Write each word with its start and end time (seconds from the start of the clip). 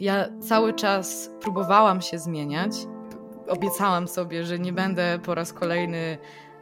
Ja 0.00 0.28
cały 0.40 0.74
czas 0.74 1.30
próbowałam 1.40 2.00
się 2.00 2.18
zmieniać. 2.18 2.72
Obiecałam 3.48 4.08
sobie, 4.08 4.44
że 4.44 4.58
nie 4.58 4.72
będę 4.72 5.18
po 5.18 5.34
raz 5.34 5.52
kolejny 5.52 6.18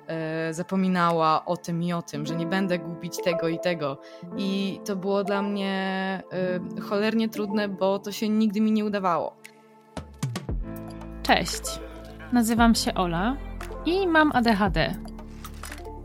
e, 0.07 0.54
zapominała 0.54 1.44
o 1.44 1.56
tym 1.56 1.82
i 1.82 1.92
o 1.92 2.02
tym, 2.02 2.26
że 2.26 2.36
nie 2.36 2.46
będę 2.46 2.78
gubić 2.78 3.16
tego 3.24 3.48
i 3.48 3.58
tego. 3.58 3.98
I 4.36 4.80
to 4.84 4.96
było 4.96 5.24
dla 5.24 5.42
mnie 5.42 5.72
e, 6.78 6.80
cholernie 6.80 7.28
trudne, 7.28 7.68
bo 7.68 7.98
to 7.98 8.12
się 8.12 8.28
nigdy 8.28 8.60
mi 8.60 8.72
nie 8.72 8.84
udawało. 8.84 9.37
Cześć, 11.22 11.62
nazywam 12.32 12.74
się 12.74 12.94
Ola 12.94 13.37
i 13.87 14.06
mam 14.06 14.32
ADHD. 14.35 14.94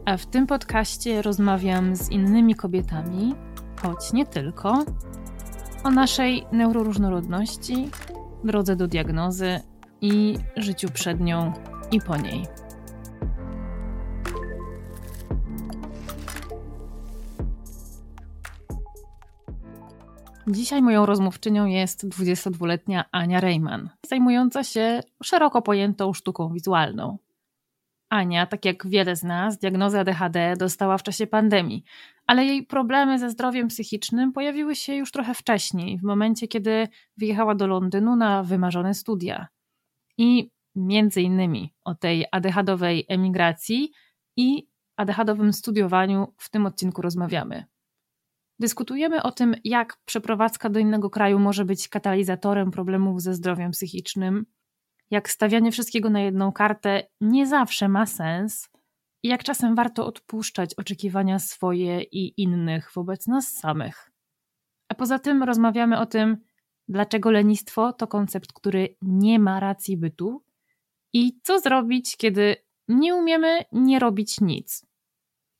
A 0.06 0.18
w 0.18 0.26
tym 0.26 0.48
podcaście 0.48 1.22
rozmawiam 1.22 1.96
z 1.96 2.10
innymi 2.10 2.56
kobietami, 2.56 3.36
choć 3.82 4.14
nie 4.14 4.26
tylko, 4.26 4.84
o 5.84 5.90
naszej 5.90 6.46
neuroróżnorodności, 6.52 7.90
drodze 8.44 8.76
do 8.76 8.88
diagnozy 8.88 9.60
i 10.02 10.36
życiu 10.56 10.88
przed 10.94 11.20
nią 11.20 11.54
i 11.92 12.02
po 12.02 12.18
niej. 12.18 12.46
Dzisiaj 20.48 20.82
moją 20.82 21.06
rozmówczynią 21.06 21.66
jest 21.66 22.08
22-letnia 22.08 23.06
Ania 23.12 23.40
Rejman, 23.40 23.90
zajmująca 24.08 24.64
się 24.64 25.00
szeroko 25.24 25.62
pojętą 25.62 26.14
sztuką 26.14 26.54
wizualną. 26.54 27.18
Ania, 28.10 28.46
tak 28.46 28.66
jak 28.66 28.88
wiele 28.88 29.16
z 29.16 29.24
nas, 29.24 29.58
diagnozę 29.58 30.00
ADHD 30.00 30.54
dostała 30.58 30.98
w 30.98 31.04
czasie 31.04 31.28
pandemii, 31.28 31.84
ale 32.28 32.46
jej 32.46 32.66
problemy 32.66 33.20
ze 33.20 33.30
zdrowiem 33.30 33.68
psychicznym 33.68 34.34
pojawiły 34.34 34.76
się 34.76 34.96
już 34.96 35.12
trochę 35.12 35.34
wcześniej, 35.34 35.98
w 35.98 36.04
momencie, 36.04 36.48
kiedy 36.48 36.88
wyjechała 37.18 37.56
do 37.56 37.68
Londynu 37.68 38.16
na 38.16 38.44
wymarzone 38.44 38.94
studia. 38.94 39.48
I 40.18 40.52
między 40.76 41.22
innymi 41.22 41.74
o 41.84 41.96
tej 41.96 42.26
ADHDowej 42.32 43.06
emigracji 43.08 43.92
i 44.38 44.68
ADHDowym 44.98 45.54
studiowaniu 45.54 46.34
w 46.38 46.50
tym 46.50 46.66
odcinku 46.66 47.02
rozmawiamy. 47.02 47.66
Dyskutujemy 48.60 49.24
o 49.24 49.32
tym, 49.32 49.56
jak 49.64 49.98
przeprowadzka 50.06 50.70
do 50.70 50.80
innego 50.80 51.10
kraju 51.10 51.40
może 51.40 51.66
być 51.66 51.90
katalizatorem 51.90 52.72
problemów 52.72 53.22
ze 53.22 53.34
zdrowiem 53.34 53.72
psychicznym, 53.72 54.46
jak 55.12 55.30
stawianie 55.30 55.72
wszystkiego 55.72 56.10
na 56.10 56.20
jedną 56.20 56.52
kartę 56.52 57.04
nie 57.22 57.48
zawsze 57.48 57.90
ma 57.90 58.06
sens 58.06 58.70
i 59.24 59.28
jak 59.28 59.44
czasem 59.44 59.76
warto 59.76 60.06
odpuszczać 60.06 60.76
oczekiwania 60.76 61.40
swoje 61.40 62.02
i 62.02 62.42
innych 62.42 62.92
wobec 62.96 63.28
nas 63.28 63.48
samych. 63.48 64.12
A 64.90 64.96
poza 64.96 65.20
tym 65.20 65.44
rozmawiamy 65.44 66.00
o 66.00 66.06
tym, 66.06 66.38
dlaczego 66.88 67.32
lenistwo 67.32 67.94
to 67.94 68.08
koncept, 68.08 68.54
który 68.54 68.96
nie 69.02 69.40
ma 69.40 69.60
racji 69.60 69.98
bytu 69.98 70.44
i 71.14 71.40
co 71.44 71.60
zrobić, 71.60 72.18
kiedy 72.18 72.56
nie 72.88 73.16
umiemy 73.16 73.66
nie 73.72 74.00
robić 74.00 74.42
nic. 74.42 74.86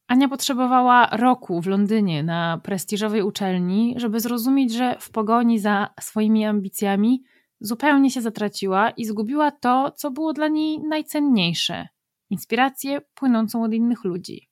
Ania 0.08 0.28
potrzebowała 0.28 1.10
roku 1.12 1.62
w 1.62 1.68
Londynie 1.68 2.24
na 2.24 2.60
prestiżowej 2.64 3.22
uczelni, 3.22 3.94
żeby 3.98 4.20
zrozumieć, 4.20 4.74
że 4.74 4.96
w 5.00 5.12
pogoni 5.12 5.60
za 5.60 5.90
swoimi 6.00 6.46
ambicjami 6.46 7.24
zupełnie 7.60 8.12
się 8.12 8.22
zatraciła 8.22 8.90
i 8.90 9.06
zgubiła 9.06 9.52
to, 9.52 9.92
co 9.92 10.12
było 10.12 10.34
dla 10.34 10.48
niej 10.48 10.80
najcenniejsze 10.80 11.88
inspirację 12.30 13.02
płynącą 13.14 13.64
od 13.64 13.74
innych 13.74 14.04
ludzi. 14.04 14.50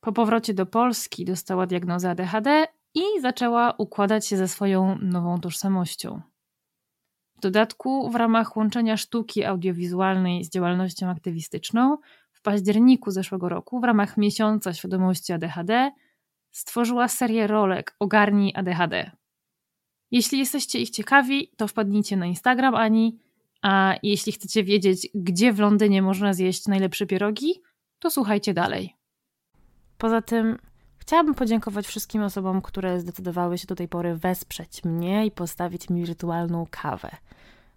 Po 0.00 0.12
powrocie 0.12 0.54
do 0.54 0.66
Polski 0.66 1.24
dostała 1.24 1.66
diagnozę 1.66 2.10
ADHD 2.10 2.66
i 2.94 3.02
zaczęła 3.20 3.74
układać 3.78 4.26
się 4.26 4.36
ze 4.36 4.48
swoją 4.48 4.98
nową 4.98 5.40
tożsamością. 5.40 6.20
W 7.36 7.40
dodatku, 7.40 8.10
w 8.10 8.14
ramach 8.14 8.56
łączenia 8.56 8.96
sztuki 8.96 9.44
audiowizualnej 9.44 10.44
z 10.44 10.50
działalnością 10.50 11.08
aktywistyczną, 11.08 11.98
w 12.32 12.42
październiku 12.42 13.10
zeszłego 13.10 13.48
roku, 13.48 13.80
w 13.80 13.84
ramach 13.84 14.16
miesiąca 14.16 14.74
świadomości 14.74 15.32
ADHD, 15.32 15.90
stworzyła 16.50 17.08
serię 17.08 17.46
rolek 17.46 17.96
Ogarnij 17.98 18.52
ADHD. 18.56 19.10
Jeśli 20.12 20.38
jesteście 20.38 20.78
ich 20.78 20.90
ciekawi, 20.90 21.50
to 21.56 21.68
wpadnijcie 21.68 22.16
na 22.16 22.26
Instagram 22.26 22.74
Ani, 22.74 23.18
a 23.62 23.94
jeśli 24.02 24.32
chcecie 24.32 24.64
wiedzieć, 24.64 25.08
gdzie 25.14 25.52
w 25.52 25.58
Londynie 25.58 26.02
można 26.02 26.34
zjeść 26.34 26.66
najlepsze 26.66 27.06
pierogi, 27.06 27.62
to 27.98 28.10
słuchajcie 28.10 28.54
dalej. 28.54 28.96
Poza 29.98 30.22
tym 30.22 30.58
chciałabym 30.98 31.34
podziękować 31.34 31.86
wszystkim 31.86 32.22
osobom, 32.22 32.62
które 32.62 33.00
zdecydowały 33.00 33.58
się 33.58 33.66
do 33.66 33.74
tej 33.74 33.88
pory 33.88 34.16
wesprzeć 34.16 34.84
mnie 34.84 35.26
i 35.26 35.30
postawić 35.30 35.90
mi 35.90 36.04
wirtualną 36.04 36.66
kawę. 36.70 37.10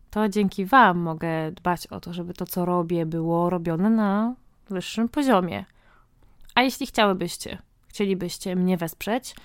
To 0.09 0.29
dzięki 0.29 0.65
Wam 0.65 0.97
mogę 0.97 1.51
dbać 1.51 1.87
o 1.87 1.99
to, 1.99 2.13
żeby 2.13 2.33
to, 2.33 2.45
co 2.45 2.65
robię, 2.65 3.05
było 3.05 3.49
robione 3.49 3.89
na 3.89 4.35
wyższym 4.69 5.09
poziomie. 5.09 5.65
A 6.55 6.61
jeśli 6.61 6.87
chciałybyście, 6.87 7.57
chcielibyście 7.87 8.55
mnie 8.55 8.77
wesprzeć, 8.77 9.35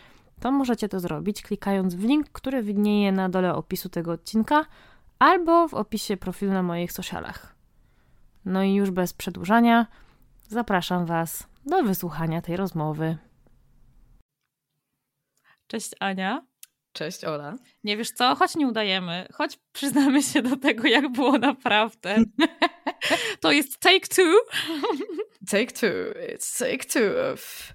to 0.41 0.53
możecie 0.53 0.89
to 0.89 1.01
zrobić 1.01 1.43
klikając 1.43 1.95
w 1.95 2.05
link, 2.05 2.31
który 2.33 2.63
widnieje 2.63 3.13
na 3.13 3.29
dole 3.29 3.55
opisu 3.55 3.89
tego 3.89 4.13
odcinka 4.13 4.67
albo 5.19 5.69
w 5.69 5.75
opisie 5.75 6.17
profilu 6.17 6.53
na 6.53 6.63
moich 6.63 6.93
socialach. 6.93 7.55
No 8.45 8.63
i 8.63 8.75
już 8.75 8.91
bez 8.91 9.13
przedłużania, 9.13 9.87
zapraszam 10.49 11.07
Was 11.07 11.49
do 11.67 11.83
wysłuchania 11.83 12.43
tej 12.43 12.57
rozmowy. 12.57 13.19
Cześć 15.67 15.91
Ania. 16.01 16.43
Cześć 16.93 17.25
Ola. 17.25 17.57
Nie 17.85 17.97
wiesz 17.97 18.11
co, 18.11 18.35
choć 18.35 18.57
nie 18.57 18.67
udajemy, 18.67 19.29
choć 19.33 19.59
przyznamy 19.73 20.23
się 20.23 20.43
do 20.43 20.57
tego, 20.57 20.89
jak 20.89 21.13
było 21.13 21.39
naprawdę. 21.39 22.17
to 23.41 23.53
jest 23.53 23.79
take 23.79 24.07
two. 24.09 24.39
take 25.51 25.73
two. 25.73 26.21
It's 26.35 26.59
take 26.59 26.85
two 26.85 27.33
of 27.33 27.73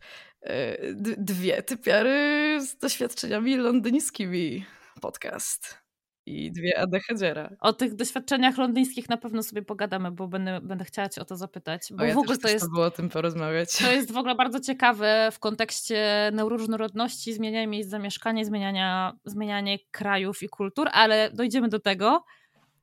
dwie 1.17 1.63
typiary 1.63 2.57
z 2.61 2.77
doświadczeniami 2.77 3.57
londyńskimi 3.57 4.65
podcast 5.01 5.85
i 6.25 6.51
dwie 6.51 6.79
ADHDera. 6.79 7.49
O 7.59 7.73
tych 7.73 7.95
doświadczeniach 7.95 8.57
londyńskich 8.57 9.09
na 9.09 9.17
pewno 9.17 9.43
sobie 9.43 9.61
pogadamy, 9.61 10.11
bo 10.11 10.27
będę, 10.27 10.61
będę 10.61 10.85
chciała 10.85 11.09
cię 11.09 11.21
o 11.21 11.25
to 11.25 11.35
zapytać. 11.35 11.81
Bo 11.91 12.03
o, 12.03 12.05
ja 12.05 12.15
w 12.15 12.17
ogóle 12.17 12.37
to 12.37 12.49
jest. 12.49 12.71
było 12.71 12.85
o 12.85 12.91
tym 12.91 13.09
porozmawiać. 13.09 13.77
To 13.77 13.91
jest 13.91 14.11
w 14.11 14.17
ogóle 14.17 14.35
bardzo 14.35 14.59
ciekawe 14.59 15.29
w 15.31 15.39
kontekście 15.39 16.31
neuroróżnorodności, 16.33 17.33
zmieniania 17.33 17.67
miejsc 17.67 17.89
zamieszkania, 17.89 18.45
zmieniania, 18.45 19.13
zmieniania 19.25 19.77
krajów 19.91 20.43
i 20.43 20.49
kultur, 20.49 20.87
ale 20.91 21.31
dojdziemy 21.33 21.69
do 21.69 21.79
tego. 21.79 22.23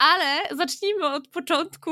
Ale 0.03 0.57
zacznijmy 0.57 1.07
od 1.07 1.29
początku. 1.29 1.91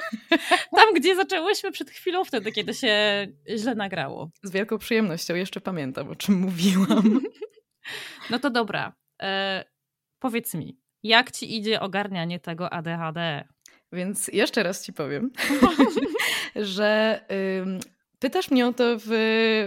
Tam, 0.76 0.94
gdzie 0.94 1.16
zaczęłyśmy 1.16 1.72
przed 1.72 1.90
chwilą, 1.90 2.24
wtedy, 2.24 2.52
kiedy 2.52 2.74
się 2.74 3.26
źle 3.56 3.74
nagrało. 3.74 4.30
Z 4.42 4.50
wielką 4.50 4.78
przyjemnością 4.78 5.34
jeszcze 5.34 5.60
pamiętam, 5.60 6.08
o 6.08 6.16
czym 6.16 6.34
mówiłam. 6.34 7.20
No 8.30 8.38
to 8.38 8.50
dobra. 8.50 8.92
E, 9.22 9.64
Powiedz 10.18 10.54
mi, 10.54 10.78
jak 11.02 11.30
ci 11.30 11.56
idzie 11.56 11.80
ogarnianie 11.80 12.40
tego 12.40 12.72
ADHD? 12.72 13.44
Więc 13.92 14.28
jeszcze 14.28 14.62
raz 14.62 14.84
ci 14.84 14.92
powiem, 14.92 15.30
że 16.56 17.20
Pytasz 18.18 18.50
mnie 18.50 18.66
o 18.66 18.72
to 18.72 18.98
w, 18.98 19.06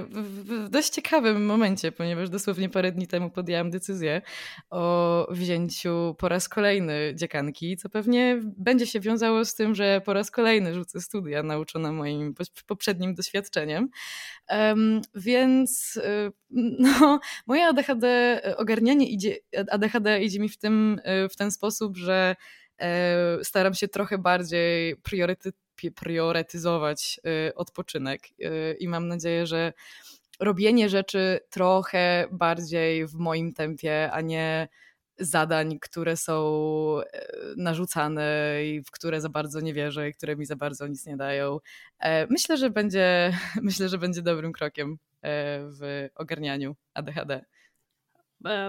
w, 0.10 0.70
dość 0.70 0.90
ciekawym 0.90 1.46
momencie, 1.46 1.92
ponieważ 1.92 2.30
dosłownie 2.30 2.70
parę 2.70 2.92
dni 2.92 3.08
temu 3.08 3.30
podjęłam 3.30 3.70
decyzję 3.70 4.22
o 4.70 5.28
wzięciu 5.32 6.16
po 6.18 6.30
raz 6.30 6.50
kolejny 6.50 7.14
dziekanki, 7.16 7.78
co 7.78 7.90
pewnie 7.90 8.40
będzie 8.44 8.88
się 8.88 9.00
wiązało 9.00 9.46
z 9.46 9.56
tym, 9.56 9.76
że 9.76 10.02
po 10.06 10.14
raz 10.14 10.32
kolejny 10.32 10.74
rzucę 10.74 11.02
studia 11.02 11.44
nauczona 11.44 11.92
moim 11.92 12.34
poprzednim 12.68 13.16
doświadczeniem. 13.16 13.90
Um, 14.50 15.02
więc 15.16 15.98
y, 15.98 16.32
no, 16.80 17.20
moje 17.48 17.66
ADHD, 17.66 18.42
ogarnianie 18.58 19.10
idzie, 19.10 19.36
ADHD 19.72 20.22
idzie 20.22 20.40
mi 20.40 20.50
w, 20.50 20.58
tym, 20.58 21.02
y, 21.26 21.30
w 21.30 21.36
ten 21.36 21.52
sposób, 21.52 21.98
że 21.98 22.36
e, 22.82 23.44
staram 23.44 23.74
się 23.74 23.88
trochę 23.88 24.18
bardziej 24.18 24.96
priorytet 24.96 25.56
priorytetyzować 25.96 27.20
y, 27.50 27.56
odpoczynek 27.56 28.28
y, 28.40 28.78
i 28.80 28.88
mam 28.88 29.08
nadzieję, 29.08 29.48
że 29.48 29.74
robienie 30.40 30.90
rzeczy 30.90 31.40
trochę 31.50 32.28
bardziej 32.32 33.08
w 33.08 33.14
moim 33.14 33.54
tempie, 33.54 34.10
a 34.12 34.22
nie 34.22 34.68
zadań, 35.20 35.80
które 35.80 36.18
są 36.18 36.36
e, 37.14 37.28
narzucane 37.58 38.60
i 38.66 38.82
w 38.82 38.92
które 38.92 39.22
za 39.22 39.30
bardzo 39.30 39.60
nie 39.60 39.74
wierzę 39.74 40.10
i 40.10 40.14
które 40.14 40.36
mi 40.36 40.46
za 40.46 40.56
bardzo 40.56 40.88
nic 40.88 41.06
nie 41.06 41.18
dają. 41.18 41.60
E, 42.00 42.28
myślę, 42.28 42.58
że 42.58 42.70
będzie, 42.70 43.34
myślę, 43.62 43.90
że 43.90 43.98
będzie 43.98 44.22
dobrym 44.22 44.54
krokiem 44.54 44.92
e, 44.92 44.98
w 45.62 46.10
ogarnianiu 46.16 46.76
ADHD. 46.94 47.46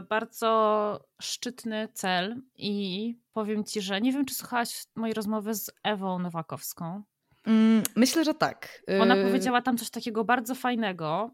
Bardzo 0.08 1.00
szczytny 1.22 1.88
cel 1.92 2.42
i 2.56 3.14
powiem 3.32 3.64
Ci, 3.64 3.80
że 3.80 4.00
nie 4.00 4.12
wiem, 4.12 4.24
czy 4.24 4.34
słuchałaś 4.34 4.84
mojej 4.94 5.14
rozmowy 5.14 5.54
z 5.54 5.70
Ewą 5.82 6.18
Nowakowską. 6.18 7.02
Mm, 7.46 7.82
myślę, 7.96 8.24
że 8.24 8.34
tak. 8.34 8.82
Ona 9.00 9.16
y 9.16 9.24
powiedziała 9.24 9.62
tam 9.62 9.78
coś 9.78 9.90
takiego 9.90 10.24
bardzo 10.24 10.54
fajnego. 10.54 11.30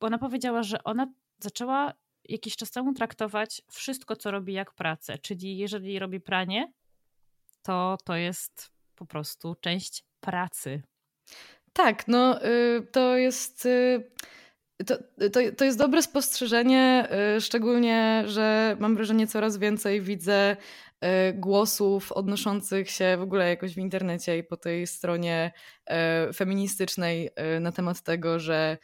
Ona 0.00 0.18
powiedziała, 0.18 0.62
że 0.62 0.84
ona 0.84 1.06
zaczęła 1.38 1.92
jakiś 2.24 2.56
czas 2.56 2.70
temu 2.70 2.92
traktować 2.92 3.62
wszystko, 3.70 4.16
co 4.16 4.30
robi, 4.30 4.52
jak 4.52 4.72
pracę. 4.72 5.18
Czyli 5.18 5.58
jeżeli 5.58 5.98
robi 5.98 6.20
pranie, 6.20 6.72
to 7.62 7.98
to 8.04 8.16
jest 8.16 8.70
po 8.96 9.06
prostu 9.06 9.54
część 9.60 10.04
pracy. 10.20 10.82
Tak, 11.72 12.08
no 12.08 12.44
y, 12.44 12.86
to 12.92 13.16
jest. 13.16 13.68
Y, 14.82 14.84
to, 14.84 14.96
to, 15.32 15.40
to 15.56 15.64
jest 15.64 15.78
dobre 15.78 16.02
spostrzeżenie, 16.02 17.08
y, 17.36 17.40
szczególnie, 17.40 18.24
że 18.26 18.76
mam 18.80 18.96
wrażenie, 18.96 19.26
coraz 19.26 19.56
więcej 19.58 20.00
widzę 20.00 20.56
głosów 21.34 22.12
odnoszących 22.12 22.90
się 22.90 23.16
w 23.18 23.22
ogóle 23.22 23.48
jakoś 23.48 23.74
w 23.74 23.78
internecie 23.78 24.38
i 24.38 24.44
po 24.44 24.56
tej 24.56 24.86
stronie 24.86 25.52
feministycznej 26.34 27.30
na 27.60 27.72
temat 27.72 28.02
tego, 28.02 28.38
że 28.38 28.78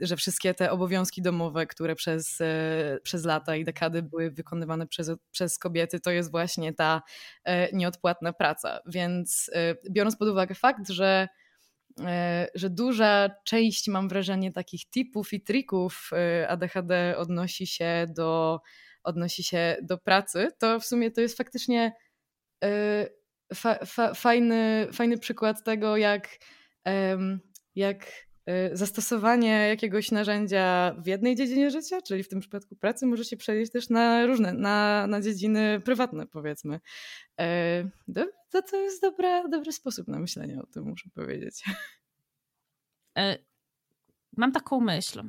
że 0.00 0.16
wszystkie 0.16 0.54
te 0.54 0.70
obowiązki 0.70 1.22
domowe, 1.22 1.66
które 1.66 1.94
przez, 1.94 2.38
przez 3.02 3.24
lata 3.24 3.56
i 3.56 3.64
dekady 3.64 4.02
były 4.02 4.30
wykonywane 4.30 4.86
przez, 4.86 5.10
przez 5.30 5.58
kobiety, 5.58 6.00
to 6.00 6.10
jest 6.10 6.30
właśnie 6.30 6.72
ta 6.72 7.02
nieodpłatna 7.72 8.32
praca. 8.32 8.80
Więc 8.86 9.50
biorąc 9.90 10.16
pod 10.16 10.28
uwagę 10.28 10.54
fakt, 10.54 10.88
że 10.88 11.28
że 12.54 12.70
duża 12.70 13.30
część, 13.44 13.88
mam 13.88 14.08
wrażenie, 14.08 14.52
takich 14.52 14.90
tipów 14.90 15.32
i 15.32 15.40
trików 15.42 16.10
e, 16.12 16.48
ADHD 16.48 17.14
odnosi 17.16 17.66
się 17.66 18.06
do, 18.16 18.60
odnosi 19.02 19.44
się 19.44 19.76
do 19.82 19.98
pracy, 19.98 20.48
to 20.58 20.80
w 20.80 20.84
sumie 20.86 21.10
to 21.10 21.20
jest 21.20 21.36
faktycznie 21.36 21.92
e, 22.64 23.06
fa, 23.54 23.74
fa, 23.86 24.14
fajny, 24.14 24.88
fajny 24.92 25.18
przykład 25.18 25.64
tego, 25.64 25.96
jak, 25.96 26.28
jak 27.74 28.29
zastosowanie 28.72 29.68
jakiegoś 29.68 30.10
narzędzia 30.10 30.94
w 30.98 31.06
jednej 31.06 31.36
dziedzinie 31.36 31.70
życia, 31.70 32.02
czyli 32.02 32.22
w 32.22 32.28
tym 32.28 32.40
przypadku 32.40 32.76
pracy, 32.76 33.06
może 33.06 33.24
się 33.24 33.36
przenieść 33.36 33.72
też 33.72 33.88
na 33.88 34.26
różne, 34.26 34.52
na, 34.52 35.06
na 35.06 35.20
dziedziny 35.20 35.80
prywatne, 35.84 36.26
powiedzmy. 36.26 36.80
To, 38.50 38.62
to 38.62 38.76
jest 38.76 39.02
dobra, 39.02 39.48
dobry 39.48 39.72
sposób 39.72 40.08
na 40.08 40.18
myślenie 40.18 40.62
o 40.62 40.66
tym, 40.66 40.84
muszę 40.84 41.10
powiedzieć. 41.14 41.64
E, 43.18 43.38
mam 44.36 44.52
taką 44.52 44.80
myśl, 44.80 45.22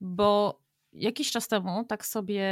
bo 0.00 0.61
jakiś 0.92 1.30
czas 1.30 1.48
temu 1.48 1.84
tak 1.84 2.06
sobie 2.06 2.42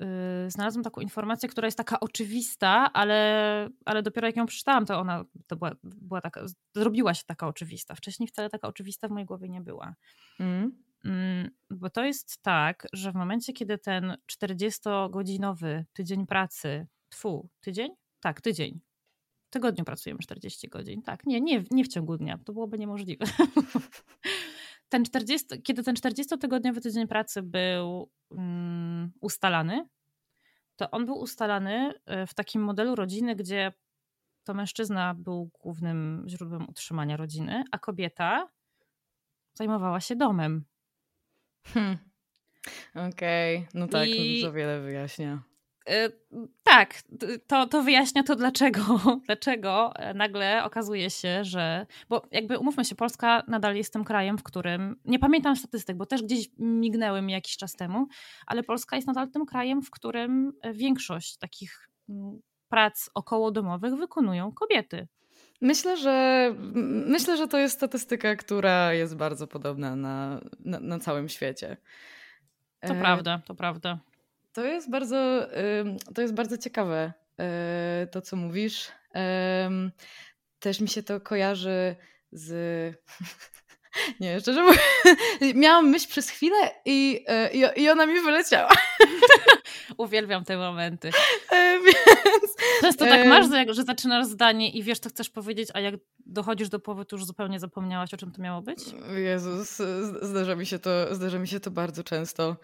yy, 0.00 0.06
znalazłam 0.50 0.84
taką 0.84 1.00
informację, 1.00 1.48
która 1.48 1.66
jest 1.66 1.78
taka 1.78 2.00
oczywista, 2.00 2.92
ale, 2.92 3.68
ale 3.84 4.02
dopiero 4.02 4.26
jak 4.26 4.36
ją 4.36 4.46
przeczytałam, 4.46 4.86
to 4.86 4.98
ona 4.98 5.24
to 5.46 5.56
była, 5.56 5.70
była 5.82 6.20
taka, 6.20 6.44
zrobiła 6.74 7.14
się 7.14 7.24
taka 7.26 7.48
oczywista. 7.48 7.94
Wcześniej 7.94 8.26
wcale 8.26 8.50
taka 8.50 8.68
oczywista 8.68 9.08
w 9.08 9.10
mojej 9.10 9.26
głowie 9.26 9.48
nie 9.48 9.60
była. 9.60 9.94
Mm. 10.40 10.82
Mm, 11.04 11.50
bo 11.70 11.90
to 11.90 12.04
jest 12.04 12.42
tak, 12.42 12.86
że 12.92 13.12
w 13.12 13.14
momencie, 13.14 13.52
kiedy 13.52 13.78
ten 13.78 14.16
40-godzinowy 14.32 15.84
tydzień 15.92 16.26
pracy, 16.26 16.86
tfu, 17.08 17.48
tydzień? 17.60 17.90
Tak, 18.20 18.40
tydzień. 18.40 18.80
W 19.46 19.50
tygodniu 19.50 19.84
pracujemy 19.84 20.20
40 20.20 20.68
godzin. 20.68 21.02
Tak, 21.02 21.26
nie, 21.26 21.40
nie, 21.40 21.64
nie 21.70 21.84
w 21.84 21.88
ciągu 21.88 22.16
dnia. 22.16 22.38
To 22.44 22.52
byłoby 22.52 22.78
niemożliwe. 22.78 23.24
ten 24.92 25.04
40, 25.04 25.62
kiedy 25.62 25.82
ten 25.82 25.94
40-tygodniowy 25.94 26.80
tydzień 26.80 27.06
pracy 27.08 27.42
był 27.42 28.10
um, 28.30 29.12
ustalany, 29.20 29.88
to 30.76 30.90
on 30.90 31.06
był 31.06 31.14
ustalany 31.14 31.94
e, 32.06 32.26
w 32.26 32.34
takim 32.34 32.62
modelu 32.62 32.94
rodziny, 32.94 33.36
gdzie 33.36 33.72
to 34.44 34.54
mężczyzna 34.54 35.14
był 35.14 35.50
głównym 35.60 36.24
źródłem 36.28 36.68
utrzymania 36.68 37.16
rodziny, 37.16 37.64
a 37.70 37.78
kobieta 37.78 38.48
zajmowała 39.54 40.00
się 40.00 40.16
domem. 40.16 40.64
Hmm. 41.64 41.98
Okej, 42.94 43.56
okay. 43.56 43.68
no 43.74 43.88
tak, 43.88 44.08
I... 44.08 44.16
to 44.16 44.46
dużo 44.46 44.52
wiele 44.52 44.80
wyjaśnia. 44.80 45.42
Y, 45.90 46.12
tak, 46.62 46.94
to, 47.46 47.66
to 47.66 47.82
wyjaśnia 47.82 48.22
to, 48.22 48.36
dlaczego, 48.36 48.82
dlaczego 49.26 49.92
nagle 50.14 50.64
okazuje 50.64 51.10
się, 51.10 51.44
że. 51.44 51.86
Bo 52.08 52.22
jakby 52.30 52.58
umówmy 52.58 52.84
się, 52.84 52.94
Polska 52.94 53.42
nadal 53.48 53.76
jest 53.76 53.92
tym 53.92 54.04
krajem, 54.04 54.38
w 54.38 54.42
którym. 54.42 54.96
Nie 55.04 55.18
pamiętam 55.18 55.56
statystyk, 55.56 55.96
bo 55.96 56.06
też 56.06 56.22
gdzieś 56.22 56.48
mignęły 56.58 57.22
mi 57.22 57.32
jakiś 57.32 57.56
czas 57.56 57.72
temu, 57.72 58.06
ale 58.46 58.62
Polska 58.62 58.96
jest 58.96 59.08
nadal 59.08 59.30
tym 59.30 59.46
krajem, 59.46 59.82
w 59.82 59.90
którym 59.90 60.52
większość 60.72 61.38
takich 61.38 61.88
prac 62.68 63.10
okołodomowych 63.14 63.94
wykonują 63.94 64.52
kobiety. 64.52 65.08
Myślę, 65.60 65.96
że 65.96 66.54
myślę, 67.06 67.36
że 67.36 67.48
to 67.48 67.58
jest 67.58 67.74
statystyka, 67.74 68.36
która 68.36 68.92
jest 68.92 69.16
bardzo 69.16 69.46
podobna 69.46 69.96
na, 69.96 70.40
na, 70.60 70.80
na 70.80 70.98
całym 70.98 71.28
świecie. 71.28 71.76
To 72.80 72.94
e... 72.94 73.00
prawda, 73.00 73.42
to 73.46 73.54
prawda. 73.54 73.98
To 74.52 74.64
jest 74.64 74.90
bardzo, 74.90 75.46
to 76.14 76.22
jest 76.22 76.34
bardzo 76.34 76.58
ciekawe, 76.58 77.12
e, 77.38 78.06
to 78.10 78.20
co 78.20 78.36
mówisz. 78.36 78.88
Też 80.62 80.80
mi 80.80 80.88
się 80.88 81.02
to 81.02 81.20
kojarzy 81.20 81.96
z. 82.32 82.96
Nie, 84.20 84.40
szczerze 84.40 84.62
mówiąc, 84.62 84.80
miałam 85.54 85.90
myśl 85.90 86.08
przez 86.08 86.30
chwilę 86.30 86.70
i, 86.84 87.24
e, 87.26 87.50
i, 87.52 87.82
i 87.82 87.90
ona 87.90 88.06
mi 88.06 88.20
wyleciała. 88.20 88.70
Uwielbiam 89.96 90.44
te 90.44 90.56
momenty. 90.56 91.10
E, 91.52 91.78
więc, 91.84 92.56
Często 92.80 93.04
tak 93.04 93.26
masz, 93.26 93.46
że 93.76 93.82
zaczynasz 93.82 94.26
zdanie 94.26 94.70
i 94.70 94.82
wiesz, 94.82 94.98
co 94.98 95.08
chcesz 95.08 95.30
powiedzieć, 95.30 95.68
a 95.74 95.80
jak 95.80 95.94
dochodzisz 96.26 96.68
do 96.68 96.78
połowy, 96.78 97.04
to 97.04 97.16
już 97.16 97.24
zupełnie 97.24 97.60
zapomniałaś, 97.60 98.14
o 98.14 98.16
czym 98.16 98.32
to 98.32 98.42
miało 98.42 98.62
być? 98.62 98.78
Jezus, 99.16 99.78
zdarza 100.22 100.54
mi 100.54 100.66
się 100.66 100.78
to, 100.78 101.14
zdarza 101.14 101.38
mi 101.38 101.48
się 101.48 101.60
to 101.60 101.70
bardzo 101.70 102.04
często. 102.04 102.56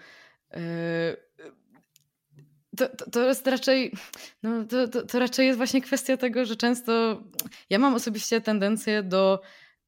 To, 2.79 2.89
to, 3.11 3.29
jest 3.29 3.47
raczej, 3.47 3.93
no 4.43 4.65
to, 4.65 4.89
to, 4.89 5.03
to, 5.03 5.19
raczej 5.19 5.47
jest 5.47 5.57
właśnie 5.57 5.83
kwestia 5.83 6.17
tego, 6.17 6.45
że 6.45 6.57
często 6.57 7.23
ja 7.71 7.79
mam 7.79 7.95
osobiście 7.95 8.41
tendencję 8.41 9.03
do. 9.03 9.41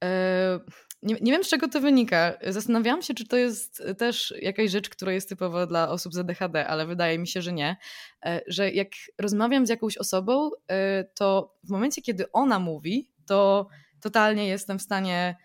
E, 0.03 0.59
nie, 1.03 1.15
nie 1.21 1.31
wiem, 1.31 1.43
z 1.43 1.49
czego 1.49 1.67
to 1.67 1.81
wynika. 1.81 2.33
Zastanawiałam 2.47 3.01
się, 3.01 3.13
czy 3.13 3.27
to 3.27 3.37
jest 3.37 3.83
też 3.97 4.33
jakaś 4.41 4.71
rzecz, 4.71 4.89
która 4.89 5.13
jest 5.13 5.29
typowa 5.29 5.65
dla 5.65 5.89
osób 5.89 6.13
z 6.13 6.17
ADHD, 6.17 6.67
ale 6.67 6.85
wydaje 6.85 7.19
mi 7.19 7.27
się, 7.27 7.41
że 7.41 7.53
nie. 7.53 7.77
E, 8.25 8.41
że 8.47 8.71
jak 8.71 8.87
rozmawiam 9.17 9.65
z 9.65 9.69
jakąś 9.69 9.97
osobą, 9.97 10.49
e, 10.67 11.03
to 11.03 11.55
w 11.63 11.69
momencie, 11.69 12.01
kiedy 12.01 12.31
ona 12.31 12.59
mówi, 12.59 13.09
to 13.25 13.67
totalnie 14.01 14.47
jestem 14.47 14.79
w 14.79 14.81
stanie 14.81 15.35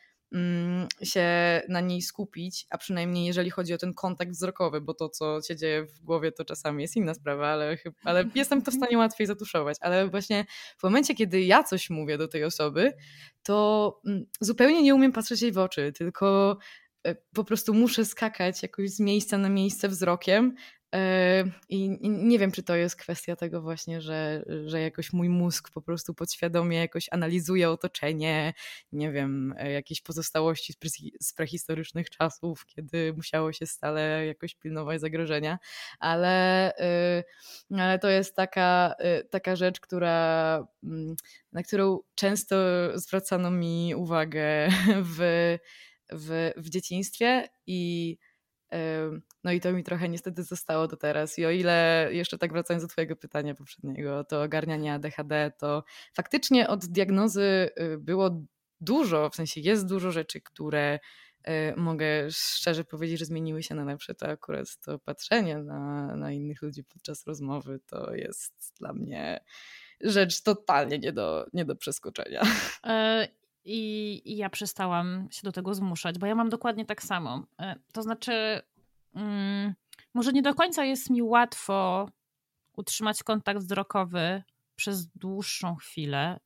się 1.02 1.62
na 1.68 1.80
niej 1.80 2.02
skupić, 2.02 2.66
a 2.70 2.78
przynajmniej 2.78 3.26
jeżeli 3.26 3.50
chodzi 3.50 3.74
o 3.74 3.78
ten 3.78 3.94
kontakt 3.94 4.30
wzrokowy, 4.30 4.80
bo 4.80 4.94
to, 4.94 5.08
co 5.08 5.42
się 5.42 5.56
dzieje 5.56 5.84
w 5.84 6.00
głowie, 6.00 6.32
to 6.32 6.44
czasami 6.44 6.82
jest 6.82 6.96
inna 6.96 7.14
sprawa, 7.14 7.48
ale, 7.48 7.78
ale 8.04 8.24
jestem 8.34 8.62
to 8.62 8.70
w 8.70 8.74
stanie 8.74 8.98
łatwiej 8.98 9.26
zatuszować. 9.26 9.76
Ale 9.80 10.08
właśnie 10.08 10.44
w 10.78 10.82
momencie, 10.82 11.14
kiedy 11.14 11.42
ja 11.42 11.62
coś 11.62 11.90
mówię 11.90 12.18
do 12.18 12.28
tej 12.28 12.44
osoby, 12.44 12.92
to 13.42 14.00
mm, 14.06 14.26
zupełnie 14.40 14.82
nie 14.82 14.94
umiem 14.94 15.12
patrzeć 15.12 15.42
jej 15.42 15.52
w 15.52 15.58
oczy, 15.58 15.92
tylko 15.92 16.58
e, 17.06 17.14
po 17.14 17.44
prostu 17.44 17.74
muszę 17.74 18.04
skakać 18.04 18.62
jakoś 18.62 18.90
z 18.90 19.00
miejsca 19.00 19.38
na 19.38 19.48
miejsce 19.48 19.88
wzrokiem, 19.88 20.54
I 21.68 21.98
nie 22.02 22.38
wiem, 22.38 22.52
czy 22.52 22.62
to 22.62 22.76
jest 22.76 22.96
kwestia 22.96 23.36
tego 23.36 23.62
właśnie, 23.62 24.00
że, 24.00 24.44
że 24.66 24.80
jakoś 24.80 25.12
mój 25.12 25.28
mózg 25.28 25.70
po 25.70 25.82
prostu 25.82 26.14
podświadomie 26.14 26.76
jakoś 26.76 27.08
analizuje 27.10 27.70
otoczenie, 27.70 28.54
nie 28.92 29.12
wiem, 29.12 29.54
e, 29.58 29.72
jakieś 29.72 30.02
pozostałości 30.02 30.74
z 31.20 31.32
prehistorycznych 31.32 32.10
czasów, 32.10 32.66
kiedy 32.66 33.12
musiało 33.16 33.52
się 33.52 33.66
stale 33.66 34.26
jakoś 34.26 34.54
pilnować 34.54 35.00
zagrożenia, 35.00 35.58
ale, 35.98 36.72
e, 36.76 37.24
ale 37.70 37.98
to 37.98 38.08
jest 38.08 38.36
taka, 38.36 38.94
taka 39.30 39.56
rzecz, 39.56 39.80
która, 39.80 40.66
mm, 40.84 41.16
na 41.52 41.62
którą 41.62 41.98
często 42.14 42.56
zwracano 42.94 43.50
mi 43.50 43.94
uwagę 43.96 44.68
w, 45.16 45.18
w, 46.12 46.52
w 46.56 46.68
dzieciństwie 46.68 47.48
i 47.66 48.18
no 49.44 49.52
i 49.52 49.60
to 49.60 49.72
mi 49.72 49.84
trochę 49.84 50.08
niestety 50.08 50.42
zostało 50.42 50.88
do 50.88 50.96
teraz. 50.96 51.38
I 51.38 51.46
o 51.46 51.50
ile 51.50 52.08
jeszcze 52.12 52.38
tak 52.38 52.52
wracając 52.52 52.84
do 52.84 52.88
Twojego 52.88 53.16
pytania 53.16 53.54
poprzedniego, 53.54 54.24
to 54.24 54.42
ogarnianie 54.42 54.94
ADHD, 54.94 55.52
to 55.58 55.84
faktycznie 56.14 56.68
od 56.68 56.86
diagnozy 56.86 57.70
y, 57.80 57.98
było 57.98 58.42
dużo, 58.80 59.30
w 59.30 59.34
sensie 59.34 59.60
jest 59.60 59.86
dużo 59.88 60.10
rzeczy, 60.10 60.40
które 60.40 60.98
y, 61.48 61.50
mogę 61.76 62.30
szczerze 62.30 62.84
powiedzieć, 62.84 63.18
że 63.18 63.24
zmieniły 63.24 63.62
się 63.62 63.74
na 63.74 63.84
lepsze. 63.84 64.14
To 64.14 64.28
akurat 64.28 64.76
to 64.84 64.98
patrzenie 64.98 65.58
na, 65.58 66.16
na 66.16 66.32
innych 66.32 66.62
ludzi 66.62 66.84
podczas 66.84 67.26
rozmowy 67.26 67.80
to 67.86 68.14
jest 68.14 68.74
dla 68.78 68.92
mnie 68.92 69.40
rzecz 70.00 70.42
totalnie 70.42 70.98
nie 70.98 71.12
do, 71.12 71.46
nie 71.52 71.64
do 71.64 71.76
przeskoczenia. 71.76 72.42
E, 73.66 73.70
i, 73.70 74.32
I, 74.32 74.36
ja 74.36 74.50
przestałam 74.50 75.28
się 75.30 75.40
do 75.44 75.52
tego 75.52 75.74
zmuszać, 75.74 76.18
bo 76.18 76.26
ja 76.26 76.34
mam 76.34 76.48
dokładnie 76.48 76.86
tak 76.86 77.02
samo. 77.02 77.46
E, 77.60 77.76
to 77.92 78.02
znaczy, 78.02 78.60
mm, 79.14 79.74
może 80.14 80.32
nie 80.32 80.42
do 80.42 80.54
końca 80.54 80.84
jest 80.84 81.10
mi 81.10 81.22
łatwo 81.22 82.08
utrzymać 82.76 83.22
kontakt 83.22 83.60
wzrokowy 83.60 84.42
przez 84.76 85.06
dłuższą 85.06 85.76
chwilę. 85.76 86.40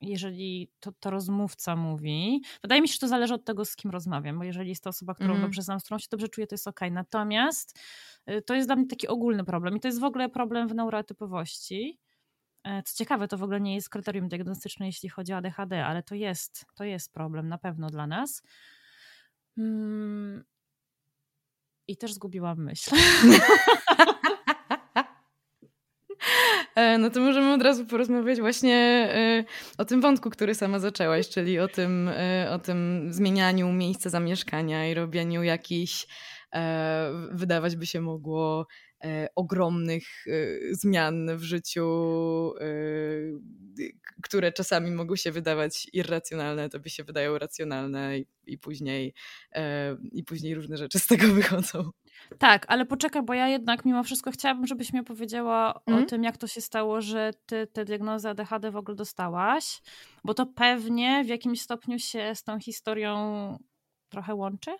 jeżeli 0.00 0.70
to, 0.80 0.92
to 1.00 1.10
rozmówca 1.10 1.76
mówi, 1.76 2.42
wydaje 2.62 2.82
mi 2.82 2.88
się, 2.88 2.92
że 2.92 2.98
to 2.98 3.08
zależy 3.08 3.34
od 3.34 3.44
tego, 3.44 3.64
z 3.64 3.76
kim 3.76 3.90
rozmawiam, 3.90 4.38
bo 4.38 4.44
jeżeli 4.44 4.68
jest 4.68 4.84
to 4.84 4.90
osoba, 4.90 5.14
którą 5.14 5.30
mm. 5.30 5.42
dobrze 5.42 5.62
znam, 5.62 5.80
z 5.80 5.84
którą 5.84 5.98
się 5.98 6.06
dobrze 6.10 6.28
czuję, 6.28 6.46
to 6.46 6.54
jest 6.54 6.68
ok. 6.68 6.80
Natomiast 6.90 7.78
y, 8.30 8.42
to 8.42 8.54
jest 8.54 8.68
dla 8.68 8.76
mnie 8.76 8.86
taki 8.86 9.08
ogólny 9.08 9.44
problem 9.44 9.76
i 9.76 9.80
to 9.80 9.88
jest 9.88 10.00
w 10.00 10.04
ogóle 10.04 10.28
problem 10.28 10.68
w 10.68 10.74
neurotypowości. 10.74 11.98
E, 12.66 12.82
co 12.82 12.96
ciekawe, 12.96 13.28
to 13.28 13.38
w 13.38 13.42
ogóle 13.42 13.60
nie 13.60 13.74
jest 13.74 13.88
kryterium 13.88 14.28
diagnostyczne, 14.28 14.86
jeśli 14.86 15.08
chodzi 15.08 15.32
o 15.32 15.36
ADHD, 15.36 15.86
ale 15.86 16.02
to 16.02 16.14
jest, 16.14 16.66
to 16.74 16.84
jest 16.84 17.12
problem 17.12 17.48
na 17.48 17.58
pewno 17.58 17.90
dla 17.90 18.06
nas. 18.06 18.42
Mm. 19.58 20.44
I 21.88 21.96
też 21.96 22.12
zgubiłam 22.12 22.64
myśl. 22.64 22.90
E, 26.74 26.98
no 26.98 27.10
to 27.10 27.20
możemy 27.20 27.52
od 27.52 27.62
razu 27.62 27.86
porozmawiać 27.86 28.40
właśnie 28.40 28.74
e, 29.14 29.44
o 29.78 29.84
tym 29.84 30.00
wątku, 30.00 30.30
który 30.30 30.54
sama 30.54 30.78
zaczęłaś, 30.78 31.28
czyli 31.28 31.58
o 31.58 31.68
tym, 31.68 32.10
o 32.50 32.58
tym 32.58 33.08
zmienianiu 33.12 33.72
miejsca 33.72 34.10
zamieszkania 34.10 34.88
i 34.88 34.94
robieniu 34.94 35.42
jakichś, 35.42 36.06
wydawać 37.32 37.76
by 37.76 37.86
się 37.86 38.00
mogło, 38.00 38.66
ogromnych 39.34 40.24
zmian 40.70 41.36
w 41.36 41.42
życiu, 41.42 41.86
które 44.22 44.52
czasami 44.52 44.90
mogą 44.90 45.16
się 45.16 45.32
wydawać 45.32 45.88
irracjonalne, 45.92 46.68
to 46.68 46.80
by 46.80 46.90
się 46.90 47.04
wydają 47.04 47.38
racjonalne 47.38 48.18
i, 48.18 48.26
i, 48.46 48.58
później, 48.58 49.14
i 50.12 50.24
później 50.24 50.54
różne 50.54 50.76
rzeczy 50.76 50.98
z 50.98 51.06
tego 51.06 51.26
wychodzą. 51.34 51.90
Tak, 52.38 52.64
ale 52.68 52.86
poczekaj, 52.86 53.22
bo 53.22 53.34
ja 53.34 53.48
jednak 53.48 53.84
mimo 53.84 54.02
wszystko 54.02 54.30
chciałabym, 54.30 54.66
żebyś 54.66 54.92
mi 54.92 55.00
opowiedziała 55.00 55.70
mm. 55.70 55.80
o 55.86 55.90
mhm. 55.90 56.06
tym, 56.06 56.24
jak 56.24 56.36
to 56.36 56.46
się 56.46 56.60
stało, 56.60 57.00
że 57.00 57.30
ty 57.46 57.66
tę 57.66 57.84
diagnozę 57.84 58.30
ADHD 58.30 58.70
w 58.70 58.76
ogóle 58.76 58.96
dostałaś, 58.96 59.82
bo 60.24 60.34
to 60.34 60.46
pewnie 60.46 61.24
w 61.24 61.28
jakimś 61.28 61.60
stopniu 61.60 61.98
się 61.98 62.34
z 62.34 62.42
tą 62.42 62.60
historią 62.60 63.58
trochę 64.08 64.34
łączy? 64.34 64.70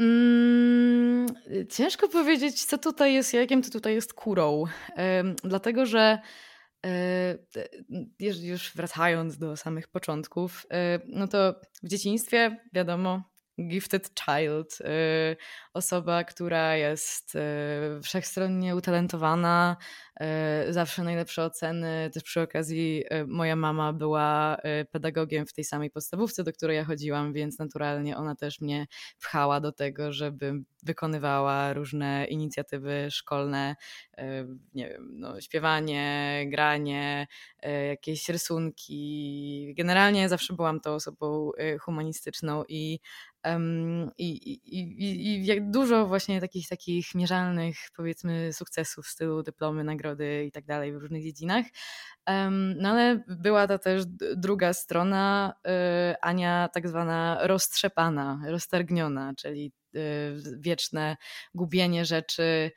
Mm, 0.00 1.26
ciężko 1.68 2.08
powiedzieć, 2.08 2.64
co 2.64 2.78
tutaj 2.78 3.14
jest 3.14 3.34
jakiem, 3.34 3.62
to 3.62 3.70
tutaj 3.70 3.94
jest 3.94 4.14
kurą. 4.14 4.64
dlatego, 5.44 5.86
że 5.86 6.18
yy, 8.20 8.48
już 8.48 8.72
wracając 8.74 9.38
do 9.38 9.56
samych 9.56 9.88
początków, 9.88 10.66
yy, 10.70 10.78
no 11.08 11.28
to 11.28 11.54
w 11.82 11.88
dzieciństwie, 11.88 12.56
wiadomo, 12.72 13.29
gifted 13.68 14.10
child, 14.24 14.78
y, 14.80 15.36
osoba, 15.74 16.24
która 16.24 16.76
jest 16.76 17.34
y, 17.34 17.38
wszechstronnie 18.02 18.76
utalentowana, 18.76 19.76
y, 20.68 20.72
zawsze 20.72 21.04
najlepsze 21.04 21.44
oceny. 21.44 22.10
Też 22.14 22.22
przy 22.22 22.40
okazji 22.40 23.04
moja 23.26 23.56
mama 23.56 23.92
była 23.92 24.56
pedagogiem 24.90 25.46
w 25.46 25.52
tej 25.52 25.64
samej 25.64 25.90
podstawówce, 25.90 26.44
do 26.44 26.52
której 26.52 26.76
ja 26.76 26.84
chodziłam, 26.84 27.32
więc 27.32 27.58
naturalnie 27.58 28.16
ona 28.16 28.34
też 28.34 28.60
mnie 28.60 28.86
pchała 29.20 29.60
do 29.60 29.72
tego, 29.72 30.12
żebym 30.12 30.64
wykonywała 30.82 31.72
różne 31.72 32.26
inicjatywy 32.26 33.08
szkolne, 33.10 33.76
nie 34.74 34.88
wiem, 34.88 35.10
no, 35.12 35.40
śpiewanie, 35.40 36.44
granie, 36.46 37.26
jakieś 37.88 38.28
rysunki. 38.28 39.74
Generalnie 39.76 40.28
zawsze 40.28 40.54
byłam 40.54 40.80
tą 40.80 40.94
osobą 40.94 41.50
humanistyczną 41.80 42.64
i 42.68 43.00
i, 44.18 44.28
i, 44.28 44.60
i, 44.76 45.50
i 45.50 45.62
dużo 45.62 46.06
właśnie 46.06 46.40
takich 46.40 46.68
takich 46.68 47.14
mierzalnych 47.14 47.76
powiedzmy 47.96 48.52
sukcesów 48.52 49.06
w 49.06 49.08
stylu 49.08 49.42
dyplomy, 49.42 49.84
nagrody 49.84 50.44
i 50.44 50.52
tak 50.52 50.64
dalej 50.64 50.92
w 50.92 50.96
różnych 50.96 51.22
dziedzinach. 51.22 51.66
No 52.76 52.88
ale 52.88 53.24
była 53.28 53.66
to 53.66 53.78
też 53.78 54.02
druga 54.36 54.72
strona, 54.72 55.54
y, 56.12 56.20
Ania 56.20 56.68
tak 56.74 56.88
zwana 56.88 57.38
roztrzepana, 57.42 58.40
roztargniona, 58.46 59.32
czyli 59.36 59.72
y, 59.96 60.00
wieczne 60.60 61.16
gubienie 61.54 62.04
rzeczy, 62.04 62.70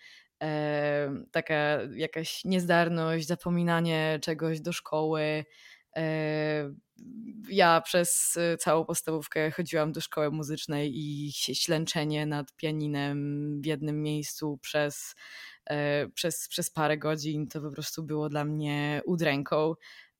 taka 1.31 1.79
jakaś 1.95 2.45
niezdarność, 2.45 3.27
zapominanie 3.27 4.19
czegoś 4.21 4.61
do 4.61 4.73
szkoły, 4.73 5.45
ja 7.49 7.81
przez 7.81 8.35
y, 8.35 8.57
całą 8.57 8.85
podstawówkę 8.85 9.51
chodziłam 9.51 9.91
do 9.91 10.01
szkoły 10.01 10.31
muzycznej 10.31 10.91
i 10.95 11.31
ślęczenie 11.33 12.25
nad 12.25 12.55
pianinem 12.55 13.61
w 13.61 13.65
jednym 13.65 14.01
miejscu 14.01 14.59
przez, 14.61 15.15
e, 15.65 16.07
przez, 16.07 16.47
przez 16.47 16.69
parę 16.69 16.97
godzin 16.97 17.47
to 17.47 17.61
po 17.61 17.71
prostu 17.71 18.03
było 18.03 18.29
dla 18.29 18.45
mnie 18.45 19.01
udręką. 19.05 19.73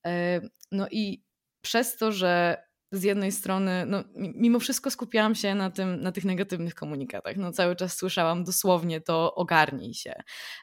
E, 0.06 0.42
no 0.72 0.88
i 0.92 1.24
przez 1.62 1.98
to, 1.98 2.12
że 2.12 2.64
z 2.92 3.04
jednej 3.04 3.32
strony, 3.32 3.86
no, 3.86 4.04
mimo 4.16 4.60
wszystko 4.60 4.92
skupiałam 4.92 5.36
się 5.36 5.56
na, 5.56 5.72
tym, 5.72 6.02
na 6.02 6.12
tych 6.12 6.26
negatywnych 6.26 6.76
komunikatach. 6.76 7.38
No, 7.38 7.52
cały 7.52 7.76
czas 7.76 7.98
słyszałam 7.98 8.44
dosłownie 8.44 9.02
to 9.02 9.36
ogarnij 9.36 9.94
się. 9.94 10.14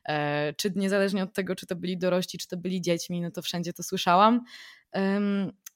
E, 0.09 0.55
czy 0.55 0.73
niezależnie 0.77 1.23
od 1.23 1.33
tego, 1.33 1.55
czy 1.55 1.67
to 1.67 1.77
byli 1.77 1.99
dorośli, 1.99 2.39
czy 2.39 2.49
to 2.49 2.57
byli 2.57 2.81
dziećmi, 2.81 3.21
no 3.21 3.31
to 3.31 3.43
wszędzie 3.43 3.73
to 3.73 3.83
słyszałam. 3.83 4.45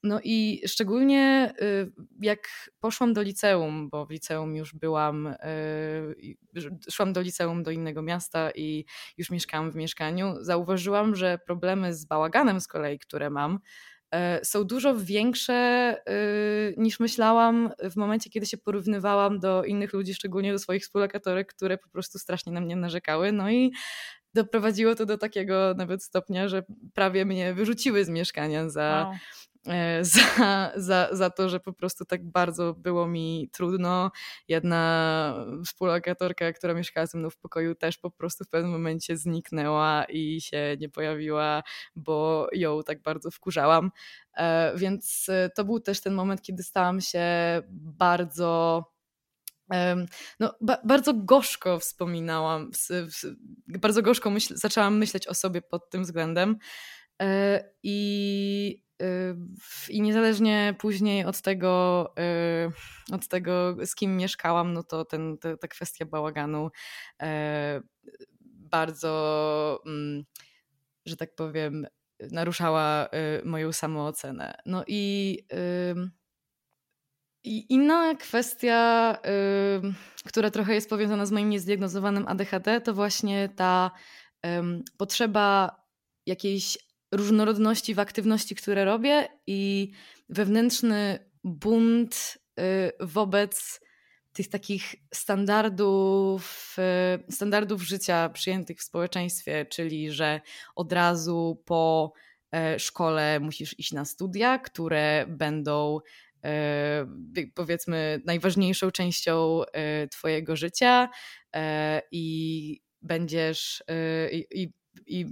No 0.05 0.19
i 0.23 0.61
szczególnie 0.67 1.53
y, 1.61 1.91
jak 2.21 2.69
poszłam 2.79 3.13
do 3.13 3.21
liceum, 3.21 3.89
bo 3.89 4.05
w 4.05 4.09
liceum 4.09 4.55
już 4.55 4.73
byłam, 4.73 5.27
y, 5.27 6.35
szłam 6.91 7.13
do 7.13 7.21
liceum 7.21 7.63
do 7.63 7.71
innego 7.71 8.01
miasta 8.01 8.51
i 8.51 8.85
już 9.17 9.29
mieszkałam 9.29 9.71
w 9.71 9.75
mieszkaniu, 9.75 10.35
zauważyłam, 10.41 11.15
że 11.15 11.37
problemy 11.45 11.93
z 11.93 12.05
bałaganem 12.05 12.61
z 12.61 12.67
kolei, 12.67 12.99
które 12.99 13.29
mam, 13.29 13.59
e, 14.11 14.45
są 14.45 14.63
dużo 14.63 14.95
większe 14.95 15.95
y, 16.09 16.75
niż 16.77 16.99
myślałam 16.99 17.71
w 17.91 17.95
momencie, 17.95 18.29
kiedy 18.29 18.45
się 18.45 18.57
porównywałam 18.57 19.39
do 19.39 19.63
innych 19.63 19.93
ludzi, 19.93 20.13
szczególnie 20.13 20.51
do 20.51 20.59
swoich 20.59 20.83
współlokatorek, 20.83 21.53
które 21.53 21.77
po 21.77 21.89
prostu 21.89 22.19
strasznie 22.19 22.51
na 22.51 22.61
mnie 22.61 22.75
narzekały. 22.75 23.31
No 23.31 23.51
i 23.51 23.71
doprowadziło 24.33 24.95
to 24.95 25.05
do 25.05 25.17
takiego 25.17 25.73
nawet 25.77 26.03
stopnia, 26.03 26.47
że 26.47 26.63
prawie 26.93 27.25
mnie 27.25 27.53
wyrzuciły 27.53 28.05
z 28.05 28.09
mieszkania 28.09 28.69
za. 28.69 29.07
Wow 29.09 29.15
za, 30.01 30.71
za, 30.75 31.09
za 31.11 31.29
to, 31.29 31.49
że 31.49 31.59
po 31.59 31.73
prostu 31.73 32.05
tak 32.05 32.29
bardzo 32.29 32.73
było 32.73 33.07
mi 33.07 33.49
trudno. 33.51 34.11
Jedna 34.47 35.45
współlokatorka, 35.65 36.53
która 36.53 36.73
mieszkała 36.73 37.05
ze 37.05 37.17
mną 37.17 37.29
w 37.29 37.37
pokoju, 37.37 37.75
też 37.75 37.97
po 37.97 38.11
prostu 38.11 38.43
w 38.43 38.49
pewnym 38.49 38.71
momencie 38.71 39.17
zniknęła 39.17 40.05
i 40.09 40.41
się 40.41 40.77
nie 40.79 40.89
pojawiła, 40.89 41.63
bo 41.95 42.47
ją 42.53 42.83
tak 42.83 43.01
bardzo 43.01 43.31
wkurzałam. 43.31 43.91
E, 44.37 44.77
więc 44.77 45.29
e, 45.29 45.49
to 45.55 45.65
był 45.65 45.79
też 45.79 46.01
ten 46.01 46.13
moment, 46.13 46.41
kiedy 46.41 46.63
stałam 46.63 47.01
się 47.01 47.25
bardzo 47.71 48.83
no, 50.39 50.55
ba 50.61 50.77
bardzo 50.83 51.13
gorzko 51.13 51.79
wspominałam, 51.79 52.71
bardzo 53.67 54.01
gorzko 54.01 54.29
myśl 54.29 54.53
zaczęłam 54.57 54.97
myśleć 54.97 55.27
o 55.27 55.33
sobie 55.33 55.61
pod 55.61 55.89
tym 55.89 56.03
względem. 56.03 56.57
I 57.83 58.84
i 59.89 60.01
niezależnie 60.01 60.75
później 60.79 61.25
od 61.25 61.41
tego, 61.41 62.13
od 63.11 63.27
tego, 63.27 63.75
z 63.85 63.95
kim 63.95 64.17
mieszkałam, 64.17 64.73
no 64.73 64.83
to 64.83 65.05
ten, 65.05 65.37
ta, 65.37 65.57
ta 65.57 65.67
kwestia 65.67 66.05
bałaganu 66.05 66.69
e, 67.21 67.81
bardzo, 68.41 69.81
mm, 69.85 70.23
że 71.05 71.17
tak 71.17 71.35
powiem, 71.35 71.87
naruszała 72.31 73.05
y, 73.05 73.45
moją 73.45 73.73
samoocenę. 73.73 74.55
No 74.65 74.83
i, 74.87 75.39
i 77.43 77.73
inna 77.73 78.15
kwestia, 78.15 79.17
która 80.25 80.51
trochę 80.51 80.73
jest 80.73 80.89
powiązana 80.89 81.25
z 81.25 81.31
moim 81.31 81.49
niezdiagnozowanym 81.49 82.27
ADHD, 82.27 82.81
to 82.81 82.93
właśnie 82.93 83.49
ta 83.49 83.91
potrzeba 84.97 85.75
jakiejś 86.25 86.77
różnorodności 87.15 87.93
w 87.95 87.99
aktywności, 87.99 88.55
które 88.55 88.85
robię 88.85 89.27
i 89.47 89.91
wewnętrzny 90.29 91.19
bunt 91.43 92.37
y, 92.59 92.63
wobec 92.99 93.79
tych 94.33 94.49
takich 94.49 94.95
standardów, 95.13 96.75
y, 97.29 97.31
standardów 97.33 97.81
życia 97.81 98.29
przyjętych 98.29 98.79
w 98.79 98.83
społeczeństwie, 98.83 99.65
czyli 99.65 100.11
że 100.11 100.41
od 100.75 100.93
razu 100.93 101.63
po 101.65 102.13
e, 102.51 102.79
szkole 102.79 103.39
musisz 103.39 103.79
iść 103.79 103.91
na 103.91 104.05
studia, 104.05 104.59
które 104.59 105.25
będą 105.29 105.99
e, 106.43 107.05
powiedzmy 107.53 108.21
najważniejszą 108.25 108.91
częścią 108.91 109.61
e, 109.63 110.07
Twojego 110.07 110.55
życia 110.55 111.09
i 112.11 112.81
będziesz 113.01 113.83
i, 114.31 114.45
i, 114.51 114.73
i 115.05 115.25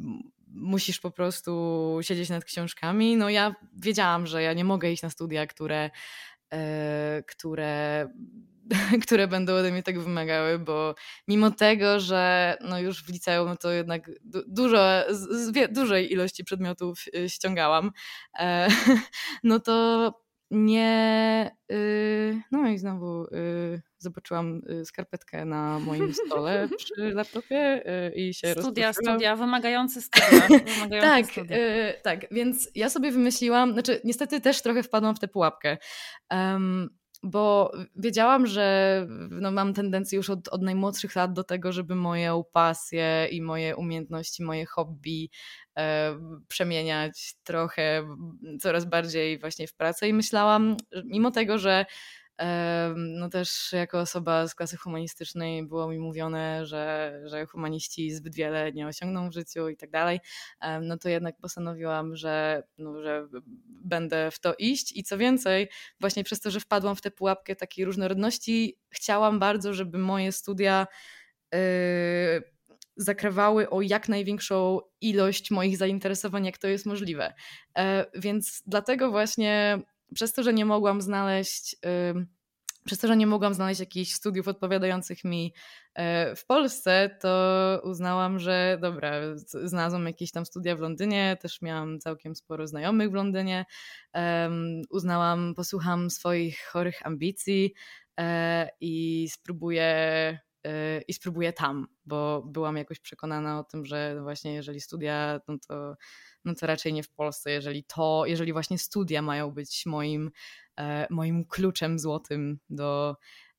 musisz 0.53 0.99
po 0.99 1.11
prostu 1.11 1.99
siedzieć 2.01 2.29
nad 2.29 2.45
książkami. 2.45 3.17
No 3.17 3.29
ja 3.29 3.55
wiedziałam, 3.75 4.27
że 4.27 4.41
ja 4.41 4.53
nie 4.53 4.63
mogę 4.65 4.91
iść 4.91 5.03
na 5.03 5.09
studia, 5.09 5.47
które, 5.47 5.89
e, 6.53 7.23
które 7.27 8.07
które 9.03 9.27
będą 9.27 9.53
ode 9.53 9.71
mnie 9.71 9.83
tak 9.83 9.99
wymagały, 9.99 10.59
bo 10.59 10.95
mimo 11.27 11.51
tego, 11.51 11.99
że 11.99 12.57
no 12.61 12.79
już 12.79 13.03
w 13.03 13.09
liceum 13.09 13.57
to 13.57 13.71
jednak 13.71 14.11
dużo, 14.47 15.03
z, 15.09 15.73
dużej 15.73 16.11
ilości 16.11 16.43
przedmiotów 16.43 17.05
y, 17.15 17.29
ściągałam, 17.29 17.91
e, 18.39 18.67
no 19.43 19.59
to 19.59 20.22
nie. 20.53 21.51
Y, 21.71 22.41
no 22.51 22.69
i 22.69 22.77
znowu 22.77 23.23
y, 23.23 23.81
zobaczyłam 23.97 24.61
skarpetkę 24.85 25.45
na 25.45 25.79
moim 25.79 26.13
stole 26.13 26.67
przy 26.77 27.13
laptopie 27.13 27.83
i 28.15 28.33
się 28.33 28.51
Studia, 28.51 28.93
studia, 28.93 29.35
wymagające 29.35 30.01
studia. 30.07 30.47
Wymagające 30.47 31.01
tak, 31.01 31.25
studia. 31.31 31.57
tak, 32.03 32.25
więc 32.31 32.69
ja 32.75 32.89
sobie 32.89 33.11
wymyśliłam, 33.11 33.73
znaczy 33.73 34.01
niestety 34.03 34.41
też 34.41 34.61
trochę 34.61 34.83
wpadłam 34.83 35.15
w 35.15 35.19
tę 35.19 35.27
pułapkę. 35.27 35.77
Um, 36.31 36.89
bo 37.23 37.71
wiedziałam, 37.95 38.47
że 38.47 39.07
no, 39.29 39.51
mam 39.51 39.73
tendencję 39.73 40.17
już 40.17 40.29
od, 40.29 40.47
od 40.47 40.61
najmłodszych 40.61 41.15
lat 41.15 41.33
do 41.33 41.43
tego, 41.43 41.71
żeby 41.71 41.95
moje 41.95 42.43
pasje 42.53 43.27
i 43.31 43.41
moje 43.41 43.75
umiejętności, 43.75 44.43
moje 44.43 44.65
hobby 44.65 45.29
e, 45.77 46.15
przemieniać 46.47 47.35
trochę 47.43 48.03
coraz 48.61 48.85
bardziej 48.85 49.39
właśnie 49.39 49.67
w 49.67 49.73
pracę. 49.73 50.07
I 50.07 50.13
myślałam, 50.13 50.77
mimo 51.05 51.31
tego, 51.31 51.57
że 51.57 51.85
no 52.95 53.29
też 53.29 53.71
jako 53.71 53.99
osoba 53.99 54.47
z 54.47 54.55
klasy 54.55 54.77
humanistycznej 54.77 55.67
było 55.67 55.87
mi 55.87 55.99
mówione, 55.99 56.65
że, 56.65 57.13
że 57.25 57.45
humaniści 57.45 58.11
zbyt 58.11 58.35
wiele 58.35 58.71
nie 58.71 58.87
osiągną 58.87 59.29
w 59.29 59.33
życiu 59.33 59.69
i 59.69 59.77
tak 59.77 59.89
dalej, 59.89 60.19
no 60.81 60.97
to 60.97 61.09
jednak 61.09 61.37
postanowiłam, 61.37 62.15
że, 62.15 62.63
no, 62.77 63.01
że 63.01 63.27
będę 63.67 64.31
w 64.31 64.39
to 64.39 64.53
iść 64.59 64.97
i 64.97 65.03
co 65.03 65.17
więcej, 65.17 65.69
właśnie 65.99 66.23
przez 66.23 66.39
to, 66.39 66.51
że 66.51 66.59
wpadłam 66.59 66.95
w 66.95 67.01
tę 67.01 67.11
pułapkę 67.11 67.55
takiej 67.55 67.85
różnorodności, 67.85 68.77
chciałam 68.89 69.39
bardzo, 69.39 69.73
żeby 69.73 69.97
moje 69.97 70.31
studia 70.31 70.87
yy, 71.53 71.59
zakrywały 72.95 73.69
o 73.69 73.81
jak 73.81 74.09
największą 74.09 74.79
ilość 75.01 75.51
moich 75.51 75.77
zainteresowań, 75.77 76.45
jak 76.45 76.57
to 76.57 76.67
jest 76.67 76.85
możliwe. 76.85 77.33
E, 77.77 78.05
więc 78.15 78.63
dlatego 78.65 79.11
właśnie 79.11 79.79
przez 80.15 80.33
to, 80.33 80.43
że 80.43 80.53
nie 80.53 80.65
mogłam 80.65 81.01
znaleźć, 81.01 81.75
przez 82.85 82.99
to, 82.99 83.07
że 83.07 83.17
nie 83.17 83.27
mogłam 83.27 83.53
znaleźć 83.53 83.79
jakichś 83.79 84.11
studiów 84.11 84.47
odpowiadających 84.47 85.23
mi 85.23 85.53
e, 85.95 86.35
w 86.35 86.45
Polsce, 86.45 87.17
to 87.21 87.81
uznałam, 87.83 88.39
że 88.39 88.77
dobra, 88.81 89.11
znalazłam 89.63 90.05
jakieś 90.05 90.31
tam 90.31 90.45
studia 90.45 90.75
w 90.75 90.79
Londynie, 90.79 91.37
też 91.41 91.61
miałam 91.61 91.99
całkiem 91.99 92.35
sporo 92.35 92.67
znajomych 92.67 93.11
w 93.11 93.13
Londynie. 93.13 93.65
Uznałam, 94.89 95.53
posłucham 95.55 96.09
swoich 96.09 96.59
chorych 96.71 97.05
ambicji 97.07 97.73
e, 98.19 98.69
i 98.81 99.27
spróbuję 99.31 100.39
i 101.07 101.13
spróbuję 101.13 101.53
tam, 101.53 101.87
bo 102.05 102.43
byłam 102.45 102.77
jakoś 102.77 102.99
przekonana 102.99 103.59
o 103.59 103.63
tym, 103.63 103.85
że 103.85 104.21
właśnie 104.21 104.53
jeżeli 104.53 104.81
studia, 104.81 105.39
no 105.47 105.57
to 105.67 105.95
no 106.45 106.55
to 106.55 106.67
raczej 106.67 106.93
nie 106.93 107.03
w 107.03 107.09
Polsce, 107.09 107.51
jeżeli 107.51 107.83
to, 107.83 108.23
jeżeli 108.25 108.53
właśnie 108.53 108.77
studia 108.77 109.21
mają 109.21 109.51
być 109.51 109.85
moim, 109.85 110.31
e, 110.79 111.07
moim 111.09 111.45
kluczem 111.45 111.99
złotym 111.99 112.59
do, 112.69 113.15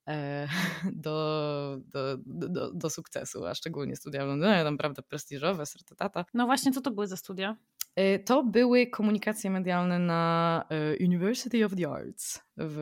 e, 0.08 0.49
do, 0.92 1.78
do, 1.87 2.16
do, 2.26 2.73
do, 2.73 2.90
sukcesu, 2.90 3.46
a 3.46 3.54
szczególnie 3.54 3.96
studia 3.96 4.25
w 4.25 4.28
Londynie, 4.28 4.64
naprawdę 4.64 5.02
prestiżowe, 5.02 5.66
sertetata. 5.66 6.25
No 6.34 6.46
właśnie, 6.46 6.73
co 6.73 6.80
to 6.80 6.90
były 6.90 7.06
za 7.06 7.16
studia? 7.16 7.56
Y, 8.00 8.18
to 8.18 8.42
były 8.42 8.86
komunikacje 8.86 9.50
medialne 9.50 9.98
na 9.98 10.64
y, 10.94 11.04
University 11.04 11.64
of 11.64 11.72
the 11.76 11.88
Arts 11.88 12.40
w, 12.56 12.76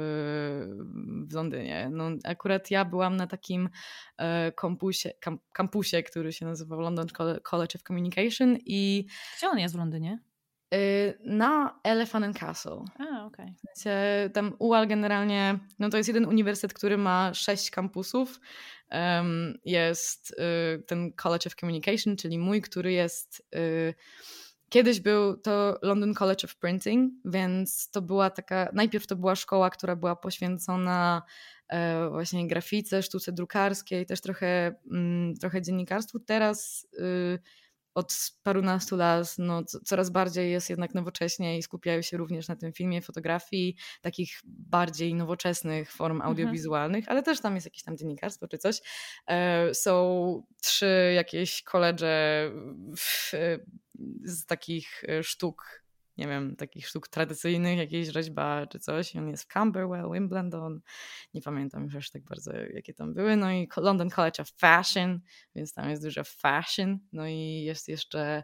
w 1.29 1.35
Londynie. 1.35 1.91
No, 1.93 2.11
akurat 2.25 2.71
ja 2.71 2.85
byłam 2.85 3.17
na 3.17 3.27
takim 3.27 3.69
e, 4.19 4.53
kampusie, 4.53 5.11
kampusie, 5.53 6.03
który 6.03 6.33
się 6.33 6.47
nazywał 6.47 6.81
London 6.81 7.07
College 7.43 7.75
of 7.75 7.83
Communication 7.83 8.57
i... 8.67 9.07
Gdzie 9.39 9.49
on 9.49 9.59
jest 9.59 9.75
w 9.75 9.79
Londynie? 9.79 10.19
Y, 10.75 11.19
na 11.25 11.81
Elephant 11.85 12.25
and 12.25 12.39
Castle. 12.39 12.85
A, 12.99 13.25
okej. 13.25 13.55
Okay. 13.81 14.31
Tam 14.31 14.57
UAL 14.59 14.89
generalnie, 14.89 15.59
no 15.79 15.91
to 15.91 15.97
jest 15.97 16.09
jeden 16.09 16.27
uniwersytet, 16.27 16.73
który 16.73 16.99
ma 16.99 17.35
sześć 17.35 17.71
kampusów. 17.71 18.41
Um, 18.91 19.59
jest 19.65 20.37
ten 20.87 21.13
College 21.13 21.47
of 21.47 21.55
Communication, 21.55 22.17
czyli 22.17 22.39
mój, 22.39 22.63
który 22.63 22.93
jest 22.93 23.49
Kiedyś 24.73 25.01
był 25.01 25.37
to 25.37 25.79
London 25.83 26.15
College 26.15 26.45
of 26.45 26.57
Printing, 26.57 27.13
więc 27.25 27.91
to 27.91 28.03
była 28.03 28.31
taka, 28.31 28.71
najpierw 28.73 29.07
to 29.07 29.17
była 29.17 29.37
szkoła, 29.37 29.71
która 29.71 29.97
była 29.97 30.17
poświęcona 30.17 31.23
e, 31.69 32.09
właśnie 32.09 32.49
grafice, 32.49 33.03
sztuce 33.03 33.33
drukarskiej, 33.33 34.07
też 34.07 34.21
trochę, 34.21 34.75
mm, 34.91 35.37
trochę 35.37 35.63
dziennikarstwu. 35.63 36.21
Teraz 36.21 36.87
y, 36.99 37.39
od 37.95 38.31
parunastu 38.43 38.97
lat 38.97 39.35
no, 39.39 39.63
coraz 39.85 40.11
bardziej 40.11 40.51
jest 40.53 40.71
jednak 40.71 40.95
nowocześnie 40.95 41.59
i 41.59 41.63
skupiają 41.63 42.03
się 42.03 42.17
również 42.17 42.49
na 42.49 42.57
tym 42.57 42.73
filmie, 42.73 43.03
fotografii, 43.03 43.77
takich 44.01 44.41
bardziej 44.45 45.15
nowoczesnych 45.15 45.93
form 45.93 46.17
mhm. 46.17 46.31
audiowizualnych, 46.31 47.09
ale 47.09 47.23
też 47.23 47.41
tam 47.41 47.55
jest 47.55 47.67
jakieś 47.67 47.83
tam 47.83 47.97
dziennikarstwo 47.97 48.49
czy 48.49 48.59
coś. 48.59 48.81
E, 49.27 49.75
są 49.75 50.43
trzy 50.61 51.13
jakieś 51.15 51.63
koledże 51.63 52.51
z 54.25 54.47
takich 54.47 55.05
e, 55.09 55.23
sztuk 55.23 55.83
nie 56.17 56.29
wiem, 56.29 56.57
takich 56.57 56.89
sztuk 56.89 57.09
tradycyjnych, 57.09 57.79
jakieś 57.79 58.09
rzeźba 58.09 58.67
czy 58.67 58.79
coś. 58.79 59.17
On 59.17 59.29
jest 59.29 59.45
w 59.45 59.47
Camberwell, 59.47 60.11
Wimbledon, 60.13 60.81
nie 61.35 61.43
pamiętam 61.43 61.85
już 61.85 61.95
aż 61.95 62.11
tak 62.11 62.25
bardzo, 62.25 62.53
jakie 62.53 62.95
tam 62.95 63.15
były. 63.15 63.37
No 63.37 63.53
i 63.53 63.69
London 63.77 64.11
College 64.11 64.43
of 64.43 64.51
Fashion, 64.51 65.21
więc 65.55 65.75
tam 65.75 65.91
jest 65.91 66.03
dużo 66.03 66.25
fashion. 66.25 66.99
No 67.13 67.27
i 67.27 67.63
jest 67.65 67.89
jeszcze 67.89 68.43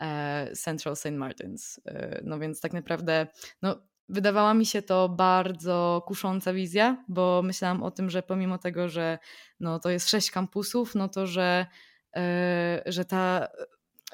e, 0.00 0.52
Central 0.56 0.96
St. 0.96 1.12
Martins. 1.12 1.80
E, 1.86 2.20
no 2.24 2.38
więc 2.38 2.60
tak 2.60 2.72
naprawdę, 2.72 3.26
no 3.62 3.82
wydawała 4.08 4.54
mi 4.54 4.66
się 4.66 4.82
to 4.82 5.08
bardzo 5.08 6.02
kusząca 6.06 6.52
wizja, 6.52 7.04
bo 7.08 7.42
myślałam 7.42 7.82
o 7.82 7.90
tym, 7.90 8.10
że 8.10 8.22
pomimo 8.22 8.58
tego, 8.58 8.88
że 8.88 9.18
no, 9.60 9.78
to 9.78 9.90
jest 9.90 10.10
sześć 10.10 10.30
kampusów, 10.30 10.94
no 10.94 11.08
to 11.08 11.26
że, 11.26 11.66
że 12.86 13.04
ta 13.04 13.48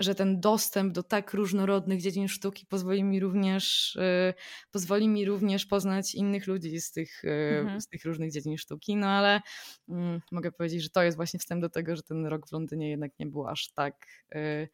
że 0.00 0.14
ten 0.14 0.40
dostęp 0.40 0.92
do 0.92 1.02
tak 1.02 1.34
różnorodnych 1.34 2.02
dziedzin 2.02 2.28
sztuki 2.28 2.66
pozwoli 2.66 3.04
mi 3.04 3.20
również, 3.20 3.96
y, 3.96 4.34
pozwoli 4.70 5.08
mi 5.08 5.24
również 5.24 5.66
poznać 5.66 6.14
innych 6.14 6.46
ludzi 6.46 6.80
z 6.80 6.92
tych, 6.92 7.24
y, 7.24 7.58
mhm. 7.60 7.80
z 7.80 7.88
tych 7.88 8.04
różnych 8.04 8.32
dziedzin 8.32 8.58
sztuki. 8.58 8.96
No 8.96 9.06
ale 9.06 9.40
mm, 9.88 10.20
mogę 10.32 10.52
powiedzieć, 10.52 10.82
że 10.82 10.90
to 10.90 11.02
jest 11.02 11.16
właśnie 11.16 11.40
wstęp 11.40 11.62
do 11.62 11.68
tego, 11.68 11.96
że 11.96 12.02
ten 12.02 12.26
rok 12.26 12.48
w 12.48 12.52
Londynie 12.52 12.90
jednak 12.90 13.12
nie 13.18 13.26
był 13.26 13.46
aż 13.46 13.72
tak. 13.72 14.06
Y, 14.34 14.68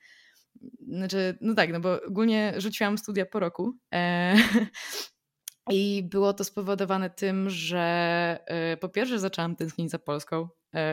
znaczy, 0.89 1.39
no 1.41 1.55
tak, 1.55 1.73
no 1.73 1.81
bo 1.81 2.03
ogólnie 2.03 2.55
rzuciłam 2.57 2.99
studia 2.99 3.27
po 3.27 3.41
roku. 3.41 3.73
E, 3.95 4.35
I 5.73 6.09
było 6.11 6.33
to 6.33 6.45
spowodowane 6.45 7.11
tym, 7.11 7.51
że 7.51 8.39
po 8.81 8.89
pierwsze 8.89 9.19
zaczęłam 9.19 9.57
tęsknić 9.57 9.91
za 9.91 9.99
Polską, 9.99 10.49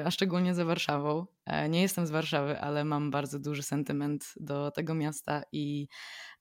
a 0.06 0.12
szczególnie 0.12 0.56
za 0.56 0.66
Warszawą. 0.66 1.26
E, 1.46 1.70
nie 1.70 1.82
jestem 1.82 2.08
z 2.08 2.12
Warszawy, 2.12 2.60
ale 2.60 2.86
mam 2.86 3.12
bardzo 3.12 3.40
duży 3.40 3.64
sentyment 3.64 4.34
do 4.36 4.72
tego 4.72 4.94
miasta 4.94 5.44
i, 5.52 5.88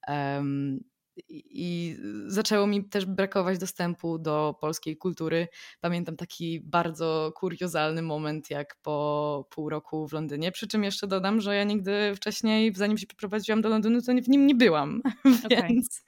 um, 0.08 0.80
i 1.30 1.96
zaczęło 2.26 2.66
mi 2.66 2.88
też 2.88 3.06
brakować 3.06 3.58
dostępu 3.58 4.18
do 4.18 4.54
polskiej 4.60 4.96
kultury. 4.96 5.48
Pamiętam 5.80 6.16
taki 6.16 6.60
bardzo 6.60 7.32
kuriozalny 7.36 8.02
moment, 8.02 8.50
jak 8.50 8.76
po 8.82 9.48
pół 9.50 9.68
roku 9.68 10.08
w 10.08 10.12
Londynie. 10.12 10.52
Przy 10.52 10.68
czym 10.68 10.84
jeszcze 10.84 11.06
dodam, 11.06 11.40
że 11.40 11.56
ja 11.56 11.64
nigdy 11.64 12.16
wcześniej, 12.16 12.74
zanim 12.74 12.98
się 12.98 13.06
przeprowadziłam 13.06 13.62
do 13.62 13.68
Londynu, 13.68 14.02
to 14.02 14.12
w 14.12 14.28
nim 14.28 14.46
nie 14.46 14.54
byłam. 14.54 15.02
Okay. 15.44 15.68
więc, 15.68 16.04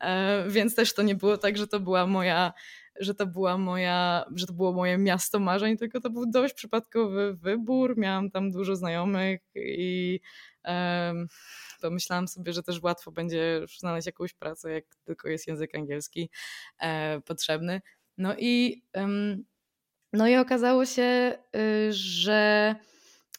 e, 0.00 0.44
więc 0.48 0.74
też 0.74 0.94
to 0.94 1.02
nie 1.02 1.14
było 1.14 1.38
tak, 1.38 1.58
że 1.58 1.66
to 1.66 1.80
była 1.80 2.06
moja 2.06 2.52
że 3.00 3.14
to 3.14 3.26
była 3.26 3.58
moja, 3.58 4.24
że 4.34 4.46
to 4.46 4.52
było 4.52 4.72
moje 4.72 4.98
miasto 4.98 5.38
marzeń, 5.38 5.76
tylko 5.76 6.00
to 6.00 6.10
był 6.10 6.30
dość 6.30 6.54
przypadkowy 6.54 7.34
wybór. 7.34 7.96
Miałam 7.96 8.30
tam 8.30 8.50
dużo 8.50 8.76
znajomych 8.76 9.40
i 9.54 10.20
um, 10.64 11.26
pomyślałam 11.80 12.28
sobie, 12.28 12.52
że 12.52 12.62
też 12.62 12.82
łatwo 12.82 13.12
będzie 13.12 13.60
znaleźć 13.78 14.06
jakąś 14.06 14.34
pracę, 14.34 14.72
jak 14.72 14.84
tylko 15.04 15.28
jest 15.28 15.46
język 15.46 15.74
angielski 15.74 16.30
e, 16.80 17.20
potrzebny. 17.20 17.80
No 18.18 18.34
i, 18.38 18.82
um, 18.94 19.44
no 20.12 20.28
i 20.28 20.36
okazało 20.36 20.86
się, 20.86 21.38
y, 21.56 21.92
że 21.92 22.74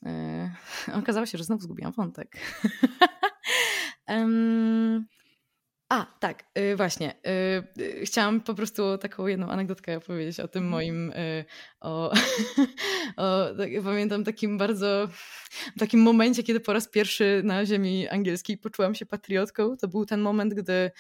y, 0.06 0.92
okazało 1.02 1.26
się, 1.26 1.38
że 1.38 1.44
znowu 1.44 1.62
zgubiłam 1.62 1.94
wątek. 1.94 2.38
um, 4.08 5.06
A, 5.90 6.06
tak, 6.20 6.44
y, 6.58 6.76
właśnie. 6.76 7.14
Y, 7.78 7.82
y, 7.82 8.06
chciałam 8.06 8.42
po 8.42 8.54
prostu 8.54 8.98
taką 8.98 9.28
jedną 9.28 9.50
anegdotkę 9.50 9.98
opowiedzieć 9.98 10.40
o 10.40 10.48
tym 10.48 10.64
mhm. 10.64 10.72
moim, 10.72 11.14
o, 11.80 12.12
o 13.18 13.46
tak, 13.58 13.70
pamiętam 13.84 14.24
takim 14.24 14.58
bardzo, 14.58 15.10
takim 15.80 16.02
momencie, 16.02 16.44
kiedy 16.44 16.60
po 16.60 16.74
raz 16.74 16.88
pierwszy 16.88 17.42
na 17.44 17.66
ziemi 17.66 18.08
angielskiej 18.08 18.58
poczułam 18.58 18.96
się 18.96 19.06
patriotką. 19.06 19.78
To 19.78 19.88
był 19.88 20.06
ten 20.06 20.22
moment, 20.22 20.54
gdy 20.54 20.92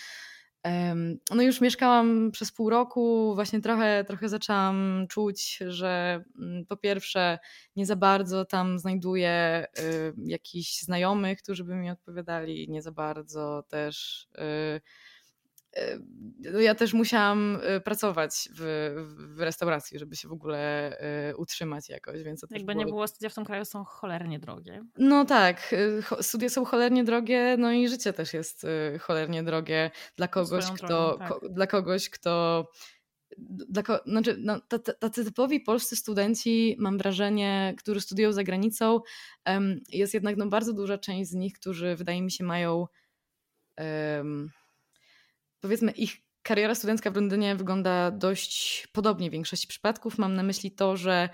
no 1.36 1.42
już 1.44 1.62
mieszkałam 1.62 2.32
przez 2.32 2.52
pół 2.52 2.70
roku, 2.70 3.36
właśnie 3.36 3.62
trochę, 3.62 4.04
trochę 4.08 4.30
zaczęłam 4.30 5.06
czuć, 5.10 5.60
że 5.68 6.24
mm, 6.40 6.66
po 6.66 6.78
pierwsze 6.78 7.40
nie 7.76 7.86
za 7.86 7.96
bardzo 7.96 8.46
tam 8.46 8.80
znajduję 8.80 9.66
y, 9.80 10.14
jakichś 10.26 10.82
znajomych, 10.82 11.42
którzy 11.42 11.64
by 11.64 11.76
mi 11.76 11.90
odpowiadali, 11.90 12.70
nie 12.70 12.82
za 12.82 12.92
bardzo 12.92 13.64
też 13.70 14.28
y, 14.78 14.82
ja 16.60 16.76
też 16.76 16.94
musiałam 16.94 17.60
y, 17.78 17.82
pracować 17.82 18.50
w, 18.56 18.92
w, 19.36 19.40
restauracji, 19.40 20.00
żeby 20.00 20.16
się 20.16 20.28
w 20.28 20.32
ogóle 20.32 20.94
y, 21.32 21.38
utrzymać 21.38 21.90
jakoś, 21.90 22.24
więc 22.24 22.46
Jakby 22.52 22.74
było... 22.74 22.86
nie 22.86 22.86
było, 22.86 23.08
studia 23.08 23.30
w 23.30 23.36
tym 23.36 23.46
kraju 23.46 23.66
są 23.66 23.84
cholernie 23.84 24.40
drogie. 24.40 24.84
No 24.98 25.26
tak, 25.26 25.74
y, 25.74 26.24
studia 26.24 26.50
są 26.50 26.66
cholernie 26.66 27.04
drogie, 27.04 27.56
no 27.60 27.72
i 27.72 27.88
życie 27.88 28.14
też 28.14 28.34
jest 28.34 28.66
cholernie 29.00 29.44
drogie 29.44 29.92
dla 30.16 30.28
kogoś, 30.28 30.72
kto, 30.72 30.88
drogą, 30.88 31.18
tak. 31.18 31.30
ko, 31.30 31.50
dla 31.50 31.68
kogoś, 31.68 32.10
kto 32.10 32.66
dla 33.70 33.84
znaczy, 34.06 34.36
no, 34.40 34.60
tacy 35.00 35.26
typowi 35.26 35.60
polscy 35.60 35.96
studenci, 35.96 36.76
mam 36.80 36.98
wrażenie, 36.98 37.74
którzy 37.78 38.02
studiują 38.02 38.32
za 38.32 38.44
granicą, 38.44 39.00
jest 39.90 40.14
jednak 40.14 40.38
no, 40.38 40.48
bardzo 40.48 40.74
duża 40.74 40.98
część 40.98 41.30
z 41.30 41.34
nich, 41.34 41.54
którzy 41.54 41.96
wydaje 41.96 42.22
mi 42.22 42.32
się 42.32 42.44
mają 42.44 42.88
um, 43.78 44.50
powiedzmy 45.62 45.92
ich 45.92 46.18
kariera 46.44 46.76
studencka 46.76 47.12
w 47.12 47.16
Londynie 47.16 47.56
wygląda 47.56 48.12
dość 48.12 48.88
podobnie 48.88 49.30
w 49.30 49.34
większości 49.34 49.68
przypadków. 49.68 50.18
Mam 50.18 50.36
na 50.36 50.44
myśli 50.44 50.72
to, 50.72 50.98
że, 50.98 51.30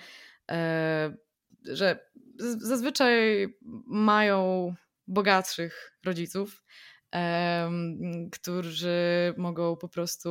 e, 0.51 1.15
że 1.63 2.09
zazwyczaj 2.57 3.47
mają 3.87 4.73
bogatszych 5.07 5.97
rodziców, 6.05 6.63
którzy 8.31 9.33
mogą 9.37 9.75
po 9.75 9.89
prostu 9.89 10.29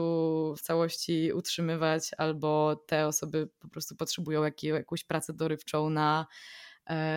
w 0.59 0.61
całości 0.61 1.33
utrzymywać, 1.33 2.11
albo 2.19 2.77
te 2.87 3.07
osoby 3.07 3.49
po 3.59 3.69
prostu 3.69 3.97
potrzebują 3.97 4.51
jakąś 4.63 5.05
pracę 5.05 5.33
dorywczą 5.33 5.91
na 5.91 6.27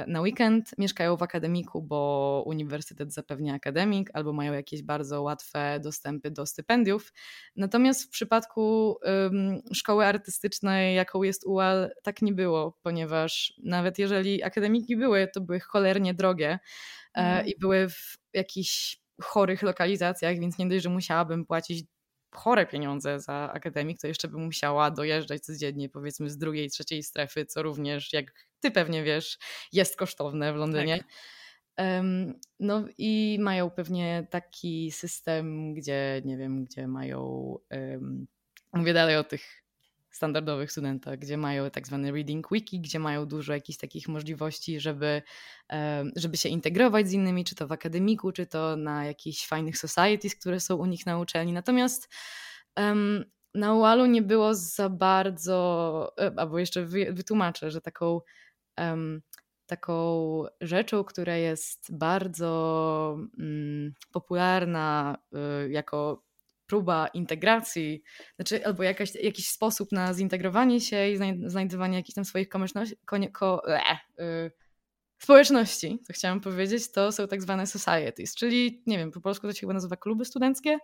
na 0.08 0.22
weekend 0.22 0.78
mieszkają 0.78 1.18
w 1.18 1.24
akademiku, 1.24 1.82
bo 1.82 2.44
uniwersytet 2.46 3.14
zapewnia 3.14 3.54
akademik, 3.54 4.10
albo 4.14 4.34
mają 4.34 4.54
jakieś 4.54 4.84
bardzo 4.84 5.22
łatwe 5.22 5.80
dostępy 5.84 6.32
do 6.32 6.46
stypendiów. 6.46 7.14
Natomiast 7.56 8.04
w 8.04 8.10
przypadku 8.10 8.96
um, 9.04 9.62
szkoły 9.74 10.06
artystycznej, 10.06 10.96
jaką 10.96 11.24
jest 11.24 11.46
UAL, 11.46 11.92
tak 12.04 12.22
nie 12.22 12.34
było, 12.34 12.78
ponieważ 12.84 13.54
nawet 13.64 14.00
jeżeli 14.00 14.44
akademiki 14.44 14.98
były, 14.98 15.28
to 15.34 15.42
były 15.42 15.60
cholernie 15.60 16.14
drogie 16.14 16.60
mm. 17.14 17.46
i 17.46 17.60
były 17.60 17.90
w 17.90 18.18
jakichś 18.34 19.02
chorych 19.22 19.62
lokalizacjach, 19.62 20.40
więc 20.40 20.58
nie 20.58 20.68
dość, 20.68 20.84
że 20.84 20.90
musiałabym 20.90 21.46
płacić 21.46 21.86
chore 22.36 22.66
pieniądze 22.66 23.20
za 23.20 23.52
akademik, 23.54 24.00
to 24.00 24.08
jeszcze 24.08 24.28
bym 24.28 24.46
musiała 24.46 24.92
dojeżdżać 24.92 25.42
codziennie 25.42 25.90
powiedzmy 25.90 26.30
z 26.30 26.38
drugiej, 26.38 26.70
trzeciej 26.70 27.04
strefy, 27.04 27.46
co 27.46 27.64
również 27.64 28.14
jak 28.14 28.26
ty 28.60 28.72
pewnie 28.72 29.04
wiesz, 29.04 29.38
jest 29.74 29.98
kosztowne 29.98 30.54
w 30.54 30.56
Londynie. 30.56 30.98
Tak. 30.98 31.08
No 32.60 32.86
i 32.98 33.38
mają 33.42 33.70
pewnie 33.70 34.28
taki 34.30 34.92
system, 34.92 35.74
gdzie 35.74 36.22
nie 36.26 36.38
wiem, 36.38 36.66
gdzie 36.66 36.88
mają, 36.88 37.20
um, 37.72 38.28
mówię 38.74 38.94
dalej 38.94 39.18
o 39.18 39.24
tych 39.24 39.67
standardowych 40.18 40.72
studentach, 40.72 41.20
gdzie 41.20 41.38
mają 41.38 41.70
tak 41.70 41.88
zwany 41.88 42.12
reading 42.12 42.48
wiki, 42.52 42.82
gdzie 42.82 43.00
mają 43.00 43.26
dużo 43.26 43.54
jakichś 43.54 43.78
takich 43.78 44.08
możliwości, 44.08 44.80
żeby, 44.80 45.22
żeby 46.16 46.38
się 46.38 46.50
integrować 46.50 47.08
z 47.08 47.14
innymi, 47.14 47.44
czy 47.44 47.56
to 47.56 47.68
w 47.68 47.72
akademiku, 47.72 48.32
czy 48.32 48.46
to 48.46 48.78
na 48.78 49.06
jakichś 49.06 49.48
fajnych 49.48 49.78
societies, 49.78 50.36
które 50.36 50.60
są 50.60 50.76
u 50.76 50.86
nich 50.86 51.06
na 51.06 51.20
uczelni. 51.20 51.54
Natomiast 51.54 52.10
um, 52.78 53.26
na 53.54 53.74
UAL-u 53.74 54.06
nie 54.06 54.22
było 54.22 54.56
za 54.56 54.90
bardzo, 54.90 56.14
e, 56.20 56.34
albo 56.38 56.60
jeszcze 56.60 56.86
wytłumaczę, 57.12 57.72
że 57.72 57.82
taką 57.82 58.22
um, 58.78 59.22
taką 59.68 60.44
rzeczą, 60.62 61.04
która 61.04 61.36
jest 61.36 61.98
bardzo 61.98 63.18
um, 63.38 63.94
popularna 64.12 65.18
y, 65.66 65.70
jako 65.70 66.27
próba 66.68 67.08
integracji, 67.08 68.04
znaczy 68.36 68.66
albo 68.66 68.84
jakaś, 68.84 69.16
jakiś 69.16 69.50
sposób 69.50 69.92
na 69.92 70.14
zintegrowanie 70.14 70.82
się 70.82 71.10
i 71.10 71.18
znajdywanie 71.46 71.98
jakichś 71.98 72.16
tam 72.16 72.26
swoich 72.26 72.50
komieczności, 72.50 72.96
ko, 73.34 73.62
e, 73.68 73.82
y, 74.20 74.52
społeczności, 75.20 76.00
co 76.08 76.14
chciałam 76.14 76.42
powiedzieć, 76.42 76.92
to 76.92 77.12
są 77.12 77.28
tak 77.28 77.42
zwane 77.42 77.68
societies, 77.68 78.36
czyli 78.36 78.84
nie 78.88 78.98
wiem, 78.98 79.12
po 79.12 79.22
polsku 79.22 79.48
to 79.48 79.54
się 79.54 79.60
chyba 79.60 79.74
nazywa 79.74 79.96
kluby 79.96 80.26
studenckie. 80.26 80.78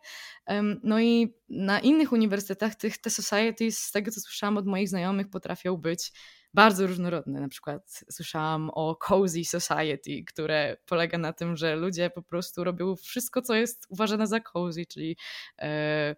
No 0.84 1.00
i 1.00 1.36
na 1.50 1.80
innych 1.80 2.12
uniwersytetach 2.12 2.76
tych, 2.76 2.98
te 2.98 3.10
societies, 3.10 3.80
z 3.80 3.92
tego 3.92 4.12
co 4.12 4.22
słyszałam 4.22 4.58
od 4.58 4.66
moich 4.66 4.90
znajomych, 4.90 5.30
potrafią 5.30 5.78
być 5.78 6.12
bardzo 6.54 6.88
różnorodne. 6.88 7.42
Na 7.42 7.48
przykład 7.48 8.04
słyszałam 8.12 8.70
o 8.74 8.96
Cozy 8.96 9.46
Society, 9.46 10.24
które 10.28 10.78
polega 10.86 11.18
na 11.18 11.34
tym, 11.34 11.56
że 11.56 11.76
ludzie 11.76 12.10
po 12.10 12.22
prostu 12.22 12.64
robią 12.64 12.96
wszystko, 12.96 13.42
co 13.42 13.56
jest 13.56 13.86
uważane 13.90 14.28
za 14.28 14.40
cozy, 14.40 14.86
czyli 14.86 15.18
e, 15.60 16.16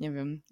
nie 0.00 0.10
wiem, 0.12 0.42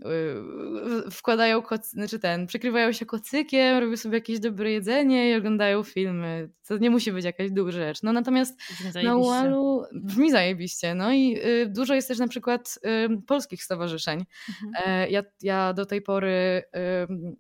y, 1.07 1.11
wkładają 1.11 1.63
koc, 1.63 1.91
znaczy 1.91 2.19
ten, 2.19 2.47
przykrywają 2.47 2.93
się 2.93 3.07
kocykiem, 3.07 3.79
robią 3.79 3.97
sobie 3.97 4.17
jakieś 4.17 4.41
dobre 4.41 4.71
jedzenie 4.71 5.31
i 5.31 5.35
oglądają 5.35 5.83
filmy. 5.83 6.51
To 6.67 6.79
nie 6.79 6.91
musi 6.91 7.13
być 7.13 7.25
jakaś 7.25 7.51
duża 7.51 7.79
rzecz. 7.79 8.03
No 8.03 8.13
natomiast 8.13 8.61
na 9.05 9.17
UAL-u 9.17 9.83
brzmi 9.93 10.31
zajebiście. 10.31 10.95
No 10.95 11.13
i 11.13 11.39
y, 11.47 11.67
dużo 11.67 11.95
jest 11.95 12.09
też 12.09 12.19
na 12.19 12.29
przykład 12.29 12.79
y, 12.87 13.23
polskich 13.27 13.63
stowarzyszeń. 13.63 14.25
Mhm. 14.49 14.73
E, 14.87 15.11
ja, 15.11 15.23
ja 15.43 15.73
do 15.73 15.87
tej 15.87 16.03
pory 16.03 16.63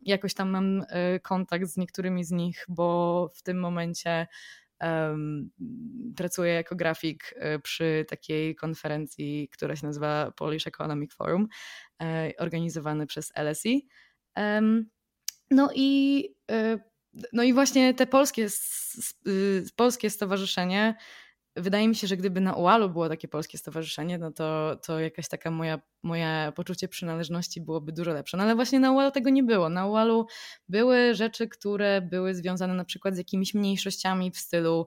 jakoś 0.02 0.34
tam 0.34 0.50
mam 0.50 0.84
kontakt 1.22 1.66
z 1.66 1.76
niektórymi 1.76 2.24
z 2.24 2.30
nich, 2.30 2.64
bo 2.68 3.30
w 3.34 3.42
tym 3.42 3.60
momencie 3.60 4.26
Um, 4.82 5.50
pracuję 6.16 6.52
jako 6.52 6.76
grafik 6.76 7.34
przy 7.62 8.04
takiej 8.08 8.54
konferencji, 8.54 9.48
która 9.52 9.76
się 9.76 9.86
nazywa 9.86 10.32
Polish 10.36 10.66
Economic 10.66 11.14
Forum. 11.14 11.48
E, 12.02 12.32
organizowany 12.38 13.06
przez 13.06 13.32
LSE. 13.36 13.70
No 15.50 15.70
i, 15.74 16.24
e, 16.50 16.78
no 17.32 17.42
i 17.42 17.52
właśnie 17.52 17.94
te 17.94 18.06
polskie, 18.06 18.46
y, 19.26 19.64
polskie 19.76 20.10
stowarzyszenie, 20.10 20.94
wydaje 21.58 21.88
mi 21.88 21.94
się, 21.94 22.06
że 22.06 22.16
gdyby 22.16 22.40
na 22.40 22.54
UAL-u 22.54 22.90
było 22.90 23.08
takie 23.08 23.28
polskie 23.28 23.58
stowarzyszenie, 23.58 24.18
no 24.18 24.32
to, 24.32 24.76
to 24.86 25.00
jakaś 25.00 25.28
taka 25.28 25.50
moja, 25.50 25.80
moje 26.02 26.52
poczucie 26.56 26.88
przynależności 26.88 27.60
byłoby 27.60 27.92
dużo 27.92 28.12
lepsze. 28.12 28.36
No 28.36 28.42
ale 28.42 28.54
właśnie 28.54 28.80
na 28.80 28.92
UAL-u 28.92 29.10
tego 29.10 29.30
nie 29.30 29.42
było. 29.42 29.68
Na 29.68 29.86
UAL-u 29.86 30.26
były 30.68 31.14
rzeczy, 31.14 31.48
które 31.48 32.02
były 32.02 32.34
związane 32.34 32.74
na 32.74 32.84
przykład 32.84 33.14
z 33.14 33.18
jakimiś 33.18 33.54
mniejszościami 33.54 34.30
w 34.30 34.38
stylu 34.38 34.86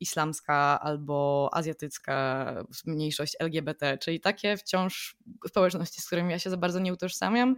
islamska 0.00 0.80
albo 0.80 1.50
azjatycka 1.52 2.46
mniejszość 2.84 3.36
LGBT, 3.40 3.98
czyli 3.98 4.20
takie 4.20 4.56
wciąż 4.56 5.16
społeczności, 5.48 6.00
z 6.00 6.06
którymi 6.06 6.30
ja 6.30 6.38
się 6.38 6.50
za 6.50 6.56
bardzo 6.56 6.78
nie 6.78 6.92
utożsamiam 6.92 7.56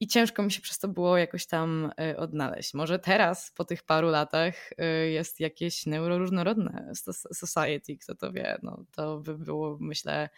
i 0.00 0.06
ciężko 0.06 0.42
mi 0.42 0.52
się 0.52 0.60
przez 0.60 0.78
to 0.78 0.88
było 0.88 1.18
jakoś 1.18 1.46
tam 1.46 1.92
y, 2.00 2.16
odnaleźć. 2.16 2.74
Może 2.74 2.98
teraz, 2.98 3.50
po 3.50 3.64
tych 3.64 3.82
paru 3.82 4.08
latach, 4.08 4.72
y, 4.72 5.10
jest 5.10 5.40
jakieś 5.40 5.86
neuroróżnorodne 5.86 6.92
society, 7.32 7.96
kto 7.96 8.14
to 8.14 8.32
wie. 8.32 8.58
No, 8.62 8.84
to 8.92 9.18
by 9.18 9.38
było, 9.38 9.78
myślę, 9.80 10.28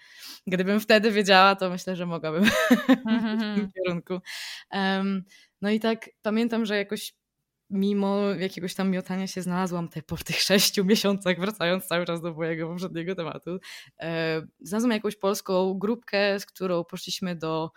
gdybym 0.46 0.80
wtedy 0.80 1.10
wiedziała, 1.12 1.56
to 1.56 1.70
myślę, 1.70 1.96
że 1.96 2.06
mogłabym 2.06 2.44
w 2.84 2.86
tym 2.86 3.08
mhm. 3.08 3.70
kierunku. 3.72 4.20
Um, 4.72 5.24
no 5.62 5.70
i 5.70 5.80
tak 5.80 6.10
pamiętam, 6.22 6.66
że 6.66 6.76
jakoś 6.76 7.14
mimo 7.70 8.20
jakiegoś 8.20 8.74
tam 8.74 8.90
miotania 8.90 9.26
się 9.26 9.42
znalazłam 9.42 9.88
te 9.88 10.02
po 10.02 10.16
tych 10.16 10.40
sześciu 10.40 10.84
miesiącach, 10.84 11.40
wracając 11.40 11.86
cały 11.86 12.06
czas 12.06 12.20
do 12.20 12.34
mojego 12.34 12.68
poprzedniego 12.68 13.14
tematu, 13.14 13.58
e, 14.00 14.42
znalazłam 14.60 14.92
jakąś 14.92 15.16
polską 15.16 15.74
grupkę, 15.74 16.40
z 16.40 16.46
którą 16.46 16.84
poszliśmy 16.84 17.36
do 17.36 17.70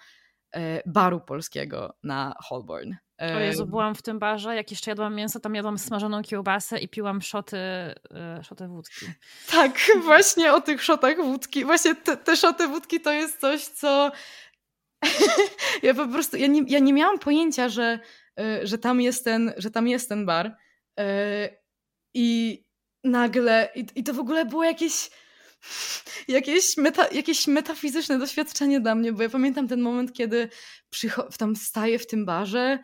baru 0.86 1.20
polskiego 1.20 1.94
na 2.04 2.34
Holborn. 2.40 2.94
E, 3.22 3.38
o 3.38 3.40
Jezu, 3.40 3.66
byłam 3.66 3.96
w 3.96 4.02
tym 4.02 4.20
barze, 4.20 4.56
jak 4.56 4.72
jeszcze 4.72 4.92
jadłam 4.92 5.16
mięso, 5.16 5.40
tam 5.40 5.56
jadłam 5.56 5.78
smażoną 5.78 6.22
kiełbasę 6.22 6.80
i 6.80 6.88
piłam 6.88 7.22
szoty, 7.22 7.58
e, 7.58 8.44
szoty 8.44 8.68
wódki. 8.68 9.06
Tak, 9.52 9.80
właśnie 10.06 10.54
o 10.54 10.62
tych 10.62 10.84
szotach 10.84 11.18
wódki. 11.18 11.66
Właśnie 11.66 11.96
te, 11.96 12.18
te 12.18 12.38
szoty 12.38 12.68
wódki 12.68 13.02
to 13.02 13.12
jest 13.12 13.40
coś, 13.40 13.64
co 13.64 14.12
ja 15.84 15.94
po 15.94 16.08
prostu, 16.08 16.38
ja 16.38 16.48
nie, 16.48 16.62
ja 16.68 16.80
nie 16.80 16.94
miałam 16.94 17.20
pojęcia, 17.20 17.70
że 17.70 18.00
że 18.64 18.78
tam 18.78 19.02
jest 19.02 19.24
ten, 19.24 19.54
że 19.58 19.72
tam 19.72 19.88
jest 19.88 20.10
ten 20.10 20.26
bar. 20.26 20.56
I 22.14 22.64
nagle, 23.04 23.70
i, 23.76 23.86
i 23.96 24.04
to 24.04 24.14
w 24.14 24.20
ogóle 24.20 24.46
było 24.46 24.64
jakieś 24.64 25.10
jakieś, 26.28 26.78
meta, 26.78 27.08
jakieś 27.08 27.47
metafizyczne 27.47 28.19
doświadczenie 28.19 28.80
dla 28.80 28.95
mnie, 28.95 29.13
bo 29.13 29.24
ja 29.24 29.30
pamiętam 29.30 29.67
ten 29.67 29.82
moment, 29.82 30.13
kiedy 30.13 30.50
przycho- 30.95 31.38
tam 31.38 31.56
staję 31.56 32.00
w 32.00 32.08
tym 32.08 32.26
barze, 32.26 32.80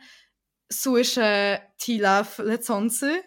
słyszę 0.73 1.59
Tilaf 1.77 2.39
lecący, 2.39 3.23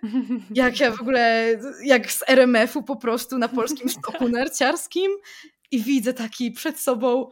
jak 0.55 0.81
ja 0.81 0.91
w 0.91 1.01
ogóle, 1.01 1.57
jak 1.85 2.13
z 2.13 2.23
RMF-u 2.27 2.83
po 2.83 2.97
prostu 2.97 3.39
na 3.39 3.49
polskim 3.49 3.89
stoku 3.89 4.29
narciarskim 4.39 5.13
i 5.71 5.83
widzę 5.83 6.15
taki 6.15 6.51
przed 6.53 6.81
sobą 6.81 7.31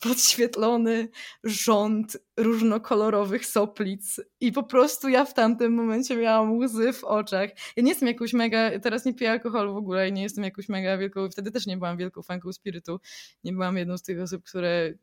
podświetlony 0.00 1.08
rząd 1.44 2.16
różnokolorowych 2.36 3.46
soplic 3.46 4.20
i 4.40 4.52
po 4.52 4.62
prostu 4.62 5.08
ja 5.08 5.24
w 5.24 5.34
tamtym 5.34 5.74
momencie 5.74 6.16
miałam 6.16 6.58
łzy 6.58 6.92
w 6.92 7.04
oczach. 7.04 7.50
Ja 7.76 7.82
nie 7.82 7.88
jestem 7.88 8.08
jakąś 8.08 8.32
mega, 8.32 8.78
teraz 8.78 9.04
nie 9.04 9.14
piję 9.14 9.30
alkoholu 9.30 9.74
w 9.74 9.76
ogóle 9.76 10.08
i 10.08 10.12
nie 10.12 10.22
jestem 10.22 10.44
jakąś 10.44 10.68
mega 10.68 10.98
wielką, 10.98 11.30
wtedy 11.30 11.50
też 11.50 11.66
nie 11.66 11.76
byłam 11.76 11.96
wielką 11.96 12.22
fanką 12.22 12.52
spirytu. 12.52 13.00
Nie 13.44 13.52
byłam 13.52 13.76
jedną 13.76 13.98
z 13.98 14.02
tych 14.02 14.20
osób, 14.20 14.44
które 14.44 14.86
y, 14.86 14.96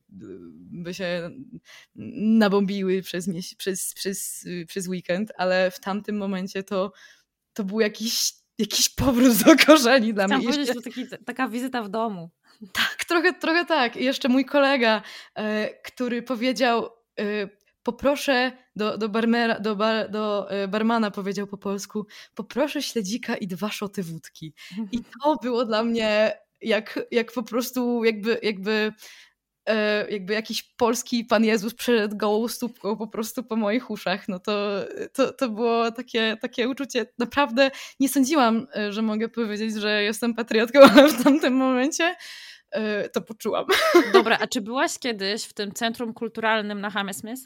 by 0.72 0.94
się 0.94 1.30
nabombiły 2.40 3.02
przez, 3.02 3.30
przez, 3.58 3.94
przez, 3.94 4.48
przez 4.68 4.88
weekend, 4.88 5.32
ale 5.38 5.72
w 5.72 5.80
tamtym 5.80 6.18
momencie 6.18 6.64
to, 6.64 6.92
to 7.54 7.64
był 7.64 7.80
jakiś 7.80 8.34
jakiś 8.58 8.90
powrót 8.90 9.38
do 9.38 9.66
korzeni 9.66 10.14
dla 10.14 10.26
Chciałam 10.26 10.44
mnie. 10.44 10.54
powiedzieć, 10.54 10.76
to 10.76 10.82
taki, 10.82 11.06
taka 11.26 11.48
wizyta 11.48 11.84
w 11.84 11.90
domu. 11.90 12.30
Tak, 12.74 13.06
trochę, 13.08 13.34
trochę 13.34 13.66
tak. 13.66 13.96
I 13.96 14.04
jeszcze 14.04 14.30
mój 14.30 14.46
kolega, 14.46 15.02
e, 15.36 15.70
który 15.84 16.22
powiedział, 16.22 16.90
e, 17.20 17.50
poproszę 17.84 18.52
do, 18.76 18.98
do, 18.98 19.10
barmera, 19.10 19.60
do, 19.60 19.76
bar, 19.76 20.12
do 20.12 20.52
e, 20.52 20.68
barmana, 20.68 21.12
powiedział 21.12 21.48
po 21.48 21.58
polsku, 21.58 22.06
poproszę 22.36 22.82
śledzika 22.82 23.36
i 23.36 23.48
dwa 23.48 23.72
szoty 23.72 24.04
wódki. 24.04 24.54
I 24.92 25.00
to 25.04 25.36
było 25.42 25.66
dla 25.66 25.84
mnie 25.84 26.38
jak, 26.62 27.00
jak 27.12 27.32
po 27.32 27.44
prostu 27.44 28.04
jakby, 28.04 28.40
jakby 28.44 28.94
jakby 30.10 30.34
jakiś 30.34 30.64
polski 30.64 31.26
Pan 31.26 31.44
Jezus 31.46 31.74
przeszedł 31.74 32.18
gołą 32.18 32.48
stópką 32.48 32.98
po 32.98 33.08
prostu 33.08 33.44
po 33.44 33.56
moich 33.56 33.90
uszach, 33.90 34.28
no 34.28 34.40
to, 34.40 34.86
to, 35.14 35.34
to 35.34 35.50
było 35.50 35.92
takie, 35.92 36.38
takie 36.42 36.70
uczucie. 36.70 37.06
Naprawdę 37.18 37.72
nie 38.00 38.10
sądziłam, 38.10 38.68
że 38.90 39.02
mogę 39.02 39.30
powiedzieć, 39.30 39.76
że 39.76 40.04
jestem 40.04 40.34
patriotką, 40.34 40.80
w 41.20 41.24
tamtym 41.24 41.54
momencie 41.54 42.16
E, 42.72 43.10
to 43.10 43.22
poczułam. 43.22 43.66
Dobra, 44.14 44.38
a 44.42 44.48
czy 44.48 44.62
byłaś 44.62 45.00
kiedyś 45.00 45.44
w 45.44 45.54
tym 45.54 45.72
centrum 45.72 46.14
kulturalnym 46.14 46.82
na 46.82 46.90
Hammersmith? 46.90 47.42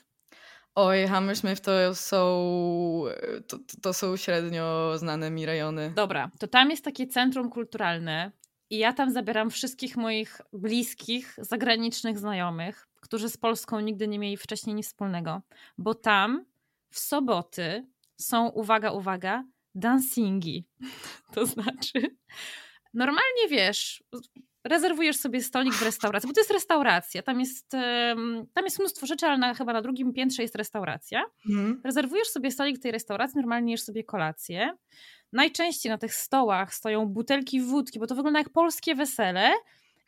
Oj, 0.76 1.08
Hammersmith 1.08 1.62
to 1.62 1.96
są, 1.96 3.04
to, 3.48 3.58
to 3.82 3.94
są 3.94 4.18
średnio 4.18 4.98
znane 4.98 5.32
mi 5.32 5.46
rejony. 5.46 5.94
Dobra, 5.96 6.32
to 6.40 6.48
tam 6.48 6.70
jest 6.70 6.86
takie 6.86 7.08
centrum 7.08 7.50
kulturalne 7.50 8.32
i 8.72 8.78
ja 8.78 8.94
tam 8.94 9.12
zabieram 9.12 9.50
wszystkich 9.50 9.98
moich 9.98 10.42
bliskich, 10.54 11.36
zagranicznych 11.38 12.20
znajomych, 12.20 12.88
którzy 13.02 13.30
z 13.30 13.38
Polską 13.38 13.80
nigdy 13.80 14.08
nie 14.08 14.20
mieli 14.20 14.38
wcześniej 14.38 14.76
nic 14.76 14.88
wspólnego, 14.88 15.42
bo 15.78 15.96
tam 15.96 16.46
w 16.90 17.00
soboty 17.00 17.88
są, 18.18 18.50
uwaga, 18.50 18.92
uwaga, 18.92 19.44
dancingi. 19.76 20.68
To 21.34 21.46
znaczy, 21.46 22.18
normalnie 22.94 23.48
wiesz, 23.50 24.04
rezerwujesz 24.64 25.18
sobie 25.18 25.42
stolik 25.44 25.74
w 25.74 25.82
restauracji, 25.82 26.28
bo 26.28 26.34
to 26.34 26.40
jest 26.40 26.52
restauracja, 26.52 27.22
tam 27.22 27.40
jest, 27.40 27.70
tam 28.54 28.66
jest 28.66 28.80
mnóstwo 28.80 29.06
rzeczy, 29.06 29.26
ale 29.26 29.38
na, 29.38 29.54
chyba 29.54 29.74
na 29.74 29.82
drugim 29.82 30.14
piętrze 30.14 30.42
jest 30.42 30.56
restauracja. 30.56 31.24
Mhm. 31.50 31.82
Rezerwujesz 31.84 32.28
sobie 32.28 32.52
stolik 32.52 32.78
w 32.78 32.82
tej 32.82 32.92
restauracji, 32.92 33.38
normalnie 33.38 33.72
jesz 33.72 33.82
sobie 33.82 34.04
kolację. 34.04 34.78
Najczęściej 35.34 35.90
na 35.90 35.98
tych 35.98 36.14
stołach 36.14 36.74
stoją 36.74 37.06
butelki 37.06 37.62
wódki, 37.62 38.00
bo 38.00 38.08
to 38.08 38.16
wygląda 38.16 38.40
jak 38.40 38.50
polskie 38.50 38.96
wesele 38.96 39.52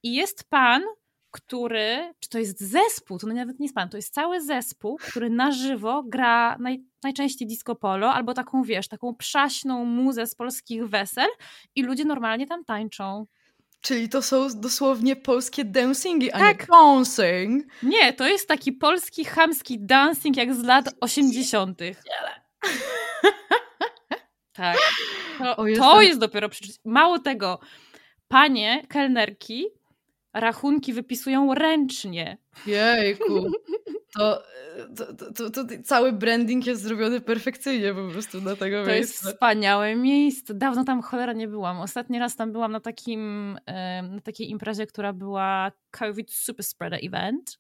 i 0.04 0.14
jest 0.14 0.50
pan, 0.50 0.84
który, 1.32 2.14
czy 2.20 2.30
to 2.30 2.40
jest 2.40 2.62
zespół, 2.62 3.20
to 3.20 3.28
nawet 3.28 3.60
nie 3.60 3.66
jest 3.66 3.76
pan, 3.76 3.90
to 3.90 3.98
jest 3.98 4.14
cały 4.14 4.42
zespół, 4.42 4.98
który 4.98 5.30
na 5.30 5.52
żywo 5.52 6.04
gra 6.06 6.58
naj, 6.60 6.84
najczęściej 7.04 7.48
disco 7.48 7.76
polo, 7.76 8.14
albo 8.14 8.34
taką, 8.34 8.64
wiesz, 8.64 8.88
taką 8.88 9.16
przaśną 9.16 9.86
muzę 9.86 10.28
z 10.28 10.36
polskich 10.36 10.90
wesel 10.90 11.28
i 11.76 11.84
ludzie 11.84 12.06
normalnie 12.06 12.48
tam 12.48 12.66
tańczą. 12.66 13.26
Czyli 13.82 14.10
to 14.10 14.22
są 14.22 14.48
dosłownie 14.56 15.16
polskie 15.16 15.66
dancingi, 15.66 16.32
a 16.32 16.40
tak. 16.40 16.60
nie 16.60 16.68
dancing. 16.68 17.64
Nie, 17.84 18.14
to 18.14 18.28
jest 18.28 18.48
taki 18.48 18.72
polski, 18.72 19.26
chamski 19.26 19.80
dancing 19.80 20.38
jak 20.38 20.56
z 20.56 20.64
lat 20.64 20.90
80. 21.02 21.82
tak. 24.54 24.78
To, 25.38 25.56
to 25.78 26.02
jest 26.02 26.20
dopiero 26.20 26.50
przecież. 26.50 26.76
Mało 26.86 27.20
tego, 27.20 27.60
panie 28.28 28.84
kelnerki 28.88 29.66
rachunki 30.34 30.94
wypisują 30.94 31.54
ręcznie. 31.54 32.38
Jejku. 32.66 33.52
To, 34.18 34.44
to, 34.96 35.34
to, 35.34 35.50
to, 35.50 35.64
cały 35.84 36.12
branding 36.12 36.66
jest 36.66 36.82
zrobiony 36.82 37.22
perfekcyjnie 37.22 37.94
po 37.94 38.12
prostu 38.12 38.42
na 38.42 38.56
tego 38.56 38.84
to 38.84 38.88
miejsca. 38.90 38.92
To 38.92 39.28
jest 39.28 39.36
wspaniałe 39.36 39.96
miejsce. 39.96 40.54
Dawno 40.54 40.84
tam 40.84 41.02
cholera 41.02 41.34
nie 41.34 41.48
byłam. 41.48 41.82
Ostatni 41.82 42.20
raz 42.20 42.36
tam 42.36 42.52
byłam 42.52 42.72
na 42.72 42.80
takim 42.80 43.58
na 44.12 44.22
takiej 44.24 44.50
imprezie, 44.50 44.88
która 44.88 45.14
była 45.14 45.72
COVID 45.92 46.32
Super 46.32 46.66
Spreader 46.66 47.00
Event. 47.04 47.58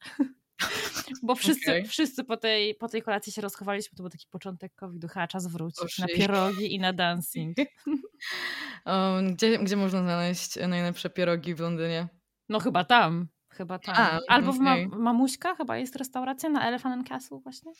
Bo 1.23 1.35
wszyscy, 1.35 1.71
okay. 1.71 1.85
wszyscy 1.85 2.23
po, 2.23 2.37
tej, 2.37 2.75
po 2.75 2.87
tej 2.87 3.01
kolacji 3.01 3.33
się 3.33 3.41
rozchowaliśmy. 3.41 3.97
To 3.97 4.03
był 4.03 4.09
taki 4.09 4.27
początek 4.29 4.75
COVID-u. 4.75 5.07
Czas 5.29 5.47
wrócić 5.47 5.99
na 5.99 6.07
pierogi 6.07 6.75
i 6.75 6.79
na 6.79 6.93
dancing. 6.93 7.57
um, 8.85 9.33
gdzie, 9.33 9.59
gdzie 9.59 9.75
można 9.75 10.01
znaleźć 10.01 10.55
najlepsze 10.67 11.09
pierogi 11.09 11.55
w 11.55 11.59
Londynie? 11.59 12.07
No 12.49 12.59
chyba 12.59 12.83
tam. 12.83 13.27
Chyba 13.57 13.79
tam. 13.79 13.95
A, 13.97 14.19
Albo 14.27 14.53
w 14.53 14.59
Ma 14.59 14.75
Mamuśka 14.97 15.55
chyba 15.55 15.77
jest 15.77 15.95
restauracja 15.95 16.49
na 16.49 16.67
Elephant 16.67 16.95
and 16.95 17.09
Castle 17.09 17.39
właśnie? 17.39 17.71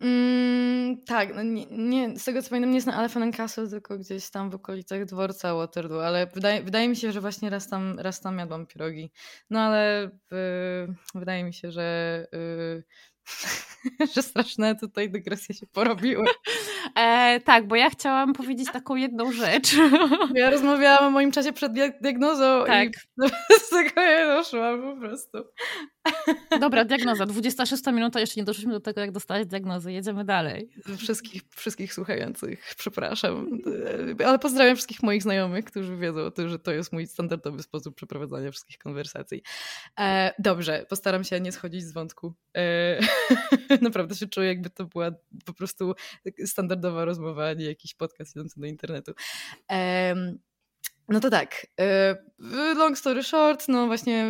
Mm, 0.00 1.02
tak, 1.04 1.34
no 1.34 1.42
nie, 1.42 1.66
nie, 1.70 2.18
z 2.18 2.24
tego 2.24 2.42
co 2.42 2.48
pamiętam 2.50 2.70
nie 2.70 2.76
jest 2.76 2.86
na 2.86 2.98
Elephant 2.98 3.24
and 3.24 3.36
Castle, 3.36 3.68
tylko 3.68 3.98
gdzieś 3.98 4.30
tam 4.30 4.50
w 4.50 4.54
okolicach 4.54 5.04
dworca 5.04 5.54
Waterloo, 5.54 6.06
ale 6.06 6.26
wydaje, 6.26 6.62
wydaje 6.62 6.88
mi 6.88 6.96
się, 6.96 7.12
że 7.12 7.20
właśnie 7.20 7.50
raz 7.50 7.68
tam, 7.68 7.98
raz 7.98 8.20
tam 8.20 8.38
jadłam 8.38 8.66
pierogi. 8.66 9.10
No 9.50 9.60
ale 9.60 10.04
y, 10.06 10.08
wydaje 11.14 11.44
mi 11.44 11.54
się, 11.54 11.70
że 11.70 12.26
y, 12.34 12.84
że 14.14 14.22
straszne 14.22 14.76
tutaj 14.76 15.10
dygresje 15.10 15.54
się 15.54 15.66
porobiły. 15.66 16.24
E, 16.96 17.40
tak, 17.40 17.66
bo 17.66 17.76
ja 17.76 17.90
chciałam 17.90 18.32
powiedzieć 18.32 18.68
taką 18.72 18.96
jedną 18.96 19.32
rzecz. 19.32 19.72
Ja 20.34 20.50
rozmawiałam 20.50 21.04
o 21.04 21.10
moim 21.10 21.32
czasie 21.32 21.52
przed 21.52 21.72
diagnozą 22.00 22.64
tak. 22.66 22.88
i 23.56 23.60
z 23.60 23.68
tego 23.68 24.00
ja 24.00 24.26
doszłam 24.26 24.82
po 24.82 25.00
prostu. 25.00 25.38
Dobra, 26.60 26.84
diagnoza. 26.84 27.26
26 27.26 27.86
minuta, 27.86 28.20
jeszcze 28.20 28.40
nie 28.40 28.44
doszliśmy 28.44 28.72
do 28.72 28.80
tego, 28.80 29.00
jak 29.00 29.12
dostać 29.12 29.46
diagnozę. 29.46 29.92
Jedziemy 29.92 30.24
dalej. 30.24 30.70
Wszystkich, 30.96 31.42
wszystkich 31.50 31.94
słuchających, 31.94 32.74
przepraszam. 32.78 33.60
Ale 34.26 34.38
pozdrawiam 34.38 34.76
wszystkich 34.76 35.02
moich 35.02 35.22
znajomych, 35.22 35.64
którzy 35.64 35.96
wiedzą 35.96 36.20
o 36.20 36.30
tym, 36.30 36.48
że 36.48 36.58
to 36.58 36.72
jest 36.72 36.92
mój 36.92 37.06
standardowy 37.06 37.62
sposób 37.62 37.94
przeprowadzania 37.94 38.50
wszystkich 38.50 38.78
konwersacji. 38.78 39.42
E, 39.98 40.34
dobrze, 40.38 40.86
postaram 40.88 41.24
się 41.24 41.40
nie 41.40 41.52
schodzić 41.52 41.84
z 41.84 41.92
wątku. 41.92 42.34
E, 42.56 42.98
naprawdę 43.82 44.14
się 44.14 44.26
czuję, 44.26 44.48
jakby 44.48 44.70
to 44.70 44.84
była 44.84 45.10
po 45.44 45.52
prostu 45.52 45.94
standardowa 46.44 47.04
rozmowa, 47.04 47.48
a 47.48 47.52
nie 47.52 47.64
jakiś 47.64 47.94
podcast 47.94 48.36
idący 48.36 48.60
do 48.60 48.66
internetu. 48.66 49.12
E, 49.70 50.14
no 51.08 51.20
to 51.20 51.30
tak. 51.30 51.66
Y, 51.80 52.74
long 52.74 52.98
story 52.98 53.22
short, 53.22 53.68
no 53.68 53.86
właśnie 53.86 54.26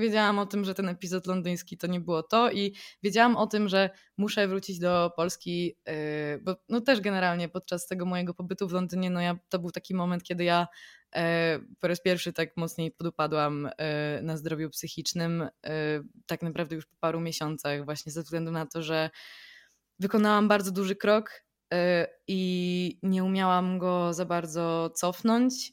wiedziałam 0.00 0.38
o 0.38 0.46
tym, 0.46 0.64
że 0.64 0.74
ten 0.74 0.88
epizod 0.88 1.26
londyński 1.26 1.78
to 1.78 1.86
nie 1.86 2.00
było 2.00 2.22
to 2.22 2.50
i 2.50 2.74
wiedziałam 3.02 3.36
o 3.36 3.46
tym, 3.46 3.68
że 3.68 3.90
muszę 4.16 4.48
wrócić 4.48 4.78
do 4.78 5.12
Polski, 5.16 5.76
y, 5.88 6.38
bo 6.42 6.56
no 6.68 6.80
też 6.80 7.00
generalnie 7.00 7.48
podczas 7.48 7.86
tego 7.86 8.06
mojego 8.06 8.34
pobytu 8.34 8.68
w 8.68 8.72
Londynie, 8.72 9.10
no 9.10 9.20
ja, 9.20 9.38
to 9.48 9.58
był 9.58 9.70
taki 9.70 9.94
moment, 9.94 10.22
kiedy 10.22 10.44
ja 10.44 10.66
y, 11.16 11.20
po 11.80 11.88
raz 11.88 12.00
pierwszy 12.02 12.32
tak 12.32 12.56
mocniej 12.56 12.92
podupadłam 12.92 13.70
na 14.22 14.36
zdrowiu 14.36 14.70
psychicznym, 14.70 15.48
tak 16.26 16.42
naprawdę 16.42 16.74
już 16.74 16.86
po 16.86 16.96
paru 17.00 17.20
miesiącach, 17.20 17.84
właśnie 17.84 18.12
ze 18.12 18.22
względu 18.22 18.50
na 18.50 18.66
to, 18.66 18.82
że 18.82 19.10
wykonałam 19.98 20.48
bardzo 20.48 20.70
duży 20.70 20.96
krok 20.96 21.44
i 22.28 22.98
nie 23.02 23.24
umiałam 23.24 23.78
go 23.78 24.12
za 24.12 24.24
bardzo 24.24 24.90
cofnąć. 24.94 25.72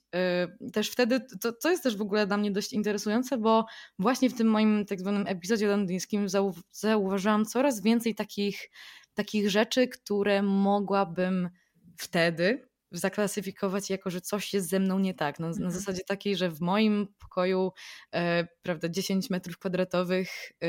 Y, 0.65 0.71
też 0.71 0.89
wtedy, 0.89 1.19
to, 1.41 1.53
to 1.53 1.69
jest 1.69 1.83
też 1.83 1.97
w 1.97 2.01
ogóle 2.01 2.27
dla 2.27 2.37
mnie 2.37 2.51
dość 2.51 2.73
interesujące, 2.73 3.37
bo 3.37 3.65
właśnie 3.99 4.29
w 4.29 4.37
tym 4.37 4.47
moim 4.47 4.85
tak 4.85 4.99
zwanym 4.99 5.27
epizodzie 5.27 5.67
londyńskim 5.67 6.29
zau 6.29 6.53
zauważyłam 6.71 7.45
coraz 7.45 7.81
więcej 7.81 8.15
takich, 8.15 8.69
takich 9.13 9.49
rzeczy, 9.49 9.87
które 9.87 10.41
mogłabym 10.41 11.49
wtedy 11.97 12.71
zaklasyfikować 12.91 13.89
jako, 13.89 14.09
że 14.09 14.21
coś 14.21 14.53
jest 14.53 14.69
ze 14.69 14.79
mną 14.79 14.99
nie 14.99 15.13
tak. 15.13 15.39
No, 15.39 15.47
na 15.47 15.53
mhm. 15.53 15.71
zasadzie 15.71 16.03
takiej, 16.03 16.35
że 16.35 16.49
w 16.49 16.61
moim 16.61 17.07
pokoju 17.19 17.71
e, 18.13 18.47
prawda, 18.61 18.89
10 18.89 19.29
metrów 19.29 19.57
kwadratowych 19.57 20.29
e, 20.63 20.67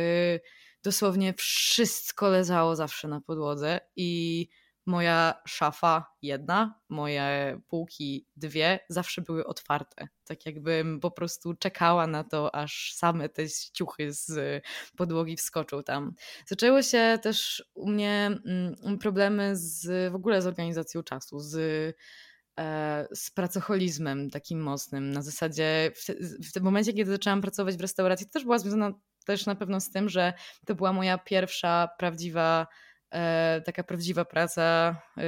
dosłownie 0.83 1.35
wszystko 1.35 2.29
leżało 2.29 2.77
zawsze 2.77 3.09
na 3.09 3.21
podłodze 3.21 3.81
i 3.97 4.49
moja 4.87 5.35
szafa 5.47 6.07
jedna, 6.23 6.81
moje 6.88 7.61
półki 7.68 8.27
dwie 8.37 8.79
zawsze 8.88 9.23
były 9.23 9.47
otwarte. 9.47 10.09
Tak 10.25 10.47
jakbym 10.47 11.01
po 11.01 11.11
prostu 11.11 11.55
czekała 11.55 12.07
na 12.07 12.25
to, 12.25 12.55
aż 12.55 12.92
same 12.95 13.29
te 13.29 13.42
ciuchy 13.73 14.12
z 14.12 14.62
podłogi 14.97 15.37
wskoczą 15.37 15.83
tam. 15.83 16.14
Zaczęły 16.47 16.83
się 16.83 17.18
też 17.23 17.64
u 17.75 17.90
mnie 17.90 18.31
mm, 18.47 18.99
problemy 18.99 19.57
z 19.57 20.12
w 20.12 20.14
ogóle 20.14 20.42
z 20.42 20.47
organizacją 20.47 21.03
czasu, 21.03 21.38
z 21.38 21.57
e, 22.61 23.07
z 23.14 23.31
pracoholizmem 23.31 24.31
takim 24.31 24.62
mocnym. 24.62 25.11
Na 25.11 25.23
zasadzie 25.23 25.92
w, 25.95 26.07
w 26.49 26.53
tym 26.53 26.62
momencie, 26.62 26.92
kiedy 26.92 27.11
zaczęłam 27.11 27.40
pracować 27.40 27.77
w 27.77 27.81
restauracji, 27.81 28.27
to 28.27 28.33
też 28.33 28.45
była 28.45 28.59
związana 28.59 28.92
też 29.27 29.47
na 29.47 29.55
pewno 29.55 29.81
z 29.81 29.90
tym, 29.90 30.09
że 30.09 30.33
to 30.66 30.75
była 30.75 30.92
moja 30.92 31.18
pierwsza 31.18 31.88
prawdziwa 31.99 32.66
taka 33.64 33.85
prawdziwa 33.85 34.25
praca, 34.25 34.96
e, 35.18 35.22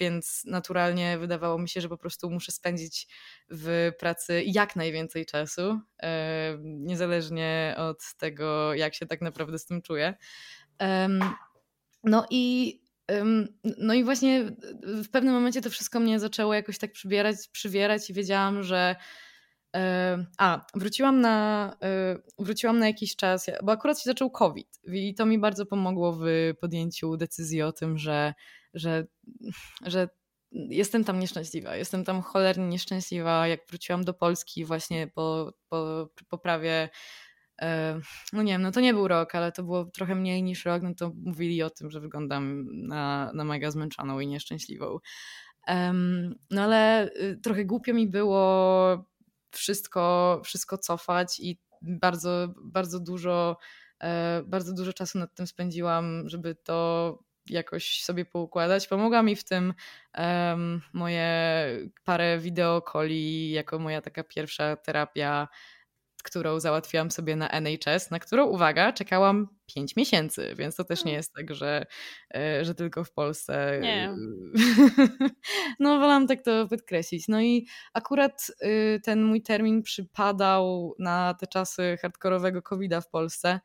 więc 0.00 0.42
naturalnie 0.44 1.18
wydawało 1.18 1.58
mi 1.58 1.68
się, 1.68 1.80
że 1.80 1.88
po 1.88 1.98
prostu 1.98 2.30
muszę 2.30 2.52
spędzić 2.52 3.08
w 3.50 3.92
pracy 3.98 4.42
jak 4.46 4.76
najwięcej 4.76 5.26
czasu, 5.26 5.80
e, 6.02 6.58
niezależnie 6.62 7.74
od 7.78 8.14
tego, 8.18 8.74
jak 8.74 8.94
się 8.94 9.06
tak 9.06 9.20
naprawdę 9.20 9.58
z 9.58 9.66
tym 9.66 9.82
czuję. 9.82 10.14
No 12.04 12.26
i 12.30 12.80
no 13.78 13.94
i 13.94 14.04
właśnie 14.04 14.44
w 14.82 15.08
pewnym 15.08 15.34
momencie 15.34 15.60
to 15.60 15.70
wszystko 15.70 16.00
mnie 16.00 16.20
zaczęło 16.20 16.54
jakoś 16.54 16.78
tak 16.78 16.92
przybierać, 16.92 17.36
przywierać 17.52 18.10
i 18.10 18.14
wiedziałam, 18.14 18.62
że 18.62 18.96
a, 20.38 20.66
wróciłam 20.74 21.20
na, 21.20 21.76
wróciłam 22.38 22.78
na 22.78 22.86
jakiś 22.86 23.16
czas, 23.16 23.50
bo 23.62 23.72
akurat 23.72 23.98
się 23.98 24.04
zaczął 24.04 24.30
COVID 24.30 24.68
i 24.86 25.14
to 25.14 25.26
mi 25.26 25.38
bardzo 25.38 25.66
pomogło 25.66 26.12
w 26.12 26.24
podjęciu 26.60 27.16
decyzji 27.16 27.62
o 27.62 27.72
tym, 27.72 27.98
że, 27.98 28.34
że, 28.74 29.06
że 29.86 30.08
jestem 30.52 31.04
tam 31.04 31.20
nieszczęśliwa. 31.20 31.76
Jestem 31.76 32.04
tam 32.04 32.22
cholernie 32.22 32.66
nieszczęśliwa. 32.66 33.48
Jak 33.48 33.60
wróciłam 33.68 34.04
do 34.04 34.14
Polski 34.14 34.64
właśnie 34.64 35.06
po, 35.06 35.52
po, 35.68 36.08
po 36.28 36.38
prawie 36.38 36.88
no 38.32 38.42
nie 38.42 38.52
wiem, 38.52 38.62
no 38.62 38.72
to 38.72 38.80
nie 38.80 38.94
był 38.94 39.08
rok, 39.08 39.34
ale 39.34 39.52
to 39.52 39.62
było 39.62 39.84
trochę 39.84 40.14
mniej 40.14 40.42
niż 40.42 40.64
rok, 40.64 40.82
no 40.82 40.94
to 40.94 41.12
mówili 41.24 41.62
o 41.62 41.70
tym, 41.70 41.90
że 41.90 42.00
wyglądam 42.00 42.66
na, 42.72 43.32
na 43.34 43.44
mega 43.44 43.70
zmęczoną 43.70 44.20
i 44.20 44.26
nieszczęśliwą. 44.26 44.98
no 46.50 46.62
ale 46.62 47.10
y, 47.10 47.40
trochę 47.42 47.64
głupio 47.64 47.94
mi 47.94 48.08
było 48.08 49.13
wszystko, 49.56 50.40
wszystko 50.44 50.78
cofać 50.78 51.40
i 51.40 51.58
bardzo, 51.82 52.48
bardzo 52.62 53.00
dużo, 53.00 53.56
e, 54.02 54.42
bardzo 54.46 54.72
dużo 54.74 54.92
czasu 54.92 55.18
nad 55.18 55.34
tym 55.34 55.46
spędziłam, 55.46 56.28
żeby 56.28 56.54
to 56.54 57.18
jakoś 57.46 58.02
sobie 58.02 58.24
poukładać. 58.24 58.88
Pomogła 58.88 59.22
mi 59.22 59.36
w 59.36 59.44
tym 59.44 59.74
um, 60.18 60.80
moje 60.92 61.66
parę 62.04 62.38
wideokoli 62.38 63.50
jako 63.50 63.78
moja 63.78 64.00
taka 64.00 64.24
pierwsza 64.24 64.76
terapia 64.76 65.48
którą 66.24 66.60
załatwiłam 66.60 67.10
sobie 67.10 67.36
na 67.36 67.48
NHS, 67.48 68.10
na 68.10 68.18
którą, 68.18 68.46
uwaga, 68.46 68.92
czekałam 68.92 69.48
5 69.66 69.96
miesięcy, 69.96 70.54
więc 70.58 70.76
to 70.76 70.84
też 70.84 70.98
nie 70.98 71.12
hmm. 71.12 71.16
jest 71.16 71.32
tak, 71.34 71.54
że, 71.54 71.86
e, 72.34 72.64
że 72.64 72.74
tylko 72.74 73.04
w 73.04 73.12
Polsce. 73.12 73.78
Nie. 73.82 74.14
No, 75.80 75.98
wolałam 75.98 76.26
tak 76.26 76.42
to 76.42 76.68
podkreślić. 76.68 77.28
No 77.28 77.40
i 77.40 77.66
akurat 77.94 78.46
y, 78.62 79.00
ten 79.04 79.22
mój 79.22 79.42
termin 79.42 79.82
przypadał 79.82 80.94
na 80.98 81.34
te 81.34 81.46
czasy 81.46 81.98
hardkorowego 82.02 82.62
COVID-a 82.62 83.00
w 83.00 83.08
Polsce. 83.08 83.60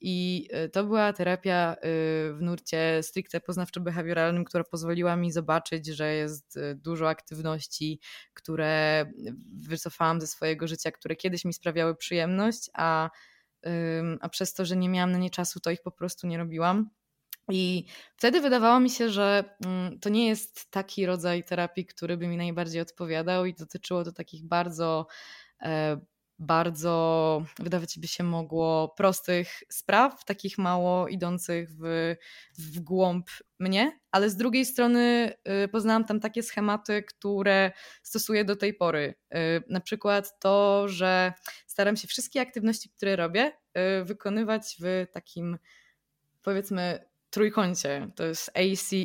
I 0.00 0.48
y, 0.64 0.68
to 0.68 0.84
była 0.84 1.12
terapia 1.12 1.74
y, 1.74 1.78
w 2.34 2.38
nurcie 2.40 3.02
stricte 3.02 3.40
poznawczo-behawioralnym, 3.40 4.44
która 4.44 4.64
pozwoliła 4.64 5.16
mi 5.16 5.32
zobaczyć, 5.32 5.86
że 5.86 6.14
jest 6.14 6.56
y, 6.56 6.74
dużo 6.74 7.08
aktywności, 7.08 8.00
które 8.34 9.06
wycofałam 9.68 10.20
ze 10.20 10.26
swojego 10.26 10.68
życia, 10.68 10.92
które 10.92 11.16
kiedyś 11.16 11.44
mi 11.44 11.52
sprawiały 11.52 11.96
przyjemność, 11.96 12.70
a, 12.74 13.10
a 14.20 14.28
przez 14.28 14.54
to, 14.54 14.64
że 14.64 14.76
nie 14.76 14.88
miałam 14.88 15.12
na 15.12 15.18
nie 15.18 15.30
czasu, 15.30 15.60
to 15.60 15.70
ich 15.70 15.82
po 15.82 15.90
prostu 15.90 16.26
nie 16.26 16.38
robiłam. 16.38 16.90
I 17.50 17.84
wtedy 18.16 18.40
wydawało 18.40 18.80
mi 18.80 18.90
się, 18.90 19.10
że 19.10 19.56
mm, 19.66 20.00
to 20.00 20.08
nie 20.08 20.28
jest 20.28 20.70
taki 20.70 21.06
rodzaj 21.06 21.44
terapii, 21.44 21.86
który 21.86 22.16
by 22.16 22.26
mi 22.28 22.36
najbardziej 22.36 22.80
odpowiadał, 22.80 23.46
i 23.46 23.54
dotyczyło 23.54 24.04
to 24.04 24.12
takich 24.12 24.44
bardzo 24.44 25.06
e, 25.62 26.00
bardzo, 26.38 27.44
wydawać 27.58 27.98
by 27.98 28.08
się 28.08 28.24
mogło, 28.24 28.88
prostych 28.96 29.62
spraw, 29.68 30.24
takich 30.24 30.58
mało 30.58 31.08
idących 31.08 31.68
w, 31.80 32.14
w 32.58 32.80
głąb 32.80 33.30
mnie, 33.58 34.00
ale 34.10 34.30
z 34.30 34.36
drugiej 34.36 34.66
strony 34.66 35.32
y, 35.64 35.68
poznałam 35.68 36.04
tam 36.04 36.20
takie 36.20 36.42
schematy, 36.42 37.02
które 37.02 37.72
stosuję 38.02 38.44
do 38.44 38.56
tej 38.56 38.74
pory. 38.74 39.14
Y, 39.34 39.62
na 39.68 39.80
przykład 39.80 40.40
to, 40.40 40.88
że 40.88 41.32
staram 41.66 41.96
się 41.96 42.08
wszystkie 42.08 42.40
aktywności, 42.40 42.90
które 42.90 43.16
robię, 43.16 43.52
y, 44.00 44.04
wykonywać 44.04 44.76
w 44.80 45.06
takim 45.12 45.58
powiedzmy 46.42 47.07
trójkącie. 47.30 48.10
To 48.14 48.26
jest 48.26 48.48
ACE, 48.48 48.96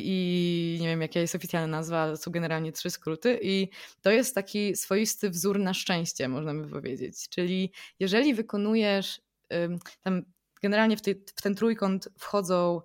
nie 0.80 0.88
wiem 0.88 1.02
jaka 1.02 1.20
jest 1.20 1.34
oficjalna 1.34 1.76
nazwa, 1.76 1.98
ale 1.98 2.16
są 2.16 2.30
generalnie 2.30 2.72
trzy 2.72 2.90
skróty 2.90 3.38
i 3.42 3.68
to 4.02 4.10
jest 4.10 4.34
taki 4.34 4.76
swoisty 4.76 5.30
wzór 5.30 5.58
na 5.58 5.74
szczęście, 5.74 6.28
można 6.28 6.54
by 6.54 6.68
powiedzieć. 6.68 7.28
Czyli 7.28 7.72
jeżeli 8.00 8.34
wykonujesz 8.34 9.20
tam 10.02 10.22
generalnie 10.62 10.96
w, 10.96 11.00
w 11.36 11.42
ten 11.42 11.54
trójkąt 11.54 12.08
wchodzą 12.18 12.80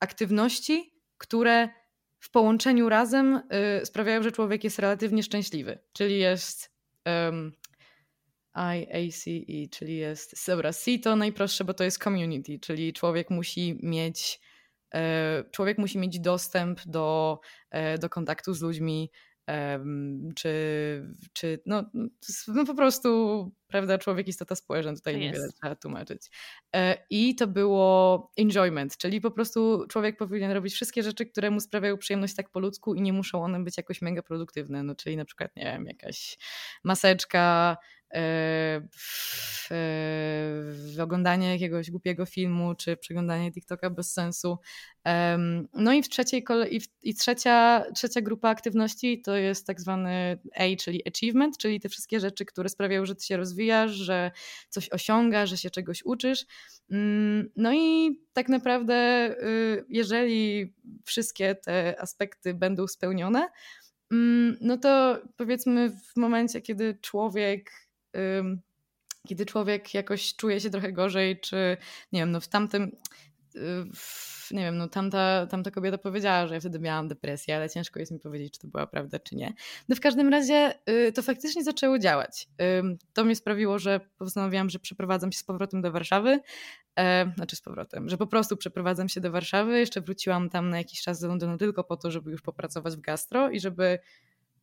aktywności, 0.00 0.94
które 1.18 1.68
w 2.18 2.30
połączeniu 2.30 2.88
razem 2.88 3.42
y, 3.82 3.86
sprawiają, 3.86 4.22
że 4.22 4.32
człowiek 4.32 4.64
jest 4.64 4.78
relatywnie 4.78 5.22
szczęśliwy. 5.22 5.78
Czyli 5.92 6.18
jest 6.18 6.72
IACE, 8.54 9.30
czyli 9.70 9.96
jest, 9.96 10.46
dobra, 10.46 10.72
C 10.72 10.98
to 10.98 11.16
najprostsze, 11.16 11.64
bo 11.64 11.74
to 11.74 11.84
jest 11.84 12.02
community, 12.02 12.58
czyli 12.58 12.92
człowiek 12.92 13.30
musi 13.30 13.78
mieć, 13.82 14.40
e, 14.94 15.44
człowiek 15.50 15.78
musi 15.78 15.98
mieć 15.98 16.20
dostęp 16.20 16.80
do, 16.86 17.40
e, 17.70 17.98
do 17.98 18.08
kontaktu 18.08 18.54
z 18.54 18.62
ludźmi, 18.62 19.10
czy, 20.36 20.52
czy 21.32 21.62
no, 21.66 21.84
no 22.48 22.64
po 22.66 22.74
prostu, 22.74 23.52
prawda, 23.66 23.98
człowiek 23.98 24.28
istota 24.28 24.54
społeczna, 24.54 24.94
tutaj 24.94 25.18
niewiele 25.18 25.48
trzeba 25.60 25.76
tłumaczyć. 25.76 26.30
E, 26.76 27.06
I 27.10 27.34
to 27.34 27.46
było 27.46 28.30
enjoyment, 28.36 28.96
czyli 28.96 29.20
po 29.20 29.30
prostu 29.30 29.86
człowiek 29.88 30.16
powinien 30.16 30.50
robić 30.50 30.74
wszystkie 30.74 31.02
rzeczy, 31.02 31.26
które 31.26 31.50
mu 31.50 31.60
sprawiają 31.60 31.98
przyjemność 31.98 32.34
tak 32.34 32.50
po 32.50 32.60
ludzku 32.60 32.94
i 32.94 33.02
nie 33.02 33.12
muszą 33.12 33.44
one 33.44 33.64
być 33.64 33.76
jakoś 33.76 34.02
mega 34.02 34.22
produktywne, 34.22 34.82
no 34.82 34.94
czyli 34.94 35.16
na 35.16 35.24
przykład, 35.24 35.56
nie 35.56 35.64
wiem, 35.64 35.86
jakaś 35.86 36.38
maseczka, 36.84 37.76
w, 38.98 39.66
w 40.94 41.00
oglądanie 41.00 41.52
jakiegoś 41.52 41.90
głupiego 41.90 42.26
filmu, 42.26 42.74
czy 42.74 42.96
przeglądanie 42.96 43.52
TikToka 43.52 43.90
bez 43.90 44.12
sensu. 44.12 44.58
No 45.74 45.92
i 45.92 46.02
w 46.02 46.08
trzeciej 46.08 46.44
kolei, 46.44 46.80
i 47.02 47.14
trzecia, 47.14 47.84
trzecia 47.94 48.20
grupa 48.20 48.48
aktywności 48.48 49.22
to 49.22 49.36
jest 49.36 49.66
tak 49.66 49.80
zwany 49.80 50.38
A, 50.56 50.76
czyli 50.78 51.02
achievement, 51.08 51.58
czyli 51.58 51.80
te 51.80 51.88
wszystkie 51.88 52.20
rzeczy, 52.20 52.44
które 52.44 52.68
sprawiają, 52.68 53.06
że 53.06 53.14
ty 53.14 53.26
się 53.26 53.36
rozwijasz, 53.36 53.90
że 53.90 54.30
coś 54.68 54.88
osiągasz, 54.88 55.50
że 55.50 55.56
się 55.56 55.70
czegoś 55.70 56.02
uczysz. 56.04 56.46
Mm, 56.90 57.50
no 57.56 57.72
i 57.74 58.16
tak 58.32 58.48
naprawdę, 58.48 59.28
y, 59.42 59.84
jeżeli 59.88 60.74
wszystkie 61.04 61.54
te 61.54 62.00
aspekty 62.00 62.54
będą 62.54 62.86
spełnione, 62.86 63.48
mm, 64.12 64.56
no 64.60 64.76
to 64.76 65.18
powiedzmy 65.36 65.90
w 65.90 66.16
momencie, 66.16 66.60
kiedy 66.60 66.98
człowiek 67.00 67.81
kiedy 69.28 69.46
człowiek 69.46 69.94
jakoś 69.94 70.36
czuje 70.36 70.60
się 70.60 70.70
trochę 70.70 70.92
gorzej, 70.92 71.40
czy 71.40 71.76
nie 72.12 72.20
wiem, 72.20 72.30
no 72.30 72.40
w 72.40 72.48
tamtym 72.48 72.96
nie 74.52 74.62
wiem, 74.62 74.78
no 74.78 74.88
tamta, 74.88 75.46
tamta 75.46 75.70
kobieta 75.70 75.98
powiedziała, 75.98 76.46
że 76.46 76.54
ja 76.54 76.60
wtedy 76.60 76.78
miałam 76.78 77.08
depresję, 77.08 77.56
ale 77.56 77.70
ciężko 77.70 78.00
jest 78.00 78.12
mi 78.12 78.18
powiedzieć, 78.18 78.54
czy 78.54 78.60
to 78.60 78.68
była 78.68 78.86
prawda, 78.86 79.18
czy 79.18 79.36
nie. 79.36 79.54
No 79.88 79.96
w 79.96 80.00
każdym 80.00 80.28
razie 80.28 80.74
y, 80.90 81.12
to 81.12 81.22
faktycznie 81.22 81.64
zaczęło 81.64 81.98
działać. 81.98 82.48
To 83.12 83.24
mnie 83.24 83.36
sprawiło, 83.36 83.78
że 83.78 84.00
postanowiłam, 84.18 84.70
że 84.70 84.78
przeprowadzam 84.78 85.32
się 85.32 85.38
z 85.38 85.44
powrotem 85.44 85.82
do 85.82 85.92
Warszawy, 85.92 86.40
e, 86.98 87.32
znaczy 87.36 87.56
z 87.56 87.60
powrotem, 87.60 88.08
że 88.08 88.18
po 88.18 88.26
prostu 88.26 88.56
przeprowadzam 88.56 89.08
się 89.08 89.20
do 89.20 89.30
Warszawy, 89.30 89.78
jeszcze 89.78 90.00
wróciłam 90.00 90.50
tam 90.50 90.70
na 90.70 90.78
jakiś 90.78 91.02
czas 91.02 91.20
do 91.20 91.28
Londynu 91.28 91.58
tylko 91.58 91.84
po 91.84 91.96
to, 91.96 92.10
żeby 92.10 92.30
już 92.30 92.42
popracować 92.42 92.96
w 92.96 93.00
gastro 93.00 93.50
i 93.50 93.60
żeby 93.60 93.98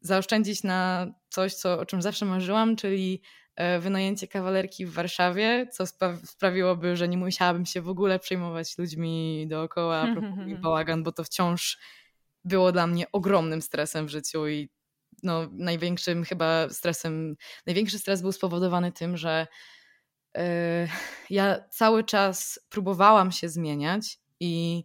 zaoszczędzić 0.02 0.64
na 0.64 1.08
coś, 1.30 1.54
co, 1.54 1.80
o 1.80 1.86
czym 1.86 2.02
zawsze 2.02 2.26
marzyłam, 2.26 2.76
czyli 2.76 3.22
E, 3.60 3.80
wynajęcie 3.80 4.28
kawalerki 4.28 4.86
w 4.86 4.94
Warszawie, 4.94 5.68
co 5.72 5.86
sprawiłoby, 6.26 6.96
że 6.96 7.08
nie 7.08 7.18
musiałabym 7.18 7.66
się 7.66 7.82
w 7.82 7.90
ogóle 7.90 8.20
przejmować 8.20 8.78
ludźmi 8.78 9.46
dookoła, 9.50 10.08
mi 10.46 10.56
bałagan, 10.64 11.04
bo 11.04 11.12
to 11.12 11.24
wciąż 11.24 11.78
było 12.46 12.72
dla 12.72 12.88
mnie 12.88 13.12
ogromnym 13.12 13.62
stresem 13.62 14.06
w 14.06 14.10
życiu 14.10 14.48
i 14.48 14.70
no, 15.24 15.50
największym 15.52 16.24
chyba 16.24 16.70
stresem, 16.70 17.36
największy 17.66 18.00
stres 18.00 18.22
był 18.22 18.32
spowodowany 18.32 18.92
tym, 18.92 19.18
że 19.18 19.48
yy, 20.36 20.44
ja 21.30 21.60
cały 21.70 22.04
czas 22.04 22.60
próbowałam 22.70 23.32
się 23.32 23.50
zmieniać 23.50 24.20
i 24.40 24.84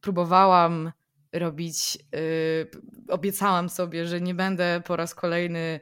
próbowałam 0.00 0.92
robić, 1.32 1.98
yy, 2.12 2.70
obiecałam 3.08 3.68
sobie, 3.68 4.06
że 4.06 4.20
nie 4.20 4.34
będę 4.34 4.82
po 4.84 4.96
raz 4.96 5.14
kolejny 5.14 5.80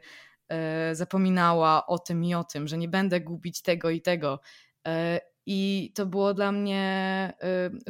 E, 0.48 0.94
zapominała 0.94 1.86
o 1.86 1.98
tym 1.98 2.24
i 2.24 2.34
o 2.34 2.44
tym, 2.44 2.68
że 2.68 2.78
nie 2.78 2.88
będę 2.88 3.20
gubić 3.20 3.62
tego 3.62 3.90
i 3.90 4.00
tego. 4.00 4.40
E, 4.86 5.20
I 5.46 5.92
to 5.94 6.06
było 6.06 6.34
dla 6.34 6.52
mnie 6.52 7.32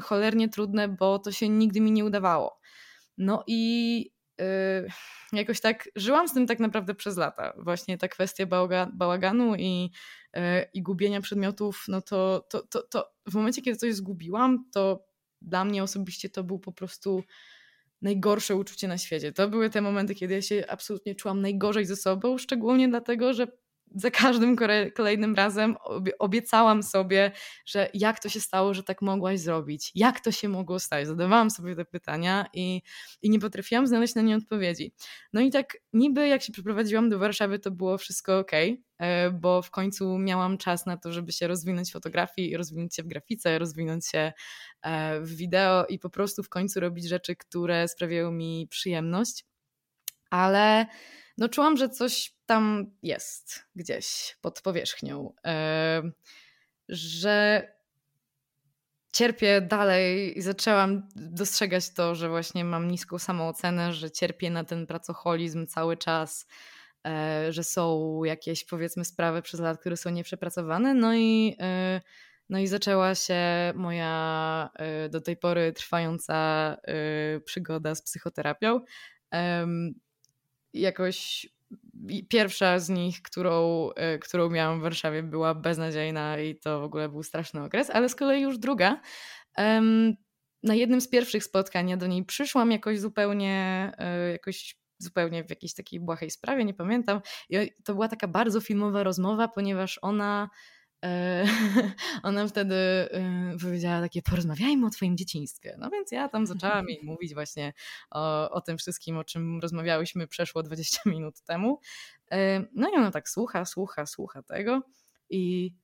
cholernie 0.03 0.49
trudne, 0.49 0.89
bo 0.89 1.19
to 1.19 1.33
się 1.33 1.49
nigdy 1.49 1.81
mi 1.81 1.93
nie 1.93 2.05
udawało. 2.05 2.61
No 3.19 3.45
i 3.47 4.19
jakoś 5.33 5.61
tak 5.61 5.89
żyłam 5.97 6.29
z 6.29 6.35
tym 6.35 6.47
tak 6.47 6.61
naprawdę 6.61 6.95
przez 6.95 7.17
lata. 7.17 7.53
Właśnie 7.57 7.99
ta 7.99 8.09
kwestia 8.09 8.47
bałaganu 8.93 9.55
i, 9.55 9.91
i 10.75 10.83
gubienia 10.83 11.21
przedmiotów, 11.21 11.85
no 11.89 12.03
to, 12.03 12.47
to, 12.51 12.63
to, 12.63 12.83
to 12.83 13.11
w 13.27 13.35
momencie, 13.35 13.63
kiedy 13.63 13.77
coś 13.77 13.95
zgubiłam, 13.95 14.65
to 14.73 15.08
dla 15.43 15.65
mnie 15.65 15.83
osobiście 15.83 16.31
to 16.31 16.45
był 16.45 16.59
po 16.59 16.73
prostu 16.73 17.23
najgorsze 18.03 18.57
uczucie 18.57 18.89
na 18.89 18.99
świecie. 18.99 19.33
To 19.33 19.49
były 19.49 19.71
te 19.71 19.81
momenty, 19.81 20.15
kiedy 20.15 20.35
ja 20.35 20.43
się 20.43 20.65
absolutnie 20.69 21.15
czułam 21.15 21.41
najgorzej 21.41 21.87
ze 21.87 21.97
sobą, 21.97 22.39
szczególnie 22.39 22.89
dlatego, 22.89 23.35
że 23.35 23.47
za 23.95 24.11
każdym 24.11 24.57
kolejnym 24.95 25.35
razem 25.35 25.77
obiecałam 26.19 26.83
sobie, 26.83 27.33
że 27.67 27.91
jak 27.95 28.21
to 28.21 28.29
się 28.29 28.41
stało, 28.41 28.75
że 28.75 28.83
tak 28.83 29.03
mogłaś 29.03 29.41
zrobić, 29.41 29.93
jak 29.95 30.21
to 30.21 30.33
się 30.33 30.49
mogło 30.49 30.81
stać. 30.81 31.07
Zadawałam 31.07 31.51
sobie 31.51 31.77
te 31.77 31.85
pytania 31.85 32.47
i, 32.53 32.83
i 33.23 33.31
nie 33.31 33.39
potrafiłam 33.39 33.87
znaleźć 33.87 34.15
na 34.15 34.23
nie 34.23 34.37
odpowiedzi. 34.37 34.93
No 35.33 35.41
i 35.41 35.51
tak 35.51 35.77
niby 35.93 36.29
jak 36.29 36.43
się 36.43 36.53
przeprowadziłam 36.53 37.09
do 37.09 37.19
Warszawy, 37.19 37.59
to 37.59 37.71
było 37.71 37.99
wszystko 37.99 38.39
ok, 38.39 38.53
e, 38.99 39.31
bo 39.31 39.63
w 39.63 39.71
końcu 39.71 40.19
miałam 40.19 40.59
czas 40.59 40.87
na 40.87 40.97
to, 40.97 41.13
żeby 41.13 41.33
się 41.33 41.49
rozwinąć 41.49 41.89
w 41.91 41.93
fotografii, 41.93 42.57
rozwinąć 42.57 42.95
się 42.95 43.03
w 43.03 43.07
grafice, 43.07 43.59
rozwinąć 43.59 44.07
się 44.07 44.33
e, 44.83 45.21
w 45.21 45.37
wideo 45.37 45.87
i 45.87 45.99
po 45.99 46.11
prostu 46.11 46.43
w 46.43 46.49
końcu 46.49 46.81
robić 46.81 47.09
rzeczy, 47.09 47.37
które 47.37 47.89
sprawiają 47.89 48.33
mi 48.33 48.67
przyjemność. 48.71 49.45
Ale 50.31 50.87
no 51.39 51.49
czułam, 51.49 51.77
że 51.77 51.89
coś 51.89 52.35
tam 52.47 52.91
jest 53.03 53.65
gdzieś 53.77 54.37
pod 54.41 54.61
powierzchnią, 54.63 55.35
że 56.89 57.69
cierpię 59.13 59.61
dalej 59.61 60.39
i 60.39 60.43
zaczęłam 60.43 61.09
dostrzegać 61.17 61.91
to, 61.91 62.15
że 62.15 62.29
właśnie 62.29 62.65
mam 62.65 62.91
niską 62.91 63.19
samoocenę, 63.19 63.93
że 63.93 64.11
cierpię 64.11 64.51
na 64.51 64.65
ten 64.65 64.87
pracoholizm 64.87 65.67
cały 65.67 65.97
czas, 65.97 66.47
e, 67.07 67.53
że 67.53 67.65
są 67.65 68.21
jakieś 68.25 68.65
powiedzmy 68.65 69.05
sprawy 69.05 69.43
przez 69.43 69.61
lat, 69.61 69.81
które 69.81 69.97
są 69.97 70.11
nieprzepracowane, 70.11 70.95
no 70.95 71.15
i 71.15 71.57
e, 71.61 72.01
no 72.49 72.59
i 72.59 72.67
zaczęła 72.67 73.15
się 73.15 73.43
moja 73.75 74.71
e, 74.75 75.09
do 75.09 75.21
tej 75.21 75.37
pory 75.37 75.73
trwająca 75.73 76.77
przygoda 77.45 77.95
z 77.95 78.03
psychoterapią 78.03 78.81
jakoś 80.75 81.47
pierwsza 82.29 82.79
z 82.79 82.89
nich, 82.89 83.23
którą, 83.23 83.89
e, 83.97 84.19
którą 84.19 84.51
miałam 84.51 84.81
w 84.81 84.83
Warszawie, 84.83 85.23
była 85.23 85.55
beznadziejna 85.55 86.39
i 86.39 86.57
to 86.57 86.81
w 86.81 86.83
ogóle 86.83 87.09
był 87.09 87.23
straszny 87.23 87.65
okres, 87.65 87.91
ale 87.91 88.09
z 88.09 88.15
kolei 88.15 88.43
już 88.43 88.59
druga. 88.59 89.01
Na 90.63 90.75
jednym 90.75 91.01
z 91.01 91.09
pierwszych 91.09 91.45
spotkań 91.45 91.89
ja 91.89 91.97
do 91.97 92.07
niej 92.07 92.25
przyszłam 92.25 92.71
jakoś 92.71 93.01
zupełnie, 93.01 93.93
e, 93.99 94.33
jakoś 94.33 94.77
zupełnie 94.99 95.45
w 95.45 95.51
jakiejś 95.51 95.75
takiej 95.75 96.01
błahej 96.01 96.31
sprawie, 96.31 96.65
nie 96.65 96.75
pamiętam. 96.75 97.21
I 97.51 97.73
to 97.85 97.95
była 97.95 98.09
taka 98.09 98.29
bardzo 98.29 98.61
filmowa 98.61 99.03
rozmowa, 99.03 99.49
ponieważ 99.49 99.99
ona 100.03 100.49
ona 102.23 102.49
wtedy 102.49 102.75
e, 102.75 103.57
powiedziała 103.63 104.01
takie, 104.01 104.23
porozmawiajmy 104.23 104.87
o 104.87 104.91
twoim 104.91 105.17
dzieciństwie. 105.17 105.77
No 105.79 105.91
więc 105.91 106.13
ja 106.13 106.29
tam 106.29 106.47
zaczęłam 106.47 106.89
jej 106.89 107.01
mówić 107.13 107.35
właśnie 107.35 107.73
o, 108.11 108.51
o 108.51 108.61
tym 108.61 108.79
wszystkim, 108.79 109.17
o 109.19 109.25
czym 109.25 109.61
rozmawiałyśmy 109.61 110.27
przeszło 110.27 110.63
20 110.63 111.01
minut 111.11 111.41
temu. 111.41 111.81
E, 112.31 112.65
no 112.73 112.91
i 112.91 112.95
ona 112.95 113.11
tak 113.11 113.29
słucha, 113.29 113.65
słucha, 113.65 114.07
słucha 114.07 114.43
tego 114.43 114.83
i 115.31 115.75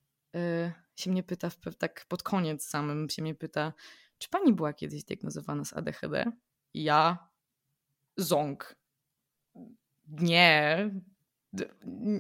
się 0.97 1.11
mnie 1.11 1.23
pyta, 1.23 1.51
tak 1.79 2.07
pod 2.09 2.23
koniec 2.23 2.69
samym 2.69 3.11
się 3.11 3.23
mnie 3.23 3.35
pyta, 3.35 3.73
czy 4.19 4.29
pani 4.29 4.53
była 4.53 4.73
kiedyś 4.73 5.01
zdiagnozowana 5.01 5.65
z 5.65 5.73
ADHD? 5.73 6.25
I 6.75 6.83
ja, 6.83 7.29
ząg. 8.17 8.77
Nie, 10.09 10.91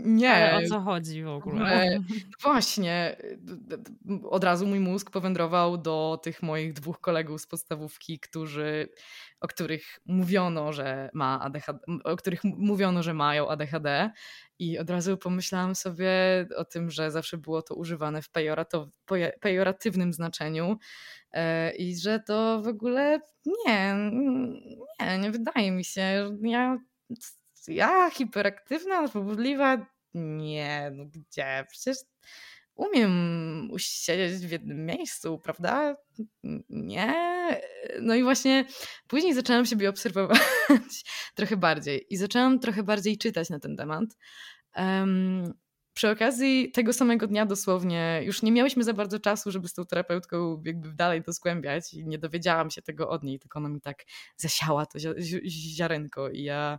nie. 0.04 0.34
Ale 0.34 0.64
o 0.64 0.68
co 0.68 0.80
chodzi 0.80 1.22
w 1.22 1.28
ogóle? 1.28 1.98
Właśnie. 2.42 3.16
Od 4.30 4.44
razu 4.44 4.66
mój 4.66 4.80
mózg 4.80 5.10
powędrował 5.10 5.78
do 5.78 6.20
tych 6.22 6.42
moich 6.42 6.72
dwóch 6.72 7.00
kolegów 7.00 7.40
z 7.40 7.46
podstawówki, 7.46 8.18
którzy, 8.18 8.88
o 9.40 9.48
których 9.48 10.00
mówiono, 10.06 10.72
że 10.72 11.10
ma 11.14 11.40
ADHD, 11.40 11.78
o 12.04 12.16
których 12.16 12.44
mówiono, 12.44 13.02
że 13.02 13.14
mają 13.14 13.48
ADHD. 13.48 14.10
I 14.58 14.78
od 14.78 14.90
razu 14.90 15.16
pomyślałam 15.16 15.74
sobie 15.74 16.10
o 16.56 16.64
tym, 16.64 16.90
że 16.90 17.10
zawsze 17.10 17.38
było 17.38 17.62
to 17.62 17.74
używane 17.74 18.22
w 18.22 18.30
pejoratywnym 19.40 20.12
znaczeniu 20.12 20.78
e, 21.32 21.74
i 21.76 21.96
że 21.96 22.20
to 22.20 22.62
w 22.62 22.68
ogóle 22.68 23.20
nie, 23.46 23.94
nie, 25.00 25.18
nie 25.18 25.30
wydaje 25.30 25.70
mi 25.70 25.84
się. 25.84 26.36
Ja 26.42 26.78
ja 27.68 28.10
hiperaktywna, 28.10 29.02
nadpobudliwa? 29.02 29.86
Nie, 30.14 30.90
no 30.94 31.04
gdzie? 31.04 31.66
Przecież 31.70 31.96
umiem 32.74 33.70
usiedzieć 33.70 34.46
w 34.46 34.50
jednym 34.50 34.86
miejscu, 34.86 35.38
prawda? 35.38 35.96
Nie. 36.70 37.14
No 38.00 38.14
i 38.14 38.22
właśnie 38.22 38.64
później 39.08 39.34
zaczęłam 39.34 39.66
siebie 39.66 39.88
obserwować 39.88 40.38
trochę 41.36 41.56
bardziej 41.56 42.06
i 42.10 42.16
zaczęłam 42.16 42.58
trochę 42.58 42.82
bardziej 42.82 43.18
czytać 43.18 43.50
na 43.50 43.60
ten 43.60 43.76
temat. 43.76 44.04
Um, 44.76 45.54
przy 45.94 46.10
okazji 46.10 46.70
tego 46.72 46.92
samego 46.92 47.26
dnia 47.26 47.46
dosłownie 47.46 48.20
już 48.24 48.42
nie 48.42 48.52
miałyśmy 48.52 48.84
za 48.84 48.92
bardzo 48.92 49.20
czasu, 49.20 49.50
żeby 49.50 49.68
z 49.68 49.72
tą 49.72 49.86
terapeutką 49.86 50.62
jakby 50.64 50.92
dalej 50.92 51.22
to 51.22 51.32
zgłębiać 51.32 51.94
i 51.94 52.06
nie 52.06 52.18
dowiedziałam 52.18 52.70
się 52.70 52.82
tego 52.82 53.08
od 53.08 53.22
niej, 53.22 53.38
tylko 53.38 53.58
ona 53.58 53.68
mi 53.68 53.80
tak 53.80 54.04
zasiała 54.36 54.86
to 54.86 54.98
ziarenko 55.48 56.30
i 56.30 56.42
ja 56.42 56.78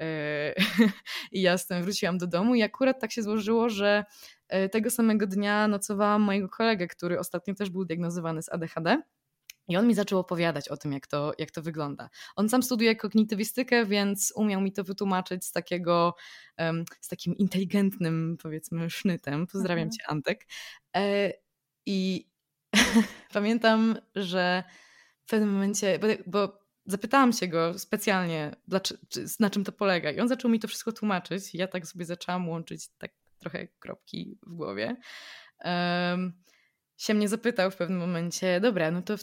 I 1.32 1.42
ja 1.42 1.58
z 1.58 1.66
tym 1.66 1.82
wróciłam 1.82 2.18
do 2.18 2.26
domu 2.26 2.54
i 2.54 2.62
akurat 2.62 3.00
tak 3.00 3.12
się 3.12 3.22
złożyło, 3.22 3.68
że 3.68 4.04
e, 4.48 4.68
tego 4.68 4.90
samego 4.90 5.26
dnia 5.26 5.68
nocowałam 5.68 6.22
mojego 6.22 6.48
kolegę, 6.48 6.86
który 6.86 7.18
ostatnio 7.18 7.54
też 7.54 7.70
był 7.70 7.84
diagnozowany 7.84 8.42
z 8.42 8.48
ADHD. 8.48 9.02
I 9.68 9.76
on 9.76 9.86
mi 9.86 9.94
zaczął 9.94 10.18
opowiadać 10.18 10.68
o 10.68 10.76
tym, 10.76 10.92
jak 10.92 11.06
to, 11.06 11.32
jak 11.38 11.50
to 11.50 11.62
wygląda. 11.62 12.10
On 12.36 12.48
sam 12.48 12.62
studiuje 12.62 12.96
kognitywistykę, 12.96 13.86
więc 13.86 14.32
umiał 14.36 14.60
mi 14.60 14.72
to 14.72 14.84
wytłumaczyć 14.84 15.44
z 15.44 15.52
takiego, 15.52 16.14
um, 16.58 16.84
z 17.00 17.08
takim 17.08 17.36
inteligentnym, 17.36 18.36
powiedzmy, 18.42 18.90
sznytem. 18.90 19.46
Pozdrawiam 19.46 19.88
mhm. 19.88 19.92
cię, 19.92 20.04
Antek. 20.06 20.46
E, 20.96 21.32
I 21.86 22.28
pamiętam, 23.32 23.96
że 24.14 24.64
w 25.26 25.30
pewnym 25.30 25.52
momencie, 25.52 25.98
bo, 25.98 26.08
bo 26.26 26.63
zapytałam 26.86 27.32
się 27.32 27.48
go 27.48 27.78
specjalnie, 27.78 28.56
na 29.40 29.50
czym 29.50 29.64
to 29.64 29.72
polega. 29.72 30.10
I 30.10 30.20
on 30.20 30.28
zaczął 30.28 30.50
mi 30.50 30.60
to 30.60 30.68
wszystko 30.68 30.92
tłumaczyć. 30.92 31.54
Ja 31.54 31.68
tak 31.68 31.86
sobie 31.86 32.04
zaczęłam 32.04 32.48
łączyć 32.48 32.88
tak 32.98 33.12
trochę 33.38 33.68
kropki 33.78 34.38
w 34.46 34.54
głowie. 34.54 34.96
Um, 35.64 36.44
się 36.96 37.14
mnie 37.14 37.28
zapytał 37.28 37.70
w 37.70 37.76
pewnym 37.76 37.98
momencie, 37.98 38.60
dobra, 38.60 38.90
no 38.90 39.02
to 39.02 39.14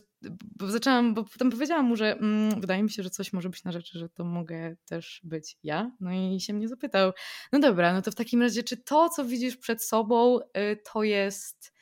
bo 0.57 0.67
zaczęłam, 0.71 1.13
bo 1.13 1.23
potem 1.23 1.51
powiedziałam 1.51 1.85
mu, 1.85 1.95
że 1.95 2.17
mm, 2.17 2.61
wydaje 2.61 2.83
mi 2.83 2.89
się, 2.89 3.03
że 3.03 3.09
coś 3.09 3.33
może 3.33 3.49
być 3.49 3.63
na 3.63 3.71
rzeczy, 3.71 3.99
że 3.99 4.09
to 4.09 4.23
mogę 4.23 4.75
też 4.85 5.21
być 5.23 5.57
ja. 5.63 5.91
No 5.99 6.11
i 6.13 6.39
się 6.39 6.53
mnie 6.53 6.67
zapytał, 6.67 7.11
no 7.51 7.59
dobra, 7.59 7.93
no 7.93 8.01
to 8.01 8.11
w 8.11 8.15
takim 8.15 8.41
razie, 8.41 8.63
czy 8.63 8.77
to, 8.77 9.09
co 9.09 9.25
widzisz 9.25 9.57
przed 9.57 9.83
sobą, 9.83 10.39
y, 10.39 10.79
to 10.93 11.03
jest 11.03 11.73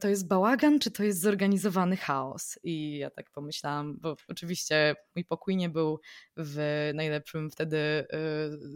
to 0.00 0.08
jest 0.08 0.28
bałagan, 0.28 0.78
czy 0.78 0.90
to 0.90 1.02
jest 1.02 1.20
zorganizowany 1.20 1.96
chaos? 1.96 2.58
I 2.62 2.98
ja 2.98 3.10
tak 3.10 3.30
pomyślałam, 3.30 3.98
bo 3.98 4.16
oczywiście 4.28 4.94
mój 5.16 5.24
pokój 5.24 5.56
nie 5.56 5.68
był 5.68 6.00
w 6.36 6.90
najlepszym 6.94 7.50
wtedy 7.50 7.76
e, 7.76 8.06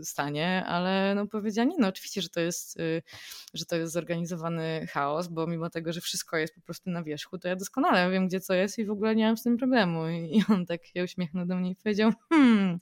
stanie, 0.04 0.64
ale 0.66 1.14
no 1.14 1.26
powiedziała, 1.26 1.68
nie 1.68 1.76
no 1.78 1.88
oczywiście, 1.88 2.22
że 2.22 2.28
to 2.28 2.40
jest, 2.40 2.80
e, 2.80 3.02
że 3.54 3.64
to 3.64 3.76
jest 3.76 3.92
zorganizowany 3.92 4.86
chaos, 4.86 5.28
bo 5.28 5.46
mimo 5.46 5.70
tego, 5.70 5.92
że 5.92 6.00
wszystko 6.00 6.36
jest 6.36 6.54
po 6.54 6.60
prostu 6.60 6.90
na 6.90 7.02
wierzchu, 7.02 7.38
to 7.38 7.48
ja 7.48 7.56
doskonale 7.56 8.10
wiem, 8.10 8.28
gdzie 8.28 8.40
co 8.40 8.54
jest 8.54 8.78
i 8.78 8.84
w 8.84 8.90
ogóle 8.90 9.16
nie 9.16 9.26
mam 9.26 9.36
z 9.36 9.42
tym 9.42 9.56
problemu. 9.56 10.08
I 10.08 10.42
on 10.48 10.66
tak 10.66 10.86
się 10.86 11.04
uśmiechnął 11.04 11.46
do 11.46 11.56
mnie 11.56 11.70
i 11.70 11.76
powiedział, 11.76 12.12
hmm, 12.28 12.78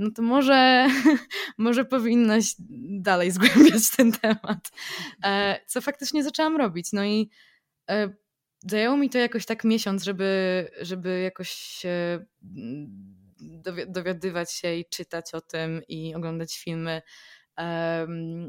no 0.00 0.10
to 0.10 0.22
może, 0.22 0.88
może 1.58 1.84
powinnaś 1.84 2.54
dalej 3.00 3.30
zgłębiać 3.30 3.90
ten 3.96 4.12
temat. 4.12 4.70
Co 5.66 5.80
faktycznie 5.80 6.24
zaczęłam 6.24 6.56
robić. 6.56 6.92
No 6.92 7.04
i 7.04 7.30
e, 7.90 8.14
zajęło 8.60 8.96
mi 8.96 9.10
to 9.10 9.18
jakoś 9.18 9.46
tak 9.46 9.64
miesiąc, 9.64 10.04
żeby, 10.04 10.70
żeby 10.80 11.20
jakoś 11.20 11.82
dowiadywać 13.88 14.52
się 14.52 14.74
i 14.74 14.84
czytać 14.84 15.34
o 15.34 15.40
tym 15.40 15.82
i 15.88 16.14
oglądać 16.14 16.58
filmy. 16.58 17.02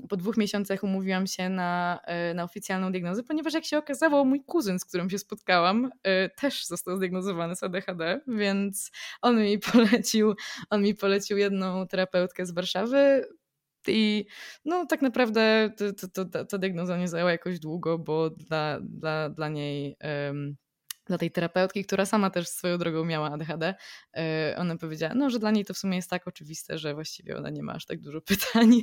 Po 0.10 0.18
dwóch 0.18 0.38
miesiącach 0.38 0.84
umówiłam 0.84 1.28
się 1.28 1.50
na, 1.50 2.00
e, 2.06 2.34
na 2.34 2.44
oficjalną 2.44 2.92
diagnozę, 2.92 3.24
ponieważ 3.24 3.54
jak 3.54 3.66
się 3.66 3.78
okazało, 3.78 4.26
mój 4.26 4.44
kuzyn, 4.44 4.80
z 4.80 4.86
którym 4.86 5.10
się 5.10 5.20
spotkałam, 5.20 5.92
e, 6.04 6.30
też 6.30 6.66
został 6.66 6.98
zdiagnozowany 6.98 7.56
z 7.56 7.64
ADHD, 7.64 8.22
więc 8.28 8.92
on 9.22 9.44
mi 9.44 9.60
polecił, 9.74 10.36
on 10.70 10.82
mi 10.82 10.96
polecił 10.96 11.38
jedną 11.38 11.88
terapeutkę 11.88 12.46
z 12.46 12.52
Warszawy, 12.52 13.26
i 13.88 14.26
no 14.66 14.86
tak 14.86 15.02
naprawdę 15.02 15.70
to, 15.78 16.08
to, 16.08 16.26
to, 16.26 16.46
to 16.46 16.58
diagnoza 16.58 16.98
nie 16.98 17.08
zajęła 17.08 17.32
jakoś 17.32 17.60
długo, 17.60 18.00
bo 18.00 18.30
dla, 18.30 18.80
dla, 18.82 19.30
dla 19.30 19.50
niej 19.50 19.96
um, 20.28 20.56
dla 21.12 21.18
tej 21.18 21.32
terapeutki, 21.32 21.86
która 21.86 22.06
sama 22.06 22.30
też 22.30 22.48
swoją 22.48 22.78
drogą 22.78 23.06
miała 23.06 23.32
ADHD, 23.32 23.76
ona 24.58 24.78
powiedziała, 24.78 25.14
no, 25.16 25.30
że 25.30 25.40
dla 25.40 25.52
niej 25.52 25.66
to 25.66 25.74
w 25.74 25.78
sumie 25.78 25.96
jest 25.96 26.10
tak 26.10 26.28
oczywiste, 26.28 26.78
że 26.78 26.94
właściwie 26.94 27.38
ona 27.38 27.50
nie 27.50 27.64
ma 27.64 27.74
aż 27.74 27.86
tak 27.86 28.02
dużo 28.02 28.22
pytań. 28.32 28.82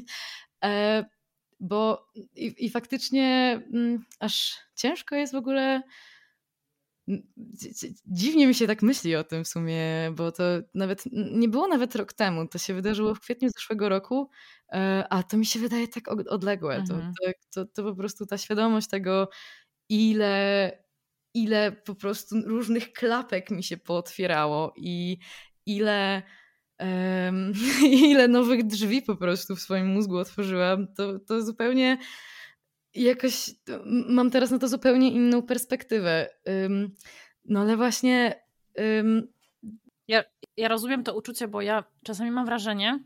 Bo 1.61 2.09
i, 2.35 2.55
i 2.59 2.71
faktycznie 2.71 3.61
mm, 3.75 4.05
aż 4.21 4.59
ciężko 4.75 5.17
jest 5.17 5.33
w 5.33 5.37
ogóle 5.37 5.83
dziwnie 8.07 8.47
mi 8.47 8.55
się 8.55 8.67
tak 8.67 8.83
myśli 8.83 9.17
o 9.17 9.25
tym 9.25 9.45
w 9.45 9.49
sumie, 9.49 10.13
bo 10.17 10.33
to 10.33 10.45
nawet 10.75 11.05
nie 11.13 11.49
było 11.49 11.69
nawet 11.69 11.97
rok 11.97 12.13
temu. 12.13 12.49
To 12.49 12.59
się 12.59 12.75
wydarzyło 12.75 13.15
w 13.15 13.21
kwietniu 13.21 13.49
zeszłego 13.57 13.89
roku, 13.89 14.31
e, 14.73 15.05
a 15.11 15.23
to 15.23 15.37
mi 15.37 15.47
się 15.47 15.61
wydaje 15.61 15.89
tak 15.89 16.09
odległe. 16.09 16.77
Mhm. 16.77 17.13
To, 17.23 17.33
to, 17.55 17.73
to 17.75 17.83
po 17.83 17.95
prostu 17.95 18.27
ta 18.27 18.39
świadomość 18.39 18.89
tego, 18.89 19.29
ile, 19.89 20.73
ile 21.43 21.73
po 21.73 21.95
prostu 21.95 22.37
różnych 22.47 22.93
klapek 22.93 23.51
mi 23.51 23.63
się 23.63 23.77
pootwierało 23.77 24.73
i 24.77 25.19
ile. 25.67 26.23
Um, 26.81 27.53
ile 28.11 28.29
nowych 28.29 28.67
drzwi 28.67 29.03
po 29.03 29.17
prostu 29.17 29.57
w 29.57 29.61
swoim 29.61 29.87
mózgu 29.87 30.17
otworzyłam, 30.17 30.95
to, 30.95 31.19
to 31.19 31.43
zupełnie 31.43 31.99
jakoś 32.95 33.51
mam 34.09 34.31
teraz 34.31 34.51
na 34.51 34.59
to 34.59 34.69
zupełnie 34.69 35.11
inną 35.11 35.43
perspektywę. 35.43 36.29
Um, 36.47 36.95
no 37.45 37.61
ale 37.61 37.77
właśnie. 37.77 38.45
Um... 38.77 39.29
Ja, 40.09 40.25
ja 40.57 40.69
rozumiem 40.69 41.05
to 41.05 41.17
uczucie, 41.17 41.49
bo 41.49 41.61
ja 41.61 41.85
czasami 42.05 42.31
mam 42.31 42.47
wrażenie, 42.47 43.05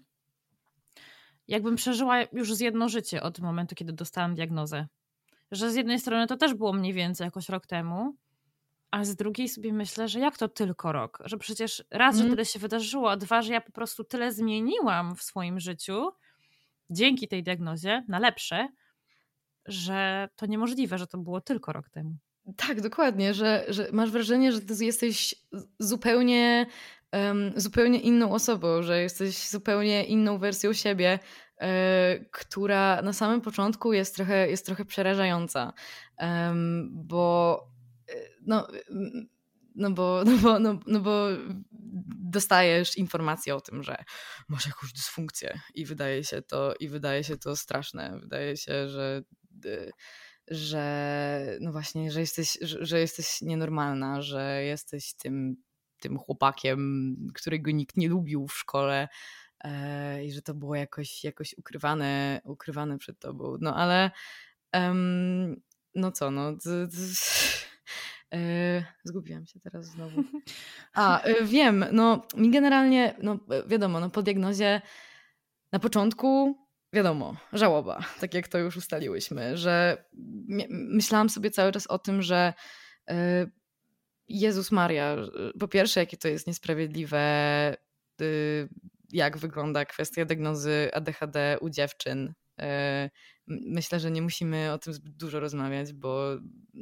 jakbym 1.48 1.76
przeżyła 1.76 2.22
już 2.32 2.54
z 2.54 2.60
jedno 2.60 2.88
życie 2.88 3.22
od 3.22 3.40
momentu, 3.40 3.74
kiedy 3.74 3.92
dostałam 3.92 4.34
diagnozę. 4.34 4.86
Że 5.50 5.70
z 5.70 5.74
jednej 5.74 6.00
strony 6.00 6.26
to 6.26 6.36
też 6.36 6.54
było 6.54 6.72
mniej 6.72 6.92
więcej 6.92 7.24
jakoś 7.24 7.48
rok 7.48 7.66
temu, 7.66 8.16
a 8.92 9.04
z 9.04 9.16
drugiej 9.16 9.48
sobie 9.48 9.72
myślę, 9.72 10.08
że 10.08 10.20
jak 10.20 10.38
to 10.38 10.48
tylko 10.48 10.92
rok? 10.92 11.18
Że 11.24 11.38
przecież 11.38 11.84
raz, 11.90 12.14
mm. 12.14 12.16
że 12.16 12.22
mhm. 12.22 12.30
tyle 12.30 12.44
się 12.44 12.58
wydarzyło, 12.58 13.10
a 13.10 13.16
dwa, 13.16 13.42
że 13.42 13.52
ja 13.52 13.60
po 13.60 13.72
prostu 13.72 14.04
tyle 14.04 14.32
zmieniłam 14.32 15.16
w 15.16 15.22
swoim 15.22 15.60
życiu 15.60 16.10
dzięki 16.90 17.28
tej 17.28 17.42
diagnozie 17.42 18.04
na 18.08 18.18
lepsze, 18.18 18.68
że 19.66 20.28
to 20.36 20.46
niemożliwe, 20.46 20.98
że 20.98 21.06
to 21.06 21.18
było 21.18 21.40
tylko 21.40 21.72
rok 21.72 21.90
temu. 21.90 22.16
Tak, 22.56 22.80
dokładnie, 22.80 23.34
że, 23.34 23.64
że 23.68 23.88
masz 23.92 24.10
wrażenie, 24.10 24.52
że 24.52 24.60
ty 24.60 24.84
jesteś 24.84 25.34
zupełnie, 25.78 26.66
um, 27.12 27.52
zupełnie 27.56 28.00
inną 28.00 28.32
osobą, 28.32 28.82
że 28.82 29.02
jesteś 29.02 29.48
zupełnie 29.48 30.04
inną 30.04 30.38
wersją 30.38 30.72
siebie, 30.72 31.18
e, 31.60 32.24
która 32.30 33.02
na 33.02 33.12
samym 33.12 33.40
początku 33.40 33.92
jest 33.92 34.16
trochę, 34.16 34.50
jest 34.50 34.66
trochę 34.66 34.84
przerażająca, 34.84 35.72
um, 36.18 36.90
bo 36.92 37.71
no, 38.40 38.68
no 39.74 39.90
bo, 39.90 40.22
no, 40.26 40.38
bo, 40.38 40.58
no, 40.58 40.80
no 40.86 41.00
bo 41.00 41.28
dostajesz 42.18 42.96
informację 42.96 43.54
o 43.54 43.60
tym, 43.60 43.82
że 43.82 44.04
masz 44.48 44.66
jakąś 44.66 44.92
dysfunkcję 44.92 45.60
i 45.74 45.86
wydaje 45.86 46.24
się 46.24 46.42
to, 46.42 46.74
i 46.80 46.88
wydaje 46.88 47.24
się 47.24 47.36
to 47.36 47.56
straszne. 47.56 48.18
Wydaje 48.20 48.56
się, 48.56 48.88
że 48.88 49.22
Y, 49.66 49.92
że 50.48 51.58
no 51.60 51.72
właśnie, 51.72 52.10
że 52.10 52.20
jesteś, 52.20 52.58
że, 52.60 53.00
jesteś 53.00 53.42
nienormalna, 53.42 54.22
że 54.22 54.64
jesteś 54.64 55.14
tym, 55.14 55.56
tym 56.00 56.18
chłopakiem, 56.18 57.16
którego 57.34 57.70
nikt 57.70 57.96
nie 57.96 58.08
lubił 58.08 58.48
w 58.48 58.58
szkole 58.58 59.08
e, 59.64 60.24
i 60.24 60.32
że 60.32 60.42
to 60.42 60.54
było 60.54 60.74
jakoś, 60.74 61.24
jakoś 61.24 61.54
ukrywane, 61.58 62.40
ukrywane 62.44 62.98
przed 62.98 63.18
tobą. 63.18 63.56
No 63.60 63.76
ale 63.76 64.10
um, 64.74 65.62
no 65.94 66.12
co, 66.12 66.30
no 66.30 66.48
e, 66.50 66.88
zgubiłam 69.04 69.46
się 69.46 69.60
teraz 69.60 69.86
znowu. 69.86 70.22
A, 70.94 71.22
e, 71.22 71.44
wiem, 71.44 71.84
no 71.92 72.26
mi 72.36 72.50
generalnie, 72.50 73.14
no 73.22 73.38
wiadomo, 73.66 74.00
no 74.00 74.10
po 74.10 74.22
diagnozie 74.22 74.80
na 75.72 75.78
początku 75.78 76.56
wiadomo, 76.92 77.36
żałoba, 77.52 78.00
tak 78.20 78.34
jak 78.34 78.48
to 78.48 78.58
już 78.58 78.76
ustaliłyśmy, 78.76 79.56
że 79.56 80.04
myślałam 80.68 81.30
sobie 81.30 81.50
cały 81.50 81.72
czas 81.72 81.86
o 81.86 81.98
tym, 81.98 82.22
że 82.22 82.52
e, 83.08 83.46
Jezus 84.28 84.72
Maria, 84.72 85.16
po 85.60 85.68
pierwsze, 85.68 86.00
jakie 86.00 86.16
to 86.16 86.28
jest 86.28 86.46
niesprawiedliwe, 86.46 87.76
y, 88.20 88.68
jak 89.10 89.38
wygląda 89.38 89.84
kwestia 89.84 90.24
diagnozy 90.24 90.90
ADHD 90.92 91.58
u 91.60 91.70
dziewczyn. 91.70 92.34
Myślę, 93.46 94.00
że 94.00 94.10
nie 94.10 94.22
musimy 94.22 94.72
o 94.72 94.78
tym 94.78 94.92
zbyt 94.92 95.16
dużo 95.16 95.40
rozmawiać, 95.40 95.92
bo, 95.92 96.26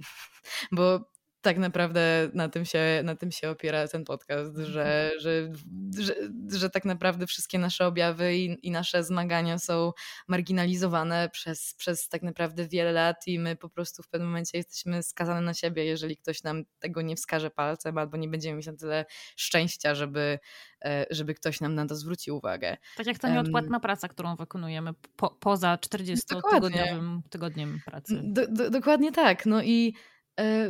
bo 0.73 1.11
tak 1.43 1.59
naprawdę 1.59 2.31
na 2.35 2.49
tym 2.49 2.65
się, 2.65 3.01
na 3.05 3.17
tym 3.17 3.33
się 3.33 3.51
opiera 3.51 3.89
ten 3.89 4.05
podcast, 4.05 4.49
mhm. 4.49 4.67
że, 4.67 5.11
że, 5.19 5.53
że, 5.99 6.15
że 6.59 6.71
tak 6.71 6.85
naprawdę 6.85 7.27
wszystkie 7.27 7.59
nasze 7.59 7.87
objawy 7.87 8.37
i, 8.37 8.67
i, 8.67 8.71
nasze 8.71 9.05
zmagania 9.05 9.59
są 9.59 9.93
marginalizowane 10.29 11.29
przez, 11.33 11.75
przez 11.75 12.09
tak 12.09 12.23
naprawdę 12.23 12.69
wiele 12.69 12.93
lat 12.93 13.27
i 13.27 13.39
my 13.39 13.57
po 13.57 13.69
prostu 13.69 14.03
w 14.03 14.09
pewnym 14.09 14.29
momencie 14.29 14.59
jesteśmy 14.59 15.03
skazane 15.03 15.41
na 15.41 15.55
siebie, 15.55 15.85
jeżeli 15.85 16.17
ktoś 16.17 16.43
nam 16.43 16.65
tego 16.79 17.03
nie 17.03 17.17
wskaże 17.17 17.51
palcem 17.51 17.99
albo 17.99 18.17
nie 18.17 18.29
będziemy 18.29 18.57
mieć 18.57 18.67
na 18.67 18.77
tyle 18.77 19.05
szczęścia, 19.37 19.95
żeby, 19.95 20.39
e, 20.85 21.07
żeby 21.11 21.35
ktoś 21.35 21.61
nam 21.61 21.75
na 21.75 21.87
to 21.87 21.97
zwrócił 21.97 22.37
uwagę. 22.37 22.77
Tak 22.97 23.07
jak 23.07 23.19
ta 23.19 23.29
nieodpłatna 23.29 23.77
um, 23.77 23.81
praca, 23.81 24.09
którą 24.09 24.37
wykonujemy 24.37 24.91
po, 25.17 25.31
poza 25.31 25.77
40-tygodniowym 25.77 27.21
tygodniem 27.31 27.81
pracy. 27.85 28.21
Do, 28.25 28.47
do, 28.47 28.71
dokładnie 28.71 29.13
tak. 29.13 29.47
No 29.47 29.63
i 29.63 29.95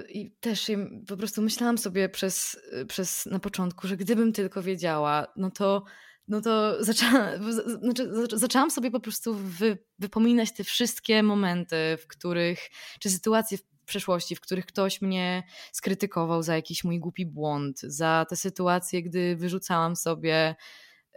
I 0.08 0.30
też 0.40 0.70
po 1.08 1.16
prostu 1.16 1.42
myślałam 1.42 1.78
sobie 1.78 2.08
przez, 2.08 2.60
przez 2.88 3.26
na 3.26 3.38
początku, 3.38 3.88
że 3.88 3.96
gdybym 3.96 4.32
tylko 4.32 4.62
wiedziała, 4.62 5.26
no 5.36 5.50
to, 5.50 5.84
no 6.28 6.40
to 6.40 6.74
zaczęłam, 6.84 7.52
znaczy, 7.80 8.10
zaczęłam 8.32 8.70
sobie 8.70 8.90
po 8.90 9.00
prostu 9.00 9.34
wy, 9.34 9.78
wypominać 9.98 10.52
te 10.52 10.64
wszystkie 10.64 11.22
momenty, 11.22 11.76
w 12.00 12.06
których, 12.06 12.68
czy 13.00 13.10
sytuacje 13.10 13.58
w 13.58 13.62
przeszłości, 13.84 14.36
w 14.36 14.40
których 14.40 14.66
ktoś 14.66 15.02
mnie 15.02 15.42
skrytykował 15.72 16.42
za 16.42 16.56
jakiś 16.56 16.84
mój 16.84 17.00
głupi 17.00 17.26
błąd, 17.26 17.80
za 17.80 18.26
te 18.28 18.36
sytuacje, 18.36 19.02
gdy 19.02 19.36
wyrzucałam 19.36 19.96
sobie. 19.96 20.54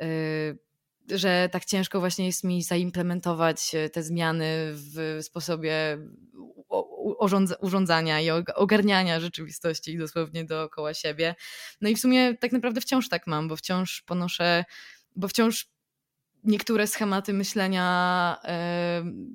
Yy, 0.02 0.08
że 1.10 1.50
tak 1.52 1.66
ciężko 1.66 2.00
właśnie 2.00 2.26
jest 2.26 2.44
mi 2.44 2.64
zaimplementować 2.64 3.72
te 3.94 4.04
zmiany 4.04 4.46
w 4.74 5.20
sposobie 5.22 5.98
urządzania 7.62 8.22
i 8.22 8.30
ogarniania 8.56 9.20
rzeczywistości 9.20 9.98
dosłownie 9.98 10.46
dookoła 10.46 10.94
siebie. 10.94 11.36
No 11.82 11.90
i 11.90 11.96
w 11.96 12.00
sumie 12.00 12.38
tak 12.38 12.52
naprawdę 12.52 12.82
wciąż 12.82 13.10
tak 13.10 13.28
mam, 13.28 13.48
bo 13.48 13.56
wciąż 13.56 14.02
ponoszę, 14.02 14.64
bo 15.16 15.28
wciąż 15.28 15.74
niektóre 16.44 16.88
schematy 16.88 17.34
myślenia 17.34 18.38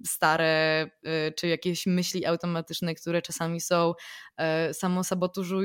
stare, 0.06 0.90
e, 1.04 1.32
czy 1.32 1.48
jakieś 1.48 1.86
myśli 1.86 2.26
automatyczne, 2.26 2.94
które 2.94 3.22
czasami 3.22 3.60
są 3.60 3.94
e, 4.36 4.74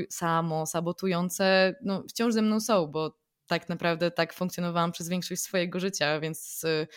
samosabotujące, 0.09 1.75
no 1.81 2.03
wciąż 2.09 2.33
ze 2.33 2.41
mną 2.41 2.59
są, 2.59 2.87
bo 2.87 3.22
tak 3.47 3.69
naprawdę 3.69 4.11
tak 4.11 4.33
funkcjonowałam 4.33 4.91
przez 4.91 5.09
większość 5.09 5.41
swojego 5.41 5.79
życia, 5.79 6.19
więc, 6.19 6.63
e, 6.63 6.87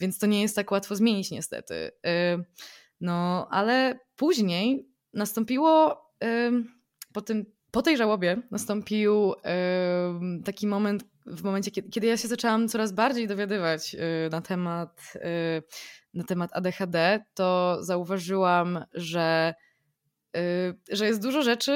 więc 0.00 0.18
to 0.18 0.26
nie 0.26 0.42
jest 0.42 0.56
tak 0.56 0.70
łatwo 0.70 0.96
zmienić 0.96 1.30
niestety. 1.30 1.90
No, 3.00 3.48
ale 3.50 3.98
później 4.16 4.88
nastąpiło 5.14 6.04
po, 7.12 7.22
tym, 7.22 7.46
po 7.70 7.82
tej 7.82 7.96
żałobie 7.96 8.42
nastąpił 8.50 9.34
taki 10.44 10.66
moment, 10.66 11.04
w 11.26 11.42
momencie, 11.42 11.70
kiedy 11.70 12.06
ja 12.06 12.16
się 12.16 12.28
zaczęłam 12.28 12.68
coraz 12.68 12.92
bardziej 12.92 13.26
dowiadywać 13.26 13.94
y, 13.94 13.98
na 14.30 14.40
temat, 14.40 15.12
y, 15.16 15.62
na 16.14 16.24
temat 16.24 16.50
ADHD, 16.52 17.24
to 17.34 17.78
zauważyłam, 17.80 18.84
że, 18.94 19.54
y, 19.54 19.71
że 20.90 21.06
jest 21.06 21.22
dużo 21.22 21.42
rzeczy, 21.42 21.72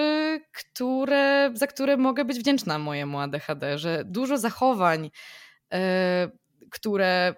które, 0.52 1.50
za 1.54 1.66
które 1.66 1.96
mogę 1.96 2.24
być 2.24 2.38
wdzięczna 2.38 2.78
mojemu 2.78 3.18
ADHD, 3.20 3.78
że 3.78 4.02
dużo 4.04 4.38
zachowań, 4.38 5.10
które 6.70 7.34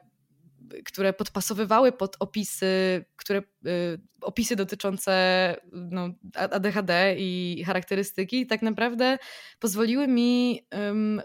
które 0.85 1.12
podpasowywały 1.12 1.93
pod 1.93 2.16
opisy, 2.21 3.05
które, 3.16 3.43
y, 3.66 4.01
opisy 4.21 4.57
dotyczące 4.57 5.57
no, 5.73 6.09
ADHD 6.35 7.14
i 7.19 7.62
charakterystyki, 7.66 8.47
tak 8.47 8.62
naprawdę 8.62 9.19
pozwoliły 9.59 10.09
mi 10.09 10.66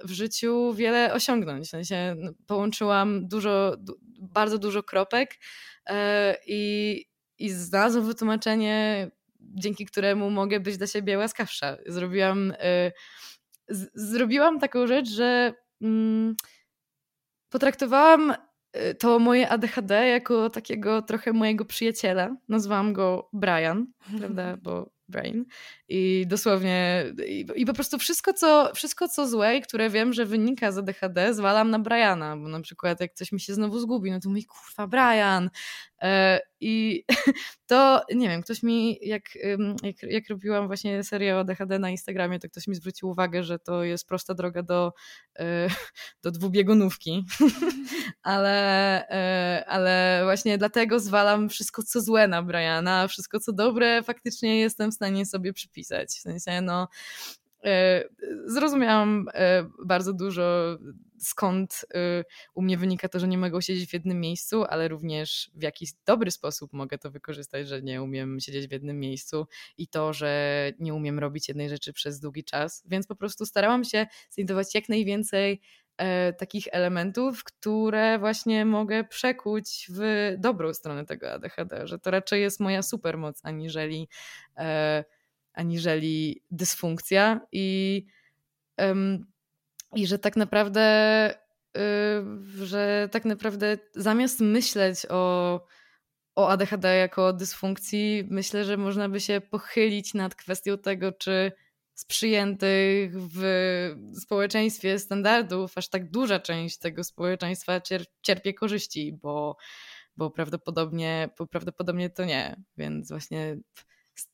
w 0.04 0.12
życiu 0.12 0.74
wiele 0.74 1.14
osiągnąć. 1.14 1.68
W 1.68 1.70
sensie 1.70 2.16
no, 2.18 2.32
połączyłam 2.48 3.28
dużo, 3.28 3.78
bardzo 4.20 4.58
dużo 4.58 4.84
kropek 4.84 5.40
i, 6.48 7.06
i 7.40 7.50
znalazłam 7.50 8.06
wytłumaczenie, 8.06 9.12
dzięki 9.54 9.86
któremu 9.86 10.30
mogę 10.30 10.60
być 10.60 10.78
dla 10.78 10.88
siebie 10.88 11.18
łaskawsza. 11.18 11.78
Zrobiłam, 11.86 12.52
y, 12.52 12.92
zrobiłam 13.94 14.60
taką 14.60 14.88
rzecz, 14.88 15.10
że 15.10 15.54
mm, 15.82 16.36
potraktowałam 17.50 18.34
Y, 18.78 18.96
to 18.96 19.20
moje 19.20 19.50
ADHD 19.50 20.08
jako 20.08 20.50
takiego 20.50 21.02
trochę 21.02 21.34
mojego 21.34 21.66
przyjaciela. 21.66 22.36
Nazwałam 22.50 22.94
go 22.94 23.30
Brian, 23.34 23.88
prawda? 24.20 24.58
Bo 24.64 24.94
brain 25.08 25.46
i 25.88 26.26
dosłownie 26.28 27.06
i, 27.28 27.46
i, 27.56 27.66
po 27.66 27.74
prostu 27.74 27.98
wszystko 27.98 28.34
co, 28.34 28.72
wszystko 28.76 29.08
co 29.08 29.28
złe 29.28 29.58
i 29.58 29.62
które 29.62 29.90
wiem, 29.90 30.14
że 30.14 30.26
wynika 30.26 30.72
z 30.72 30.78
ADHD 30.78 31.34
zwalam 31.34 31.70
na 31.70 31.80
Briana, 31.80 32.38
bo 32.38 32.48
na 32.48 32.62
przykład 32.62 33.02
jak 33.02 33.14
coś 33.14 33.32
mi 33.32 33.40
się 33.40 33.54
znowu 33.54 33.80
zgubi, 33.80 34.12
no 34.12 34.20
to 34.20 34.30
mówi 34.30 34.46
kurwa 34.46 34.88
Brian 34.88 35.50
i 36.60 37.06
to 37.68 38.02
nie 38.16 38.30
wiem, 38.30 38.42
ktoś 38.42 38.64
mi 38.64 38.98
jak, 39.02 39.24
jak, 39.84 40.04
jak 40.04 40.30
robiłam 40.30 40.68
właśnie 40.68 41.04
serię 41.04 41.36
o 41.36 41.40
ADHD 41.40 41.80
na 41.80 41.90
Instagramie, 41.90 42.40
to 42.40 42.50
ktoś 42.50 42.68
mi 42.68 42.76
zwrócił 42.76 43.10
uwagę, 43.10 43.44
że 43.44 43.60
to 43.60 43.84
jest 43.84 44.08
prosta 44.08 44.34
droga 44.34 44.64
do, 44.64 44.94
e, 45.40 45.68
do 46.24 46.32
dwubiegunówki, 46.32 47.26
ale, 48.24 49.08
e, 49.10 49.66
ale 49.68 50.22
właśnie 50.24 50.58
dlatego 50.58 51.00
zwalam 51.00 51.50
wszystko 51.50 51.84
co 51.84 52.02
złe 52.02 52.28
na 52.28 52.44
Briana, 52.44 53.08
wszystko 53.08 53.40
co 53.40 53.54
dobre 53.54 54.04
faktycznie 54.04 54.60
jestem 54.60 54.92
w 54.92 54.96
stanie 54.96 55.26
sobie 55.26 55.54
przypisać. 55.54 56.10
W 56.10 56.22
sensie, 56.22 56.62
no, 56.62 56.88
e, 57.64 58.04
zrozumiałam 58.46 59.26
e, 59.34 59.70
bardzo 59.86 60.14
dużo, 60.14 60.78
skąd 61.24 61.86
e, 61.94 62.24
u 62.54 62.62
mnie 62.62 62.78
wynika 62.78 63.10
to, 63.10 63.20
że 63.20 63.28
nie 63.28 63.38
mogę 63.38 63.62
siedzieć 63.62 63.90
w 63.90 63.94
jednym 63.94 64.20
miejscu, 64.20 64.64
ale 64.64 64.88
również 64.88 65.52
w 65.56 65.64
jakiś 65.64 65.94
dobry 66.06 66.32
sposób 66.32 66.74
mogę 66.74 66.98
to 66.98 67.12
wykorzystać, 67.12 67.68
że 67.68 67.82
nie 67.82 68.02
umiem 68.02 68.40
siedzieć 68.40 68.68
w 68.68 68.72
jednym 68.72 69.00
miejscu 69.00 69.48
i 69.78 69.88
to, 69.88 70.14
że 70.14 70.72
nie 70.80 70.94
umiem 70.94 71.20
robić 71.20 71.48
jednej 71.48 71.70
rzeczy 71.70 71.94
przez 71.94 72.20
długi 72.20 72.44
czas. 72.44 72.84
Więc 72.86 73.08
po 73.08 73.16
prostu 73.16 73.46
starałam 73.46 73.84
się 73.84 74.08
znajdować 74.30 74.76
jak 74.76 74.90
najwięcej 74.90 75.62
takich 76.38 76.68
elementów, 76.72 77.44
które 77.44 78.20
właśnie 78.20 78.66
mogę 78.66 79.04
przekuć 79.04 79.88
w 79.90 80.34
dobrą 80.38 80.74
stronę 80.74 81.06
tego 81.06 81.32
ADHD, 81.32 81.88
że 81.88 82.00
to 82.00 82.12
raczej 82.12 82.42
jest 82.42 82.60
moja 82.60 82.82
supermoc, 82.82 83.40
aniżeli 83.44 84.10
aniżeli 85.54 86.44
dysfunkcja 86.52 87.42
i, 87.52 88.06
i 89.96 90.08
że 90.08 90.20
tak 90.20 90.36
naprawdę 90.36 90.84
y, 91.78 92.66
że 92.66 93.10
tak 93.12 93.26
naprawdę 93.26 93.78
zamiast 93.96 94.40
myśleć 94.40 95.06
o, 95.10 95.66
o 96.36 96.50
ADHD 96.50 96.98
jako 96.98 97.28
o 97.28 97.34
dysfunkcji, 97.34 98.28
myślę, 98.30 98.66
że 98.66 98.78
można 98.78 99.10
by 99.10 99.20
się 99.20 99.42
pochylić 99.42 100.14
nad 100.14 100.36
kwestią 100.36 100.78
tego, 100.78 101.12
czy 101.12 101.52
z 101.96 102.06
przyjętych 102.06 103.12
w 103.16 103.42
społeczeństwie 104.22 105.00
standardów 105.00 105.78
aż 105.78 105.90
tak 105.90 106.12
duża 106.12 106.40
część 106.40 106.78
tego 106.78 107.04
społeczeństwa 107.04 107.82
cier 107.82 108.06
cierpie 108.22 108.54
korzyści, 108.54 109.14
bo, 109.22 109.58
bo, 110.18 110.32
prawdopodobnie, 110.32 111.30
bo 111.38 111.48
prawdopodobnie 111.48 112.10
to 112.10 112.26
nie. 112.26 112.56
Więc 112.78 113.10
właśnie 113.10 113.58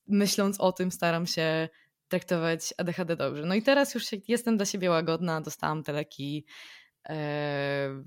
myśląc 0.08 0.60
o 0.60 0.72
tym, 0.72 0.92
staram 0.92 1.28
się 1.28 1.70
traktować 2.10 2.74
ADHD 2.78 3.16
dobrze. 3.16 3.46
No 3.46 3.56
i 3.56 3.62
teraz 3.62 3.96
już 3.96 4.06
jestem 4.28 4.58
dla 4.58 4.66
siebie 4.66 4.90
łagodna, 4.90 5.42
dostałam 5.42 5.84
te 5.84 5.92
leki. 5.94 6.46
E, 7.10 8.04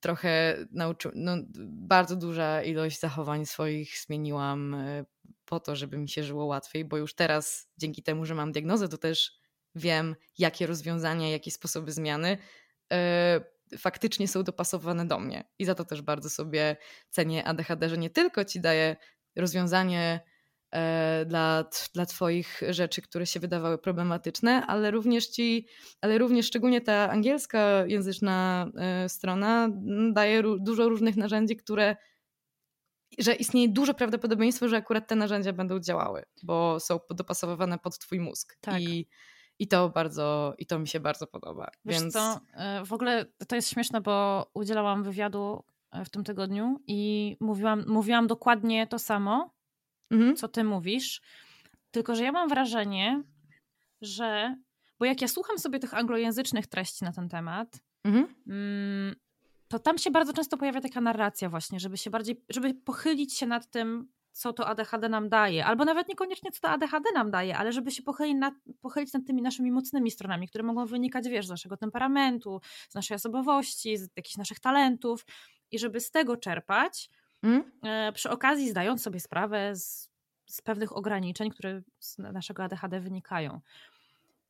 trochę 0.00 0.56
nauczy, 0.70 1.10
no, 1.14 1.36
bardzo 1.68 2.16
duża 2.16 2.62
ilość 2.62 3.00
zachowań 3.00 3.46
swoich 3.46 3.98
zmieniłam 3.98 4.74
e, 4.74 5.04
po 5.44 5.60
to, 5.60 5.76
żeby 5.76 5.98
mi 5.98 6.08
się 6.08 6.24
żyło 6.24 6.44
łatwiej, 6.44 6.84
bo 6.84 6.96
już 6.96 7.14
teraz 7.14 7.68
dzięki 7.78 8.02
temu, 8.02 8.26
że 8.26 8.34
mam 8.34 8.52
diagnozę, 8.52 8.88
to 8.88 8.98
też 8.98 9.32
wiem, 9.74 10.16
jakie 10.38 10.66
rozwiązania, 10.66 11.30
jakie 11.30 11.50
sposoby 11.50 11.92
zmiany 11.92 12.38
e, 12.92 13.40
faktycznie 13.78 14.28
są 14.28 14.42
dopasowane 14.42 15.06
do 15.06 15.18
mnie. 15.18 15.44
I 15.58 15.64
za 15.64 15.74
to 15.74 15.84
też 15.84 16.02
bardzo 16.02 16.30
sobie 16.30 16.76
cenię 17.10 17.44
ADHD, 17.44 17.88
że 17.88 17.98
nie 17.98 18.10
tylko 18.10 18.44
ci 18.44 18.60
daje 18.60 18.96
rozwiązanie 19.36 20.20
dla, 21.26 21.64
dla 21.94 22.06
Twoich 22.06 22.60
rzeczy, 22.70 23.02
które 23.02 23.26
się 23.26 23.40
wydawały 23.40 23.78
problematyczne, 23.78 24.66
ale 24.66 24.90
również 24.90 25.26
ci, 25.26 25.66
ale 26.00 26.18
również 26.18 26.46
szczególnie 26.46 26.80
ta 26.80 27.10
angielska 27.10 27.86
języczna 27.86 28.66
e, 28.76 29.08
strona 29.08 29.68
daje 30.12 30.42
dużo 30.60 30.88
różnych 30.88 31.16
narzędzi, 31.16 31.56
które 31.56 31.96
że 33.18 33.34
istnieje 33.34 33.68
duże 33.68 33.94
prawdopodobieństwo, 33.94 34.68
że 34.68 34.76
akurat 34.76 35.08
te 35.08 35.16
narzędzia 35.16 35.52
będą 35.52 35.80
działały, 35.80 36.22
bo 36.42 36.80
są 36.80 37.00
dopasowane 37.10 37.78
pod 37.78 37.98
twój 37.98 38.20
mózg. 38.20 38.56
Tak. 38.60 38.80
I, 38.82 39.08
i 39.58 39.68
to 39.68 39.88
bardzo, 39.88 40.54
i 40.58 40.66
to 40.66 40.78
mi 40.78 40.88
się 40.88 41.00
bardzo 41.00 41.26
podoba. 41.26 41.70
Wiesz 41.84 42.00
Więc... 42.00 42.14
co, 42.14 42.40
e, 42.54 42.84
w 42.84 42.92
ogóle 42.92 43.26
to 43.48 43.56
jest 43.56 43.70
śmieszne, 43.70 44.00
bo 44.00 44.46
udzielałam 44.54 45.02
wywiadu 45.02 45.64
w 46.04 46.10
tym 46.10 46.24
tygodniu 46.24 46.80
i 46.86 47.36
mówiłam, 47.40 47.84
mówiłam 47.88 48.26
dokładnie 48.26 48.86
to 48.86 48.98
samo, 48.98 49.54
mhm. 50.12 50.36
co 50.36 50.48
ty 50.48 50.64
mówisz. 50.64 51.20
Tylko, 51.90 52.14
że 52.14 52.24
ja 52.24 52.32
mam 52.32 52.48
wrażenie, 52.48 53.22
że. 54.00 54.56
Bo 54.98 55.04
jak 55.04 55.22
ja 55.22 55.28
słucham 55.28 55.58
sobie 55.58 55.78
tych 55.78 55.94
anglojęzycznych 55.94 56.66
treści 56.66 57.04
na 57.04 57.12
ten 57.12 57.28
temat, 57.28 57.80
mhm. 58.04 58.34
Mm, 58.48 59.14
to 59.68 59.78
tam 59.78 59.98
się 59.98 60.10
bardzo 60.10 60.32
często 60.32 60.56
pojawia 60.56 60.80
taka 60.80 61.00
narracja, 61.00 61.48
właśnie, 61.48 61.80
żeby 61.80 61.96
się 61.96 62.10
bardziej, 62.10 62.44
żeby 62.48 62.74
pochylić 62.74 63.38
się 63.38 63.46
nad 63.46 63.70
tym, 63.70 64.08
co 64.32 64.52
to 64.52 64.66
ADHD 64.66 65.08
nam 65.08 65.28
daje, 65.28 65.66
albo 65.66 65.84
nawet 65.84 66.08
niekoniecznie 66.08 66.50
co 66.50 66.60
to 66.60 66.68
ADHD 66.68 67.12
nam 67.14 67.30
daje, 67.30 67.56
ale 67.56 67.72
żeby 67.72 67.90
się 67.90 68.02
pochylić 68.02 68.36
nad, 68.38 68.54
pochylić 68.80 69.12
nad 69.12 69.26
tymi 69.26 69.42
naszymi 69.42 69.72
mocnymi 69.72 70.10
stronami, 70.10 70.48
które 70.48 70.64
mogą 70.64 70.86
wynikać, 70.86 71.28
wiesz, 71.28 71.46
z 71.46 71.50
naszego 71.50 71.76
temperamentu, 71.76 72.60
z 72.88 72.94
naszej 72.94 73.14
osobowości, 73.14 73.96
z 73.96 74.08
jakichś 74.16 74.36
naszych 74.36 74.60
talentów 74.60 75.26
i 75.70 75.78
żeby 75.78 76.00
z 76.00 76.10
tego 76.10 76.36
czerpać, 76.36 77.10
Mm? 77.42 77.72
E, 77.82 78.12
przy 78.12 78.30
okazji 78.30 78.70
zdając 78.70 79.02
sobie 79.02 79.20
sprawę 79.20 79.76
z, 79.76 80.10
z 80.46 80.62
pewnych 80.62 80.96
ograniczeń, 80.96 81.50
które 81.50 81.82
z 81.98 82.18
naszego 82.18 82.64
ADHD 82.64 83.00
wynikają. 83.00 83.60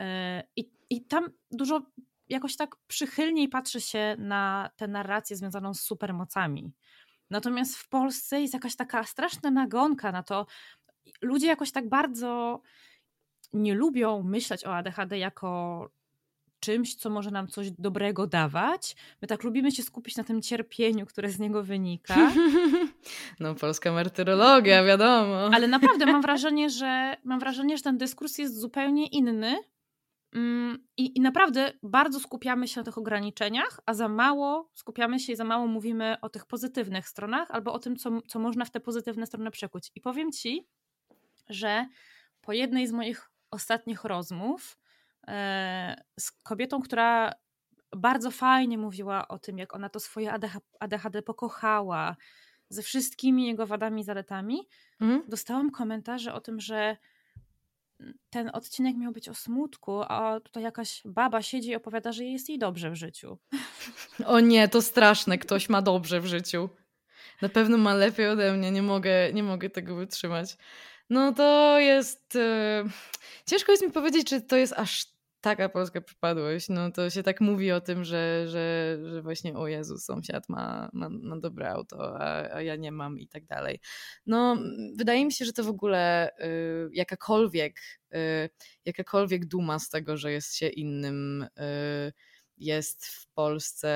E, 0.01 0.43
I, 0.57 0.71
I 0.91 1.05
tam 1.05 1.31
dużo 1.51 1.83
jakoś 2.29 2.57
tak 2.57 2.77
przychylniej 2.87 3.49
patrzy 3.49 3.81
się 3.81 4.17
na 4.19 4.71
tę 4.77 4.89
narrację 4.89 5.37
związaną 5.37 5.75
z 5.75 5.81
supermocami. 5.81 6.73
Natomiast 7.31 7.77
w 7.77 7.89
Polsce 7.89 8.41
jest 8.41 8.55
jakaś 8.55 8.77
taka 8.77 9.05
straszna 9.05 9.51
nagonka 9.51 10.13
na 10.13 10.23
to. 10.23 10.47
Ludzie 11.23 11.47
jakoś 11.47 11.73
tak 11.73 11.89
bardzo 11.89 12.61
nie 13.53 13.75
lubią 13.75 14.23
myśleć 14.23 14.67
o 14.67 14.77
ADHD 14.77 15.19
jako 15.19 15.91
czymś, 16.63 16.95
co 16.95 17.11
może 17.11 17.31
nam 17.31 17.49
coś 17.49 17.71
dobrego 17.71 18.27
dawać. 18.27 18.97
My 19.23 19.29
tak 19.29 19.43
lubimy 19.43 19.73
się 19.73 19.83
skupić 19.83 20.17
na 20.17 20.25
tym 20.25 20.43
cierpieniu, 20.43 21.07
które 21.07 21.29
z 21.31 21.39
niego 21.39 21.63
wynika. 21.63 22.15
No, 23.41 23.55
polska 23.55 23.93
martyrologia, 23.93 24.85
wiadomo. 24.85 25.51
Ale 25.55 25.69
naprawdę 25.69 26.07
mam 26.07 26.23
wrażenie, 26.29 26.71
że 26.71 27.17
mam 27.25 27.41
wrażenie, 27.41 27.77
że 27.77 27.83
ten 27.83 27.99
dyskurs 27.99 28.39
jest 28.39 28.61
zupełnie 28.61 29.07
inny. 29.07 29.59
Mm, 30.35 30.87
I, 30.97 31.19
I 31.19 31.21
naprawdę 31.21 31.73
bardzo 31.83 32.21
skupiamy 32.21 32.69
się 32.69 32.81
na 32.81 32.85
tych 32.85 32.99
ograniczeniach, 32.99 33.81
a 33.87 33.95
za 33.95 34.09
mało 34.09 34.71
skupiamy 34.75 35.21
się 35.21 35.33
i 35.33 35.37
za 35.37 35.45
mało 35.45 35.67
mówimy 35.67 36.17
o 36.21 36.29
tych 36.29 36.47
pozytywnych 36.47 37.09
stronach 37.09 37.51
albo 37.51 37.73
o 37.73 37.79
tym, 37.79 37.97
co, 37.97 38.11
co 38.29 38.39
można 38.39 38.65
w 38.65 38.71
te 38.71 38.81
pozytywne 38.81 39.27
strony 39.27 39.51
przekuć. 39.51 39.91
I 39.95 40.01
powiem 40.01 40.33
ci, 40.33 40.67
że 41.49 41.87
po 42.41 42.53
jednej 42.53 42.87
z 42.87 42.93
moich 42.93 43.31
ostatnich 43.51 44.05
rozmów 44.05 44.79
z 46.19 46.31
kobietą, 46.43 46.83
która 46.83 47.33
bardzo 47.97 48.31
fajnie 48.31 48.79
mówiła 48.79 49.29
o 49.29 49.39
tym, 49.39 49.59
jak 49.59 49.75
ona 49.75 49.89
to 49.89 50.01
swoje 50.01 50.33
ADHD 50.81 51.23
pokochała, 51.23 52.17
ze 52.69 52.83
wszystkimi 52.83 53.47
jego 53.47 53.67
wadami 53.67 54.01
i 54.01 54.05
zaletami. 54.05 54.69
Mhm. 55.01 55.23
Dostałam 55.29 55.71
komentarze 55.71 56.35
o 56.35 56.41
tym, 56.41 56.61
że 56.61 56.97
ten 58.31 58.51
odcinek 58.53 58.97
miał 58.97 59.13
być 59.13 59.29
o 59.29 59.35
smutku, 59.35 60.03
a 60.03 60.41
tutaj 60.41 60.63
jakaś 60.63 61.03
baba 61.05 61.43
siedzi 61.43 61.71
i 61.71 61.77
opowiada, 61.77 62.13
że 62.13 62.25
jest 62.25 62.49
jej 62.49 62.59
dobrze 62.59 62.91
w 62.91 62.95
życiu. 62.95 63.39
O 64.27 64.41
nie, 64.41 64.69
to 64.69 64.83
straszne, 64.83 65.39
ktoś 65.39 65.69
ma 65.69 65.83
dobrze 65.83 66.21
w 66.21 66.27
życiu. 66.27 66.69
Na 67.43 67.49
pewno 67.49 67.79
ma 67.79 67.95
lepiej 67.95 68.29
ode 68.29 68.53
mnie, 68.53 68.71
nie 68.71 68.83
mogę, 68.83 69.33
nie 69.33 69.43
mogę 69.43 69.71
tego 69.71 69.97
wytrzymać. 69.97 70.57
No 71.13 71.33
to 71.33 71.79
jest. 71.79 72.35
Yy... 72.35 72.91
Ciężko 73.47 73.73
jest 73.73 73.85
mi 73.85 73.91
powiedzieć, 73.91 74.29
czy 74.29 74.43
to 74.43 74.57
jest 74.57 74.73
aż 74.77 75.07
taka 75.41 75.69
polska 75.69 76.01
przypadłość. 76.01 76.69
No 76.69 76.93
to 76.93 77.11
się 77.11 77.23
tak 77.23 77.41
mówi 77.41 77.73
o 77.73 77.81
tym, 77.81 78.05
że, 78.05 78.49
że, 78.49 78.99
że 79.05 79.23
właśnie 79.23 79.55
o 79.55 79.67
Jezu, 79.67 79.99
sąsiad 79.99 80.49
ma, 80.49 80.91
ma, 80.93 81.09
ma 81.09 81.37
dobre 81.37 81.71
auto, 81.71 82.21
a, 82.21 82.55
a 82.55 82.63
ja 82.63 82.77
nie 82.77 82.93
mam 82.93 83.19
i 83.19 83.29
tak 83.29 83.47
dalej. 83.47 83.81
No 84.27 84.57
wydaje 84.97 85.25
mi 85.25 85.33
się, 85.33 85.45
że 85.45 85.53
to 85.53 85.65
w 85.65 85.69
ogóle 85.69 86.31
y, 86.39 86.91
jakakolwiek, 86.93 87.81
y, 88.15 88.51
jakakolwiek 88.85 89.47
duma 89.47 89.79
z 89.79 89.89
tego, 89.89 90.17
że 90.17 90.33
jest 90.33 90.57
się 90.57 90.69
innym 90.69 91.43
y, 91.43 92.13
jest 92.57 93.07
w 93.07 93.27
Polsce 93.35 93.91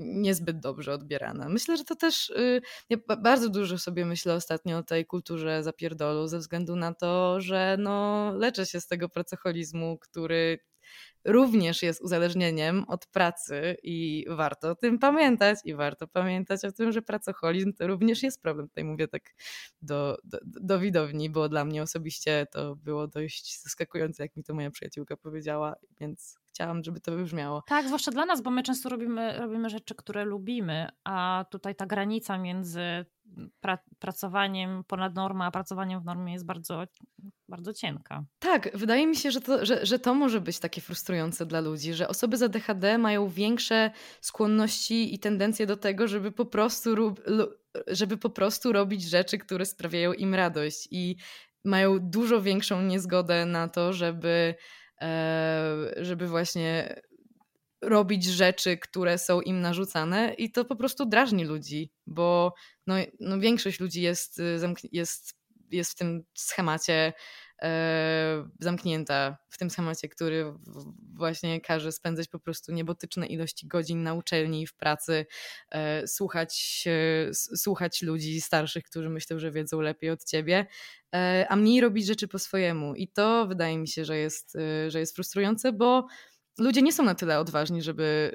niezbyt 0.00 0.60
dobrze 0.60 0.92
odbierana. 0.92 1.48
Myślę, 1.48 1.76
że 1.76 1.84
to 1.84 1.96
też. 1.96 2.30
Y, 2.30 2.60
ja 2.90 2.96
bardzo 3.18 3.48
dużo 3.48 3.78
sobie 3.78 4.04
myślę 4.04 4.34
ostatnio 4.34 4.78
o 4.78 4.82
tej 4.82 5.06
kulturze 5.06 5.62
zapierdolu, 5.62 6.28
ze 6.28 6.38
względu 6.38 6.76
na 6.76 6.94
to, 6.94 7.40
że 7.40 7.76
no, 7.78 8.32
leczę 8.36 8.66
się 8.66 8.80
z 8.80 8.86
tego 8.86 9.08
pracoholizmu, 9.08 9.98
który 9.98 10.58
również 11.24 11.82
jest 11.82 12.00
uzależnieniem 12.00 12.84
od 12.88 13.06
pracy 13.06 13.76
i 13.82 14.26
warto 14.28 14.70
o 14.70 14.74
tym 14.74 14.98
pamiętać 14.98 15.58
i 15.64 15.74
warto 15.74 16.08
pamiętać 16.08 16.64
o 16.64 16.72
tym, 16.72 16.92
że 16.92 17.02
pracoholizm 17.02 17.72
to 17.72 17.86
również 17.86 18.22
jest 18.22 18.42
problem. 18.42 18.68
Tutaj 18.68 18.84
mówię 18.84 19.08
tak 19.08 19.22
do, 19.82 20.18
do, 20.24 20.38
do 20.44 20.78
widowni, 20.78 21.30
bo 21.30 21.48
dla 21.48 21.64
mnie 21.64 21.82
osobiście 21.82 22.46
to 22.52 22.76
było 22.76 23.06
dość 23.06 23.62
zaskakujące, 23.62 24.22
jak 24.22 24.36
mi 24.36 24.44
to 24.44 24.54
moja 24.54 24.70
przyjaciółka 24.70 25.16
powiedziała, 25.16 25.74
więc 26.00 26.38
chciałam, 26.60 26.84
żeby 26.84 27.00
to 27.00 27.12
wybrzmiało. 27.12 27.62
Tak, 27.66 27.86
zwłaszcza 27.86 28.10
dla 28.10 28.26
nas, 28.26 28.42
bo 28.42 28.50
my 28.50 28.62
często 28.62 28.88
robimy, 28.88 29.38
robimy 29.38 29.70
rzeczy, 29.70 29.94
które 29.94 30.24
lubimy, 30.24 30.88
a 31.04 31.44
tutaj 31.50 31.74
ta 31.74 31.86
granica 31.86 32.38
między 32.38 32.80
pra 33.60 33.78
pracowaniem 33.98 34.84
ponad 34.84 35.14
normę, 35.14 35.44
a 35.44 35.50
pracowaniem 35.50 36.00
w 36.00 36.04
normie 36.04 36.32
jest 36.32 36.46
bardzo, 36.46 36.84
bardzo 37.48 37.72
cienka. 37.72 38.24
Tak, 38.38 38.70
wydaje 38.74 39.06
mi 39.06 39.16
się, 39.16 39.30
że 39.30 39.40
to, 39.40 39.66
że, 39.66 39.86
że 39.86 39.98
to 39.98 40.14
może 40.14 40.40
być 40.40 40.58
takie 40.58 40.80
frustrujące 40.80 41.46
dla 41.46 41.60
ludzi, 41.60 41.94
że 41.94 42.08
osoby 42.08 42.36
z 42.36 42.42
ADHD 42.42 42.98
mają 42.98 43.28
większe 43.28 43.90
skłonności 44.20 45.14
i 45.14 45.18
tendencje 45.18 45.66
do 45.66 45.76
tego, 45.76 46.08
żeby 46.08 46.32
po 46.32 46.46
prostu, 46.46 47.14
żeby 47.86 48.16
po 48.16 48.30
prostu 48.30 48.72
robić 48.72 49.02
rzeczy, 49.02 49.38
które 49.38 49.66
sprawiają 49.66 50.12
im 50.12 50.34
radość 50.34 50.88
i 50.90 51.16
mają 51.64 51.98
dużo 51.98 52.40
większą 52.40 52.82
niezgodę 52.82 53.46
na 53.46 53.68
to, 53.68 53.92
żeby 53.92 54.54
żeby 55.96 56.28
właśnie 56.28 57.00
robić 57.82 58.24
rzeczy, 58.24 58.78
które 58.78 59.18
są 59.18 59.40
im 59.40 59.60
narzucane 59.60 60.34
i 60.34 60.52
to 60.52 60.64
po 60.64 60.76
prostu 60.76 61.06
drażni 61.06 61.44
ludzi, 61.44 61.92
bo 62.06 62.54
no, 62.86 62.94
no 63.20 63.38
większość 63.38 63.80
ludzi 63.80 64.02
jest, 64.02 64.38
y, 64.38 64.58
jest, 64.92 65.34
jest 65.70 65.92
w 65.92 65.94
tym 65.94 66.24
schemacie 66.34 66.92
e, 66.92 67.12
zamknięta, 68.58 69.38
w 69.48 69.58
tym 69.58 69.70
schemacie, 69.70 70.08
który 70.08 70.54
właśnie 71.14 71.60
każe 71.60 71.92
spędzać 71.92 72.28
po 72.28 72.38
prostu 72.38 72.72
niebotyczne 72.72 73.26
ilości 73.26 73.66
godzin 73.66 74.02
na 74.02 74.14
uczelni, 74.14 74.66
w 74.66 74.74
pracy, 74.74 75.26
e, 75.70 76.06
słuchać, 76.06 76.84
e, 76.86 77.34
słuchać 77.34 78.02
ludzi 78.02 78.40
starszych, 78.40 78.84
którzy 78.84 79.10
myślą, 79.10 79.38
że 79.38 79.50
wiedzą 79.50 79.80
lepiej 79.80 80.10
od 80.10 80.24
ciebie 80.24 80.66
E, 81.14 81.46
a 81.48 81.56
mniej 81.56 81.80
robić 81.80 82.06
rzeczy 82.06 82.28
po 82.28 82.38
swojemu. 82.38 82.94
I 82.94 83.08
to 83.08 83.46
wydaje 83.46 83.78
mi 83.78 83.88
się, 83.88 84.04
że 84.04 84.16
jest, 84.16 84.56
e, 84.56 84.90
że 84.90 85.00
jest 85.00 85.14
frustrujące, 85.14 85.72
bo 85.72 86.06
ludzie 86.58 86.82
nie 86.82 86.92
są 86.92 87.02
na 87.04 87.14
tyle 87.14 87.38
odważni, 87.38 87.82
żeby 87.82 88.34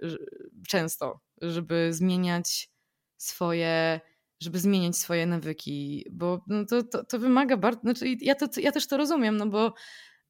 często, 0.67 1.19
żeby 1.41 1.93
zmieniać 1.93 2.69
swoje 3.17 4.01
żeby 4.39 4.59
zmieniać 4.59 4.97
swoje 4.97 5.25
nawyki, 5.25 6.05
bo 6.11 6.41
no 6.47 6.65
to, 6.65 6.83
to, 6.83 7.03
to 7.03 7.19
wymaga 7.19 7.57
bardzo, 7.57 7.81
znaczy 7.81 8.05
ja, 8.21 8.35
to, 8.35 8.47
ja 8.61 8.71
też 8.71 8.87
to 8.87 8.97
rozumiem, 8.97 9.37
no 9.37 9.47
bo 9.47 9.73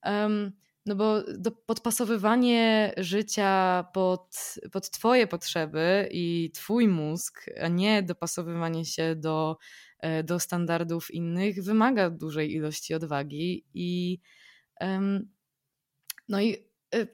um, 0.05 0.51
no 0.85 0.95
bo 0.95 1.23
podpasowywanie 1.65 2.93
życia 2.97 3.85
pod, 3.93 4.55
pod 4.71 4.89
Twoje 4.89 5.27
potrzeby 5.27 6.09
i 6.11 6.51
Twój 6.53 6.87
mózg, 6.87 7.45
a 7.61 7.67
nie 7.67 8.03
dopasowywanie 8.03 8.85
się 8.85 9.15
do 9.15 9.57
E, 10.05 10.23
do 10.23 10.39
standardów 10.39 11.11
innych 11.11 11.63
wymaga 11.63 12.09
dużej 12.09 12.53
ilości 12.53 12.93
odwagi 12.93 13.65
i 13.73 14.19
no 16.29 16.41
i 16.41 16.57
e, 16.95 17.07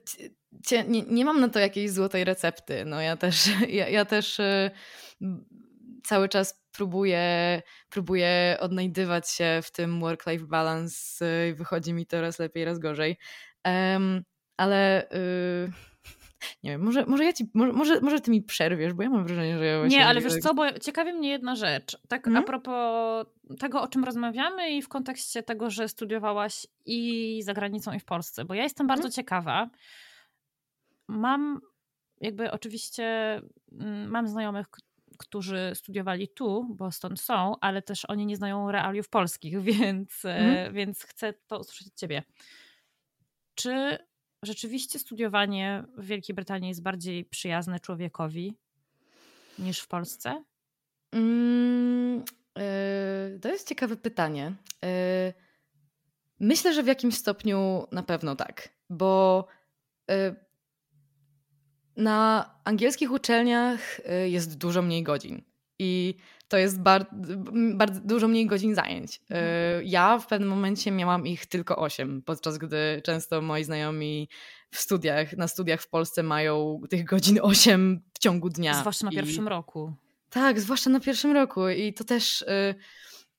nie, 0.88 1.02
nie 1.02 1.24
mam 1.24 1.40
na 1.40 1.48
to 1.48 1.58
jakiejś 1.58 1.90
złotej 1.90 2.24
recepty. 2.24 2.84
No 2.84 3.00
ja 3.00 3.16
też, 3.16 3.50
ja, 3.68 3.88
ja 3.88 4.04
też 4.04 4.40
e, 4.40 4.70
cały 6.04 6.28
czas 6.28 6.62
próbuję, 6.72 7.62
próbuję 7.90 8.56
odnajdywać 8.60 9.30
się 9.30 9.60
w 9.62 9.70
tym 9.70 10.00
work-life 10.00 10.46
balance 10.46 11.48
i 11.48 11.54
wychodzi 11.54 11.92
mi 11.92 12.06
to 12.06 12.20
raz 12.20 12.38
lepiej, 12.38 12.64
raz 12.64 12.78
gorzej. 12.78 13.18
Um, 13.64 14.22
ale 14.56 15.10
y, 15.10 15.72
nie 16.62 16.70
wiem, 16.70 16.82
może, 16.82 17.06
może 17.06 17.24
ja 17.24 17.32
ci, 17.32 17.50
może, 17.54 18.00
może 18.00 18.20
ty 18.20 18.30
mi 18.30 18.42
przerwiesz, 18.42 18.92
bo 18.92 19.02
ja 19.02 19.10
mam 19.10 19.26
wrażenie, 19.26 19.58
że 19.58 19.64
ja 19.64 19.78
właśnie... 19.78 19.98
Nie, 19.98 20.06
ale 20.06 20.20
wiesz 20.20 20.38
co, 20.38 20.54
bo 20.54 20.72
ciekawi 20.72 21.12
mnie 21.12 21.28
jedna 21.28 21.56
rzecz. 21.56 21.98
Tak 22.08 22.24
hmm? 22.24 22.42
a 22.42 22.46
propos 22.46 23.26
tego, 23.58 23.82
o 23.82 23.88
czym 23.88 24.04
rozmawiamy 24.04 24.70
i 24.70 24.82
w 24.82 24.88
kontekście 24.88 25.42
tego, 25.42 25.70
że 25.70 25.88
studiowałaś 25.88 26.66
i 26.86 27.42
za 27.42 27.54
granicą, 27.54 27.92
i 27.92 28.00
w 28.00 28.04
Polsce, 28.04 28.44
bo 28.44 28.54
ja 28.54 28.62
jestem 28.62 28.86
bardzo 28.86 29.02
hmm? 29.02 29.12
ciekawa. 29.12 29.70
Mam 31.08 31.60
jakby 32.20 32.50
oczywiście, 32.50 33.04
mm, 33.72 34.10
mam 34.10 34.28
znajomych, 34.28 34.66
którzy 35.18 35.72
studiowali 35.74 36.28
tu, 36.28 36.74
bo 36.74 36.90
stąd 36.90 37.20
są, 37.20 37.54
ale 37.60 37.82
też 37.82 38.04
oni 38.04 38.26
nie 38.26 38.36
znają 38.36 38.70
realiów 38.70 39.08
polskich, 39.08 39.60
więc, 39.72 40.20
hmm? 40.22 40.74
więc 40.74 41.02
chcę 41.02 41.32
to 41.46 41.58
usłyszeć 41.58 41.86
od 41.86 41.94
ciebie. 41.94 42.22
Czy 43.54 43.98
rzeczywiście 44.42 44.98
studiowanie 44.98 45.84
w 45.96 46.06
Wielkiej 46.06 46.34
Brytanii 46.34 46.68
jest 46.68 46.82
bardziej 46.82 47.24
przyjazne 47.24 47.80
człowiekowi 47.80 48.54
niż 49.58 49.80
w 49.80 49.88
Polsce? 49.88 50.44
Mm, 51.12 52.24
yy, 52.56 53.38
to 53.40 53.48
jest 53.48 53.68
ciekawe 53.68 53.96
pytanie. 53.96 54.52
Yy, 54.82 54.88
myślę, 56.40 56.74
że 56.74 56.82
w 56.82 56.86
jakimś 56.86 57.14
stopniu 57.14 57.86
na 57.92 58.02
pewno 58.02 58.36
tak, 58.36 58.68
bo 58.90 59.46
yy, 60.08 60.36
na 61.96 62.50
angielskich 62.64 63.12
uczelniach 63.12 64.00
jest 64.26 64.58
dużo 64.58 64.82
mniej 64.82 65.02
godzin. 65.02 65.42
I 65.78 66.14
to 66.48 66.58
jest 66.58 66.80
bardzo, 66.80 67.32
bardzo 67.74 68.00
dużo 68.00 68.28
mniej 68.28 68.46
godzin 68.46 68.74
zajęć. 68.74 69.20
Mhm. 69.30 69.82
Ja 69.84 70.18
w 70.18 70.26
pewnym 70.26 70.48
momencie 70.48 70.90
miałam 70.90 71.26
ich 71.26 71.46
tylko 71.46 71.76
8, 71.76 72.22
podczas 72.22 72.58
gdy 72.58 73.02
często 73.04 73.42
moi 73.42 73.64
znajomi 73.64 74.28
w 74.70 74.78
studiach, 74.78 75.36
na 75.36 75.48
studiach 75.48 75.82
w 75.82 75.88
Polsce 75.88 76.22
mają 76.22 76.80
tych 76.90 77.04
godzin 77.04 77.38
8 77.42 78.02
w 78.14 78.18
ciągu 78.18 78.48
dnia. 78.48 78.74
Zwłaszcza 78.74 79.06
na 79.06 79.12
pierwszym 79.12 79.48
roku. 79.48 79.92
Tak, 80.30 80.60
zwłaszcza 80.60 80.90
na 80.90 81.00
pierwszym 81.00 81.32
roku. 81.32 81.68
I 81.68 81.94
to 81.94 82.04
też 82.04 82.42
y, 82.42 82.74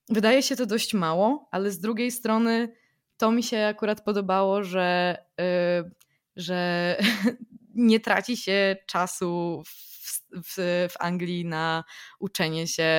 wydaje 0.09 0.43
się 0.43 0.55
to 0.55 0.65
dość 0.65 0.93
mało, 0.93 1.47
ale 1.51 1.71
z 1.71 1.79
drugiej 1.79 2.11
strony 2.11 2.73
to 3.17 3.31
mi 3.31 3.43
się 3.43 3.65
akurat 3.65 4.01
podobało, 4.01 4.63
że, 4.63 5.17
y, 5.41 5.91
że 6.35 6.97
nie 7.73 7.99
traci 7.99 8.37
się 8.37 8.75
czasu 8.87 9.63
w 9.65 9.93
w, 10.33 10.55
w 10.89 10.93
Anglii 10.99 11.45
na 11.45 11.83
uczenie 12.19 12.67
się, 12.67 12.93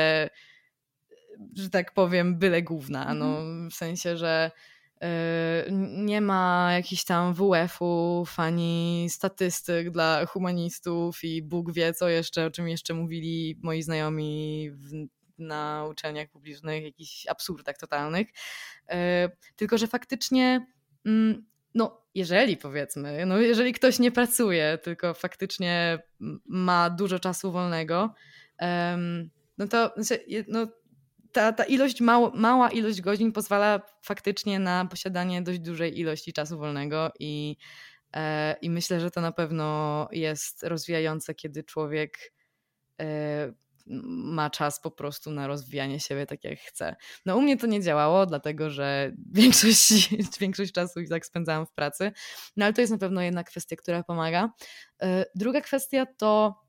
że 1.57 1.71
tak 1.71 1.95
powiem, 1.95 2.39
byle 2.39 2.63
główna. 2.63 3.15
No, 3.15 3.27
mhm. 3.27 3.71
w 3.71 3.75
sensie, 3.75 4.17
że 4.17 4.51
y, 4.95 5.07
nie 5.97 6.21
ma 6.21 6.73
jakichś 6.73 7.05
tam 7.05 7.35
WF-ów 7.35 8.41
ani 8.41 9.07
statystyk 9.11 9.91
dla 9.91 10.27
humanistów 10.27 11.25
i 11.25 11.43
Bóg 11.43 11.73
wie 11.73 11.95
co 11.95 12.09
jeszcze, 12.09 12.47
o 12.47 12.51
czym 12.51 12.69
jeszcze 12.69 12.95
mówili 12.95 13.59
moi 13.63 13.83
znajomi 13.83 14.71
w, 14.71 15.07
na 15.39 15.87
uczelniach 15.91 16.29
publicznych, 16.29 16.85
jakichś 16.85 17.27
absurdach 17.27 17.79
totalnych. 17.79 18.29
Y, 18.29 18.95
tylko, 19.57 19.79
że 19.79 19.87
faktycznie 19.87 20.67
mm, 21.07 21.47
no, 21.75 22.04
jeżeli 22.15 22.57
powiedzmy, 22.57 23.27
no 23.27 23.39
jeżeli 23.39 23.73
ktoś 23.73 23.99
nie 23.99 24.13
pracuje, 24.13 24.79
tylko 24.83 25.15
faktycznie 25.15 25.99
ma 26.47 26.91
dużo 26.91 27.19
czasu 27.19 27.53
wolnego, 27.53 28.15
no 29.59 29.69
to 29.69 29.93
znaczy, 29.97 30.25
no, 30.49 30.67
ta, 31.33 31.53
ta 31.53 31.65
ilość, 31.65 32.01
mało, 32.01 32.33
mała 32.35 32.71
ilość 32.71 33.01
godzin 33.01 33.33
pozwala 33.33 33.81
faktycznie 34.03 34.59
na 34.59 34.85
posiadanie 34.85 35.43
dość 35.43 35.59
dużej 35.59 35.99
ilości 35.99 36.33
czasu 36.33 36.59
wolnego 36.59 37.13
i, 37.19 37.57
e, 38.13 38.57
i 38.63 38.71
myślę, 38.71 39.01
że 39.01 39.11
to 39.11 39.21
na 39.21 39.33
pewno 39.33 40.09
jest 40.13 40.63
rozwijające, 40.63 41.35
kiedy 41.35 41.65
człowiek 41.65 42.33
e, 43.01 43.53
ma 43.87 44.51
czas 44.51 44.81
po 44.81 44.91
prostu 44.91 45.31
na 45.31 45.47
rozwijanie 45.47 46.01
siebie 46.01 46.27
tak 46.27 46.45
jak 46.45 46.59
chce. 46.59 46.97
No 47.27 47.37
u 47.37 47.43
mnie 47.43 47.57
to 47.57 47.67
nie 47.67 47.83
działało, 47.83 48.27
dlatego 48.27 48.71
że 48.71 49.13
większość, 49.33 50.09
większość 50.41 50.73
czasu 50.73 51.01
i 51.01 51.09
tak 51.09 51.27
spędzałam 51.27 51.67
w 51.67 51.73
pracy, 51.73 52.13
no 52.57 52.65
ale 52.65 52.75
to 52.75 52.81
jest 52.81 52.93
na 52.93 52.99
pewno 52.99 53.23
jedna 53.23 53.45
kwestia, 53.45 53.77
która 53.77 54.03
pomaga. 54.03 54.51
E, 55.03 55.25
druga 55.35 55.61
kwestia 55.61 56.07
to, 56.19 56.61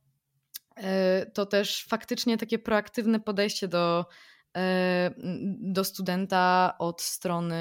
e, 0.78 1.26
to 1.26 1.45
też 1.45 1.86
faktycznie 1.89 2.38
takie 2.38 2.59
proaktywne 2.59 3.20
podejście 3.20 3.68
do 3.68 4.05
e, 4.57 5.11
do 5.59 5.84
studenta 5.84 6.76
od 6.80 7.01
strony, 7.01 7.55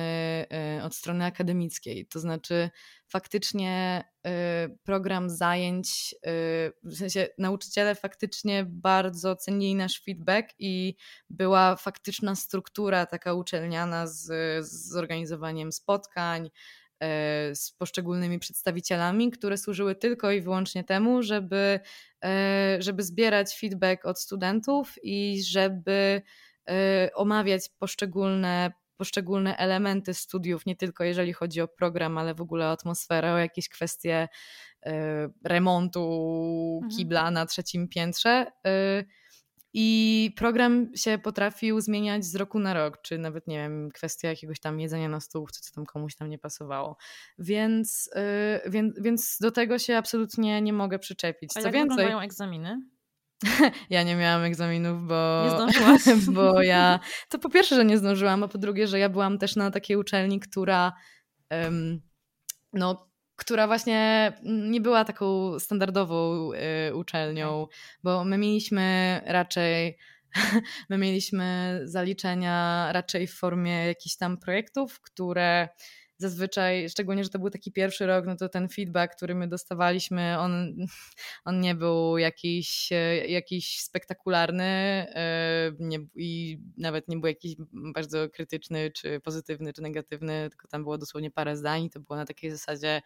od 0.83 0.95
strony 0.95 1.25
akademickiej. 1.25 2.07
To 2.07 2.21
znaczy, 2.21 2.71
faktycznie 3.09 4.05
program 4.85 5.31
zajęć, 5.31 6.15
y, 6.15 6.73
w 6.83 6.97
sensie 6.97 7.29
nauczyciele 7.39 7.95
faktycznie 7.95 8.65
bardzo 8.69 9.37
cenili 9.37 9.75
nasz 9.75 10.03
feedback 10.03 10.49
i 10.59 10.95
była 11.31 11.77
faktyczna 11.77 12.35
struktura 12.35 13.07
taka 13.07 13.35
uczelniana 13.35 14.07
z, 14.07 14.27
z 14.67 14.97
organizowaniem 14.97 15.73
spotkań, 15.73 16.47
y, 16.47 16.51
z 17.55 17.73
poszczególnymi 17.73 18.39
przedstawicielami, 18.39 19.31
które 19.31 19.59
służyły 19.59 19.95
tylko 19.95 20.31
i 20.31 20.41
wyłącznie 20.41 20.85
temu, 20.85 21.23
żeby, 21.23 21.81
żeby 22.79 23.03
zbierać 23.03 23.59
feedback 23.59 24.05
od 24.05 24.21
studentów 24.21 24.95
i 25.03 25.43
żeby 25.43 26.23
omawiać 27.15 27.69
poszczególne 27.79 28.73
poszczególne 28.97 29.57
elementy 29.57 30.15
studiów, 30.15 30.67
nie 30.67 30.77
tylko 30.77 31.05
jeżeli 31.05 31.33
chodzi 31.33 31.61
o 31.61 31.69
program, 31.69 32.19
ale 32.19 32.35
w 32.35 32.41
ogóle 32.41 32.67
o 32.67 32.71
atmosferę, 32.71 33.33
o 33.33 33.39
jakieś 33.39 33.69
kwestie 33.69 34.29
y, 34.87 34.91
remontu 35.45 36.81
mhm. 36.83 36.97
kibla 36.97 37.21
mhm. 37.21 37.35
na 37.35 37.47
trzecim 37.47 37.89
piętrze. 37.89 38.47
Y, 38.67 39.05
i 39.77 40.31
program 40.37 40.91
się 40.97 41.19
potrafił 41.19 41.81
zmieniać 41.81 42.25
z 42.25 42.35
roku 42.35 42.59
na 42.59 42.75
rok, 42.75 43.03
czy 43.03 43.19
nawet, 43.19 43.47
nie 43.47 43.57
wiem, 43.57 43.91
kwestia 43.91 44.29
jakiegoś 44.29 44.61
tam 44.61 44.81
jedzenia 44.81 45.09
na 45.09 45.21
stołówce, 45.21 45.61
co 45.61 45.75
tam 45.75 45.87
komuś 45.87 46.15
tam 46.15 46.31
nie 46.31 46.39
pasowało. 46.39 46.97
Więc, 47.39 48.11
yy, 48.65 48.71
więc, 48.71 49.01
więc 49.01 49.39
do 49.41 49.51
tego 49.51 49.79
się 49.79 49.97
absolutnie 49.97 50.63
nie 50.63 50.73
mogę 50.73 50.99
przyczepić. 50.99 51.51
A 51.57 51.61
co 51.61 51.67
jak 51.67 51.75
więcej, 51.75 51.97
wyglądają 51.97 52.21
egzaminy? 52.21 52.81
ja 53.91 54.03
nie 54.03 54.17
miałam 54.17 54.43
egzaminów, 54.43 55.07
bo. 55.07 55.43
Nie 55.45 55.51
zdążyłaś? 55.51 56.03
bo 56.37 56.63
ja. 56.63 57.01
To 57.29 57.39
po 57.39 57.51
pierwsze, 57.51 57.77
że 57.77 57.85
nie 57.85 57.99
zdążyłam, 57.99 58.43
a 58.43 58.49
po 58.49 58.59
drugie, 58.59 58.87
że 58.87 58.99
ja 58.99 59.09
byłam 59.09 59.39
też 59.39 59.57
na 59.57 59.71
takiej 59.71 59.97
uczelni, 59.97 60.41
która. 60.41 60.93
Um, 61.51 62.01
no, 62.73 63.11
która 63.37 63.67
właśnie 63.67 64.33
nie 64.45 64.81
była 64.81 65.05
taką 65.05 65.59
standardową 65.59 66.51
y, 66.89 66.95
uczelnią, 66.95 67.67
bo 68.03 68.25
my 68.25 68.39
mieliśmy 68.39 69.21
raczej 69.27 69.99
my 70.91 70.99
mieliśmy 70.99 71.81
zaliczenia 71.85 72.89
raczej 72.93 73.27
w 73.27 73.35
formie 73.35 73.87
jakichś 73.87 74.17
tam 74.17 74.39
projektów, 74.39 75.01
które 75.01 75.69
zazwyczaj, 76.19 76.89
szczególnie, 76.89 77.25
że 77.25 77.31
to 77.31 77.39
był 77.39 77.51
taki 77.51 77.73
pierwszy 77.73 78.07
rok, 78.07 78.27
no 78.27 78.37
to 78.37 78.49
ten 78.49 78.69
feedback, 78.69 79.17
który 79.17 79.35
my 79.35 79.49
dostawaliśmy, 79.49 80.39
on, 80.39 80.75
on 81.45 81.61
nie 81.61 81.75
był 81.75 82.19
jakiś, 82.19 82.91
jakiś 83.29 83.81
spektakularny 83.81 84.65
e, 84.65 85.73
nie, 85.79 85.99
i 86.15 86.59
nawet 86.77 87.09
nie 87.09 87.17
był 87.17 87.27
jakiś 87.27 87.55
bardzo 87.73 88.29
krytyczny, 88.31 88.91
czy 88.91 89.21
pozytywny, 89.21 89.73
czy 89.73 89.83
negatywny, 89.83 90.51
tylko 90.51 90.69
tam 90.69 90.83
było 90.83 90.99
dosłownie 90.99 91.31
parę 91.31 91.57
zdań 91.57 91.91
to 91.91 92.01
było 92.01 92.17
na 92.17 92.25
takiej 92.25 92.51
zasadzie 92.51 93.03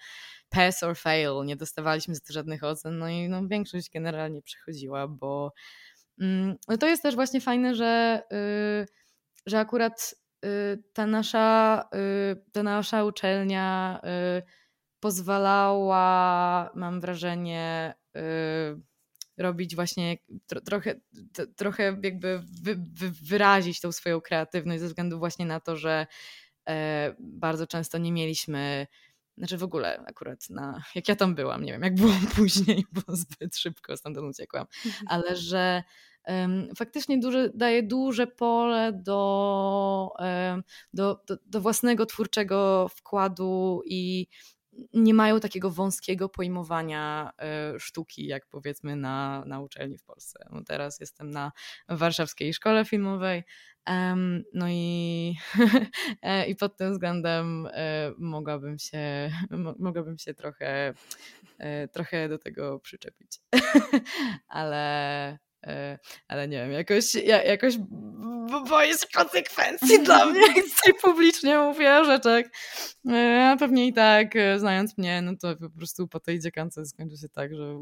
pass 0.48 0.82
or 0.82 0.96
fail, 0.96 1.44
nie 1.44 1.56
dostawaliśmy 1.56 2.14
to 2.14 2.32
żadnych 2.32 2.64
ocen, 2.64 2.98
no 2.98 3.08
i 3.08 3.28
no, 3.28 3.48
większość 3.48 3.90
generalnie 3.90 4.42
przechodziła, 4.42 5.08
bo 5.08 5.52
mm, 6.20 6.56
no 6.68 6.78
to 6.78 6.86
jest 6.86 7.02
też 7.02 7.14
właśnie 7.14 7.40
fajne, 7.40 7.74
że, 7.74 8.22
yy, 8.30 8.86
że 9.46 9.58
akurat 9.58 10.14
Y, 10.14 10.27
ta 10.92 11.06
nasza, 11.06 11.88
y, 11.94 12.52
ta 12.52 12.62
nasza 12.62 13.04
uczelnia 13.04 14.00
y, 14.38 14.42
pozwalała, 15.00 16.70
mam 16.74 17.00
wrażenie, 17.00 17.94
robić 19.38 19.74
właśnie 19.74 20.16
trochę, 20.64 21.00
trochę 21.56 21.96
jakby 22.02 22.42
wy, 22.62 22.76
wy, 22.76 23.10
wyrazić 23.10 23.80
tą 23.80 23.92
swoją 23.92 24.20
kreatywność 24.20 24.80
ze 24.80 24.86
względu 24.86 25.18
właśnie 25.18 25.46
na 25.46 25.60
to, 25.60 25.76
że 25.76 26.06
e, 26.68 27.14
bardzo 27.18 27.66
często 27.66 27.98
nie 27.98 28.12
mieliśmy 28.12 28.86
znaczy 29.38 29.58
w 29.58 29.62
ogóle 29.62 30.04
akurat 30.06 30.50
na, 30.50 30.82
jak 30.94 31.08
ja 31.08 31.16
tam 31.16 31.34
byłam, 31.34 31.64
nie 31.64 31.72
wiem 31.72 31.82
jak 31.82 31.94
było 31.94 32.12
później, 32.36 32.84
bo 32.92 33.16
zbyt 33.16 33.56
szybko 33.56 33.96
stamtąd 33.96 34.30
uciekłam, 34.30 34.66
mhm. 34.86 35.04
ale 35.08 35.36
że 35.36 35.82
faktycznie 36.76 37.20
daje 37.54 37.82
duże 37.82 38.26
pole 38.26 38.92
do, 38.92 40.12
do, 40.92 41.20
do, 41.26 41.36
do 41.46 41.60
własnego 41.60 42.06
twórczego 42.06 42.88
wkładu 42.88 43.82
i 43.86 44.26
nie 44.94 45.14
mają 45.14 45.40
takiego 45.40 45.70
wąskiego 45.70 46.28
pojmowania 46.28 47.32
e, 47.38 47.74
sztuki, 47.78 48.26
jak 48.26 48.46
powiedzmy 48.46 48.96
na, 48.96 49.44
na 49.46 49.60
uczelni 49.60 49.98
w 49.98 50.04
Polsce. 50.04 50.46
No 50.52 50.62
teraz 50.64 51.00
jestem 51.00 51.30
na 51.30 51.52
Warszawskiej 51.88 52.54
Szkole 52.54 52.84
Filmowej, 52.84 53.44
no 54.54 54.68
i, 54.68 55.34
e, 56.22 56.46
i 56.46 56.56
pod 56.56 56.76
tym 56.76 56.92
względem 56.92 57.68
e, 57.72 58.12
mogłabym 58.18 58.78
się, 58.78 59.30
mogłabym 59.78 60.18
się 60.18 60.34
trochę, 60.34 60.94
trochę 61.92 62.28
do 62.28 62.38
tego 62.38 62.80
przyczepić. 62.80 63.40
Ale, 64.48 65.38
ale 66.28 66.48
nie 66.48 66.56
wiem, 66.56 66.72
jakoś, 66.72 67.14
ja, 67.14 67.42
jakoś 67.42 67.78
boję 68.68 68.92
się 68.92 69.06
konsekwencji 69.14 69.98
dla 70.04 70.26
mnie, 70.26 70.40
jak 70.86 71.00
publicznie 71.02 71.58
mówię 71.58 71.96
o 71.96 72.04
rzeczach. 72.04 72.44
E, 73.10 73.50
a 73.52 73.56
pewnie 73.56 73.86
i 73.86 73.92
tak, 73.92 74.36
e, 74.36 74.58
znając 74.58 74.98
mnie, 74.98 75.22
no 75.22 75.32
to 75.40 75.56
po 75.56 75.70
prostu 75.70 76.08
po 76.08 76.20
tej 76.20 76.40
dziekance 76.40 76.86
skończy 76.86 77.16
się 77.16 77.28
tak, 77.28 77.54
że, 77.54 77.78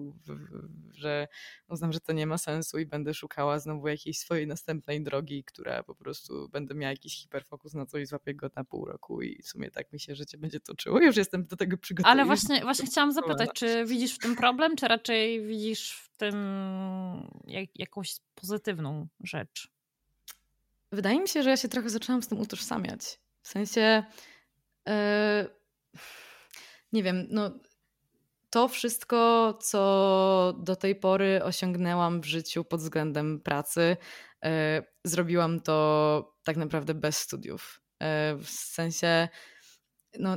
że 0.94 1.28
uznam, 1.68 1.92
że 1.92 2.00
to 2.00 2.12
nie 2.12 2.26
ma 2.26 2.38
sensu 2.38 2.78
i 2.78 2.86
będę 2.86 3.14
szukała 3.14 3.58
znowu 3.58 3.88
jakiejś 3.88 4.18
swojej 4.18 4.46
następnej 4.46 5.02
drogi, 5.02 5.44
która 5.44 5.82
po 5.82 5.94
prostu 5.94 6.48
będę 6.48 6.74
miała 6.74 6.90
jakiś 6.90 7.22
hiperfokus 7.22 7.74
na 7.74 7.86
coś, 7.86 8.08
złapię 8.08 8.34
go 8.34 8.50
na 8.56 8.64
pół 8.64 8.84
roku 8.84 9.22
i 9.22 9.42
w 9.42 9.48
sumie 9.48 9.70
tak 9.70 9.92
mi 9.92 10.00
się 10.00 10.14
życie 10.14 10.38
będzie 10.38 10.60
toczyło. 10.60 11.00
Już 11.00 11.16
jestem 11.16 11.46
do 11.46 11.56
tego 11.56 11.76
przygotowana. 11.78 12.12
Ale 12.12 12.24
właśnie, 12.24 12.60
właśnie 12.60 12.86
chciałam 12.86 13.12
zapytać, 13.12 13.50
czy 13.54 13.84
widzisz 13.84 14.14
w 14.14 14.18
tym 14.18 14.36
problem, 14.36 14.76
czy 14.76 14.88
raczej 14.88 15.46
widzisz 15.46 15.92
w 15.92 16.05
tym 16.16 16.36
jak, 17.46 17.68
jakąś 17.74 18.16
pozytywną 18.34 19.08
rzecz? 19.24 19.68
Wydaje 20.92 21.20
mi 21.20 21.28
się, 21.28 21.42
że 21.42 21.50
ja 21.50 21.56
się 21.56 21.68
trochę 21.68 21.90
zaczęłam 21.90 22.22
z 22.22 22.28
tym 22.28 22.40
utożsamiać. 22.40 23.20
W 23.42 23.48
sensie, 23.48 24.04
yy, 24.86 24.92
nie 26.92 27.02
wiem, 27.02 27.26
no 27.30 27.50
to 28.50 28.68
wszystko, 28.68 29.52
co 29.62 30.54
do 30.58 30.76
tej 30.76 30.96
pory 30.96 31.40
osiągnęłam 31.44 32.20
w 32.20 32.24
życiu 32.24 32.64
pod 32.64 32.80
względem 32.80 33.40
pracy, 33.40 33.96
yy, 34.42 34.50
zrobiłam 35.04 35.60
to 35.60 36.36
tak 36.44 36.56
naprawdę 36.56 36.94
bez 36.94 37.18
studiów. 37.18 37.80
Yy, 38.00 38.06
w 38.38 38.50
sensie, 38.50 39.28
no, 40.18 40.36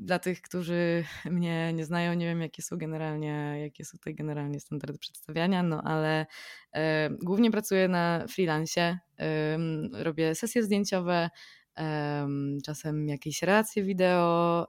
dla 0.00 0.18
tych, 0.18 0.42
którzy 0.42 1.04
mnie 1.24 1.72
nie 1.72 1.84
znają, 1.84 2.14
nie 2.14 2.26
wiem, 2.26 2.40
jakie 2.40 2.62
są 2.62 2.76
generalnie, 2.76 3.56
jakie 3.60 3.84
są 3.84 3.98
tutaj 3.98 4.14
generalnie 4.14 4.60
standardy 4.60 4.98
przedstawiania, 4.98 5.62
no 5.62 5.82
ale 5.82 6.26
e, 6.72 7.10
głównie 7.22 7.50
pracuję 7.50 7.88
na 7.88 8.24
freelancie, 8.28 8.98
e, 9.18 9.58
robię 9.92 10.34
sesje 10.34 10.62
zdjęciowe, 10.62 11.30
e, 11.78 12.28
czasem 12.64 13.08
jakieś 13.08 13.42
relacje 13.42 13.82
wideo, 13.82 14.66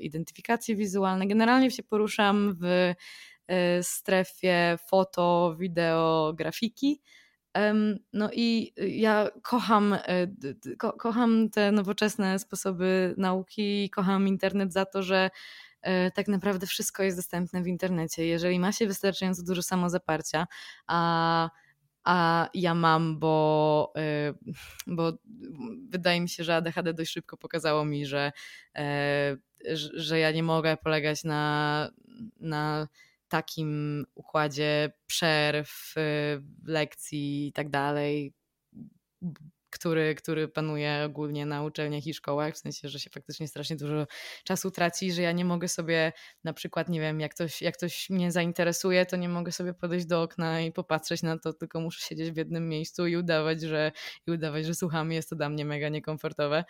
identyfikacje 0.00 0.76
wizualne. 0.76 1.26
Generalnie 1.26 1.70
się 1.70 1.82
poruszam 1.82 2.56
w 2.62 2.94
strefie 3.82 4.78
foto, 4.88 5.56
wideo, 5.58 6.32
grafiki. 6.36 7.00
No 8.12 8.30
i 8.32 8.72
ja 8.98 9.30
kocham, 9.42 9.92
e, 9.92 10.26
ko 10.78 10.92
kocham 10.92 11.50
te 11.50 11.72
nowoczesne 11.72 12.38
sposoby 12.38 13.14
nauki, 13.18 13.90
kocham 13.90 14.28
internet 14.28 14.72
za 14.72 14.84
to, 14.86 15.02
że 15.02 15.30
e, 15.82 16.10
tak 16.10 16.28
naprawdę 16.28 16.66
wszystko 16.66 17.02
jest 17.02 17.18
dostępne 17.18 17.62
w 17.62 17.66
internecie. 17.66 18.26
Jeżeli 18.26 18.58
ma 18.58 18.72
się 18.72 18.86
wystarczająco 18.86 19.42
dużo 19.42 19.62
samozaparcia, 19.62 20.46
a, 20.86 21.50
a 22.04 22.48
ja 22.54 22.74
mam, 22.74 23.18
bo, 23.18 23.92
e, 23.96 24.34
bo 24.86 25.12
wydaje 25.88 26.20
mi 26.20 26.28
się, 26.28 26.44
że 26.44 26.56
ADHD 26.56 26.94
dość 26.94 27.12
szybko 27.12 27.36
pokazało 27.36 27.84
mi, 27.84 28.06
że, 28.06 28.32
że 29.94 30.18
ja 30.18 30.30
nie 30.30 30.42
mogę 30.42 30.76
polegać 30.76 31.24
na, 31.24 31.90
na 32.40 32.88
takim 33.36 34.04
układzie 34.14 34.92
przerw, 35.06 35.94
y, 35.96 36.42
lekcji 36.64 37.48
i 37.48 37.52
tak 37.52 37.70
dalej, 37.70 38.34
który, 39.70 40.14
który 40.14 40.48
panuje 40.48 41.02
ogólnie 41.06 41.46
na 41.46 41.62
uczelniach 41.62 42.06
i 42.06 42.14
szkołach, 42.14 42.54
w 42.54 42.58
sensie, 42.58 42.88
że 42.88 43.00
się 43.00 43.10
faktycznie 43.10 43.48
strasznie 43.48 43.76
dużo 43.76 44.06
czasu 44.44 44.70
traci, 44.70 45.12
że 45.12 45.22
ja 45.22 45.32
nie 45.32 45.44
mogę 45.44 45.68
sobie 45.68 46.12
na 46.44 46.52
przykład, 46.52 46.88
nie 46.88 47.00
wiem, 47.00 47.20
jak 47.20 47.34
ktoś, 47.34 47.62
jak 47.62 47.76
ktoś 47.76 48.10
mnie 48.10 48.32
zainteresuje, 48.32 49.06
to 49.06 49.16
nie 49.16 49.28
mogę 49.28 49.52
sobie 49.52 49.74
podejść 49.74 50.06
do 50.06 50.22
okna 50.22 50.60
i 50.60 50.72
popatrzeć 50.72 51.22
na 51.22 51.38
to, 51.38 51.52
tylko 51.52 51.80
muszę 51.80 52.08
siedzieć 52.08 52.30
w 52.30 52.36
jednym 52.36 52.68
miejscu 52.68 53.06
i 53.06 53.16
udawać, 53.16 53.60
że, 53.62 53.92
i 54.26 54.30
udawać, 54.30 54.66
że 54.66 54.74
słucham, 54.74 55.12
jest 55.12 55.30
to 55.30 55.36
dla 55.36 55.48
mnie 55.48 55.64
mega 55.64 55.88
niekomfortowe. 55.88 56.64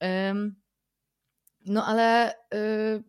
Um, 0.00 0.56
no 1.66 1.86
ale... 1.86 2.34
Yy, 2.52 3.02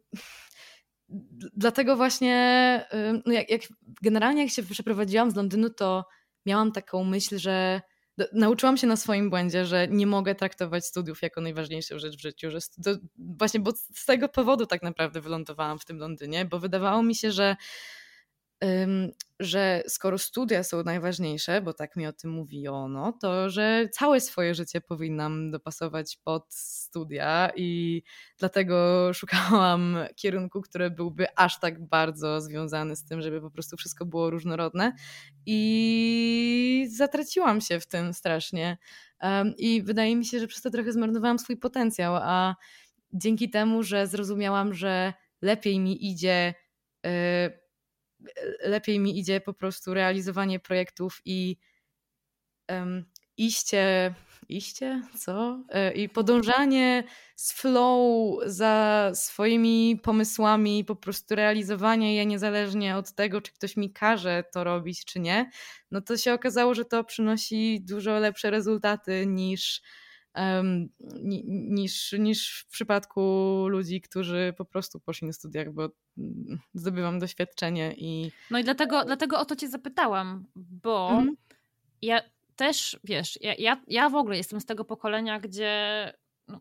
dlatego 1.57 1.95
właśnie, 1.95 2.86
no 3.26 3.34
jak, 3.34 3.49
jak, 3.49 3.62
generalnie 4.01 4.41
jak 4.41 4.51
się 4.51 4.64
przeprowadziłam 4.64 5.32
z 5.32 5.36
Londynu, 5.36 5.70
to 5.70 6.05
miałam 6.45 6.72
taką 6.72 7.03
myśl, 7.03 7.38
że 7.38 7.82
nauczyłam 8.34 8.78
się 8.78 8.88
na 8.88 8.95
swoim 8.95 9.30
błędzie, 9.30 9.66
że 9.66 9.88
nie 9.88 10.07
mogę 10.07 10.36
traktować 10.36 10.86
studiów 10.86 11.22
jako 11.22 11.41
najważniejszą 11.41 11.99
rzecz 11.99 12.16
w 12.18 12.22
życiu, 12.22 12.51
że 12.51 12.59
właśnie, 13.18 13.59
bo 13.59 13.72
z 13.93 14.05
tego 14.05 14.30
powodu 14.30 14.66
tak 14.66 14.84
naprawdę 14.84 15.22
wylądowałam 15.22 15.80
w 15.80 15.86
tym 15.86 15.97
Londynie, 15.97 16.45
bo 16.45 16.59
wydawało 16.59 17.03
mi 17.03 17.16
się, 17.16 17.32
że 17.32 17.55
że 19.39 19.84
skoro 19.88 20.18
studia 20.18 20.64
są 20.64 20.84
najważniejsze, 20.84 21.62
bo 21.62 21.74
tak 21.74 21.95
mi 21.95 22.07
o 22.07 22.14
tym 22.14 22.32
mówiono, 22.32 23.14
to 23.22 23.49
że 23.49 23.89
całe 23.91 24.22
swoje 24.22 24.55
życie 24.55 24.82
powinnam 24.82 25.51
dopasować 25.51 26.18
pod 26.24 26.53
studia 26.53 27.51
i 27.55 28.03
dlatego 28.38 29.09
szukałam 29.14 29.97
kierunku, 30.16 30.62
który 30.62 30.91
byłby 30.91 31.28
aż 31.36 31.59
tak 31.59 31.88
bardzo 31.88 32.41
związany 32.41 32.95
z 32.95 33.05
tym, 33.05 33.22
żeby 33.22 33.41
po 33.41 33.51
prostu 33.51 33.78
wszystko 33.78 34.05
było 34.05 34.30
różnorodne 34.30 34.93
i 35.45 36.88
zatraciłam 36.91 37.62
się 37.62 37.80
w 37.80 37.88
tym 37.88 38.14
strasznie. 38.14 38.78
I 39.57 39.84
wydaje 39.84 40.16
mi 40.16 40.26
się, 40.26 40.39
że 40.39 40.47
przez 40.47 40.62
to 40.62 40.70
trochę 40.70 40.91
zmarnowałam 40.91 41.39
swój 41.39 41.57
potencjał, 41.57 42.16
a 42.16 42.55
dzięki 43.14 43.49
temu, 43.49 43.84
że 43.84 44.07
zrozumiałam, 44.07 44.74
że 44.74 45.14
lepiej 45.41 45.80
mi 45.80 46.12
idzie 46.12 46.53
y, 47.05 47.61
lepiej 48.63 48.99
mi 48.99 49.19
idzie 49.19 49.41
po 49.41 49.53
prostu 49.53 49.93
realizowanie 49.93 50.59
projektów 50.59 51.22
i 51.26 51.57
um, 52.69 53.05
iście, 53.38 54.13
iście, 54.49 55.01
co? 55.19 55.63
E, 55.69 55.91
I 55.93 56.09
podążanie 56.09 57.03
z 57.36 57.53
flow 57.53 58.39
za 58.45 59.11
swoimi 59.13 59.99
pomysłami, 60.03 60.86
po 60.86 60.95
prostu 60.95 61.36
realizowanie 61.36 62.15
je 62.15 62.26
niezależnie 62.26 62.97
od 62.97 63.11
tego, 63.11 63.41
czy 63.41 63.53
ktoś 63.53 63.78
mi 63.78 63.93
każe 63.93 64.43
to 64.53 64.63
robić, 64.63 65.05
czy 65.05 65.19
nie, 65.19 65.51
no 65.91 66.01
to 66.01 66.17
się 66.17 66.34
okazało, 66.34 66.74
że 66.74 66.86
to 66.86 67.03
przynosi 67.03 67.82
dużo 67.82 68.19
lepsze 68.19 68.51
rezultaty 68.51 69.26
niż 69.28 69.82
niż, 71.49 72.15
niż 72.19 72.65
w 72.67 72.71
przypadku 72.71 73.21
ludzi, 73.67 74.01
którzy 74.01 74.53
po 74.57 74.65
prostu 74.65 74.99
poszli 74.99 75.27
na 75.27 75.34
studiach, 75.34 75.73
bo 75.73 75.89
mm, 76.17 76.59
zdobywam 76.73 77.19
doświadczenie 77.19 77.93
i... 77.97 78.32
No 78.51 78.59
i 78.59 78.63
dlatego, 78.63 79.05
dlatego 79.05 79.39
o 79.39 79.45
to 79.45 79.55
cię 79.55 79.69
zapytałam, 79.69 80.45
bo 80.55 81.09
mhm. 81.09 81.36
ja 82.01 82.21
też, 82.55 82.99
wiesz, 83.03 83.39
ja, 83.41 83.53
ja, 83.57 83.82
ja 83.88 84.09
w 84.09 84.15
ogóle 84.15 84.38
jestem 84.38 84.61
z 84.61 84.65
tego 84.65 84.86
pokolenia, 84.86 85.39
gdzie 85.39 86.13
no, 86.47 86.59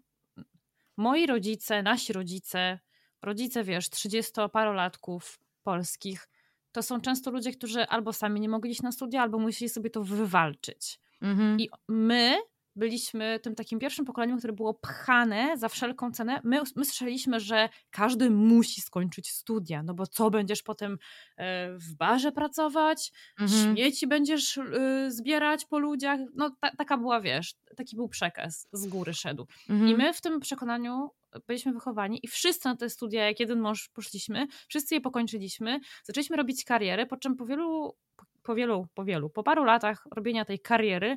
moi 0.96 1.26
rodzice, 1.26 1.82
nasi 1.82 2.12
rodzice, 2.12 2.78
rodzice, 3.22 3.64
wiesz, 3.64 3.90
30-parolatków 3.90 5.38
polskich, 5.62 6.28
to 6.72 6.82
są 6.82 7.00
często 7.00 7.30
ludzie, 7.30 7.52
którzy 7.52 7.86
albo 7.86 8.12
sami 8.12 8.40
nie 8.40 8.48
mogli 8.48 8.70
iść 8.70 8.82
na 8.82 8.92
studia, 8.92 9.22
albo 9.22 9.38
musieli 9.38 9.68
sobie 9.68 9.90
to 9.90 10.04
wywalczyć. 10.04 11.00
Mhm. 11.22 11.60
I 11.60 11.68
my 11.88 12.36
byliśmy 12.76 13.40
tym 13.42 13.54
takim 13.54 13.78
pierwszym 13.78 14.04
pokoleniem, 14.04 14.38
które 14.38 14.52
było 14.52 14.74
pchane 14.74 15.56
za 15.56 15.68
wszelką 15.68 16.12
cenę. 16.12 16.40
My, 16.44 16.60
my 16.76 16.84
słyszeliśmy, 16.84 17.40
że 17.40 17.68
każdy 17.90 18.30
musi 18.30 18.80
skończyć 18.80 19.30
studia, 19.30 19.82
no 19.82 19.94
bo 19.94 20.06
co 20.06 20.30
będziesz 20.30 20.62
potem 20.62 20.98
e, 21.36 21.72
w 21.72 21.94
barze 21.94 22.32
pracować, 22.32 23.12
mhm. 23.40 23.74
śmieci 23.74 24.06
będziesz 24.06 24.58
e, 24.58 25.10
zbierać 25.10 25.64
po 25.64 25.78
ludziach. 25.78 26.20
No 26.34 26.50
ta, 26.60 26.70
taka 26.76 26.96
była, 26.96 27.20
wiesz, 27.20 27.54
taki 27.76 27.96
był 27.96 28.08
przekaz, 28.08 28.68
z 28.72 28.86
góry 28.86 29.14
szedł. 29.14 29.46
Mhm. 29.68 29.90
I 29.90 29.94
my 29.94 30.12
w 30.12 30.20
tym 30.20 30.40
przekonaniu 30.40 31.10
byliśmy 31.46 31.72
wychowani 31.72 32.20
i 32.22 32.28
wszyscy 32.28 32.68
na 32.68 32.76
te 32.76 32.90
studia, 32.90 33.26
jak 33.26 33.40
jeden 33.40 33.60
mąż 33.60 33.88
poszliśmy, 33.88 34.46
wszyscy 34.68 34.94
je 34.94 35.00
pokończyliśmy, 35.00 35.80
zaczęliśmy 36.04 36.36
robić 36.36 36.64
karierę, 36.64 37.06
po 37.06 37.16
czym 37.16 37.36
po 37.36 37.46
wielu, 37.46 37.96
po 38.42 38.54
wielu, 38.54 38.86
po 38.94 39.04
wielu, 39.04 39.30
po 39.30 39.42
paru 39.42 39.64
latach 39.64 40.06
robienia 40.14 40.44
tej 40.44 40.60
kariery, 40.60 41.16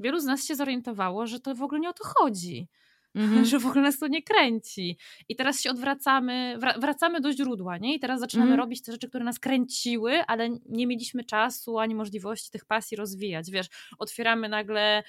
wielu 0.00 0.20
z 0.20 0.24
nas 0.24 0.46
się 0.46 0.54
zorientowało, 0.54 1.26
że 1.26 1.40
to 1.40 1.54
w 1.54 1.62
ogóle 1.62 1.80
nie 1.80 1.88
o 1.88 1.92
to 1.92 2.04
chodzi. 2.04 2.68
Mm-hmm. 3.16 3.44
Że 3.50 3.58
w 3.58 3.66
ogóle 3.66 3.82
nas 3.82 3.98
to 3.98 4.06
nie 4.06 4.22
kręci. 4.22 4.98
I 5.28 5.36
teraz 5.36 5.60
się 5.60 5.70
odwracamy, 5.70 6.58
wracamy 6.78 7.20
do 7.20 7.32
źródła, 7.32 7.78
nie? 7.78 7.94
I 7.94 8.00
teraz 8.00 8.20
zaczynamy 8.20 8.52
mm-hmm. 8.52 8.58
robić 8.58 8.82
te 8.82 8.92
rzeczy, 8.92 9.08
które 9.08 9.24
nas 9.24 9.38
kręciły, 9.38 10.24
ale 10.26 10.50
nie 10.66 10.86
mieliśmy 10.86 11.24
czasu 11.24 11.78
ani 11.78 11.94
możliwości 11.94 12.50
tych 12.50 12.64
pasji 12.64 12.96
rozwijać. 12.96 13.50
Wiesz, 13.50 13.66
otwieramy 13.98 14.48
nagle 14.48 15.02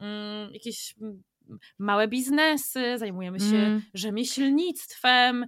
mm, 0.00 0.52
jakieś 0.54 0.94
mm, 1.00 1.22
małe 1.78 2.08
biznesy, 2.08 2.98
zajmujemy 2.98 3.40
się 3.40 3.56
mm. 3.56 3.82
rzemieślnictwem. 3.94 5.46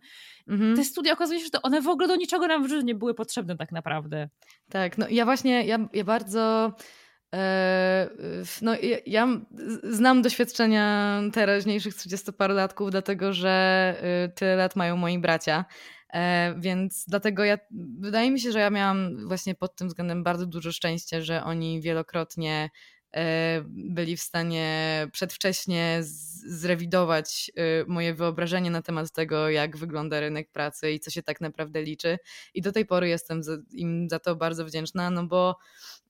Mm-hmm. 0.49 0.77
Te 0.77 0.85
studia 0.85 1.13
okazuje 1.13 1.41
się, 1.41 1.47
że 1.55 1.63
one 1.63 1.83
w 1.83 1.89
ogóle 1.89 2.09
do 2.09 2.17
niczego 2.17 2.47
nam 2.47 2.65
w 2.65 2.69
życiu 2.69 2.87
nie 2.87 2.95
były 2.95 3.15
potrzebne 3.15 3.57
tak 3.57 3.73
naprawdę. 3.73 4.29
Tak, 4.71 4.99
no 4.99 5.07
ja 5.11 5.25
właśnie, 5.25 5.67
ja, 5.67 5.89
ja 5.93 6.05
bardzo 6.05 6.73
no, 8.63 8.73
ja 9.07 9.29
znam 9.83 10.23
doświadczenia 10.23 11.21
teraźniejszych 11.33 11.95
30-parolatków, 11.95 12.91
dlatego 12.91 13.33
że 13.33 13.95
y, 14.27 14.33
tyle 14.33 14.57
lat 14.57 14.77
mają 14.77 14.97
moi 14.97 15.19
bracia. 15.19 15.65
E, 16.15 16.55
więc 16.59 17.05
dlatego 17.09 17.45
ja, 17.45 17.59
wydaje 18.01 18.31
mi 18.31 18.41
się, 18.41 18.53
że 18.53 18.59
ja 18.59 18.71
miałam 18.71 19.27
właśnie 19.29 19.55
pod 19.55 19.77
tym 19.77 19.89
względem 19.89 20.25
bardzo 20.25 20.47
dużo 20.47 20.73
szczęścia, 20.73 21.21
że 21.21 21.45
oni 21.45 21.81
wielokrotnie 21.81 22.71
e, 23.17 23.63
byli 23.67 24.17
w 24.17 24.23
stanie 24.23 25.07
przedwcześnie 25.13 26.01
zrewidować 26.49 27.51
y, 27.83 27.85
moje 27.89 28.15
wyobrażenie 28.15 28.71
na 28.71 28.83
temat 28.83 29.13
tego, 29.13 29.51
jak 29.51 29.77
wygląda 29.77 30.21
rynek 30.21 30.51
pracy 30.51 30.93
i 30.93 31.01
co 31.01 31.11
się 31.11 31.23
tak 31.23 31.41
naprawdę 31.41 31.83
liczy. 31.83 32.19
I 32.55 32.63
do 32.63 32.73
tej 32.73 32.87
pory 32.87 33.09
jestem 33.09 33.41
im 33.71 34.09
za 34.11 34.19
to 34.19 34.37
bardzo 34.37 34.65
wdzięczna, 34.65 35.11
no 35.11 35.27
bo 35.27 35.57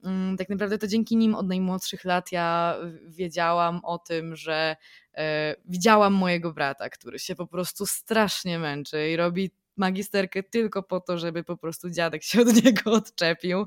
Mm, 0.04 0.36
tak 0.36 0.48
naprawdę 0.48 0.78
to 0.78 0.86
dzięki 0.86 1.16
nim 1.16 1.34
od 1.34 1.48
najmłodszych 1.48 2.04
lat 2.04 2.32
ja 2.32 2.76
wiedziałam 3.06 3.80
o 3.84 3.98
tym, 3.98 4.36
że 4.36 4.76
e, 5.14 5.54
widziałam 5.64 6.12
mojego 6.12 6.52
brata, 6.52 6.88
który 6.88 7.18
się 7.18 7.34
po 7.34 7.46
prostu 7.46 7.86
strasznie 7.86 8.58
męczy 8.58 9.10
i 9.10 9.16
robi 9.16 9.50
magisterkę 9.76 10.42
tylko 10.42 10.82
po 10.82 11.00
to, 11.00 11.18
żeby 11.18 11.44
po 11.44 11.56
prostu 11.56 11.90
dziadek 11.90 12.22
się 12.22 12.40
od 12.40 12.54
niego 12.64 12.92
odczepił. 12.92 13.66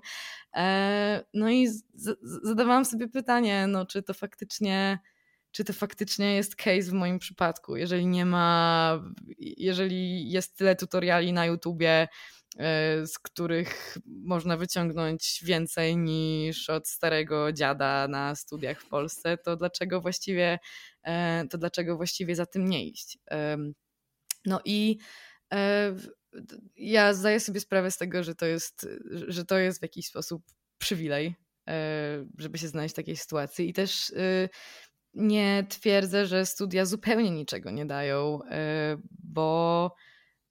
E, 0.55 1.24
no 1.34 1.49
i 1.49 1.67
zadawałam 2.43 2.86
sobie 2.86 3.07
pytanie, 3.07 3.67
no 3.67 3.86
czy 3.86 4.03
to 4.03 4.13
faktycznie 4.13 4.99
czy 5.52 5.64
to 5.64 5.74
faktycznie 5.74 6.36
jest 6.36 6.56
case 6.56 6.84
w 6.84 6.93
moim 6.93 7.20
przypadku, 7.20 7.76
jeżeli 7.76 8.08
nie 8.08 8.26
ma, 8.26 8.99
jeżeli 9.38 10.32
jest 10.32 10.58
tyle 10.58 10.76
tutoriali 10.76 11.34
na 11.34 11.45
YouTubie, 11.45 12.08
E, 12.58 13.08
z 13.08 13.20
których 13.20 13.97
można 14.06 14.58
wyciągnąć 14.58 15.43
więcej 15.43 15.97
niż 15.97 16.70
od 16.70 16.88
starego 16.88 17.54
dziada 17.54 18.08
na 18.08 18.36
studiach 18.36 18.82
w 18.82 18.88
Polsce, 18.88 19.38
to 19.38 19.56
dlaczego 19.56 20.02
właściwie, 20.02 20.60
e, 21.04 21.47
to 21.49 21.58
dlaczego 21.58 21.97
właściwie 21.97 22.36
za 22.36 22.45
tym 22.45 22.70
nie 22.70 22.86
iść? 22.86 23.18
No 24.45 24.62
i 24.66 24.97
e, 25.54 25.95
ja 26.76 27.14
zdaję 27.14 27.39
sobie 27.39 27.60
sprawę 27.60 27.91
z 27.91 27.97
tego, 27.97 28.24
że 28.24 28.36
to 28.36 28.45
jest, 28.45 28.88
że 29.12 29.45
to 29.45 29.58
jest 29.58 29.80
w 29.80 29.84
jakiś 29.84 30.08
sposób 30.08 30.43
przywilej, 30.78 31.36
żeby 32.38 32.58
się 32.58 32.68
znaleźć 32.68 32.95
w 32.95 32.95
takiej 32.95 33.18
sytuacji 33.18 33.70
i 33.70 33.74
też 33.74 34.14
nie 35.14 35.66
twierdzę, 35.70 36.26
że 36.26 36.45
studia 36.45 36.86
zupełnie 36.86 37.32
niczego 37.32 37.72
nie 37.72 37.86
dają, 37.86 38.39
bo 39.24 39.91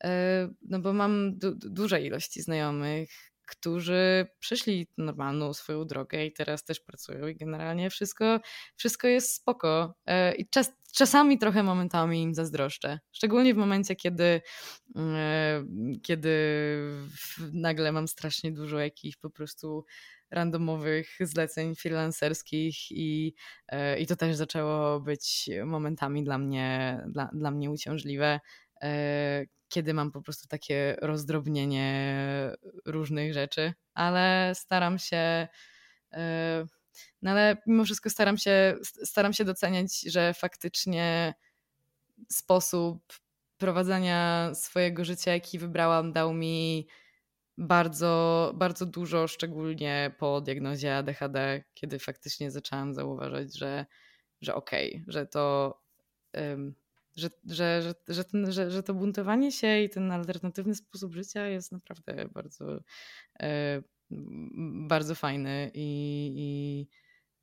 E, 0.05 0.49
no 0.63 0.81
bo 0.81 0.93
mam 0.93 1.39
du 1.39 1.55
duże 1.55 2.03
ilości 2.03 2.43
znajomych, 2.43 3.11
którzy 3.47 4.27
przeszli 4.39 4.87
normalną 4.99 5.55
swoją 5.55 5.85
drogę 5.85 6.27
i 6.27 6.33
teraz 6.33 6.65
też 6.65 6.81
pracują 6.81 7.27
i 7.27 7.37
generalnie 7.37 7.91
wszystko, 7.91 8.41
wszystko 8.77 9.09
jest 9.09 9.35
spoko. 9.35 9.95
E, 10.07 10.35
I 10.35 10.49
czas, 10.49 10.73
czasami 10.93 11.39
trochę 11.39 11.63
momentami 11.63 12.23
im 12.23 12.35
zazdroszczę. 12.35 13.01
Szczególnie 13.13 13.55
w 13.55 13.57
momencie, 13.57 13.97
kiedy, 13.97 14.43
e, 14.97 15.65
kiedy 16.03 16.31
nagle 17.53 17.93
mam 17.93 18.09
strasznie 18.09 18.53
dużo 18.53 18.79
jakichś 18.79 19.17
po 19.17 19.31
prostu 19.31 19.85
randomowych 20.31 21.17
zleceń 21.21 21.75
freelancerskich 21.77 22.91
i, 22.91 23.35
i 23.99 24.07
to 24.07 24.17
też 24.17 24.37
zaczęło 24.37 25.01
być 25.01 25.51
momentami 25.65 26.25
dla 26.25 26.39
mnie, 26.39 27.01
dla, 27.09 27.31
dla 27.33 27.51
mnie 27.51 27.71
uciążliwe 27.71 28.41
kiedy 29.71 29.95
mam 29.95 30.13
po 30.13 30.23
prostu 30.23 30.49
takie 30.49 30.97
rozdrobnienie 31.03 32.17
różnych 32.87 33.35
rzeczy, 33.35 33.73
ale 33.95 34.53
staram 34.55 34.99
się. 34.99 35.49
E, 36.13 36.65
no 37.23 37.31
ale 37.31 37.57
mimo 37.67 37.85
wszystko 37.85 38.11
staram 38.11 38.39
się, 38.39 38.77
staram 38.83 39.33
się 39.33 39.45
doceniać, 39.45 40.01
że 40.01 40.35
faktycznie 40.35 41.35
sposób 42.29 43.13
prowadzenia 43.59 44.51
swojego 44.55 45.05
życia, 45.05 45.33
jaki 45.33 45.59
wybrałam, 45.59 46.13
dał 46.13 46.35
mi 46.35 46.87
bardzo, 47.59 48.53
bardzo 48.55 48.87
dużo, 48.87 49.29
szczególnie 49.29 50.15
po 50.19 50.41
diagnozie 50.41 50.97
ADHD, 50.97 51.65
kiedy 51.75 51.99
faktycznie 51.99 52.51
zaczęłam 52.51 52.95
zauważać, 52.95 53.59
że, 53.59 53.87
że 54.41 54.55
okej, 54.55 54.91
okay, 54.91 55.05
że 55.09 55.27
to 55.27 55.75
um, 56.35 56.75
że, 57.17 57.31
że, 57.47 57.83
że, 57.83 57.95
że, 58.09 58.25
ten, 58.25 58.53
że, 58.53 58.71
że 58.71 58.83
to 58.83 58.95
buntowanie 58.95 59.53
się 59.53 59.81
i 59.81 59.91
ten 59.91 60.13
alternatywny 60.13 60.75
sposób 60.75 61.15
życia 61.15 61.47
jest 61.47 61.73
naprawdę 61.73 62.29
bardzo, 62.29 62.79
e, 63.41 63.83
bardzo 64.89 65.15
fajny 65.15 65.71
i, 65.75 66.33
i, 66.37 66.89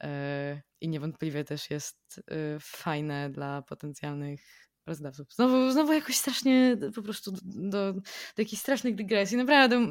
e, 0.08 0.62
i 0.82 0.90
niewątpliwie 0.90 1.44
też 1.44 1.70
jest 1.70 2.22
e, 2.32 2.60
fajne 2.60 3.30
dla 3.30 3.62
potencjalnych 3.62 4.67
pracodawców. 4.88 5.34
Znowu, 5.34 5.72
znowu 5.72 5.94
jakoś 5.94 6.16
strasznie 6.16 6.78
po 6.96 7.02
prostu 7.02 7.32
do, 7.32 7.40
do, 7.44 7.94
do 7.94 8.02
jakichś 8.38 8.62
strasznych 8.62 8.96
dygresji. 8.96 9.38
Naprawdę 9.38 9.88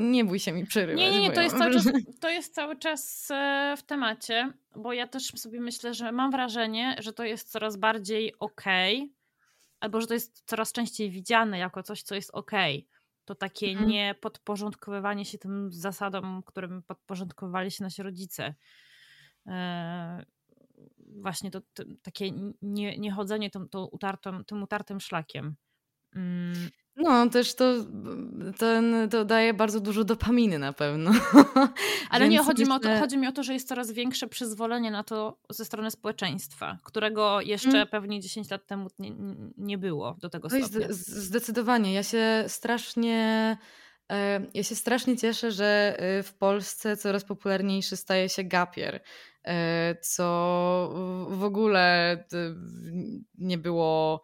nie 0.00 0.24
bój 0.24 0.38
się 0.38 0.52
mi 0.52 0.66
przerywać. 0.66 1.00
Nie, 1.00 1.10
nie, 1.10 1.20
nie, 1.20 1.30
to 1.30 1.40
jest, 1.40 1.58
cały 1.58 1.72
czas, 1.72 1.84
to 2.20 2.30
jest 2.30 2.54
cały 2.54 2.76
czas 2.76 3.28
e, 3.30 3.74
w 3.78 3.82
temacie, 3.82 4.52
bo 4.76 4.92
ja 4.92 5.06
też 5.06 5.26
sobie 5.26 5.60
myślę, 5.60 5.94
że 5.94 6.12
mam 6.12 6.30
wrażenie, 6.30 6.96
że 6.98 7.12
to 7.12 7.24
jest 7.24 7.50
coraz 7.50 7.76
bardziej 7.76 8.34
okej, 8.38 8.96
okay, 8.96 9.14
albo 9.80 10.00
że 10.00 10.06
to 10.06 10.14
jest 10.14 10.42
coraz 10.46 10.72
częściej 10.72 11.10
widziane 11.10 11.58
jako 11.58 11.82
coś, 11.82 12.02
co 12.02 12.14
jest 12.14 12.30
okej. 12.30 12.78
Okay. 12.78 13.00
To 13.24 13.34
takie 13.34 13.66
mhm. 13.66 13.88
nie 13.88 14.14
podporządkowywanie 14.20 15.24
się 15.24 15.38
tym 15.38 15.72
zasadom, 15.72 16.42
którym 16.46 16.82
podporządkowywali 16.82 17.70
się 17.70 17.84
nasi 17.84 18.02
rodzice. 18.02 18.54
Właśnie 21.16 21.50
to, 21.50 21.60
to 21.74 21.82
takie 22.02 22.30
nie, 22.62 22.98
nie 22.98 23.12
chodzenie 23.12 23.50
tym, 23.50 23.68
to 23.68 23.86
utartym, 23.86 24.44
tym 24.44 24.62
utartym 24.62 25.00
szlakiem. 25.00 25.56
Mm. 26.16 26.70
No, 26.96 27.28
też 27.28 27.54
to, 27.54 27.74
ten, 28.58 29.08
to 29.10 29.24
daje 29.24 29.54
bardzo 29.54 29.80
dużo 29.80 30.04
dopaminy 30.04 30.58
na 30.58 30.72
pewno. 30.72 31.10
Ale 32.10 32.28
nie, 32.28 32.38
chodzi, 32.38 32.62
myślę... 32.62 32.74
mi 32.74 32.76
o 32.76 32.78
to, 32.78 33.00
chodzi 33.00 33.18
mi 33.18 33.26
o 33.26 33.32
to, 33.32 33.42
że 33.42 33.52
jest 33.52 33.68
coraz 33.68 33.92
większe 33.92 34.26
przyzwolenie 34.26 34.90
na 34.90 35.04
to 35.04 35.38
ze 35.50 35.64
strony 35.64 35.90
społeczeństwa, 35.90 36.78
którego 36.84 37.40
jeszcze 37.40 37.68
mm. 37.68 37.88
pewnie 37.88 38.20
10 38.20 38.50
lat 38.50 38.66
temu 38.66 38.88
nie, 38.98 39.12
nie 39.56 39.78
było 39.78 40.16
do 40.20 40.30
tego 40.30 40.48
to 40.48 40.56
stopnia. 40.58 40.86
Zdecydowanie. 40.90 41.92
Ja 41.92 42.02
się 42.02 42.44
strasznie 42.46 43.56
ja 44.54 44.62
się 44.62 44.74
strasznie 44.74 45.16
cieszę, 45.16 45.52
że 45.52 45.96
e, 45.98 46.22
w 46.22 46.34
Polsce 46.34 46.96
coraz 46.96 47.24
popularniejszy 47.24 47.96
staje 47.96 48.28
się 48.28 48.44
gapier. 48.44 49.00
E, 49.44 49.94
co 50.02 50.26
w 51.30 51.44
ogóle 51.44 52.16
nie 53.38 53.58
było 53.58 54.22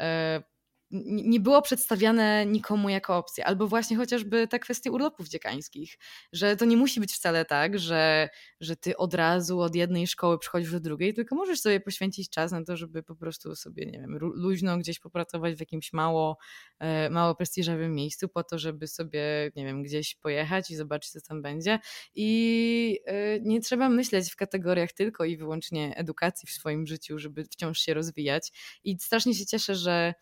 e, 0.00 0.42
nie 0.90 1.40
było 1.40 1.62
przedstawiane 1.62 2.46
nikomu 2.46 2.88
jako 2.88 3.16
opcja. 3.16 3.44
Albo 3.44 3.66
właśnie 3.66 3.96
chociażby 3.96 4.48
ta 4.48 4.58
kwestia 4.58 4.90
urlopów 4.90 5.28
dziekańskich, 5.28 5.98
że 6.32 6.56
to 6.56 6.64
nie 6.64 6.76
musi 6.76 7.00
być 7.00 7.12
wcale 7.12 7.44
tak, 7.44 7.78
że, 7.78 8.28
że 8.60 8.76
ty 8.76 8.96
od 8.96 9.14
razu 9.14 9.60
od 9.60 9.74
jednej 9.74 10.06
szkoły 10.06 10.38
przychodzisz 10.38 10.72
do 10.72 10.80
drugiej, 10.80 11.14
tylko 11.14 11.34
możesz 11.34 11.60
sobie 11.60 11.80
poświęcić 11.80 12.30
czas 12.30 12.52
na 12.52 12.64
to, 12.64 12.76
żeby 12.76 13.02
po 13.02 13.16
prostu 13.16 13.56
sobie, 13.56 13.86
nie 13.86 13.98
wiem, 13.98 14.18
luźno 14.18 14.78
gdzieś 14.78 14.98
popracować 14.98 15.54
w 15.54 15.60
jakimś 15.60 15.92
mało, 15.92 16.38
e, 16.78 17.10
mało 17.10 17.34
prestiżowym 17.34 17.94
miejscu 17.94 18.28
po 18.28 18.44
to, 18.44 18.58
żeby 18.58 18.86
sobie, 18.86 19.50
nie 19.56 19.64
wiem, 19.64 19.82
gdzieś 19.82 20.14
pojechać 20.14 20.70
i 20.70 20.76
zobaczyć, 20.76 21.12
co 21.12 21.20
tam 21.20 21.42
będzie. 21.42 21.78
I 22.14 23.00
e, 23.06 23.40
nie 23.40 23.60
trzeba 23.60 23.88
myśleć 23.88 24.32
w 24.32 24.36
kategoriach 24.36 24.92
tylko 24.92 25.24
i 25.24 25.36
wyłącznie 25.36 25.96
edukacji 25.96 26.48
w 26.48 26.50
swoim 26.50 26.86
życiu, 26.86 27.18
żeby 27.18 27.44
wciąż 27.44 27.78
się 27.78 27.94
rozwijać. 27.94 28.52
I 28.84 28.98
strasznie 29.00 29.34
się 29.34 29.46
cieszę, 29.46 29.74
że 29.74 30.14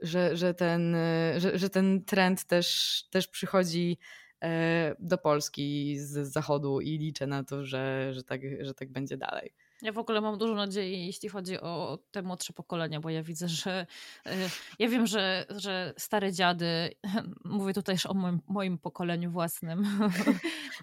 że, 0.00 0.36
że, 0.36 0.54
ten, 0.54 0.94
y, 0.94 1.40
że, 1.40 1.58
że 1.58 1.70
ten 1.70 2.04
trend 2.04 2.44
też, 2.44 3.02
też 3.10 3.28
przychodzi 3.28 3.98
e, 4.42 4.94
do 4.98 5.18
Polski 5.18 5.98
z 5.98 6.32
zachodu 6.32 6.80
i 6.80 6.98
liczę 6.98 7.26
na 7.26 7.44
to, 7.44 7.64
że, 7.64 8.14
że, 8.14 8.22
tak, 8.22 8.40
że 8.60 8.74
tak 8.74 8.92
będzie 8.92 9.16
dalej. 9.16 9.52
Ja 9.82 9.92
w 9.92 9.98
ogóle 9.98 10.20
mam 10.20 10.38
dużo 10.38 10.54
nadziei, 10.54 11.06
jeśli 11.06 11.28
chodzi 11.28 11.60
o 11.60 11.98
te 12.10 12.22
młodsze 12.22 12.52
pokolenia, 12.52 13.00
bo 13.00 13.10
ja 13.10 13.22
widzę, 13.22 13.48
że 13.48 13.86
y, 14.26 14.30
ja 14.78 14.88
wiem, 14.88 15.06
że, 15.06 15.46
że 15.56 15.94
stare 15.98 16.32
dziady, 16.32 16.90
mówię 17.44 17.74
tutaj 17.74 17.94
też 17.94 18.06
o 18.06 18.14
moim, 18.14 18.40
moim 18.48 18.78
pokoleniu 18.78 19.30
własnym. 19.30 19.82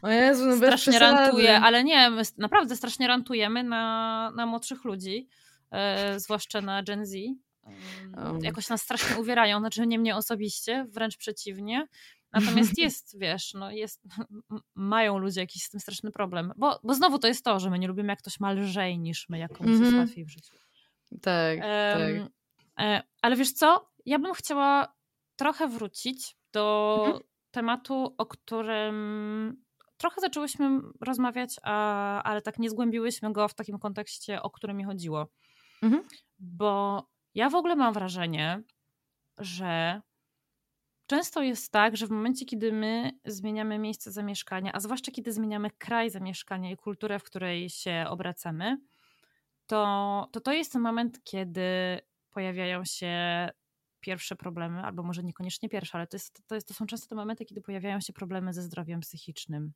O 0.01 0.09
Jezu, 0.09 0.45
no 0.45 0.55
strasznie 0.55 0.99
rantuje, 0.99 1.59
ale 1.59 1.83
nie, 1.83 2.09
my 2.09 2.21
naprawdę 2.37 2.75
strasznie 2.75 3.07
rantujemy 3.07 3.63
na, 3.63 4.31
na 4.35 4.45
młodszych 4.45 4.83
ludzi, 4.83 5.27
e, 5.71 6.19
zwłaszcza 6.19 6.61
na 6.61 6.83
Gen 6.83 7.05
Z. 7.05 7.15
Um. 8.17 8.39
Jakoś 8.43 8.69
nas 8.69 8.81
strasznie 8.81 9.17
uwierają, 9.21 9.59
znaczy 9.59 9.87
nie 9.87 9.99
mnie 9.99 10.15
osobiście, 10.15 10.85
wręcz 10.89 11.17
przeciwnie. 11.17 11.87
Natomiast 12.33 12.77
jest, 12.77 13.19
wiesz, 13.19 13.53
no 13.53 13.71
jest, 13.71 14.03
mają 14.75 15.17
ludzie 15.17 15.41
jakiś 15.41 15.63
z 15.63 15.69
tym 15.69 15.79
straszny 15.79 16.11
problem. 16.11 16.53
Bo, 16.57 16.79
bo 16.83 16.93
znowu 16.93 17.19
to 17.19 17.27
jest 17.27 17.45
to, 17.45 17.59
że 17.59 17.69
my 17.69 17.79
nie 17.79 17.87
lubimy, 17.87 18.09
jak 18.09 18.19
ktoś 18.19 18.39
ma 18.39 18.51
lżej 18.51 18.99
niż 18.99 19.29
my, 19.29 19.37
jak 19.39 19.57
komuś 19.57 19.67
mm 19.67 19.77
-hmm. 19.77 19.81
jest 19.81 19.93
mhm. 19.93 20.07
łatwiej 20.07 20.25
w 20.25 20.29
życiu. 20.29 20.53
Tak, 21.21 21.59
um, 21.59 22.29
tak. 22.75 23.05
ale 23.21 23.35
wiesz 23.35 23.51
co? 23.51 23.89
Ja 24.05 24.19
bym 24.19 24.33
chciała 24.33 24.95
trochę 25.35 25.67
wrócić 25.67 26.37
do 26.51 26.97
mm 27.05 27.17
-hmm. 27.17 27.23
tematu, 27.51 28.15
o 28.17 28.25
którym 28.25 29.63
trochę 29.97 30.21
zaczęłyśmy 30.21 30.79
rozmawiać, 31.01 31.55
a, 31.63 32.23
ale 32.23 32.41
tak 32.41 32.59
nie 32.59 32.69
zgłębiłyśmy 32.69 33.33
go 33.33 33.47
w 33.47 33.53
takim 33.53 33.79
kontekście, 33.79 34.41
o 34.41 34.49
którym 34.49 34.77
mi 34.77 34.83
chodziło. 34.83 35.27
Mm 35.81 35.99
-hmm. 35.99 36.03
Bo 36.39 37.03
ja 37.35 37.49
w 37.49 37.55
ogóle 37.55 37.75
mam 37.75 37.93
wrażenie, 37.93 38.63
że 39.37 40.01
często 41.07 41.41
jest 41.41 41.71
tak, 41.71 41.97
że 41.97 42.07
w 42.07 42.11
momencie, 42.11 42.45
kiedy 42.45 42.71
my 42.71 43.11
zmieniamy 43.25 43.79
miejsce 43.79 44.11
zamieszkania, 44.11 44.71
a 44.73 44.79
zwłaszcza 44.79 45.11
kiedy 45.11 45.31
zmieniamy 45.31 45.71
kraj 45.71 46.09
zamieszkania 46.09 46.71
i 46.71 46.77
kulturę, 46.77 47.19
w 47.19 47.23
której 47.23 47.69
się 47.69 48.05
obracamy, 48.09 48.77
to 49.67 50.27
to, 50.31 50.39
to 50.41 50.53
jest 50.53 50.71
ten 50.71 50.81
moment, 50.81 51.23
kiedy 51.23 51.99
pojawiają 52.29 52.85
się 52.85 53.49
pierwsze 53.99 54.35
problemy, 54.35 54.81
albo 54.81 55.03
może 55.03 55.23
niekoniecznie 55.23 55.69
pierwsze, 55.69 55.97
ale 55.97 56.07
to, 56.07 56.15
jest, 56.15 56.47
to, 56.47 56.55
jest, 56.55 56.67
to 56.67 56.73
są 56.73 56.85
często 56.85 57.09
te 57.09 57.15
momenty, 57.15 57.45
kiedy 57.45 57.61
pojawiają 57.61 57.99
się 57.99 58.13
problemy 58.13 58.53
ze 58.53 58.61
zdrowiem 58.61 58.99
psychicznym. 58.99 59.73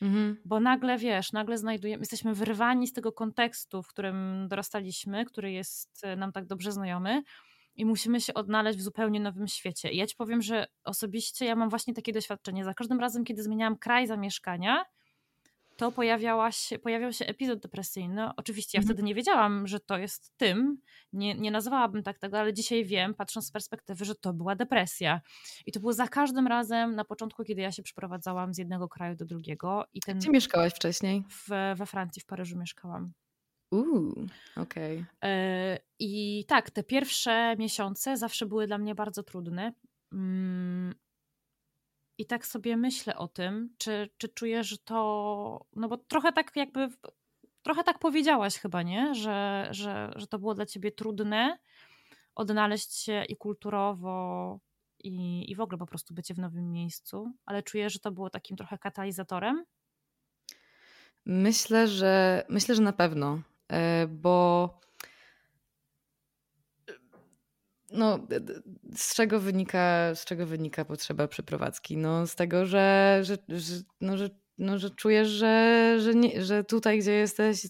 Mhm. 0.00 0.36
Bo 0.44 0.60
nagle 0.60 0.98
wiesz, 0.98 1.32
nagle 1.32 1.58
znajdujemy, 1.58 2.00
jesteśmy 2.00 2.34
wyrwani 2.34 2.86
z 2.86 2.92
tego 2.92 3.12
kontekstu, 3.12 3.82
w 3.82 3.88
którym 3.88 4.46
dorastaliśmy, 4.48 5.24
który 5.24 5.52
jest 5.52 6.04
e, 6.04 6.16
nam 6.16 6.32
tak 6.32 6.46
dobrze 6.46 6.72
znajomy 6.72 7.22
i 7.74 7.84
musimy 7.84 8.20
się 8.20 8.34
odnaleźć 8.34 8.78
w 8.78 8.82
zupełnie 8.82 9.20
nowym 9.20 9.48
świecie. 9.48 9.90
I 9.90 9.96
ja 9.96 10.06
ci 10.06 10.16
powiem, 10.16 10.42
że 10.42 10.66
osobiście 10.84 11.44
ja 11.44 11.56
mam 11.56 11.70
właśnie 11.70 11.94
takie 11.94 12.12
doświadczenie. 12.12 12.64
Za 12.64 12.74
każdym 12.74 13.00
razem, 13.00 13.24
kiedy 13.24 13.42
zmieniałam 13.42 13.78
kraj 13.78 14.06
zamieszkania, 14.06 14.84
to 15.78 15.92
pojawiała 15.92 16.52
się, 16.52 16.78
pojawiał 16.78 17.12
się 17.12 17.26
epizod 17.26 17.58
depresyjny. 17.58 18.28
Oczywiście 18.36 18.78
ja 18.78 18.80
mhm. 18.80 18.88
wtedy 18.88 19.02
nie 19.06 19.14
wiedziałam, 19.14 19.66
że 19.66 19.80
to 19.80 19.98
jest 19.98 20.36
tym, 20.36 20.78
nie, 21.12 21.34
nie 21.34 21.50
nazwałabym 21.50 22.02
tak 22.02 22.18
tego, 22.18 22.38
ale 22.38 22.54
dzisiaj 22.54 22.84
wiem, 22.84 23.14
patrząc 23.14 23.46
z 23.46 23.50
perspektywy, 23.50 24.04
że 24.04 24.14
to 24.14 24.32
była 24.32 24.54
depresja. 24.54 25.20
I 25.66 25.72
to 25.72 25.80
było 25.80 25.92
za 25.92 26.08
każdym 26.08 26.46
razem 26.46 26.94
na 26.94 27.04
początku, 27.04 27.44
kiedy 27.44 27.62
ja 27.62 27.72
się 27.72 27.82
przeprowadzałam 27.82 28.54
z 28.54 28.58
jednego 28.58 28.88
kraju 28.88 29.16
do 29.16 29.24
drugiego. 29.24 29.84
I 29.94 30.00
ten, 30.00 30.18
Gdzie 30.18 30.30
mieszkałaś 30.30 30.72
wcześniej? 30.74 31.24
W, 31.30 31.48
we 31.78 31.86
Francji, 31.86 32.22
w 32.22 32.26
Paryżu 32.26 32.58
mieszkałam. 32.58 33.12
Uuu, 33.70 34.26
okej. 34.56 34.98
Okay. 34.98 35.30
E, 35.30 35.78
I 35.98 36.44
tak, 36.48 36.70
te 36.70 36.82
pierwsze 36.82 37.56
miesiące 37.58 38.16
zawsze 38.16 38.46
były 38.46 38.66
dla 38.66 38.78
mnie 38.78 38.94
bardzo 38.94 39.22
trudne. 39.22 39.72
I 42.18 42.26
tak 42.26 42.46
sobie 42.46 42.76
myślę 42.76 43.16
o 43.16 43.28
tym, 43.28 43.74
czy, 43.78 44.10
czy 44.18 44.28
czuję, 44.28 44.64
że 44.64 44.78
to. 44.78 45.66
No 45.76 45.88
bo 45.88 45.96
trochę 45.96 46.32
tak 46.32 46.56
jakby. 46.56 46.88
Trochę 47.62 47.84
tak 47.84 47.98
powiedziałaś 47.98 48.58
chyba, 48.58 48.82
nie? 48.82 49.14
Że, 49.14 49.68
że, 49.70 50.12
że 50.16 50.26
to 50.26 50.38
było 50.38 50.54
dla 50.54 50.66
ciebie 50.66 50.92
trudne 50.92 51.58
odnaleźć 52.34 52.94
się 52.94 53.24
i 53.28 53.36
kulturowo, 53.36 54.58
i, 55.04 55.50
i 55.50 55.54
w 55.54 55.60
ogóle 55.60 55.78
po 55.78 55.86
prostu 55.86 56.14
bycie 56.14 56.34
w 56.34 56.38
nowym 56.38 56.72
miejscu, 56.72 57.32
ale 57.46 57.62
czuję, 57.62 57.90
że 57.90 57.98
to 57.98 58.10
było 58.10 58.30
takim 58.30 58.56
trochę 58.56 58.78
katalizatorem. 58.78 59.64
Myślę, 61.26 61.88
że 61.88 62.44
myślę, 62.48 62.74
że 62.74 62.82
na 62.82 62.92
pewno, 62.92 63.40
e, 63.68 64.06
bo 64.06 64.80
no, 67.90 68.26
z 68.96 69.14
czego 69.14 69.40
wynika, 69.40 70.14
z 70.14 70.24
czego 70.24 70.46
wynika 70.46 70.84
potrzeba 70.84 71.28
przeprowadzki? 71.28 71.96
No, 71.96 72.26
z 72.26 72.34
tego, 72.34 72.66
że, 72.66 73.18
że, 73.22 73.36
że, 73.48 73.74
no, 74.00 74.16
że, 74.16 74.30
no, 74.58 74.78
że 74.78 74.90
czujesz, 74.90 75.28
że, 75.28 75.96
że, 76.00 76.14
nie, 76.14 76.44
że 76.44 76.64
tutaj, 76.64 76.98
gdzie 76.98 77.12
jesteś, 77.12 77.62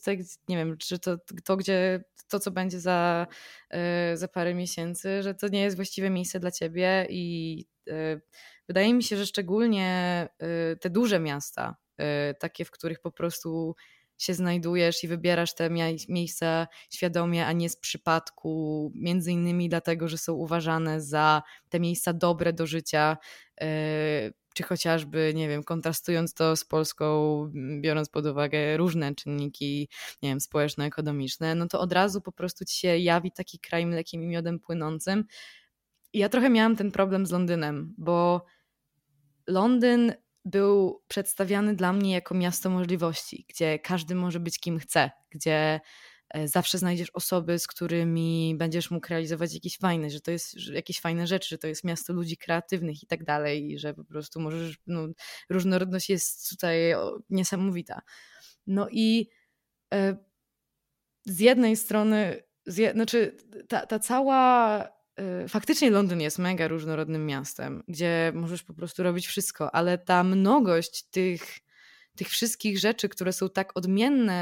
nie 0.49 0.57
wiem, 0.57 0.77
czy 0.79 0.99
to, 0.99 1.17
to, 1.45 1.57
gdzie 1.57 2.05
to, 2.29 2.41
co 2.41 2.51
będzie 2.51 2.81
za, 2.81 3.27
e, 3.71 4.17
za 4.17 4.29
parę 4.29 4.55
miesięcy, 4.55 5.23
że 5.23 5.35
to 5.35 5.49
nie 5.49 5.63
jest 5.63 5.77
właściwe 5.77 6.11
miejsce 6.11 6.41
dla 6.41 6.51
ciebie 6.51 7.07
i 7.11 7.65
e, 7.89 8.21
wydaje 8.69 8.95
mi 8.95 9.03
się, 9.03 9.17
że 9.17 9.27
szczególnie 9.27 9.89
e, 10.39 10.77
te 10.77 10.91
duże 10.91 11.21
miasta, 11.21 11.77
takie, 12.39 12.65
w 12.65 12.71
których 12.71 13.01
po 13.01 13.13
prostu 13.13 13.77
się 14.19 14.35
znajdujesz 14.35 15.05
i 15.05 15.09
wybierasz 15.09 15.55
te 15.55 15.71
miejsca 16.09 16.67
świadomie, 16.91 17.47
a 17.47 17.53
nie 17.53 17.69
z 17.69 17.77
przypadku, 17.77 18.93
między 18.95 19.33
innymi 19.33 19.69
dlatego, 19.69 20.09
że 20.09 20.19
są 20.19 20.33
uważane 20.33 21.01
za 21.01 21.43
te 21.69 21.81
miejsca 21.81 22.13
dobre 22.13 22.53
do 22.53 22.67
życia, 22.67 23.17
e, 23.61 24.31
czy 24.55 24.63
chociażby, 24.63 25.33
nie 25.35 25.49
wiem, 25.49 25.65
kontrastując 25.65 26.35
to 26.35 26.57
z 26.57 26.65
Polską, 26.65 27.07
biorąc 27.81 28.09
pod 28.09 28.27
uwagę 28.27 28.77
różne 28.77 29.15
czynniki, 29.15 29.89
nie 30.23 30.29
wiem, 30.29 30.41
społeczno-ekonomiczne, 30.41 31.55
no 31.55 31.69
to 31.69 31.81
od 31.81 31.93
razu 31.93 32.21
po 32.21 32.33
prostu 32.33 32.65
ci 32.65 32.79
się 32.79 32.97
jawi 32.97 33.33
taki 33.33 33.59
kraj 33.59 33.87
mlekiem 33.87 34.23
i 34.23 34.27
miodem 34.27 34.61
płynącym. 34.61 35.25
I 36.13 36.19
ja 36.19 36.29
trochę 36.29 36.51
miałam 36.51 36.77
ten 36.77 36.91
problem 36.91 37.27
z 37.27 37.31
Londynem, 37.31 37.95
bo 37.99 38.45
Londyn 39.47 40.13
był 40.49 41.03
przedstawiany 41.09 41.75
dla 41.77 41.93
mnie 41.93 42.13
jako 42.13 42.35
miasto 42.35 42.71
możliwości, 42.71 43.47
gdzie 43.49 43.79
każdy 43.79 44.15
może 44.15 44.41
być 44.41 44.59
kim 44.59 44.79
chce, 44.79 45.11
gdzie 45.31 45.81
e, 46.31 46.49
zawsze 46.49 46.79
znajdziesz 46.79 47.11
osoby, 47.11 47.59
z 47.59 47.67
którymi 47.67 48.55
będziesz 48.59 48.91
mógł 48.91 49.09
realizować 49.09 49.55
jakieś 49.55 49.79
fajne, 49.79 50.11
że 50.11 50.21
to 50.21 50.31
jest 50.31 50.57
jakieś 50.73 51.01
fajne 51.01 51.27
rzeczy, 51.27 51.49
że 51.49 51.59
to 51.59 51.67
jest 51.67 51.85
miasto 51.85 52.13
ludzi 52.13 52.37
kreatywnych 52.37 53.03
i 53.03 53.07
tak 53.07 53.25
dalej, 53.25 53.71
i 53.71 53.79
że 53.79 53.95
po 53.95 54.05
prostu 54.05 54.41
możesz, 54.41 54.79
no, 54.87 55.09
różnorodność 55.51 56.11
jest 56.11 56.51
tutaj 56.51 56.95
niesamowita. 57.31 58.01
No 58.67 58.89
i 58.91 59.29
e, 59.95 60.17
z 61.25 61.41
jednej 61.41 61.77
strony, 61.77 62.43
z 62.67 62.77
je, 62.77 62.93
znaczy 62.93 63.37
ta, 63.69 63.87
ta 63.87 63.99
cała 63.99 64.98
faktycznie 65.49 65.91
Londyn 65.91 66.21
jest 66.21 66.39
mega 66.39 66.69
różnorodnym 66.69 67.27
miastem, 67.27 67.83
gdzie 67.89 68.33
możesz 68.35 68.63
po 68.63 68.75
prostu 68.75 69.03
robić 69.03 69.27
wszystko, 69.27 69.75
ale 69.75 69.99
ta 69.99 70.25
mnogość 70.25 71.03
tych 71.03 71.61
tych 72.19 72.29
wszystkich 72.29 72.79
rzeczy, 72.79 73.09
które 73.09 73.33
są 73.33 73.51
tak 73.51 73.77
odmienne 73.77 74.35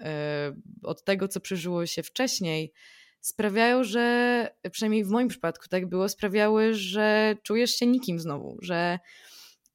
e, 0.00 0.52
od 0.82 1.04
tego, 1.04 1.28
co 1.28 1.40
przeżyło 1.40 1.86
się 1.86 2.02
wcześniej, 2.02 2.72
sprawiają, 3.20 3.84
że 3.84 4.48
przynajmniej 4.72 5.04
w 5.04 5.08
moim 5.08 5.28
przypadku 5.28 5.68
tak 5.68 5.88
było, 5.88 6.08
sprawiały, 6.08 6.74
że 6.74 7.36
czujesz 7.42 7.76
się 7.76 7.86
nikim 7.86 8.20
znowu, 8.20 8.58
że, 8.62 8.98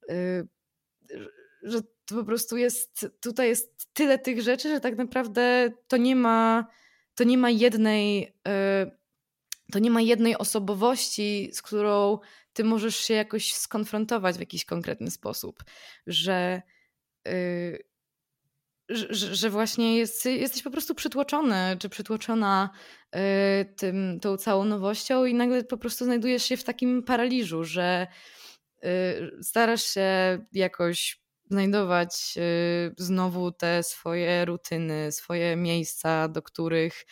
e, 0.09 0.43
że 1.63 1.81
to 1.81 2.15
po 2.15 2.23
prostu 2.23 2.57
jest, 2.57 3.07
tutaj 3.21 3.47
jest 3.47 3.93
tyle 3.93 4.19
tych 4.19 4.41
rzeczy, 4.41 4.69
że 4.69 4.79
tak 4.79 4.97
naprawdę 4.97 5.71
to 5.87 5.97
nie 5.97 6.15
ma, 6.15 6.67
to 7.15 7.23
nie 7.23 7.37
ma 7.37 7.49
jednej, 7.49 8.33
to 9.71 9.79
nie 9.79 9.91
ma 9.91 10.01
jednej 10.01 10.37
osobowości, 10.37 11.49
z 11.53 11.61
którą 11.61 12.19
ty 12.53 12.63
możesz 12.63 12.95
się 12.95 13.13
jakoś 13.13 13.53
skonfrontować 13.53 14.35
w 14.37 14.39
jakiś 14.39 14.65
konkretny 14.65 15.11
sposób, 15.11 15.63
że 16.07 16.61
Y, 17.27 17.83
że, 18.89 19.35
że, 19.35 19.49
właśnie 19.49 19.97
jest, 19.97 20.25
jesteś 20.25 20.63
po 20.63 20.71
prostu 20.71 20.95
przytłoczony, 20.95 21.77
czy 21.79 21.89
przytłoczona 21.89 22.69
y, 23.15 23.19
tym, 23.75 24.19
tą 24.19 24.37
całą 24.37 24.65
nowością 24.65 25.25
i 25.25 25.33
nagle 25.33 25.63
po 25.63 25.77
prostu 25.77 26.05
znajdujesz 26.05 26.43
się 26.43 26.57
w 26.57 26.63
takim 26.63 27.03
paraliżu, 27.03 27.63
że 27.63 28.07
y, 28.83 29.43
starasz 29.43 29.83
się 29.83 30.39
jakoś 30.53 31.21
znajdować 31.49 32.35
znowu 32.97 33.51
te 33.51 33.83
swoje 33.83 34.45
rutyny, 34.45 35.11
swoje 35.11 35.55
miejsca, 35.55 36.27
do 36.27 36.41
których 36.41 37.05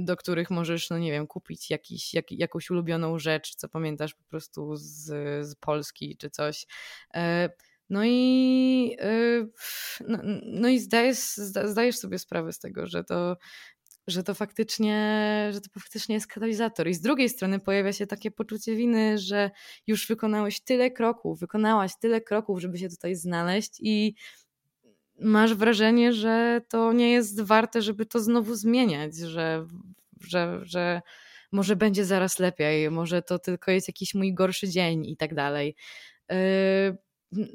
do 0.00 0.16
których 0.16 0.50
możesz, 0.50 0.90
no 0.90 0.98
nie 0.98 1.12
wiem, 1.12 1.26
kupić 1.26 1.70
jakiś, 1.70 2.14
jak, 2.14 2.32
jakąś 2.32 2.70
ulubioną 2.70 3.18
rzecz, 3.18 3.54
co 3.54 3.68
pamiętasz 3.68 4.14
po 4.14 4.24
prostu 4.24 4.76
z, 4.76 5.04
z 5.46 5.54
Polski 5.54 6.16
czy 6.16 6.30
coś. 6.30 6.66
E, 7.14 7.48
no 7.90 8.04
i, 8.04 8.96
yy, 9.00 9.50
no, 10.08 10.18
no, 10.42 10.68
i 10.68 10.78
zdajesz, 10.78 11.18
zdajesz 11.64 11.98
sobie 11.98 12.18
sprawę 12.18 12.52
z 12.52 12.58
tego, 12.58 12.86
że 12.86 13.04
to, 13.04 13.36
że 14.06 14.22
to 14.22 14.34
faktycznie, 14.34 15.50
że 15.52 15.60
to 15.60 15.80
faktycznie 15.80 16.14
jest 16.14 16.26
katalizator. 16.26 16.88
I 16.88 16.94
z 16.94 17.00
drugiej 17.00 17.28
strony 17.28 17.60
pojawia 17.60 17.92
się 17.92 18.06
takie 18.06 18.30
poczucie 18.30 18.76
winy, 18.76 19.18
że 19.18 19.50
już 19.86 20.08
wykonałeś 20.08 20.60
tyle 20.60 20.90
kroków, 20.90 21.40
wykonałaś 21.40 21.92
tyle 22.00 22.20
kroków, 22.20 22.60
żeby 22.60 22.78
się 22.78 22.88
tutaj 22.88 23.14
znaleźć 23.14 23.72
i 23.80 24.14
masz 25.20 25.54
wrażenie, 25.54 26.12
że 26.12 26.60
to 26.68 26.92
nie 26.92 27.12
jest 27.12 27.40
warte, 27.40 27.82
żeby 27.82 28.06
to 28.06 28.20
znowu 28.20 28.54
zmieniać, 28.54 29.16
że, 29.16 29.66
że, 30.20 30.60
że 30.62 31.02
może 31.52 31.76
będzie 31.76 32.04
zaraz 32.04 32.38
lepiej, 32.38 32.90
może 32.90 33.22
to 33.22 33.38
tylko 33.38 33.70
jest 33.70 33.88
jakiś 33.88 34.14
mój 34.14 34.34
gorszy 34.34 34.68
dzień 34.68 35.06
i 35.06 35.16
tak 35.16 35.34
dalej. 35.34 35.76
Yy, 36.30 36.36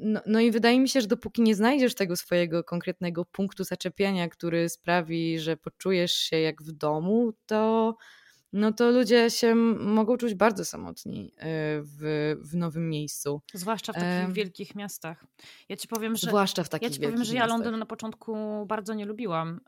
no, 0.00 0.20
no, 0.26 0.40
i 0.40 0.50
wydaje 0.50 0.80
mi 0.80 0.88
się, 0.88 1.00
że 1.00 1.06
dopóki 1.06 1.42
nie 1.42 1.54
znajdziesz 1.54 1.94
tego 1.94 2.16
swojego 2.16 2.64
konkretnego 2.64 3.24
punktu 3.24 3.64
zaczepienia, 3.64 4.28
który 4.28 4.68
sprawi, 4.68 5.38
że 5.38 5.56
poczujesz 5.56 6.12
się 6.12 6.38
jak 6.38 6.62
w 6.62 6.72
domu, 6.72 7.32
to, 7.46 7.96
no 8.52 8.72
to 8.72 8.90
ludzie 8.90 9.30
się 9.30 9.54
mogą 9.54 10.16
czuć 10.16 10.34
bardzo 10.34 10.64
samotni 10.64 11.32
e, 11.36 11.44
w, 11.82 12.34
w 12.40 12.56
nowym 12.56 12.90
miejscu. 12.90 13.42
Zwłaszcza 13.54 13.92
w 13.92 13.96
takich 13.96 14.30
e... 14.30 14.32
wielkich 14.32 14.74
miastach. 14.74 15.26
Ja 15.68 15.76
ci 15.76 15.88
powiem, 15.88 16.16
że. 16.16 16.26
Zwłaszcza 16.26 16.64
w 16.64 16.68
takich 16.68 16.88
Ja 16.88 16.94
ci 16.94 17.00
powiem, 17.00 17.24
że 17.24 17.34
ja 17.34 17.46
Londyn 17.46 17.78
na 17.78 17.86
początku 17.86 18.36
bardzo 18.66 18.94
nie 18.94 19.06
lubiłam. 19.06 19.60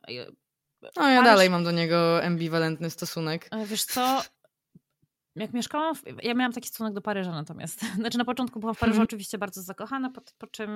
No 0.97 1.09
ja 1.09 1.23
dalej 1.23 1.51
mam 1.51 1.65
do 1.65 1.71
niego 1.71 2.25
ambiwalentny 2.25 2.91
stosunek. 2.91 3.49
E, 3.51 3.67
wiesz 3.67 3.85
co, 3.85 4.23
jak 5.37 5.53
mieszkałam, 5.53 5.95
w, 5.95 6.03
ja 6.23 6.35
miałam 6.35 6.53
taki 6.53 6.69
stosunek 6.69 6.95
do 6.95 7.01
Paryża 7.01 7.33
natomiast. 7.33 7.81
Znaczy 8.01 8.19
na 8.19 8.25
początku 8.25 8.61
byłam 8.61 8.75
w 8.75 8.79
Paryżu 8.79 8.97
mm. 8.97 9.05
oczywiście 9.05 9.39
bardzo 9.39 9.63
zakochana, 9.63 10.11
po, 10.11 10.21
po, 10.39 10.47
czym 10.47 10.71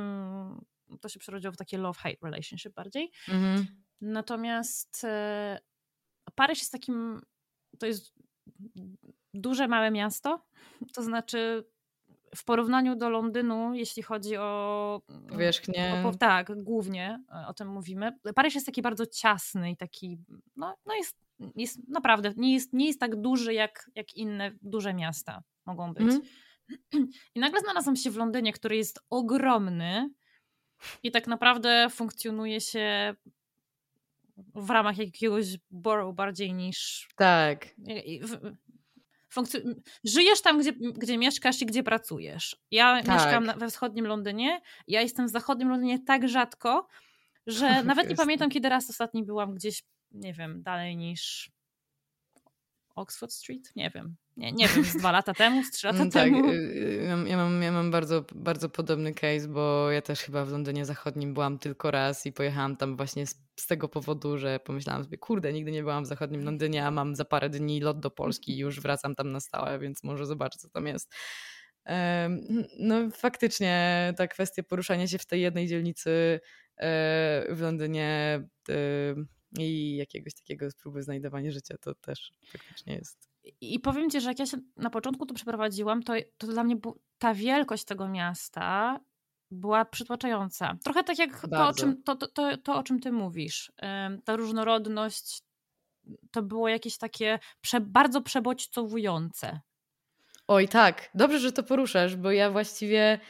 to 1.01 1.09
się 1.09 1.18
przerodziło 1.18 1.52
w 1.52 1.56
takie 1.56 1.78
love-hate 1.78 2.16
relationship 2.22 2.74
bardziej. 2.74 3.10
Mm. 3.28 3.66
Natomiast 4.01 5.05
e, 5.05 5.59
Paryż 6.35 6.59
jest 6.59 6.72
takim, 6.72 7.20
to 7.78 7.86
jest 7.86 8.15
duże, 9.35 9.69
małe 9.69 9.90
miasto, 9.90 10.45
to 10.95 11.03
znaczy 11.03 11.65
w 12.36 12.45
porównaniu 12.45 12.97
do 12.97 13.09
Londynu, 13.09 13.74
jeśli 13.74 14.03
chodzi 14.03 14.36
o 14.36 15.03
powierzchnię. 15.28 16.03
O, 16.07 16.15
tak, 16.15 16.62
głównie 16.62 17.24
o 17.47 17.55
tym 17.55 17.69
mówimy. 17.69 18.19
Paryż 18.35 18.55
jest 18.55 18.66
taki 18.66 18.82
bardzo 18.82 19.07
ciasny 19.07 19.70
i 19.70 19.77
taki, 19.77 20.19
no, 20.57 20.77
no 20.86 20.95
jest 20.95 21.28
jest 21.57 21.89
naprawdę, 21.89 22.32
nie 22.36 22.55
jest, 22.55 22.73
nie 22.73 22.86
jest 22.86 23.01
tak 23.01 23.20
duży 23.20 23.55
jak, 23.55 23.90
jak 23.95 24.15
inne 24.15 24.53
duże 24.62 24.95
miasta 24.95 25.43
mogą 25.66 25.95
być. 25.95 26.15
Mm. 26.15 26.23
I 27.35 27.40
nagle 27.40 27.61
znalazłam 27.61 27.97
się 27.97 28.11
w 28.11 28.16
Londynie, 28.16 28.53
który 28.53 28.77
jest 28.77 29.01
ogromny 29.11 30.11
i 31.03 31.11
tak 31.11 31.27
naprawdę 31.27 31.86
funkcjonuje 31.90 32.61
się 32.61 33.15
w 34.55 34.70
ramach 34.70 34.98
jakiegoś 34.98 35.47
borough 35.70 36.15
bardziej 36.15 36.55
niż. 36.55 37.09
Tak. 37.16 37.66
Funkcjon- 39.35 39.74
żyjesz 40.05 40.43
tam, 40.43 40.59
gdzie, 40.59 40.73
gdzie 40.73 41.19
mieszkasz 41.19 41.62
i 41.62 41.66
gdzie 41.66 41.82
pracujesz. 41.82 42.56
Ja 42.70 43.02
tak. 43.02 43.15
mieszkam 43.15 43.59
we 43.59 43.70
wschodnim 43.70 44.06
Londynie, 44.06 44.60
ja 44.86 45.02
jestem 45.02 45.27
w 45.27 45.31
zachodnim 45.31 45.69
Londynie 45.69 45.98
tak 46.05 46.28
rzadko, 46.28 46.89
że 47.47 47.82
nawet 47.85 48.09
nie 48.09 48.16
pamiętam, 48.16 48.51
kiedy 48.51 48.69
raz 48.69 48.90
ostatni 48.90 49.24
byłam 49.24 49.55
gdzieś 49.55 49.82
nie 50.10 50.32
wiem, 50.32 50.62
dalej 50.62 50.97
niż 50.97 51.51
Oxford 52.94 53.32
Street? 53.32 53.73
Nie 53.77 53.90
wiem. 53.90 54.16
Nie, 54.39 54.52
nie 54.52 54.69
wiem, 54.69 54.85
z 54.85 54.97
dwa 54.97 55.12
lata 55.12 55.35
temu, 55.35 55.65
z 55.65 55.70
trzy 55.70 55.86
lata 55.86 55.98
tak, 55.98 56.12
temu. 56.12 56.52
Ja 57.27 57.36
mam, 57.36 57.62
ja 57.62 57.73
mam 57.73 57.90
bardzo, 57.90 58.24
bardzo 58.35 58.69
podobny 58.69 59.15
case, 59.15 59.48
bo 59.48 59.90
ja 59.90 60.02
też 60.02 60.20
chyba 60.20 60.44
w 60.44 60.51
Londynie 60.51 60.85
Zachodnim 60.85 61.35
byłam 61.35 61.59
tylko 61.59 61.90
raz 61.90 62.27
i 62.27 62.32
pojechałam 62.32 62.77
tam 62.77 62.97
właśnie 62.97 63.27
z, 63.27 63.43
z 63.56 63.66
tego 63.66 63.89
powodu, 63.89 64.39
że 64.39 64.60
pomyślałam 64.60 65.05
sobie, 65.05 65.19
kurde, 65.19 65.52
nigdy 65.52 65.73
nie 65.73 65.82
byłam 65.82 66.05
w 66.05 66.06
Zachodnim 66.06 66.44
Londynie, 66.44 66.86
a 66.86 66.90
mam 66.90 67.16
za 67.16 67.24
parę 67.24 67.51
dni 67.51 67.81
lot 67.81 68.01
do 68.01 68.10
Polski 68.10 68.52
i 68.52 68.59
już 68.59 68.81
wracam 68.81 69.15
tam 69.15 69.32
na 69.32 69.40
stałe, 69.40 69.78
więc 69.78 70.02
może 70.05 70.27
zobaczę, 70.27 70.59
co 70.59 70.69
tam 70.69 70.86
jest. 70.86 71.15
No 72.78 73.10
faktycznie 73.10 74.15
ta 74.16 74.27
kwestia 74.27 74.62
poruszania 74.62 75.06
się 75.06 75.19
w 75.19 75.27
tej 75.27 75.40
jednej 75.40 75.66
dzielnicy 75.66 76.40
e, 76.77 77.55
w 77.55 77.60
Londynie 77.60 78.43
i 79.59 79.97
jakiegoś 79.97 80.35
takiego 80.35 80.69
próby 80.82 81.02
znajdowania 81.02 81.51
życia, 81.51 81.74
to 81.81 81.94
też 81.94 82.32
faktycznie 82.52 82.94
jest. 82.94 83.28
I 83.61 83.81
powiem 83.81 84.11
Ci, 84.11 84.20
że 84.20 84.29
jak 84.29 84.39
ja 84.39 84.47
się 84.47 84.57
na 84.77 84.91
początku 84.91 85.27
tu 85.27 85.35
przeprowadziłam, 85.35 86.03
to, 86.03 86.12
to 86.39 86.47
dla 86.47 86.65
mnie 86.65 86.77
ta 87.19 87.35
wielkość 87.35 87.85
tego 87.85 88.09
miasta 88.09 89.01
była 89.51 89.85
przytłaczająca. 89.85 90.77
Trochę 90.85 91.05
tak 91.05 91.19
jak 91.19 91.41
to 91.41 91.69
o, 91.69 91.73
czym, 91.73 92.03
to, 92.03 92.16
to, 92.16 92.29
to, 92.29 92.57
to, 92.57 92.75
o 92.79 92.83
czym 92.83 93.01
Ty 93.01 93.12
mówisz. 93.12 93.73
Ta 94.25 94.37
różnorodność 94.37 95.43
to 96.31 96.43
było 96.43 96.69
jakieś 96.69 96.99
takie 96.99 97.39
prze, 97.61 97.81
bardzo 97.81 98.23
przebodźcowujące. 98.23 99.61
Oj 100.49 100.69
tak, 100.69 101.11
dobrze, 101.15 101.39
że 101.39 101.53
to 101.53 101.62
poruszasz, 101.62 102.16
bo 102.16 102.31
ja 102.31 102.51
właściwie 102.51 103.20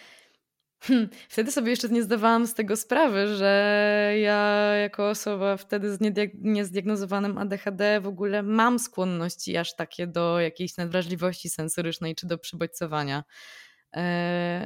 Hmm, 0.80 1.09
wtedy 1.28 1.52
sobie 1.52 1.70
jeszcze 1.70 1.88
nie 1.88 2.02
zdawałam 2.02 2.46
z 2.46 2.55
tego 2.55 2.76
sprawy, 2.76 3.36
że 3.36 4.14
ja 4.20 4.72
jako 4.74 5.09
osoba 5.09 5.56
wtedy 5.56 5.94
z 5.94 5.98
niezdiagnozowanym 6.34 7.38
ADHD 7.38 8.00
w 8.00 8.06
ogóle 8.06 8.42
mam 8.42 8.78
skłonności 8.78 9.56
aż 9.56 9.76
takie 9.76 10.06
do 10.06 10.40
jakiejś 10.40 10.76
nadwrażliwości 10.76 11.50
sensorycznej 11.50 12.14
czy 12.14 12.26
do 12.26 12.38
przybodźcowania. 12.38 13.24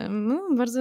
No, 0.08 0.48
bardzo, 0.56 0.80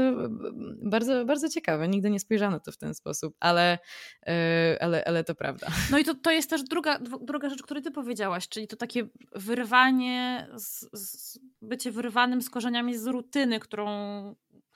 bardzo, 0.84 1.26
bardzo 1.26 1.50
ciekawe. 1.50 1.88
Nigdy 1.88 2.10
nie 2.10 2.20
spojrzano 2.20 2.60
to 2.60 2.72
w 2.72 2.78
ten 2.78 2.94
sposób, 2.94 3.36
ale, 3.40 3.80
e, 4.28 4.78
ale, 4.82 5.04
ale 5.06 5.24
to 5.24 5.36
prawda. 5.36 5.68
No 5.92 5.98
i 5.98 6.04
to, 6.04 6.16
to 6.16 6.32
jest 6.32 6.50
też 6.50 6.64
druga, 6.64 7.00
druga 7.22 7.50
rzecz, 7.50 7.62
której 7.62 7.84
ty 7.84 7.92
powiedziałaś, 7.92 8.48
czyli 8.48 8.68
to 8.68 8.76
takie 8.76 9.08
wyrwanie, 9.36 10.48
z, 10.56 10.90
z, 10.94 11.40
bycie 11.62 11.92
wyrwanym 11.92 12.42
z 12.42 12.50
korzeniami 12.50 12.98
z 12.98 13.06
rutyny, 13.06 13.60
którą 13.60 13.88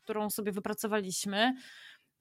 którą 0.06 0.30
sobie 0.30 0.52
wypracowaliśmy, 0.52 1.54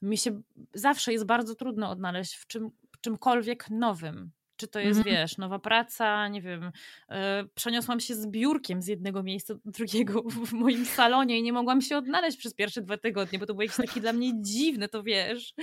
mi 0.03 0.19
się 0.19 0.43
zawsze 0.75 1.13
jest 1.13 1.27
bardzo 1.27 1.55
trudno 1.55 1.91
odnaleźć 1.91 2.35
w 2.35 2.47
czym, 2.47 2.71
czymkolwiek 3.01 3.71
nowym. 3.71 4.31
Czy 4.57 4.69
to 4.69 4.81
jest, 4.81 4.99
mhm. 4.99 5.17
wiesz, 5.17 5.39
nowa 5.39 5.59
praca, 5.59 6.29
nie 6.29 6.43
wiem, 6.43 6.73
yy, 7.11 7.17
przeniosłam 7.55 8.01
się 8.01 8.15
z 8.15 8.27
biurkiem 8.27 8.83
z 8.83 8.87
jednego 8.87 9.23
miejsca 9.23 9.55
do 9.55 9.71
drugiego 9.71 10.23
w 10.23 10.53
moim 10.53 10.87
salonie 10.87 11.39
i 11.39 11.43
nie 11.43 11.53
mogłam 11.53 11.81
się 11.81 11.97
odnaleźć 11.97 12.39
przez 12.39 12.55
pierwsze 12.55 12.83
dwa 12.83 12.97
tygodnie, 12.97 13.39
bo 13.39 13.47
to 13.47 13.55
było 13.55 13.63
jakieś 13.63 13.77
takie 13.77 14.01
dla 14.01 14.13
mnie 14.13 14.33
dziwne, 14.43 14.89
to 14.89 15.03
wiesz, 15.03 15.55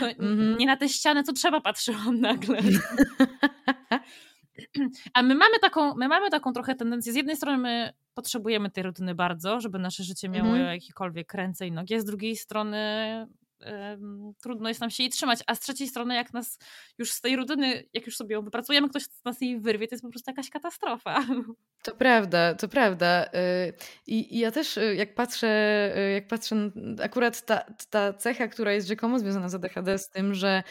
to 0.00 0.08
mhm. 0.08 0.58
nie 0.58 0.66
na 0.66 0.76
tę 0.76 0.88
ścianę, 0.88 1.22
co 1.22 1.32
trzeba 1.32 1.60
patrzyłam 1.60 2.20
nagle. 2.20 2.58
A 5.14 5.22
my 5.22 5.34
mamy 5.34 5.58
taką, 5.58 5.94
my 5.94 6.08
mamy 6.08 6.30
taką 6.30 6.52
trochę 6.52 6.74
tendencję, 6.74 7.12
z 7.12 7.16
jednej 7.16 7.36
strony 7.36 7.58
my 7.58 7.92
potrzebujemy 8.14 8.70
tej 8.70 8.84
rutyny 8.84 9.14
bardzo, 9.14 9.60
żeby 9.60 9.78
nasze 9.78 10.04
życie 10.04 10.28
miało 10.28 10.48
mhm. 10.48 10.66
jakikolwiek 10.66 11.34
ręce 11.34 11.66
i 11.66 11.72
nogi, 11.72 12.00
z 12.00 12.04
drugiej 12.04 12.36
strony 12.36 12.78
trudno 14.42 14.68
jest 14.68 14.80
nam 14.80 14.90
się 14.90 15.02
jej 15.02 15.10
trzymać, 15.10 15.38
a 15.46 15.54
z 15.54 15.60
trzeciej 15.60 15.88
strony 15.88 16.14
jak 16.14 16.32
nas 16.32 16.58
już 16.98 17.12
z 17.12 17.20
tej 17.20 17.36
rutyny, 17.36 17.84
jak 17.92 18.06
już 18.06 18.16
sobie 18.16 18.34
ją 18.34 18.42
wypracujemy, 18.42 18.88
ktoś 18.88 19.02
z 19.02 19.24
nas 19.24 19.40
jej 19.40 19.60
wyrwie, 19.60 19.88
to 19.88 19.94
jest 19.94 20.02
po 20.02 20.10
prostu 20.10 20.30
jakaś 20.30 20.50
katastrofa. 20.50 21.26
To 21.82 21.94
prawda, 21.96 22.54
to 22.54 22.68
prawda. 22.68 23.26
Y, 23.26 23.72
I, 24.06 24.38
ja 24.38 24.50
też 24.50 24.76
y, 24.76 24.94
jak 24.94 25.14
patrzę, 25.14 25.48
y, 25.96 26.12
jak 26.12 26.28
patrzę, 26.28 26.70
akurat 27.02 27.46
ta, 27.46 27.64
ta 27.90 28.12
cecha, 28.12 28.48
która 28.48 28.72
jest 28.72 28.88
rzekomo 28.88 29.18
związana 29.18 29.48
z 29.48 29.54
ADHD, 29.54 29.98
z 29.98 30.10
tym, 30.10 30.34
że 30.34 30.62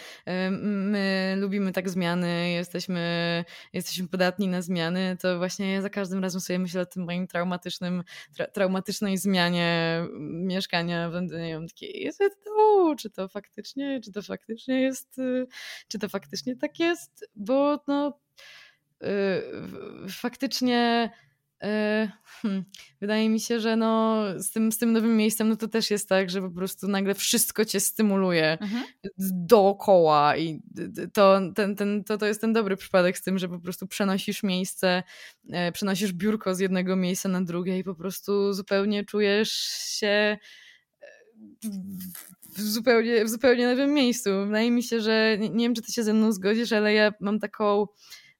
my 0.61 1.35
lubimy 1.37 1.71
tak 1.71 1.89
zmiany, 1.89 2.51
jesteśmy, 2.51 3.45
jesteśmy 3.73 4.07
podatni 4.07 4.47
na 4.47 4.61
zmiany, 4.61 5.17
to 5.21 5.37
właśnie 5.37 5.73
ja 5.73 5.81
za 5.81 5.89
każdym 5.89 6.23
razem 6.23 6.41
sobie 6.41 6.59
myślę 6.59 6.81
o 6.81 6.85
tym 6.85 7.03
moim 7.03 7.27
traumatycznym, 7.27 8.03
tra 8.35 8.47
traumatycznej 8.47 9.17
zmianie 9.17 10.01
mieszkania 10.19 11.09
w 11.09 11.13
Londynie. 11.13 11.55
Mam 11.55 11.67
takie, 11.67 11.87
jest 11.87 12.19
to, 12.19 12.80
czy 12.95 13.09
to 13.09 13.27
faktycznie, 13.27 14.01
czy 14.01 14.11
to 14.11 14.21
faktycznie 14.21 14.81
jest, 14.81 15.21
czy 15.87 15.99
to 15.99 16.09
faktycznie 16.09 16.55
tak 16.55 16.79
jest, 16.79 17.29
bo 17.35 17.79
no 17.87 18.19
Y, 19.03 20.09
faktycznie 20.09 21.11
y, 21.63 21.67
hmm, 22.25 22.63
wydaje 23.01 23.29
mi 23.29 23.39
się, 23.39 23.59
że 23.59 23.75
no, 23.75 24.23
z, 24.37 24.51
tym, 24.51 24.71
z 24.71 24.77
tym 24.77 24.93
nowym 24.93 25.17
miejscem 25.17 25.49
no 25.49 25.55
to 25.55 25.67
też 25.67 25.91
jest 25.91 26.09
tak, 26.09 26.29
że 26.29 26.41
po 26.41 26.49
prostu 26.49 26.87
nagle 26.87 27.15
wszystko 27.15 27.65
cię 27.65 27.79
stymuluje 27.79 28.57
mhm. 28.61 28.83
dookoła 29.19 30.37
i 30.37 30.61
to, 31.13 31.39
ten, 31.55 31.75
ten, 31.75 32.03
to, 32.03 32.17
to 32.17 32.25
jest 32.25 32.41
ten 32.41 32.53
dobry 32.53 32.77
przypadek 32.77 33.17
z 33.17 33.21
tym, 33.21 33.39
że 33.39 33.49
po 33.49 33.59
prostu 33.59 33.87
przenosisz 33.87 34.43
miejsce, 34.43 35.03
e, 35.49 35.71
przenosisz 35.71 36.13
biurko 36.13 36.55
z 36.55 36.59
jednego 36.59 36.95
miejsca 36.95 37.29
na 37.29 37.41
drugie 37.41 37.77
i 37.77 37.83
po 37.83 37.95
prostu 37.95 38.53
zupełnie 38.53 39.05
czujesz 39.05 39.51
się 39.99 40.37
w 42.55 42.61
zupełnie, 42.61 43.25
w 43.25 43.29
zupełnie 43.29 43.67
nowym 43.67 43.93
miejscu. 43.93 44.29
Wydaje 44.45 44.71
mi 44.71 44.83
się, 44.83 45.01
że 45.01 45.37
nie, 45.39 45.49
nie 45.49 45.65
wiem, 45.65 45.75
czy 45.75 45.81
ty 45.81 45.91
się 45.91 46.03
ze 46.03 46.13
mną 46.13 46.31
zgodzisz, 46.31 46.71
ale 46.71 46.93
ja 46.93 47.13
mam 47.19 47.39
taką 47.39 47.87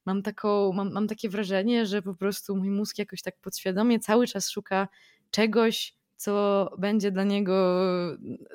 mam, 0.06 0.22
taką, 0.22 0.72
mam, 0.72 0.92
mam 0.92 1.08
takie 1.08 1.28
wrażenie, 1.28 1.86
że 1.86 2.02
po 2.02 2.14
prostu 2.14 2.56
mój 2.56 2.70
mózg 2.70 2.98
jakoś 2.98 3.22
tak 3.22 3.36
podświadomie 3.40 4.00
cały 4.00 4.26
czas 4.26 4.50
szuka 4.50 4.88
czegoś, 5.30 5.94
co 6.22 6.70
będzie 6.78 7.10
dla 7.10 7.24
niego 7.24 7.86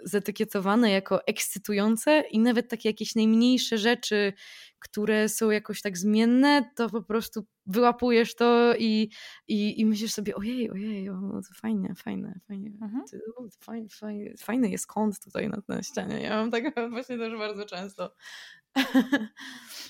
zetykietowane 0.03 0.91
jako 0.91 1.27
ekscytujące 1.27 2.23
i 2.31 2.39
nawet 2.39 2.69
takie 2.69 2.89
jakieś 2.89 3.15
najmniejsze 3.15 3.77
rzeczy, 3.77 4.33
które 4.79 5.29
są 5.29 5.49
jakoś 5.49 5.81
tak 5.81 5.97
zmienne, 5.97 6.71
to 6.75 6.89
po 6.89 7.03
prostu 7.03 7.45
wyłapujesz 7.65 8.35
to 8.35 8.73
i, 8.77 9.09
i, 9.47 9.81
i 9.81 9.85
myślisz 9.85 10.13
sobie, 10.13 10.35
ojej, 10.35 10.71
ojej, 10.71 11.09
o, 11.09 11.13
to 11.15 11.53
fajne, 11.61 11.95
fajne, 11.95 12.39
fajne, 12.47 12.69
mhm. 12.81 13.03
fajny, 13.59 13.89
fajny, 13.89 14.33
fajny 14.39 14.69
jest 14.69 14.87
kąt 14.87 15.19
tutaj 15.19 15.49
na, 15.49 15.61
na 15.67 15.83
ścianie. 15.83 16.21
Ja 16.21 16.35
mam 16.35 16.51
tak 16.51 16.63
właśnie 16.89 17.17
też 17.17 17.37
bardzo 17.37 17.65
często. 17.65 18.15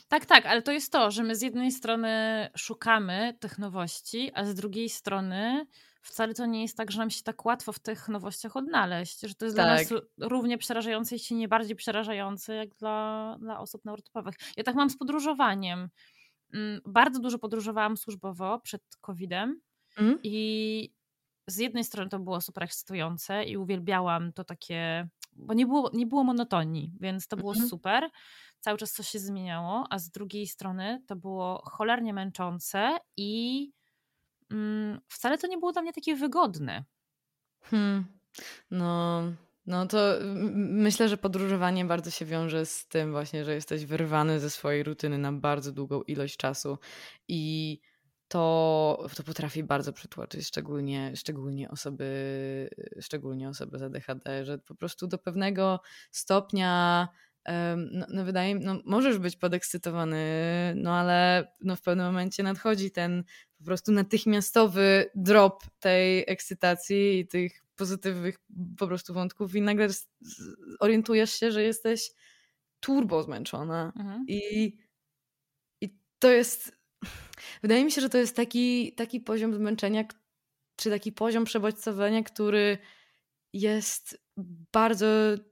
Tak, 0.07 0.25
tak, 0.25 0.45
ale 0.45 0.61
to 0.61 0.71
jest 0.71 0.91
to, 0.91 1.11
że 1.11 1.23
my 1.23 1.35
z 1.35 1.41
jednej 1.41 1.71
strony 1.71 2.09
szukamy 2.57 3.37
tych 3.39 3.57
nowości, 3.57 4.31
a 4.33 4.45
z 4.45 4.55
drugiej 4.55 4.89
strony 4.89 5.65
wcale 6.07 6.33
to 6.33 6.45
nie 6.45 6.61
jest 6.61 6.77
tak, 6.77 6.91
że 6.91 6.99
nam 6.99 7.09
się 7.09 7.23
tak 7.23 7.45
łatwo 7.45 7.73
w 7.73 7.79
tych 7.79 8.09
nowościach 8.09 8.55
odnaleźć, 8.55 9.19
że 9.21 9.35
to 9.35 9.45
jest 9.45 9.57
tak. 9.57 9.65
dla 9.65 9.75
nas 9.75 10.03
równie 10.17 10.57
przerażające, 10.57 11.15
jeśli 11.15 11.35
nie 11.35 11.47
bardziej 11.47 11.75
przerażające, 11.75 12.55
jak 12.55 12.75
dla, 12.75 13.37
dla 13.39 13.59
osób 13.59 13.85
neurotypowych. 13.85 14.35
Ja 14.57 14.63
tak 14.63 14.75
mam 14.75 14.89
z 14.89 14.97
podróżowaniem. 14.97 15.89
Mm, 16.53 16.81
bardzo 16.85 17.19
dużo 17.19 17.39
podróżowałam 17.39 17.97
służbowo 17.97 18.59
przed 18.59 18.81
COVID-em 19.01 19.61
mm. 19.97 20.19
i 20.23 20.97
z 21.47 21.57
jednej 21.57 21.83
strony 21.83 22.09
to 22.09 22.19
było 22.19 22.41
super 22.41 22.63
ekscytujące 22.63 23.43
i 23.43 23.57
uwielbiałam 23.57 24.33
to 24.33 24.43
takie, 24.43 25.09
bo 25.33 25.53
nie 25.53 25.65
było, 25.65 25.91
nie 25.93 26.05
było 26.05 26.23
monotonii, 26.23 26.91
więc 26.99 27.27
to 27.27 27.37
było 27.37 27.53
mm. 27.53 27.69
super 27.69 28.09
cały 28.59 28.77
czas 28.77 28.91
coś 28.91 29.07
się 29.07 29.19
zmieniało, 29.19 29.87
a 29.89 29.99
z 29.99 30.09
drugiej 30.09 30.47
strony 30.47 31.03
to 31.07 31.15
było 31.15 31.61
cholernie 31.65 32.13
męczące 32.13 32.97
i 33.17 33.71
wcale 35.07 35.37
to 35.37 35.47
nie 35.47 35.57
było 35.57 35.71
dla 35.71 35.81
mnie 35.81 35.93
takie 35.93 36.15
wygodne. 36.15 36.83
Hmm. 37.61 38.05
No, 38.71 39.23
no 39.65 39.87
to 39.87 39.97
myślę, 40.53 41.09
że 41.09 41.17
podróżowanie 41.17 41.85
bardzo 41.85 42.11
się 42.11 42.25
wiąże 42.25 42.65
z 42.65 42.87
tym 42.87 43.11
właśnie, 43.11 43.45
że 43.45 43.53
jesteś 43.53 43.85
wyrwany 43.85 44.39
ze 44.39 44.49
swojej 44.49 44.83
rutyny 44.83 45.17
na 45.17 45.33
bardzo 45.33 45.71
długą 45.71 46.01
ilość 46.01 46.37
czasu 46.37 46.77
i 47.27 47.79
to, 48.27 49.07
to 49.15 49.23
potrafi 49.23 49.63
bardzo 49.63 49.93
przytłoczyć, 49.93 50.47
szczególnie, 50.47 51.11
szczególnie, 51.15 51.69
osoby, 51.69 52.69
szczególnie 53.01 53.49
osoby 53.49 53.79
z 53.79 53.81
ADHD, 53.81 54.45
że 54.45 54.57
po 54.57 54.75
prostu 54.75 55.07
do 55.07 55.17
pewnego 55.17 55.79
stopnia 56.11 57.07
no, 57.91 58.05
no 58.09 58.25
wydaje 58.25 58.55
mi 58.55 58.65
no 58.65 58.81
możesz 58.85 59.17
być 59.17 59.35
podekscytowany, 59.35 60.17
no 60.75 60.95
ale 60.95 61.47
no 61.61 61.75
w 61.75 61.81
pewnym 61.81 62.05
momencie 62.05 62.43
nadchodzi 62.43 62.91
ten 62.91 63.23
po 63.57 63.63
prostu 63.63 63.91
natychmiastowy 63.91 65.09
drop 65.15 65.63
tej 65.79 66.23
ekscytacji 66.27 67.19
i 67.19 67.27
tych 67.27 67.63
pozytywnych 67.75 68.39
po 68.77 68.87
prostu 68.87 69.13
wątków 69.13 69.55
i 69.55 69.61
nagle 69.61 69.87
orientujesz 70.79 71.31
się, 71.31 71.51
że 71.51 71.63
jesteś 71.63 72.11
turbo 72.79 73.23
zmęczona 73.23 73.93
mhm. 73.95 74.25
i, 74.27 74.77
i 75.81 75.97
to 76.19 76.31
jest 76.31 76.77
wydaje 77.61 77.85
mi 77.85 77.91
się, 77.91 78.01
że 78.01 78.09
to 78.09 78.17
jest 78.17 78.35
taki, 78.35 78.93
taki 78.93 79.19
poziom 79.19 79.53
zmęczenia 79.53 80.05
czy 80.75 80.89
taki 80.89 81.11
poziom 81.11 81.45
przebodźcowania, 81.45 82.23
który 82.23 82.77
jest 83.53 84.26
bardzo 84.73 85.07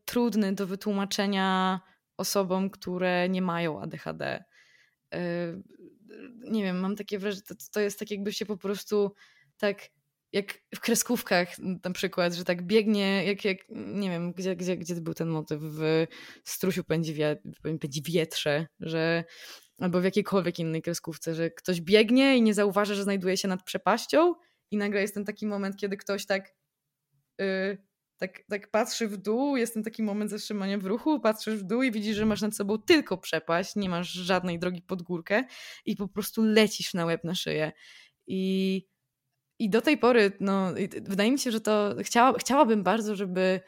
trudny 0.06 0.54
do 0.54 0.68
wytłumaczenia 0.68 1.80
osobom, 2.18 2.70
które 2.70 3.30
nie 3.30 3.42
mają 3.42 3.82
ADHD. 3.82 4.44
Yy, 5.12 5.20
nie 6.52 6.64
wiem, 6.64 6.80
mam 6.80 6.96
takie 6.96 7.20
wrażenie, 7.20 7.44
to, 7.48 7.56
to 7.72 7.80
jest 7.80 8.00
tak 8.00 8.12
jakby 8.12 8.34
się 8.34 8.46
po 8.46 8.58
prostu 8.58 9.12
tak 9.58 9.90
jak 10.32 10.54
w 10.76 10.80
kreskówkach 10.80 11.50
na 11.60 11.92
przykład, 11.92 12.34
że 12.34 12.44
tak 12.44 12.68
biegnie, 12.68 13.26
jak, 13.26 13.46
jak 13.46 13.58
nie 13.70 14.10
wiem, 14.10 14.34
gdzie, 14.34 14.56
gdzie, 14.56 14.78
gdzie 14.78 14.96
był 14.96 15.14
ten 15.14 15.30
motyw, 15.30 15.62
w 15.62 16.08
Strusiu 16.44 16.84
pędzi, 16.84 17.14
wie, 17.14 17.42
pędzi 17.62 18.02
wietrze, 18.02 18.68
że 18.80 19.24
albo 19.80 20.02
w 20.02 20.04
jakiejkolwiek 20.04 20.60
innej 20.60 20.82
kreskówce, 20.82 21.36
że 21.36 21.52
ktoś 21.52 21.82
biegnie 21.82 22.38
i 22.38 22.42
nie 22.42 22.54
zauważa, 22.54 22.96
że 22.96 23.04
znajduje 23.04 23.38
się 23.38 23.48
nad 23.48 23.64
przepaścią 23.64 24.34
i 24.72 24.78
nagle 24.78 25.02
jest 25.02 25.14
ten 25.14 25.26
taki 25.26 25.48
moment, 25.48 25.78
kiedy 25.78 25.98
ktoś 25.98 26.26
tak 26.26 26.56
yy, 27.40 27.78
tak, 28.18 28.44
tak 28.50 28.72
patrzy 28.72 29.08
w 29.08 29.18
dół, 29.18 29.58
jest 29.58 29.74
ten 29.74 29.84
taki 29.84 30.04
moment 30.04 30.32
zatrzymania 30.32 30.78
w 30.78 30.86
ruchu, 30.86 31.20
patrzysz 31.20 31.56
w 31.56 31.64
dół 31.64 31.84
i 31.84 31.92
widzisz, 31.92 32.18
że 32.18 32.26
masz 32.26 32.42
nad 32.42 32.56
sobą 32.56 32.78
tylko 32.78 33.18
przepaść, 33.18 33.76
nie 33.76 33.90
masz 33.90 34.12
żadnej 34.12 34.60
drogi 34.60 34.82
pod 34.82 35.02
górkę 35.02 35.44
i 35.86 35.96
po 35.96 36.08
prostu 36.08 36.44
lecisz 36.44 36.94
na 36.94 37.06
łeb 37.06 37.24
na 37.24 37.36
szyję. 37.36 37.72
I, 38.28 38.84
i 39.60 39.70
do 39.70 39.82
tej 39.82 39.98
pory, 39.98 40.32
no, 40.40 40.74
wydaje 41.02 41.32
mi 41.32 41.40
się, 41.40 41.52
że 41.52 41.62
to 41.62 41.96
chciała, 42.00 42.38
chciałabym 42.38 42.84
bardzo, 42.84 43.16
żeby 43.16 43.62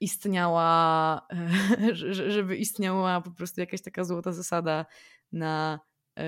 istniała, 0.00 1.26
żeby 2.28 2.56
istniała 2.56 3.20
po 3.20 3.30
prostu 3.30 3.60
jakaś 3.60 3.82
taka 3.82 4.04
złota 4.04 4.32
zasada 4.32 4.86
na 5.32 5.80
e, 6.18 6.24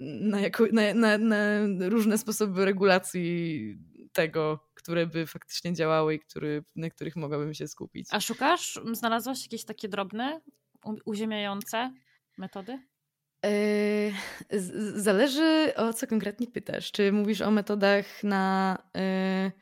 na, 0.00 0.40
jako, 0.40 0.66
na, 0.72 0.94
na, 0.94 1.18
na 1.18 1.38
różne 1.88 2.18
sposoby 2.18 2.64
regulacji 2.64 3.78
tego, 4.20 4.68
które 4.74 5.06
by 5.06 5.26
faktycznie 5.26 5.72
działały 5.74 6.14
i 6.14 6.18
który, 6.18 6.64
na 6.76 6.90
których 6.90 7.16
mogłabym 7.16 7.54
się 7.54 7.68
skupić. 7.68 8.08
A 8.10 8.20
szukasz, 8.20 8.80
znalazłaś 8.92 9.42
jakieś 9.42 9.64
takie 9.64 9.88
drobne, 9.88 10.40
uziemiające 11.04 11.92
metody? 12.38 12.78
Yy, 13.44 14.12
zależy 14.94 15.72
o 15.76 15.92
co 15.92 16.06
konkretnie 16.06 16.46
pytasz. 16.46 16.92
Czy 16.92 17.12
mówisz 17.12 17.40
o 17.40 17.50
metodach 17.50 18.24
na, 18.24 18.78
yy, 18.94 19.52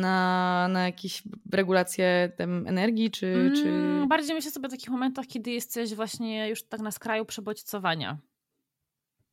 na, 0.00 0.68
na 0.70 0.86
jakieś 0.86 1.22
regulację 1.52 2.32
tem 2.36 2.66
energii, 2.66 3.10
czy, 3.10 3.26
mm, 3.26 3.54
czy... 3.54 4.08
Bardziej 4.08 4.34
myślę 4.34 4.50
sobie 4.50 4.66
o 4.66 4.70
takich 4.70 4.90
momentach, 4.90 5.26
kiedy 5.26 5.50
jesteś 5.50 5.94
właśnie 5.94 6.48
już 6.48 6.62
tak 6.62 6.80
na 6.80 6.90
skraju 6.90 7.24
przebodźcowania. 7.24 8.18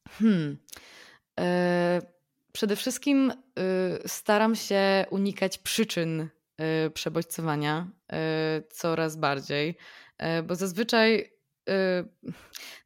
Hmm. 0.10 0.57
Yy, 1.40 1.45
Przede 2.51 2.76
wszystkim 2.76 3.31
y, 3.31 3.34
staram 4.07 4.55
się 4.55 5.05
unikać 5.09 5.57
przyczyn 5.57 6.30
y, 6.85 6.89
przebodźcowania 6.91 7.91
y, 8.13 8.15
coraz 8.69 9.15
bardziej, 9.15 9.77
bo 10.43 10.55
zazwyczaj 10.55 11.34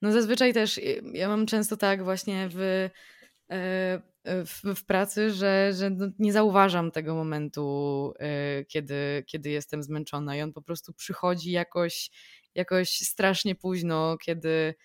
no 0.02 0.12
zazwyczaj 0.12 0.54
też 0.54 0.80
ja 1.14 1.28
mam 1.28 1.46
często 1.46 1.78
tak 1.78 2.04
właśnie 2.04 2.50
w 2.52 2.90
w, 4.26 4.76
w, 4.76 4.86
pracy, 4.86 5.32
że, 5.32 5.74
że 5.74 5.90
no 5.90 6.08
nie 6.20 6.34
zauważam 6.34 6.92
tego 6.92 7.16
momentu, 7.16 8.14
kiedy, 8.68 9.24
kiedy 9.28 9.50
jestem 9.50 9.84
zmęczona 9.84 10.36
i 10.36 10.42
on 10.42 10.54
po 10.54 10.62
prostu 10.62 10.94
przychodzi 10.94 11.52
jakoś, 11.52 12.12
jakoś 12.56 12.90
strasznie 12.90 13.56
późno, 13.56 14.18
kiedy, 14.18 14.76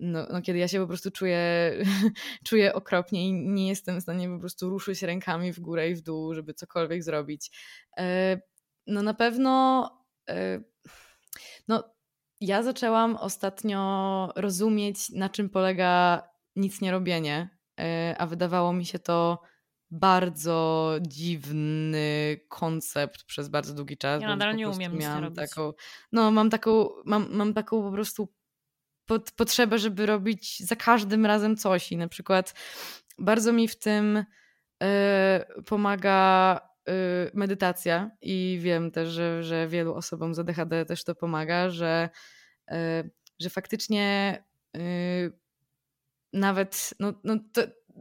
no, 0.00 0.26
no, 0.32 0.42
kiedy 0.42 0.58
ja 0.58 0.68
się 0.68 0.80
po 0.80 0.86
prostu 0.86 1.10
czuję, 1.10 1.72
czuję 2.48 2.74
okropnie 2.74 3.28
i 3.28 3.32
nie 3.32 3.68
jestem 3.68 4.00
w 4.00 4.02
stanie 4.02 4.28
po 4.28 4.38
prostu 4.38 4.70
ruszyć 4.70 5.02
rękami 5.02 5.52
w 5.52 5.60
górę 5.60 5.90
i 5.90 5.94
w 5.94 6.02
dół, 6.02 6.34
żeby 6.34 6.54
cokolwiek 6.54 7.02
zrobić. 7.02 7.50
No 8.86 9.02
na 9.02 9.14
pewno 9.14 9.90
no, 11.68 11.84
ja 12.40 12.62
zaczęłam 12.62 13.16
ostatnio 13.16 14.32
rozumieć, 14.36 15.10
na 15.10 15.28
czym 15.28 15.50
polega 15.50 16.22
nic 16.56 16.80
nie 16.80 16.90
robienie, 16.90 17.58
e, 17.80 18.14
a 18.18 18.26
wydawało 18.26 18.72
mi 18.72 18.84
się 18.84 18.98
to 18.98 19.42
bardzo 19.90 20.92
dziwny 21.02 22.36
koncept 22.48 23.24
przez 23.24 23.48
bardzo 23.48 23.74
długi 23.74 23.96
czas. 23.96 24.22
Ja 24.22 24.28
nadal 24.28 24.56
nie 24.56 24.68
umiem 24.68 24.98
miałam 24.98 25.24
nic 25.24 25.36
taką, 25.36 25.72
No, 26.12 26.30
mam 26.30 26.50
taką, 26.50 26.88
mam, 27.04 27.28
mam 27.30 27.54
taką 27.54 27.82
po 27.82 27.92
prostu 27.92 28.34
pod, 29.06 29.30
potrzebę, 29.30 29.78
żeby 29.78 30.06
robić 30.06 30.60
za 30.60 30.76
każdym 30.76 31.26
razem 31.26 31.56
coś. 31.56 31.92
I 31.92 31.96
na 31.96 32.08
przykład 32.08 32.54
bardzo 33.18 33.52
mi 33.52 33.68
w 33.68 33.78
tym 33.78 34.16
y, 34.16 34.26
pomaga 35.66 36.60
y, 36.88 36.92
medytacja. 37.34 38.10
I 38.22 38.58
wiem 38.62 38.90
też, 38.90 39.08
że, 39.08 39.42
że 39.42 39.68
wielu 39.68 39.94
osobom 39.94 40.34
z 40.34 40.38
ADHD 40.38 40.84
też 40.86 41.04
to 41.04 41.14
pomaga, 41.14 41.70
że 41.70 42.08
Y, 42.72 43.10
że 43.40 43.50
faktycznie 43.50 44.38
nawet 46.32 46.94
no, 47.00 47.14
no 47.24 47.36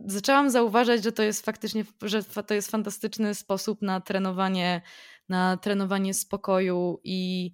zaczęłam 0.05 0.49
zauważać, 0.49 1.03
że 1.03 1.11
to 1.11 1.23
jest 1.23 1.45
faktycznie, 1.45 1.85
że 2.01 2.23
to 2.23 2.53
jest 2.53 2.71
fantastyczny 2.71 3.35
sposób 3.35 3.81
na 3.81 4.01
trenowanie, 4.01 4.81
na 5.29 5.57
trenowanie 5.57 6.13
spokoju 6.13 6.99
i, 7.03 7.53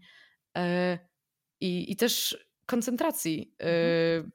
i, 1.62 1.92
i 1.92 1.96
też 1.96 2.46
koncentracji. 2.66 3.54
Mhm. 3.60 4.32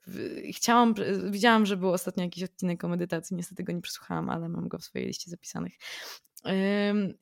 Chciałam, 0.52 0.94
widziałam, 1.30 1.66
że 1.66 1.76
był 1.76 1.92
ostatnio 1.92 2.24
jakiś 2.24 2.44
odcinek 2.44 2.84
o 2.84 2.88
medytacji, 2.88 3.36
niestety 3.36 3.64
go 3.64 3.72
nie 3.72 3.80
przesłuchałam, 3.80 4.30
ale 4.30 4.48
mam 4.48 4.68
go 4.68 4.78
w 4.78 4.84
swojej 4.84 5.06
liście 5.06 5.30
zapisanych. 5.30 5.72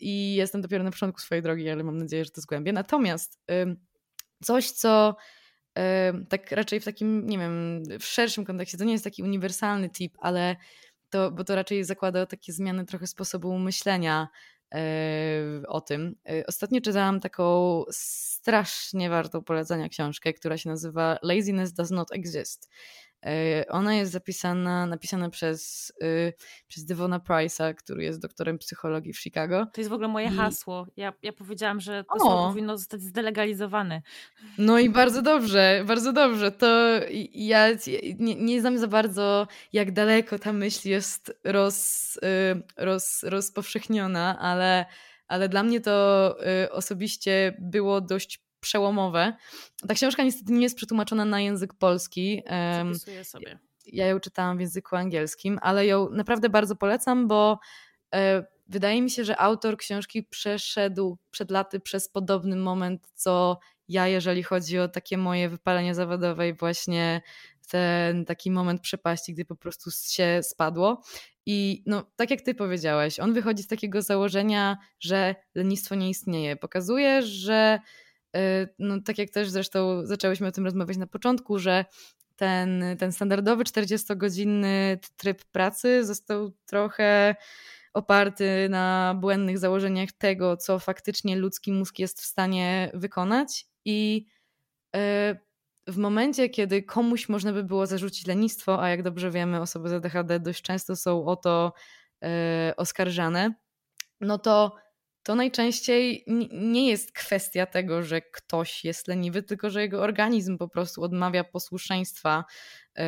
I 0.01 0.35
jestem 0.35 0.60
dopiero 0.60 0.85
na 0.85 0.90
początku 0.90 1.20
swojej 1.20 1.43
drogi, 1.43 1.70
ale 1.70 1.85
mam 1.85 1.98
nadzieję, 1.98 2.24
że 2.24 2.31
to 2.31 2.40
zgłębię. 2.40 2.72
Natomiast 2.72 3.40
coś, 4.43 4.70
co 4.70 5.16
tak 6.28 6.52
raczej 6.52 6.81
w 6.81 6.85
takim, 6.85 7.26
nie 7.26 7.39
wiem, 7.39 7.82
w 8.01 8.05
szerszym 8.05 8.44
kontekście, 8.44 8.78
to 8.78 8.85
nie 8.85 8.93
jest 8.93 9.05
taki 9.05 9.22
uniwersalny 9.22 9.90
tip, 9.90 10.16
ale 10.18 10.56
to, 11.10 11.31
bo 11.31 11.44
to 11.44 11.55
raczej 11.55 11.85
zakłada 11.85 12.26
takie 12.26 12.52
zmiany 12.52 12.86
trochę 12.86 13.06
sposobu 13.06 13.59
myślenia 13.59 14.28
o 15.68 15.81
tym. 15.81 16.16
E, 16.28 16.47
ostatnio 16.47 16.81
czytałam 16.81 17.20
taką 17.20 17.82
strasznie 18.45 19.11
wartą 19.11 19.43
polecenia 19.43 19.89
książkę, 19.89 20.33
która 20.33 20.59
się 20.59 20.69
nazywa 20.71 21.19
Laziness 21.23 21.73
Does 21.73 21.91
Not 21.91 22.12
Exist. 22.12 22.71
E, 23.27 23.65
ona 23.69 23.95
jest 23.95 24.12
zapisana, 24.12 24.87
napisana 24.87 25.31
przez, 25.31 25.93
y, 26.03 26.33
przez 26.69 26.85
Devona 26.85 27.19
Price'a, 27.19 27.75
który 27.75 28.05
jest 28.05 28.21
doktorem 28.21 28.59
psychologii 28.59 29.12
w 29.12 29.19
Chicago. 29.19 29.66
To 29.73 29.81
jest 29.81 29.91
w 29.91 29.93
ogóle 29.93 30.09
moje 30.09 30.27
I... 30.27 30.31
hasło. 30.31 30.87
Ja, 30.97 31.12
ja 31.23 31.33
powiedziałam, 31.33 31.81
że 31.81 32.05
to 32.05 32.21
słowo 32.21 32.49
powinno 32.49 32.79
zostać 32.79 33.03
zdelegalizowane. 33.03 34.03
No 34.59 34.79
i 34.79 34.91
bardzo 34.91 35.23
dobrze, 35.23 35.85
bardzo 35.87 36.12
dobrze. 36.12 36.53
To 36.53 36.91
ja 37.33 37.69
nie, 38.19 38.35
nie 38.35 38.61
znam 38.61 38.79
za 38.79 38.87
bardzo, 38.89 39.47
jak 39.73 39.93
daleko 39.93 40.39
ta 40.39 40.53
myśl 40.53 40.89
jest 40.89 41.41
roz, 41.45 42.16
y, 42.16 42.21
roz, 42.77 43.23
rozpowszechniona, 43.23 44.39
ale, 44.39 44.87
ale 45.29 45.49
dla 45.49 45.63
mnie 45.63 45.81
to 45.81 46.37
y, 46.65 46.73
osobiście 46.73 47.57
było 47.61 48.01
dość 48.01 48.45
przełomowe. 48.61 49.33
Ta 49.89 49.95
książka 49.95 50.23
niestety 50.23 50.53
nie 50.53 50.63
jest 50.63 50.77
przetłumaczona 50.77 51.25
na 51.25 51.41
język 51.41 51.75
polski. 51.75 52.43
Zapisuję 52.85 53.25
sobie. 53.25 53.59
Ja 53.87 54.07
ją 54.07 54.21
czytałam 54.21 54.59
w 54.59 54.61
języku 54.61 54.97
angielskim, 54.97 55.59
ale 55.63 55.87
ją 55.87 56.11
naprawdę 56.11 56.49
bardzo 56.49 56.77
polecam, 56.77 57.29
bo 57.29 57.59
e, 58.15 58.45
wydaje 58.67 59.03
mi 59.03 59.11
się, 59.11 59.25
że 59.25 59.41
autor 59.41 59.77
książki 59.77 60.23
przeszedł 60.23 61.19
przed 61.31 61.51
laty 61.51 61.81
przez 61.81 62.09
podobny 62.09 62.57
moment, 62.57 63.09
co 63.15 63.59
ja, 63.89 64.09
jeżeli 64.09 64.43
chodzi 64.43 64.79
o 64.79 64.89
takie 64.89 65.19
moje 65.19 65.49
wypalenie 65.49 65.95
zawodowe 65.95 66.49
i 66.49 66.55
właśnie 66.55 67.23
ten 67.66 68.24
taki 68.24 68.51
moment 68.51 68.81
przepaści, 68.81 69.35
gdy 69.35 69.45
po 69.45 69.57
prostu 69.57 69.91
się 69.91 70.41
spadło. 70.43 71.03
I 71.47 71.82
no, 71.86 72.11
tak 72.16 72.31
jak 72.31 72.41
ty 72.41 72.55
powiedziałaś, 72.55 73.20
on 73.20 73.32
wychodzi 73.32 73.62
z 73.62 73.66
takiego 73.66 74.03
założenia, 74.03 74.78
że 75.01 75.35
lenistwo 75.55 75.95
nie 75.95 76.11
istnieje. 76.11 76.57
Pokazuje, 76.57 77.23
że 77.23 77.81
Y, 78.36 78.69
no, 78.78 79.01
tak 79.01 79.19
jak 79.19 79.31
też 79.31 79.51
zresztą 79.51 80.07
zaczęłyśmy 80.07 80.47
o 80.47 80.53
tym 80.53 80.65
rozmawiać 80.65 80.97
na 80.97 81.07
początku, 81.07 81.59
że 81.59 81.85
ten, 82.36 82.85
ten 82.99 83.12
standardowy 83.12 83.65
40-godzinny 83.65 84.99
tryb 85.16 85.45
pracy 85.45 86.05
został 86.05 86.51
trochę 86.66 87.36
oparty 87.93 88.69
na 88.70 89.15
błędnych 89.20 89.59
założeniach 89.59 90.12
tego, 90.12 90.57
co 90.57 90.78
faktycznie 90.78 91.36
ludzki 91.36 91.73
mózg 91.73 91.99
jest 91.99 92.20
w 92.20 92.24
stanie 92.24 92.91
wykonać. 92.95 93.66
I 93.85 94.27
y, 94.97 95.01
w 95.86 95.97
momencie, 95.97 96.48
kiedy 96.48 96.82
komuś 96.82 97.28
można 97.28 97.52
by 97.52 97.65
było 97.65 97.86
zarzucić 97.86 98.27
lenistwo, 98.27 98.82
a 98.82 98.89
jak 98.89 99.02
dobrze 99.02 99.31
wiemy, 99.31 99.61
osoby 99.61 99.89
z 99.89 99.93
ADHD 99.93 100.40
dość 100.40 100.62
często 100.62 100.97
są 100.97 101.27
o 101.27 101.36
to 101.36 101.73
y, 102.24 102.28
oskarżane, 102.77 103.55
no 104.20 104.39
to 104.39 104.77
to 105.24 105.35
najczęściej 105.35 106.24
nie 106.52 106.89
jest 106.89 107.12
kwestia 107.12 107.66
tego, 107.66 108.02
że 108.02 108.20
ktoś 108.23 108.85
jest 108.85 109.09
leniwy, 109.09 109.43
tylko 109.43 109.70
że 109.70 109.82
jego 109.82 110.02
organizm 110.02 110.59
po 110.59 110.69
prostu 110.69 111.02
odmawia 111.02 111.44
posłuszeństwa, 111.44 112.44
yy, 112.97 113.05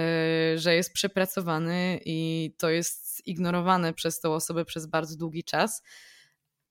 że 0.59 0.74
jest 0.74 0.93
przepracowany 0.93 2.01
i 2.05 2.51
to 2.59 2.70
jest 2.70 3.27
ignorowane 3.27 3.93
przez 3.93 4.20
tą 4.20 4.35
osobę 4.35 4.65
przez 4.65 4.86
bardzo 4.86 5.16
długi 5.16 5.44
czas. 5.44 5.82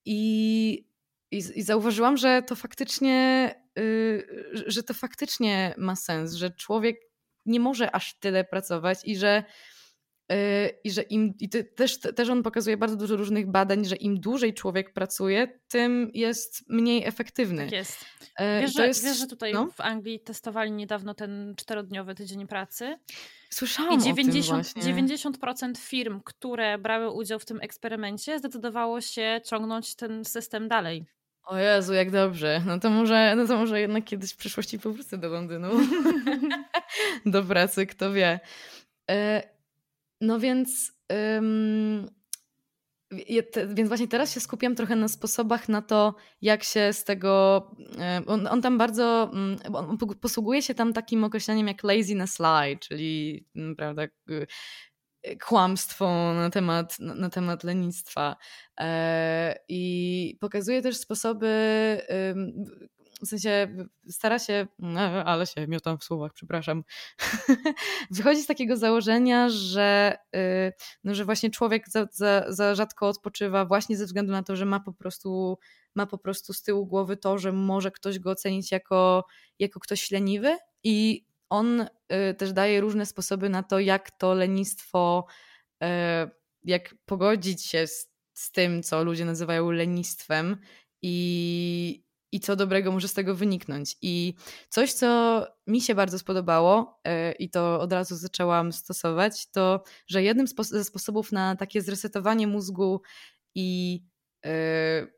I, 0.04 0.88
i, 1.30 1.36
i 1.36 1.62
zauważyłam, 1.62 2.16
że 2.16 2.42
to 2.42 2.56
faktycznie, 2.56 3.54
yy, 3.54 3.65
że 4.52 4.82
to 4.82 4.94
faktycznie 4.94 5.74
ma 5.78 5.96
sens, 5.96 6.34
że 6.34 6.50
człowiek 6.50 6.96
nie 7.46 7.60
może 7.60 7.94
aż 7.94 8.18
tyle 8.18 8.44
pracować 8.44 8.98
i 9.04 9.16
że 9.16 9.44
Y, 10.32 10.80
I 10.84 10.90
że 10.90 11.02
im, 11.02 11.34
i 11.40 11.48
też, 11.48 12.00
też 12.00 12.28
on 12.28 12.42
pokazuje 12.42 12.76
bardzo 12.76 12.96
dużo 12.96 13.16
różnych 13.16 13.50
badań, 13.50 13.84
że 13.84 13.96
im 13.96 14.20
dłużej 14.20 14.54
człowiek 14.54 14.92
pracuje, 14.92 15.60
tym 15.68 16.10
jest 16.14 16.64
mniej 16.68 17.04
efektywny. 17.04 17.62
Tak 17.62 17.72
jest. 17.72 18.02
Y, 18.02 18.60
wiesz, 18.60 18.74
że, 18.74 18.86
jest, 18.86 19.04
wiesz 19.04 19.18
że 19.18 19.26
tutaj 19.26 19.52
no? 19.52 19.66
w 19.66 19.80
Anglii 19.80 20.20
testowali 20.20 20.72
niedawno 20.72 21.14
ten 21.14 21.54
czterodniowy 21.56 22.14
tydzień 22.14 22.46
pracy. 22.46 22.98
Słyszałam 23.50 24.00
I 24.00 24.02
90, 24.02 24.66
90% 24.66 25.78
firm, 25.78 26.20
które 26.24 26.78
brały 26.78 27.10
udział 27.10 27.38
w 27.38 27.44
tym 27.44 27.60
eksperymencie, 27.60 28.38
zdecydowało 28.38 29.00
się 29.00 29.40
ciągnąć 29.44 29.94
ten 29.94 30.24
system 30.24 30.68
dalej. 30.68 31.06
O 31.46 31.56
Jezu, 31.56 31.94
jak 31.94 32.10
dobrze. 32.10 32.62
No 32.66 32.78
to 32.78 32.90
może, 32.90 33.34
no 33.36 33.46
to 33.46 33.56
może 33.56 33.80
jednak 33.80 34.04
kiedyś 34.04 34.32
w 34.32 34.36
przyszłości 34.36 34.78
powrócę 34.78 35.18
do 35.18 35.28
Londynu. 35.28 35.68
do 37.26 37.42
pracy, 37.42 37.86
kto 37.86 38.12
wie. 38.12 38.40
Y, 39.10 39.14
no 40.20 40.40
więc. 40.40 40.92
Ym, 41.36 42.10
więc 43.74 43.88
właśnie 43.88 44.08
teraz 44.08 44.34
się 44.34 44.40
skupiam 44.40 44.74
trochę 44.74 44.96
na 44.96 45.08
sposobach 45.08 45.68
na 45.68 45.82
to, 45.82 46.14
jak 46.42 46.64
się 46.64 46.92
z 46.92 47.04
tego. 47.04 47.62
On, 48.26 48.46
on 48.46 48.62
tam 48.62 48.78
bardzo. 48.78 49.30
Mm, 49.32 49.58
on 49.74 49.98
posługuje 50.20 50.62
się 50.62 50.74
tam 50.74 50.92
takim 50.92 51.24
określeniem 51.24 51.68
jak 51.68 51.82
laziness 51.82 52.38
lie, 52.38 52.78
czyli 52.78 53.44
mm, 53.56 53.76
prawda, 53.76 54.02
kłamstwo 55.46 56.34
na 56.34 56.50
temat, 56.50 56.98
na, 56.98 57.30
temat 57.30 57.64
lenistwa. 57.64 58.36
E, 58.80 59.58
I 59.68 60.36
pokazuje 60.40 60.82
też 60.82 60.96
sposoby 60.96 61.46
w 63.22 63.26
sensie 63.26 63.68
stara 64.08 64.38
się, 64.38 64.66
no, 64.78 65.00
ale 65.00 65.46
się 65.46 65.66
miotam 65.66 65.98
w 65.98 66.04
słowach, 66.04 66.32
przepraszam, 66.32 66.84
wychodzi 68.10 68.42
z 68.42 68.46
takiego 68.46 68.76
założenia, 68.76 69.48
że, 69.48 70.18
y, 70.36 70.72
no, 71.04 71.14
że 71.14 71.24
właśnie 71.24 71.50
człowiek 71.50 71.88
za, 71.88 72.06
za, 72.12 72.44
za 72.48 72.74
rzadko 72.74 73.08
odpoczywa 73.08 73.64
właśnie 73.64 73.96
ze 73.96 74.06
względu 74.06 74.32
na 74.32 74.42
to, 74.42 74.56
że 74.56 74.64
ma 74.64 74.80
po 74.80 74.92
prostu 74.92 75.58
ma 75.94 76.06
po 76.06 76.18
prostu 76.18 76.52
z 76.52 76.62
tyłu 76.62 76.86
głowy 76.86 77.16
to, 77.16 77.38
że 77.38 77.52
może 77.52 77.90
ktoś 77.90 78.18
go 78.18 78.30
ocenić 78.30 78.72
jako, 78.72 79.24
jako 79.58 79.80
ktoś 79.80 80.10
leniwy 80.10 80.56
i 80.84 81.26
on 81.50 81.80
y, 82.30 82.34
też 82.34 82.52
daje 82.52 82.80
różne 82.80 83.06
sposoby 83.06 83.48
na 83.48 83.62
to, 83.62 83.78
jak 83.78 84.10
to 84.10 84.34
lenistwo, 84.34 85.26
y, 85.84 85.86
jak 86.64 86.94
pogodzić 87.04 87.64
się 87.66 87.86
z, 87.86 88.10
z 88.34 88.52
tym, 88.52 88.82
co 88.82 89.04
ludzie 89.04 89.24
nazywają 89.24 89.70
lenistwem 89.70 90.56
i 91.02 92.06
i 92.32 92.40
co 92.40 92.56
dobrego 92.56 92.92
może 92.92 93.08
z 93.08 93.14
tego 93.14 93.34
wyniknąć. 93.34 93.96
I 94.02 94.34
coś, 94.68 94.92
co 94.92 95.42
mi 95.66 95.80
się 95.80 95.94
bardzo 95.94 96.18
spodobało 96.18 97.00
yy, 97.04 97.32
i 97.32 97.50
to 97.50 97.80
od 97.80 97.92
razu 97.92 98.16
zaczęłam 98.16 98.72
stosować, 98.72 99.50
to, 99.50 99.82
że 100.06 100.22
jednym 100.22 100.46
ze 100.60 100.84
sposobów 100.84 101.32
na 101.32 101.56
takie 101.56 101.82
zresetowanie 101.82 102.46
mózgu 102.46 103.02
i 103.54 104.00
yy, 104.44 105.15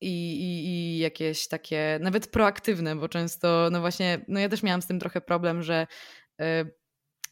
i, 0.00 0.08
i, 0.40 0.66
i, 0.66 0.98
jakieś 0.98 1.48
takie 1.48 1.98
nawet 2.02 2.26
proaktywne, 2.26 2.96
bo 2.96 3.08
często, 3.08 3.68
no 3.72 3.80
właśnie, 3.80 4.24
no 4.28 4.40
ja 4.40 4.48
też 4.48 4.62
miałam 4.62 4.82
z 4.82 4.86
tym 4.86 5.00
trochę 5.00 5.20
problem, 5.20 5.62
że 5.62 5.86
yy, 6.38 6.44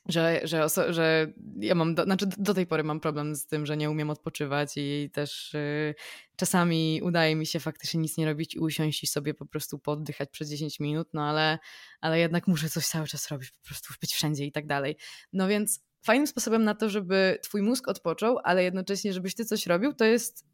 że, 0.08 0.40
że, 0.44 0.68
że 0.88 1.32
ja 1.60 1.74
mam, 1.74 1.94
do, 1.94 2.04
znaczy 2.04 2.26
do 2.38 2.54
tej 2.54 2.66
pory 2.66 2.84
mam 2.84 3.00
problem 3.00 3.36
z 3.36 3.46
tym, 3.46 3.66
że 3.66 3.76
nie 3.76 3.90
umiem 3.90 4.10
odpoczywać 4.10 4.72
i 4.76 5.10
też 5.12 5.54
y, 5.54 5.94
czasami 6.36 7.00
udaje 7.02 7.36
mi 7.36 7.46
się 7.46 7.60
faktycznie 7.60 8.00
nic 8.00 8.16
nie 8.16 8.26
robić 8.26 8.54
i 8.54 8.58
usiąść 8.58 9.02
i 9.02 9.06
sobie 9.06 9.34
po 9.34 9.46
prostu 9.46 9.78
poddychać 9.78 10.30
przez 10.30 10.50
10 10.50 10.80
minut, 10.80 11.08
no 11.12 11.28
ale, 11.28 11.58
ale 12.00 12.18
jednak 12.18 12.46
muszę 12.46 12.68
coś 12.68 12.86
cały 12.86 13.06
czas 13.06 13.30
robić, 13.30 13.50
po 13.50 13.68
prostu 13.68 13.94
być 14.00 14.14
wszędzie 14.14 14.44
i 14.44 14.52
tak 14.52 14.66
dalej. 14.66 14.96
No 15.32 15.48
więc 15.48 15.80
fajnym 16.04 16.26
sposobem 16.26 16.64
na 16.64 16.74
to, 16.74 16.90
żeby 16.90 17.38
twój 17.42 17.62
mózg 17.62 17.88
odpoczął, 17.88 18.38
ale 18.44 18.64
jednocześnie 18.64 19.12
żebyś 19.12 19.34
ty 19.34 19.44
coś 19.44 19.66
robił, 19.66 19.92
to 19.92 20.04
jest 20.04 20.51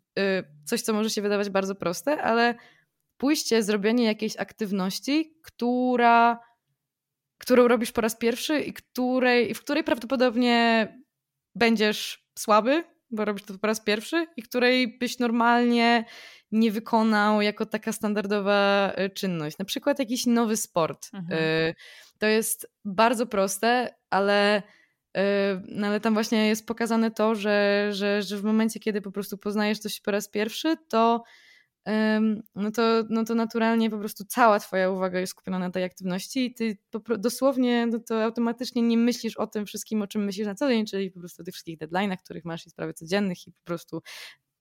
coś, 0.64 0.82
co 0.82 0.92
może 0.92 1.10
się 1.10 1.22
wydawać 1.22 1.50
bardzo 1.50 1.74
proste, 1.74 2.22
ale 2.22 2.54
pójście, 3.16 3.62
zrobienie 3.62 4.04
jakiejś 4.04 4.36
aktywności, 4.36 5.38
która 5.42 6.38
którą 7.38 7.68
robisz 7.68 7.92
po 7.92 8.00
raz 8.00 8.16
pierwszy 8.16 8.60
i 8.60 8.72
której, 8.72 9.54
w 9.54 9.60
której 9.60 9.84
prawdopodobnie 9.84 10.88
będziesz 11.54 12.28
słaby, 12.38 12.84
bo 13.10 13.24
robisz 13.24 13.44
to 13.44 13.58
po 13.58 13.66
raz 13.66 13.80
pierwszy 13.80 14.26
i 14.36 14.42
której 14.42 14.98
byś 14.98 15.18
normalnie 15.18 16.04
nie 16.52 16.72
wykonał 16.72 17.42
jako 17.42 17.66
taka 17.66 17.92
standardowa 17.92 18.92
e, 18.94 19.10
czynność. 19.10 19.58
Na 19.58 19.64
przykład 19.64 19.98
jakiś 19.98 20.26
nowy 20.26 20.56
sport. 20.56 21.10
Mhm. 21.14 21.40
E, 21.42 21.74
to 22.18 22.26
jest 22.26 22.72
bardzo 22.84 23.26
proste, 23.26 23.94
ale, 24.10 24.62
no 25.68 25.86
ale 25.86 26.00
tam 26.00 26.14
właśnie 26.14 26.48
jest 26.48 26.66
pokazane 26.66 27.10
to, 27.10 27.34
że, 27.34 27.88
że, 27.92 28.22
że 28.22 28.36
w 28.36 28.44
momencie, 28.44 28.80
kiedy 28.80 29.00
po 29.02 29.10
prostu 29.10 29.38
poznajesz 29.38 29.78
coś 29.78 30.00
po 30.00 30.10
raz 30.10 30.28
pierwszy, 30.28 30.76
to 30.88 31.24
no 32.54 32.70
to, 32.70 32.82
no 33.10 33.24
to 33.24 33.34
naturalnie 33.34 33.90
po 33.90 33.98
prostu 33.98 34.24
cała 34.24 34.60
twoja 34.60 34.90
uwaga 34.90 35.20
jest 35.20 35.30
skupiona 35.30 35.58
na 35.58 35.70
tej 35.70 35.84
aktywności 35.84 36.46
i 36.46 36.54
ty 36.54 36.78
dosłownie 37.18 37.86
no 37.86 37.98
to 37.98 38.24
automatycznie 38.24 38.82
nie 38.82 38.98
myślisz 38.98 39.36
o 39.36 39.46
tym 39.46 39.66
wszystkim, 39.66 40.02
o 40.02 40.06
czym 40.06 40.24
myślisz 40.24 40.46
na 40.46 40.54
co 40.54 40.68
dzień, 40.68 40.86
czyli 40.86 41.10
po 41.10 41.20
prostu 41.20 41.42
o 41.42 41.44
tych 41.44 41.54
wszystkich 41.54 41.78
deadline'ach, 41.78 42.16
których 42.24 42.44
masz 42.44 42.66
i 42.66 42.70
sprawy 42.70 42.94
codziennych 42.94 43.46
i 43.46 43.52
po 43.52 43.64
prostu 43.64 44.02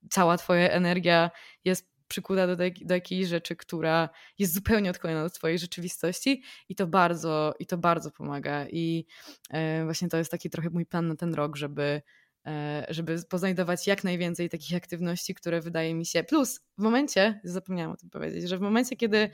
cała 0.10 0.38
twoja 0.38 0.70
energia 0.70 1.32
jest 1.66 1.97
przykuta 2.08 2.48
do, 2.48 2.56
do 2.82 2.94
jakiejś 2.94 3.28
rzeczy, 3.28 3.56
która 3.56 4.10
jest 4.40 4.54
zupełnie 4.54 4.90
odklejona 4.90 5.24
od 5.24 5.34
twojej 5.34 5.60
rzeczywistości 5.60 6.44
i 6.70 6.76
to 6.76 6.88
bardzo, 6.88 7.54
i 7.60 7.66
to 7.66 7.78
bardzo 7.78 8.12
pomaga 8.12 8.66
i 8.68 9.06
e, 9.50 9.84
właśnie 9.84 10.10
to 10.10 10.18
jest 10.18 10.32
taki 10.32 10.50
trochę 10.50 10.70
mój 10.70 10.86
plan 10.86 11.08
na 11.08 11.16
ten 11.16 11.34
rok, 11.34 11.56
żeby 11.56 12.02
E, 12.48 12.86
żeby 12.90 13.24
poznajdować 13.30 13.88
jak 13.88 14.04
najwięcej 14.04 14.50
takich 14.50 14.78
aktywności, 14.78 15.36
które 15.36 15.62
wydaje 15.62 15.96
mi 15.96 16.06
się. 16.06 16.24
Plus, 16.24 16.60
w 16.78 16.82
momencie, 16.82 17.42
zapomniałam 17.44 17.94
o 17.94 17.98
tym 17.98 18.10
powiedzieć, 18.10 18.50
że 18.50 18.58
w 18.58 18.62
momencie, 18.62 18.96
kiedy 18.96 19.30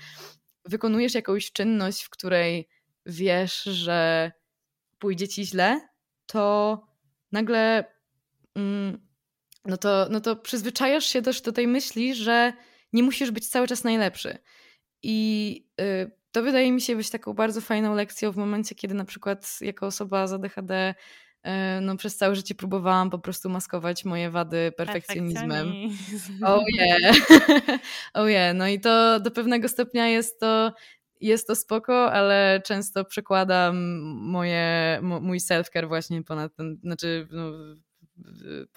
wykonujesz 0.66 1.14
jakąś 1.14 1.52
czynność, 1.52 2.04
w 2.04 2.10
której 2.10 2.68
wiesz, 3.06 3.64
że 3.64 4.32
pójdzie 5.00 5.28
ci 5.28 5.46
źle, 5.46 5.82
to 6.26 6.82
nagle. 7.32 7.86
Mm, 8.56 9.13
no 9.66 9.78
to, 9.78 10.08
no 10.12 10.22
to 10.22 10.36
przyzwyczajasz 10.36 11.06
się 11.06 11.22
też 11.22 11.42
do 11.42 11.52
tej 11.52 11.68
myśli, 11.68 12.16
że 12.16 12.54
nie 12.94 13.04
musisz 13.04 13.32
być 13.32 13.50
cały 13.50 13.68
czas 13.68 13.84
najlepszy. 13.84 14.38
I 15.04 15.68
y, 15.82 16.12
to 16.32 16.44
wydaje 16.44 16.72
mi 16.72 16.82
się 16.82 16.96
być 16.96 17.10
taką 17.10 17.34
bardzo 17.34 17.62
fajną 17.62 17.96
lekcją 17.96 18.32
w 18.32 18.38
momencie, 18.38 18.76
kiedy 18.76 18.94
na 18.94 19.06
przykład 19.06 19.58
jako 19.62 19.86
osoba 19.86 20.28
z 20.28 20.34
ADHD 20.34 20.94
E, 21.44 21.82
no 21.82 21.98
przez 21.98 22.18
całe 22.18 22.36
życie 22.36 22.56
próbowałam 22.56 23.10
po 23.10 23.20
prostu 23.20 23.50
maskować 23.50 24.06
moje 24.06 24.30
wady 24.30 24.72
perfekcjonizmem. 24.78 25.50
Perfekcjonizm. 25.50 26.46
Oh 26.46 26.64
yeah. 26.78 27.18
oh 28.14 28.30
yeah. 28.30 28.58
No 28.58 28.68
i 28.68 28.80
to 28.80 29.20
do 29.20 29.32
pewnego 29.32 29.70
stopnia 29.70 30.08
jest 30.08 30.40
to 30.40 30.74
jest 31.22 31.48
to 31.48 31.56
spoko, 31.56 32.12
ale 32.12 32.62
często 32.66 33.06
przekładam 33.06 34.02
moje, 34.22 35.00
mój 35.02 35.40
self-care 35.40 35.88
właśnie 35.88 36.24
ponad 36.24 36.56
ten, 36.56 36.78
znaczy 36.84 37.28
no, 37.32 37.52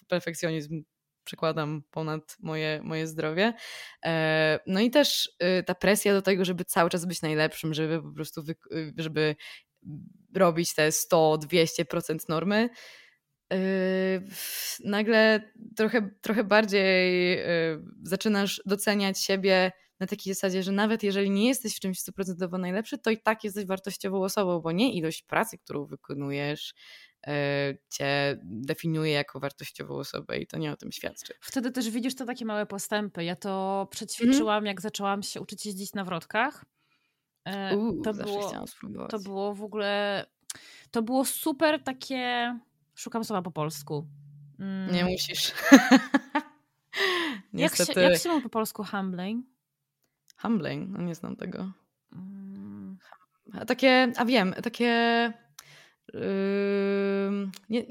perfekcjonizm 0.08 0.82
przekładam 1.26 1.82
ponad 1.90 2.36
moje, 2.40 2.80
moje 2.82 3.06
zdrowie. 3.06 3.54
E, 4.04 4.58
no 4.66 4.80
i 4.80 4.90
też 4.90 5.30
y, 5.60 5.62
ta 5.62 5.74
presja 5.74 6.12
do 6.12 6.22
tego, 6.22 6.44
żeby 6.44 6.64
cały 6.64 6.90
czas 6.90 7.04
być 7.04 7.22
najlepszym, 7.22 7.74
żeby 7.74 8.02
po 8.02 8.12
prostu, 8.12 8.44
y, 8.72 8.92
żeby 8.96 9.36
robić 10.34 10.74
te 10.74 10.88
100-200% 10.92 12.28
normy, 12.28 12.68
nagle 14.84 15.52
trochę, 15.76 16.10
trochę 16.20 16.44
bardziej 16.44 17.38
zaczynasz 18.02 18.62
doceniać 18.66 19.20
siebie 19.20 19.72
na 20.00 20.06
takiej 20.06 20.34
zasadzie, 20.34 20.62
że 20.62 20.72
nawet 20.72 21.02
jeżeli 21.02 21.30
nie 21.30 21.48
jesteś 21.48 21.76
w 21.76 21.80
czymś 21.80 21.98
100% 22.00 22.58
najlepszy, 22.58 22.98
to 22.98 23.10
i 23.10 23.18
tak 23.18 23.44
jesteś 23.44 23.66
wartościową 23.66 24.22
osobą, 24.22 24.60
bo 24.60 24.72
nie 24.72 24.92
ilość 24.92 25.22
pracy, 25.22 25.58
którą 25.58 25.86
wykonujesz, 25.86 26.74
cię 27.90 28.38
definiuje 28.42 29.12
jako 29.12 29.40
wartościową 29.40 29.94
osobę 29.94 30.38
i 30.38 30.46
to 30.46 30.58
nie 30.58 30.72
o 30.72 30.76
tym 30.76 30.92
świadczy. 30.92 31.34
Wtedy 31.40 31.70
też 31.70 31.90
widzisz 31.90 32.14
te 32.14 32.26
takie 32.26 32.44
małe 32.44 32.66
postępy. 32.66 33.24
Ja 33.24 33.36
to 33.36 33.88
przećwiczyłam, 33.90 34.56
mm. 34.56 34.66
jak 34.66 34.80
zaczęłam 34.80 35.22
się 35.22 35.40
uczyć 35.40 35.66
jeździć 35.66 35.94
na 35.94 36.04
wrotkach. 36.04 36.64
E, 37.44 37.76
Uu, 37.76 38.02
to, 38.02 38.14
było, 38.14 38.52
to 39.08 39.18
było 39.18 39.54
w 39.54 39.62
ogóle. 39.62 40.24
To 40.90 41.02
było 41.02 41.24
super 41.24 41.82
takie. 41.82 42.58
Szukam 42.94 43.24
słowa 43.24 43.42
po 43.42 43.50
polsku. 43.50 44.06
Mm. 44.58 44.94
Nie 44.94 45.04
musisz. 45.04 45.52
jak, 47.52 47.76
się, 47.76 48.00
jak 48.00 48.18
się 48.18 48.28
mówi 48.28 48.42
po 48.42 48.48
polsku 48.48 48.84
humbling? 48.84 49.46
Humbling? 50.36 50.90
No 50.90 51.02
nie 51.02 51.14
znam 51.14 51.36
tego. 51.36 51.72
Mm. 52.12 52.98
Takie, 53.66 54.12
a 54.16 54.24
wiem, 54.24 54.54
takie. 54.62 55.32
Yy, 56.14 57.50
nie, 57.68 57.84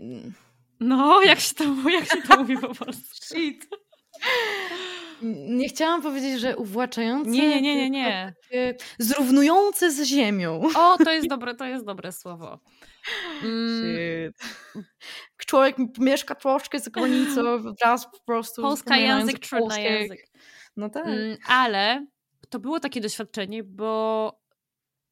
no, 0.80 1.22
jak 1.22 1.40
się, 1.40 1.56
to, 1.56 1.90
jak 1.90 2.06
się 2.06 2.22
to 2.28 2.38
mówi 2.42 2.58
po 2.58 2.76
polsku? 2.76 3.16
Shit. 3.16 3.68
Nie 5.48 5.70
chciałam 5.70 6.02
powiedzieć, 6.02 6.40
że 6.40 6.58
uwłaczające. 6.58 7.30
Nie, 7.30 7.62
nie, 7.62 7.76
nie, 7.76 7.90
nie. 7.90 8.34
nie. 8.52 8.76
Zrównujące 9.00 9.92
z 9.92 10.04
ziemią. 10.04 10.62
O, 10.76 10.98
to 10.98 11.12
jest 11.12 11.28
dobre, 11.28 11.56
to 11.56 11.66
jest 11.66 11.86
dobre 11.86 12.12
słowo. 12.12 12.60
Mm. 13.44 14.32
Człowiek 15.38 15.76
mieszka 16.00 16.36
troszkę 16.36 16.80
za 16.80 16.92
granicą, 16.92 17.42
wraz 17.82 18.06
po 18.06 18.20
prostu. 18.26 18.62
Polska 18.62 18.98
język, 18.98 19.40
trudny 19.40 19.82
język. 19.82 20.28
No 20.78 20.90
tak. 20.90 21.06
Mm, 21.06 21.38
ale 21.48 22.06
to 22.50 22.60
było 22.60 22.80
takie 22.80 23.02
doświadczenie, 23.02 23.64
bo, 23.64 24.32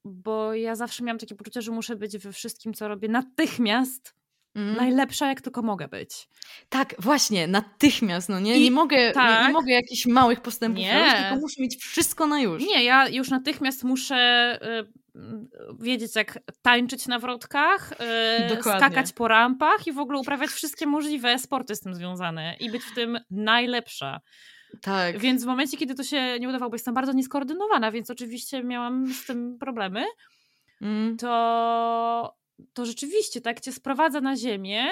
bo 0.06 0.54
ja 0.54 0.76
zawsze 0.76 1.04
miałam 1.04 1.20
takie 1.20 1.36
poczucie, 1.36 1.62
że 1.62 1.72
muszę 1.72 1.96
być 1.96 2.18
we 2.18 2.32
wszystkim, 2.32 2.74
co 2.74 2.88
robię 2.88 3.08
natychmiast 3.08 4.16
Mm. 4.56 4.76
Najlepsza, 4.76 5.28
jak 5.28 5.42
tylko 5.42 5.62
mogę 5.62 5.88
być. 5.88 6.28
Tak, 6.70 6.96
właśnie, 7.00 7.48
natychmiast, 7.48 8.30
no 8.30 8.40
nie? 8.40 8.58
I, 8.58 8.64
nie, 8.64 8.72
mogę, 8.72 9.12
tak. 9.12 9.26
nie, 9.26 9.32
nie, 9.32 9.44
tak. 9.44 9.54
mogę 9.54 9.74
jakichś 9.74 10.06
małych 10.06 10.42
postępów 10.42 10.80
nie. 10.80 11.00
robić, 11.00 11.14
tylko 11.14 11.36
muszę 11.36 11.62
mieć 11.62 11.76
wszystko 11.76 12.28
na 12.28 12.40
już. 12.40 12.64
Nie, 12.64 12.84
ja 12.84 13.08
już 13.08 13.30
natychmiast 13.30 13.84
muszę 13.84 14.60
y, 15.16 15.80
wiedzieć, 15.80 16.16
jak 16.16 16.40
tańczyć 16.62 17.08
na 17.08 17.20
wrotkach, 17.20 17.92
y, 18.52 18.62
skakać 18.62 19.14
po 19.14 19.28
rampach 19.28 19.88
i 19.88 19.92
w 19.92 20.00
ogóle 20.00 20.20
uprawiać 20.20 20.50
wszystkie 20.50 20.88
możliwe 20.88 21.40
sporty 21.40 21.76
z 21.76 21.80
tym 21.80 21.96
związane 21.96 22.56
i 22.60 22.72
być 22.72 22.84
w 22.84 22.96
tym 22.96 23.20
najlepsza. 23.32 24.22
Tak. 24.84 25.18
Więc 25.18 25.44
w 25.44 25.48
momencie, 25.48 25.78
kiedy 25.78 25.96
to 25.96 26.04
się 26.04 26.40
nie 26.40 26.50
udawało, 26.50 26.70
bo 26.70 26.76
jestem 26.76 26.94
bardzo 26.94 27.14
nieskoordynowana, 27.14 27.92
więc 27.92 28.10
oczywiście 28.10 28.64
miałam 28.64 29.14
z 29.14 29.26
tym 29.26 29.58
problemy, 29.60 30.06
mm. 30.82 31.18
to 31.18 32.36
to 32.74 32.86
rzeczywiście 32.86 33.42
tak 33.42 33.60
cię 33.60 33.72
sprowadza 33.72 34.22
na 34.22 34.36
ziemię. 34.36 34.86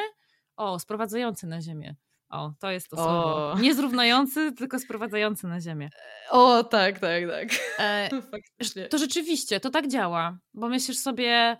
O, 0.55 0.79
sprowadzający 0.79 1.47
na 1.47 1.61
ziemię. 1.61 1.95
O, 2.29 2.53
to 2.59 2.71
jest 2.71 2.89
to 2.89 2.95
słowo. 2.95 3.55
Nie 3.59 3.75
zrównający, 3.75 4.51
tylko 4.51 4.79
sprowadzający 4.79 5.47
na 5.47 5.61
ziemię. 5.61 5.89
O, 6.29 6.63
tak, 6.63 6.99
tak, 6.99 7.23
tak. 7.29 7.49
E, 7.79 8.09
to 8.89 8.97
rzeczywiście, 8.97 9.59
to 9.59 9.69
tak 9.69 9.87
działa, 9.87 10.37
bo 10.53 10.69
myślisz 10.69 10.97
sobie, 10.97 11.57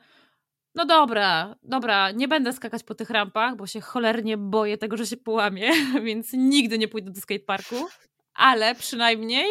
no 0.76 0.86
dobra, 0.86 1.56
dobra, 1.64 2.12
nie 2.12 2.28
będę 2.28 2.54
skakać 2.54 2.84
po 2.84 2.96
tych 2.96 3.10
rampach, 3.10 3.56
bo 3.56 3.68
się 3.68 3.82
cholernie 3.82 4.38
boję 4.38 4.78
tego, 4.78 4.98
że 4.98 5.06
się 5.06 5.18
połamię, 5.18 5.72
więc 6.06 6.34
nigdy 6.34 6.78
nie 6.78 6.88
pójdę 6.88 7.12
do 7.12 7.22
skateparku, 7.22 7.76
ale 8.42 8.76
przynajmniej 8.76 9.46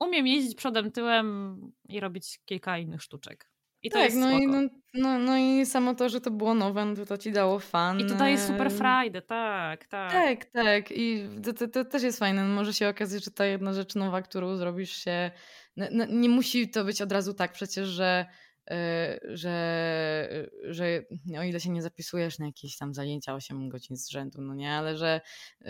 umiem 0.00 0.26
jeździć 0.26 0.54
przodem, 0.54 0.92
tyłem 0.92 1.56
i 1.88 2.00
robić 2.00 2.40
kilka 2.44 2.78
innych 2.78 3.02
sztuczek. 3.02 3.50
I 3.82 3.90
to 3.90 3.94
tak, 3.94 4.04
jest 4.04 4.16
no 4.16 4.30
i, 4.30 4.46
no, 4.46 4.60
no, 4.94 5.18
no, 5.18 5.38
i 5.38 5.66
samo 5.66 5.94
to, 5.94 6.08
że 6.08 6.20
to 6.20 6.30
było 6.30 6.54
nowe, 6.54 6.84
no 6.84 6.96
to, 6.96 7.06
to 7.06 7.18
ci 7.18 7.32
dało 7.32 7.58
fan. 7.58 8.00
I 8.00 8.06
to 8.06 8.14
daje 8.14 8.38
super 8.38 8.72
frajdę, 8.72 9.22
tak, 9.22 9.86
tak. 9.86 10.12
Tak, 10.12 10.44
tak. 10.44 10.90
I 10.90 11.28
to, 11.44 11.52
to, 11.52 11.68
to, 11.68 11.84
też 11.84 12.02
jest 12.02 12.18
fajne. 12.18 12.44
Może 12.44 12.74
się 12.74 12.88
okazać, 12.88 13.24
że 13.24 13.30
ta 13.30 13.44
jedna 13.46 13.72
rzecz 13.72 13.94
nowa, 13.94 14.22
którą 14.22 14.56
zrobisz 14.56 14.92
się 14.92 15.30
no, 15.76 15.86
no, 15.92 16.04
nie 16.08 16.28
musi 16.28 16.70
to 16.70 16.84
być 16.84 17.02
od 17.02 17.12
razu 17.12 17.34
tak 17.34 17.52
przecież, 17.52 17.88
że 17.88 18.26
że, 19.28 20.46
że 20.64 21.02
o 21.38 21.42
ile 21.42 21.60
się 21.60 21.70
nie 21.70 21.82
zapisujesz 21.82 22.38
na 22.38 22.46
jakieś 22.46 22.76
tam 22.76 22.94
zajęcia 22.94 23.34
8 23.34 23.68
godzin 23.68 23.96
z 23.96 24.08
rzędu, 24.08 24.42
no 24.42 24.54
nie, 24.54 24.72
ale 24.72 24.96
że 24.96 25.20
y, 25.60 25.66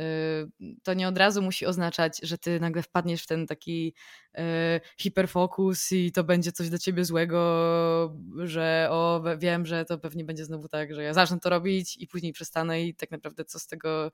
to 0.82 0.94
nie 0.94 1.08
od 1.08 1.18
razu 1.18 1.42
musi 1.42 1.66
oznaczać, 1.66 2.20
że 2.22 2.38
ty 2.38 2.60
nagle 2.60 2.82
wpadniesz 2.82 3.22
w 3.22 3.26
ten 3.26 3.46
taki 3.46 3.94
y, 4.38 4.40
hiperfokus 4.98 5.92
i 5.92 6.12
to 6.12 6.24
będzie 6.24 6.52
coś 6.52 6.68
dla 6.68 6.78
ciebie 6.78 7.04
złego, 7.04 7.40
że 8.44 8.88
o, 8.90 9.22
wiem, 9.38 9.66
że 9.66 9.84
to 9.84 9.98
pewnie 9.98 10.24
będzie 10.24 10.44
znowu 10.44 10.68
tak, 10.68 10.94
że 10.94 11.02
ja 11.02 11.14
zacznę 11.14 11.40
to 11.40 11.50
robić 11.50 11.96
i 11.96 12.06
później 12.06 12.32
przestanę 12.32 12.82
i 12.82 12.94
tak 12.94 13.10
naprawdę 13.10 13.44
co 13.44 13.58
z 13.58 13.66
tego, 13.66 14.12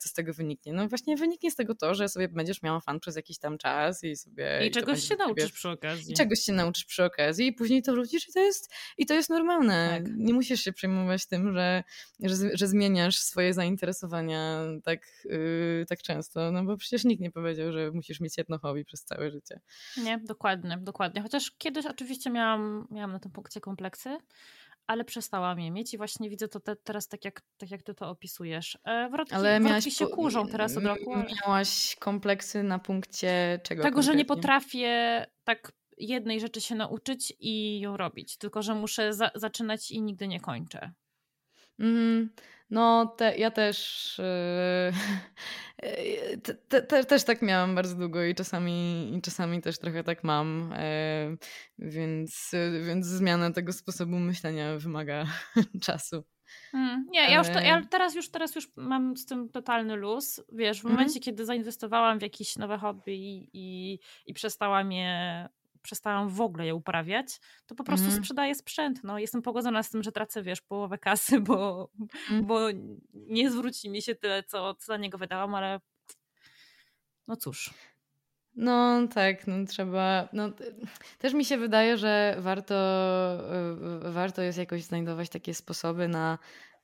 co 0.00 0.08
z 0.08 0.12
tego 0.12 0.34
wyniknie? 0.34 0.72
No 0.72 0.88
właśnie 0.88 1.16
wyniknie 1.16 1.50
z 1.50 1.56
tego 1.56 1.74
to, 1.74 1.94
że 1.94 2.08
sobie 2.08 2.28
będziesz 2.28 2.62
miała 2.62 2.80
fan 2.80 3.00
przez 3.00 3.16
jakiś 3.16 3.38
tam 3.38 3.58
czas 3.58 4.04
i 4.04 4.16
sobie... 4.16 4.60
I, 4.64 4.66
i 4.66 4.70
czegoś 4.70 5.08
się 5.08 5.16
nauczysz 5.16 5.52
przy 5.52 5.68
okazji. 5.68 6.12
I 6.12 6.16
czegoś 6.16 6.38
się 6.38 6.52
nauczysz 6.52 6.84
przy 6.84 7.04
okazji 7.04 7.46
i 7.46 7.52
później 7.52 7.82
to 7.82 7.92
wróci 7.92 8.15
widzisz, 8.16 8.28
i 8.28 8.32
to 8.32 8.40
jest, 8.40 8.74
i 8.98 9.06
to 9.06 9.14
jest 9.14 9.30
normalne. 9.30 10.00
Tak. 10.04 10.12
Nie 10.16 10.34
musisz 10.34 10.60
się 10.60 10.72
przejmować 10.72 11.26
tym, 11.26 11.52
że, 11.52 11.84
że, 12.20 12.34
że 12.54 12.68
zmieniasz 12.68 13.18
swoje 13.18 13.54
zainteresowania 13.54 14.60
tak, 14.84 15.00
yy, 15.24 15.84
tak 15.88 16.02
często, 16.02 16.52
no 16.52 16.64
bo 16.64 16.76
przecież 16.76 17.04
nikt 17.04 17.22
nie 17.22 17.30
powiedział, 17.30 17.72
że 17.72 17.90
musisz 17.90 18.20
mieć 18.20 18.38
jedno 18.38 18.58
hobby 18.58 18.84
przez 18.84 19.04
całe 19.04 19.30
życie. 19.30 19.60
Nie, 19.96 20.18
dokładnie, 20.18 20.78
dokładnie. 20.80 21.22
Chociaż 21.22 21.50
kiedyś 21.58 21.86
oczywiście 21.86 22.30
miałam, 22.30 22.86
miałam 22.90 23.12
na 23.12 23.18
tym 23.18 23.32
punkcie 23.32 23.60
kompleksy, 23.60 24.18
ale 24.86 25.04
przestałam 25.04 25.60
je 25.60 25.70
mieć 25.70 25.94
i 25.94 25.96
właśnie 25.96 26.30
widzę 26.30 26.48
to 26.48 26.60
te, 26.60 26.76
teraz 26.76 27.08
tak 27.08 27.24
jak, 27.24 27.42
tak 27.56 27.70
jak 27.70 27.82
ty 27.82 27.94
to 27.94 28.10
opisujesz. 28.10 28.78
E, 28.84 29.08
wrotki, 29.08 29.34
ale 29.34 29.60
wrotki 29.60 29.90
się 29.90 30.06
kurzą 30.06 30.48
teraz 30.48 30.76
od 30.76 30.84
roku. 30.84 31.14
Miałaś 31.16 31.96
kompleksy 32.00 32.62
na 32.62 32.78
punkcie 32.78 33.60
czego 33.62 33.82
Tego, 33.82 33.94
konkretnie? 33.94 34.02
że 34.02 34.16
nie 34.18 34.24
potrafię 34.24 35.26
tak 35.44 35.72
jednej 35.98 36.40
rzeczy 36.40 36.60
się 36.60 36.74
nauczyć 36.74 37.32
i 37.40 37.80
ją 37.80 37.96
robić, 37.96 38.36
tylko 38.36 38.62
że 38.62 38.74
muszę 38.74 39.14
za 39.14 39.30
zaczynać 39.34 39.90
i 39.90 40.02
nigdy 40.02 40.28
nie 40.28 40.40
kończę. 40.40 40.92
Mm, 41.78 42.30
no, 42.70 43.06
te, 43.06 43.36
ja 43.36 43.50
też 43.50 44.20
yy, 45.82 46.38
te, 46.68 46.82
te, 46.82 47.04
też 47.04 47.24
tak 47.24 47.42
miałam 47.42 47.74
bardzo 47.74 47.94
długo 47.94 48.24
i 48.24 48.34
czasami, 48.34 49.10
i 49.16 49.22
czasami 49.22 49.62
też 49.62 49.78
trochę 49.78 50.04
tak 50.04 50.24
mam, 50.24 50.74
yy, 51.28 51.38
więc, 51.78 52.52
więc 52.86 53.06
zmiana 53.06 53.50
tego 53.50 53.72
sposobu 53.72 54.18
myślenia 54.18 54.78
wymaga 54.78 55.26
czasu. 55.82 56.24
Mm, 56.74 57.06
nie, 57.10 57.20
ja, 57.20 57.38
już 57.38 57.48
to, 57.48 57.60
ja 57.60 57.82
teraz, 57.90 58.14
już, 58.14 58.30
teraz 58.30 58.54
już 58.54 58.68
mam 58.76 59.16
z 59.16 59.26
tym 59.26 59.48
totalny 59.48 59.96
luz. 59.96 60.40
Wiesz, 60.52 60.76
w 60.76 60.84
mhm. 60.84 60.94
momencie, 60.94 61.12
mm 61.12 61.22
-hmm. 61.22 61.24
kiedy 61.24 61.44
zainwestowałam 61.44 62.18
w 62.18 62.22
jakieś 62.22 62.56
nowe 62.56 62.78
hobby 62.78 63.14
i, 63.14 63.50
i, 63.52 63.98
i 64.26 64.34
przestałam 64.34 64.92
je 64.92 65.48
przestałam 65.86 66.28
w 66.28 66.40
ogóle 66.40 66.66
je 66.66 66.74
uprawiać, 66.74 67.40
to 67.66 67.74
po 67.74 67.84
prostu 67.84 68.06
mm. 68.06 68.18
sprzedaję 68.18 68.54
sprzęt. 68.54 69.04
No, 69.04 69.18
jestem 69.18 69.42
pogodzona 69.42 69.82
z 69.82 69.90
tym, 69.90 70.02
że 70.02 70.12
tracę, 70.12 70.42
wiesz, 70.42 70.60
połowę 70.60 70.98
kasy, 70.98 71.40
bo, 71.40 71.90
mm. 72.30 72.46
bo 72.46 72.60
nie 73.14 73.50
zwróci 73.50 73.90
mi 73.90 74.02
się 74.02 74.14
tyle, 74.14 74.42
co, 74.42 74.74
co 74.74 74.86
za 74.86 74.96
niego 74.96 75.18
wydałam, 75.18 75.54
ale 75.54 75.80
no 77.28 77.36
cóż. 77.36 77.74
No 78.54 79.08
tak, 79.14 79.46
no 79.46 79.66
trzeba. 79.66 80.28
No, 80.32 80.50
też 81.18 81.34
mi 81.34 81.44
się 81.44 81.58
wydaje, 81.58 81.96
że 81.96 82.36
warto, 82.38 82.74
warto 84.00 84.42
jest 84.42 84.58
jakoś 84.58 84.84
znajdować 84.84 85.28
takie 85.28 85.54
sposoby 85.54 86.08
na 86.08 86.38
E, 86.38 86.75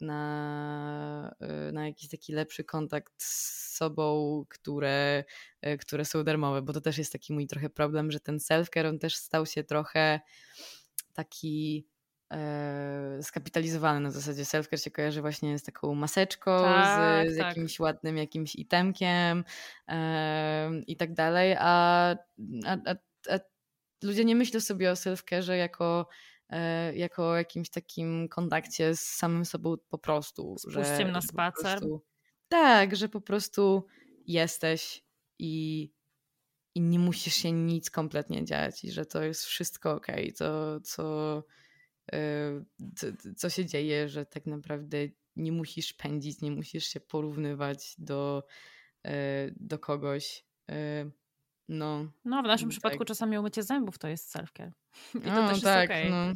na, 0.00 1.34
e, 1.40 1.72
na 1.72 1.86
jakiś 1.86 2.08
taki 2.08 2.32
lepszy 2.32 2.64
kontakt 2.64 3.22
z 3.22 3.76
sobą, 3.76 4.44
które, 4.48 5.24
e, 5.60 5.76
które 5.76 6.04
są 6.04 6.24
darmowe, 6.24 6.62
bo 6.62 6.72
to 6.72 6.80
też 6.80 6.98
jest 6.98 7.12
taki 7.12 7.32
mój 7.32 7.46
trochę 7.46 7.70
problem, 7.70 8.10
że 8.10 8.20
ten 8.20 8.36
self-care 8.38 8.88
on 8.88 8.98
też 8.98 9.16
stał 9.16 9.46
się 9.46 9.64
trochę 9.64 10.20
taki 11.12 11.86
skapitalizowany 13.22 14.00
na 14.00 14.10
zasadzie 14.10 14.42
self-care 14.42 14.84
się 14.84 14.90
kojarzy 14.90 15.20
właśnie 15.20 15.58
z 15.58 15.62
taką 15.62 15.94
maseczką, 15.94 16.62
tak, 16.62 17.28
z, 17.28 17.34
z 17.34 17.38
tak. 17.38 17.46
jakimś 17.46 17.80
ładnym 17.80 18.16
jakimś 18.16 18.54
itemkiem 18.54 19.44
i 20.86 20.96
tak 20.96 21.14
dalej, 21.14 21.56
a, 21.58 22.10
a, 22.66 22.76
a, 22.86 22.94
a 23.34 23.38
ludzie 24.02 24.24
nie 24.24 24.36
myślą 24.36 24.60
sobie 24.60 24.90
o 24.90 24.94
self-care 24.94 25.52
jako 25.52 26.08
E, 26.37 26.37
jako 26.94 27.36
jakimś 27.36 27.70
takim 27.70 28.28
kontakcie 28.28 28.96
z 28.96 29.00
samym 29.00 29.44
sobą 29.44 29.76
po 29.88 29.98
prostu. 29.98 30.56
Z 30.58 30.68
że, 30.68 31.04
na 31.04 31.20
spacer. 31.20 31.78
Prostu, 31.78 32.04
tak, 32.48 32.96
że 32.96 33.08
po 33.08 33.20
prostu 33.20 33.86
jesteś 34.26 35.04
i, 35.38 35.90
i 36.74 36.80
nie 36.80 36.98
musisz 36.98 37.34
się 37.34 37.52
nic 37.52 37.90
kompletnie 37.90 38.44
dziać 38.44 38.84
i 38.84 38.90
że 38.90 39.06
to 39.06 39.22
jest 39.22 39.44
wszystko 39.44 39.92
ok, 39.92 40.06
to 40.38 40.80
co, 40.80 41.44
e, 42.12 42.64
co, 43.36 43.50
się 43.50 43.66
dzieje, 43.66 44.08
że 44.08 44.26
tak 44.26 44.46
naprawdę 44.46 44.98
nie 45.36 45.52
musisz 45.52 45.92
pędzić, 45.92 46.40
nie 46.40 46.50
musisz 46.50 46.84
się 46.84 47.00
porównywać 47.00 47.94
do, 47.98 48.46
e, 49.06 49.50
do 49.56 49.78
kogoś. 49.78 50.48
No, 51.68 52.12
no 52.24 52.42
w 52.42 52.46
naszym 52.46 52.68
tak. 52.68 52.70
przypadku 52.70 53.04
czasami 53.04 53.38
umycie 53.38 53.62
zębów 53.62 53.98
to 53.98 54.08
jest 54.08 54.36
self-care. 54.36 54.70
I 55.14 55.20
to 55.20 55.42
no, 55.42 55.48
też 55.48 55.60
tak, 55.60 55.90
jest 55.90 56.02
okay. 56.02 56.10
no. 56.10 56.34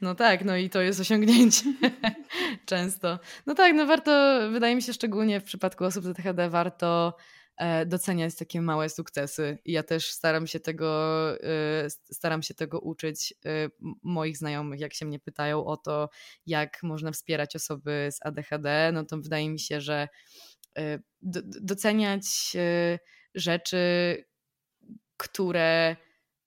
no 0.00 0.14
tak, 0.14 0.44
no 0.44 0.56
i 0.56 0.70
to 0.70 0.80
jest 0.80 1.00
osiągnięcie 1.00 1.64
często. 2.66 3.18
No 3.46 3.54
tak, 3.54 3.74
no 3.74 3.86
warto, 3.86 4.38
wydaje 4.52 4.76
mi 4.76 4.82
się 4.82 4.92
szczególnie 4.92 5.40
w 5.40 5.44
przypadku 5.44 5.84
osób 5.84 6.04
z 6.04 6.06
ADHD 6.06 6.50
warto 6.50 7.16
e, 7.56 7.86
doceniać 7.86 8.34
takie 8.34 8.60
małe 8.62 8.88
sukcesy. 8.88 9.58
I 9.64 9.72
ja 9.72 9.82
też 9.82 10.10
staram 10.10 10.46
się 10.46 10.60
tego, 10.60 11.30
e, 11.42 11.90
staram 11.90 12.42
się 12.42 12.54
tego 12.54 12.80
uczyć 12.80 13.34
e, 13.46 13.68
moich 14.02 14.36
znajomych, 14.36 14.80
jak 14.80 14.94
się 14.94 15.06
mnie 15.06 15.18
pytają 15.18 15.64
o 15.64 15.76
to, 15.76 16.08
jak 16.46 16.82
można 16.82 17.12
wspierać 17.12 17.56
osoby 17.56 18.08
z 18.12 18.26
ADHD, 18.26 18.90
no 18.92 19.04
to 19.04 19.18
wydaje 19.18 19.50
mi 19.50 19.60
się, 19.60 19.80
że 19.80 20.08
doceniać 21.60 22.56
rzeczy, 23.36 24.24
które 25.16 25.96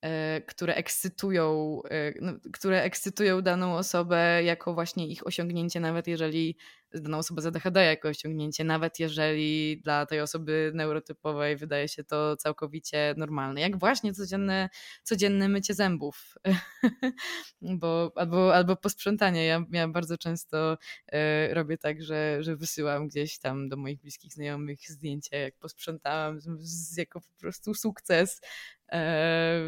E, 0.05 0.41
które 0.41 0.75
ekscytują, 0.75 1.79
e, 1.89 2.13
no, 2.21 2.33
które 2.53 2.81
ekscytują 2.81 3.41
daną 3.41 3.75
osobę 3.75 4.43
jako 4.43 4.73
właśnie 4.73 5.07
ich 5.07 5.27
osiągnięcie, 5.27 5.79
nawet 5.79 6.07
jeżeli 6.07 6.57
daną 6.93 7.17
osobę 7.17 7.41
z 7.41 7.45
ADHD 7.45 7.85
jako 7.85 8.07
osiągnięcie, 8.07 8.63
nawet 8.63 8.99
jeżeli 8.99 9.81
dla 9.81 10.05
tej 10.05 10.21
osoby 10.21 10.71
neurotypowej 10.73 11.57
wydaje 11.57 11.87
się 11.87 12.03
to 12.03 12.37
całkowicie 12.37 13.13
normalne. 13.17 13.61
Jak 13.61 13.79
właśnie 13.79 14.13
codzienne, 14.13 14.69
codzienne 15.03 15.49
mycie 15.49 15.73
zębów 15.73 16.35
Bo, 17.61 18.11
albo, 18.15 18.55
albo 18.55 18.75
posprzątanie. 18.75 19.45
Ja, 19.45 19.65
ja 19.71 19.87
bardzo 19.87 20.17
często 20.17 20.77
e, 21.07 21.53
robię 21.53 21.77
tak, 21.77 22.03
że, 22.03 22.43
że 22.43 22.55
wysyłam 22.55 23.07
gdzieś 23.07 23.39
tam 23.39 23.69
do 23.69 23.77
moich 23.77 24.01
bliskich 24.01 24.33
znajomych 24.33 24.79
zdjęcie, 24.89 25.37
jak 25.39 25.57
posprzątałam, 25.57 26.39
z, 26.57 26.97
jako 26.97 27.21
po 27.21 27.39
prostu 27.39 27.73
sukces 27.73 28.41
e, 28.91 29.61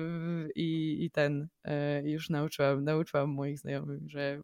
i, 0.55 0.97
i 1.05 1.11
ten 1.11 1.47
e, 1.63 2.09
już 2.09 2.29
nauczyłam, 2.29 2.83
nauczyłam 2.83 3.29
moich 3.29 3.59
znajomych, 3.59 4.09
że 4.09 4.41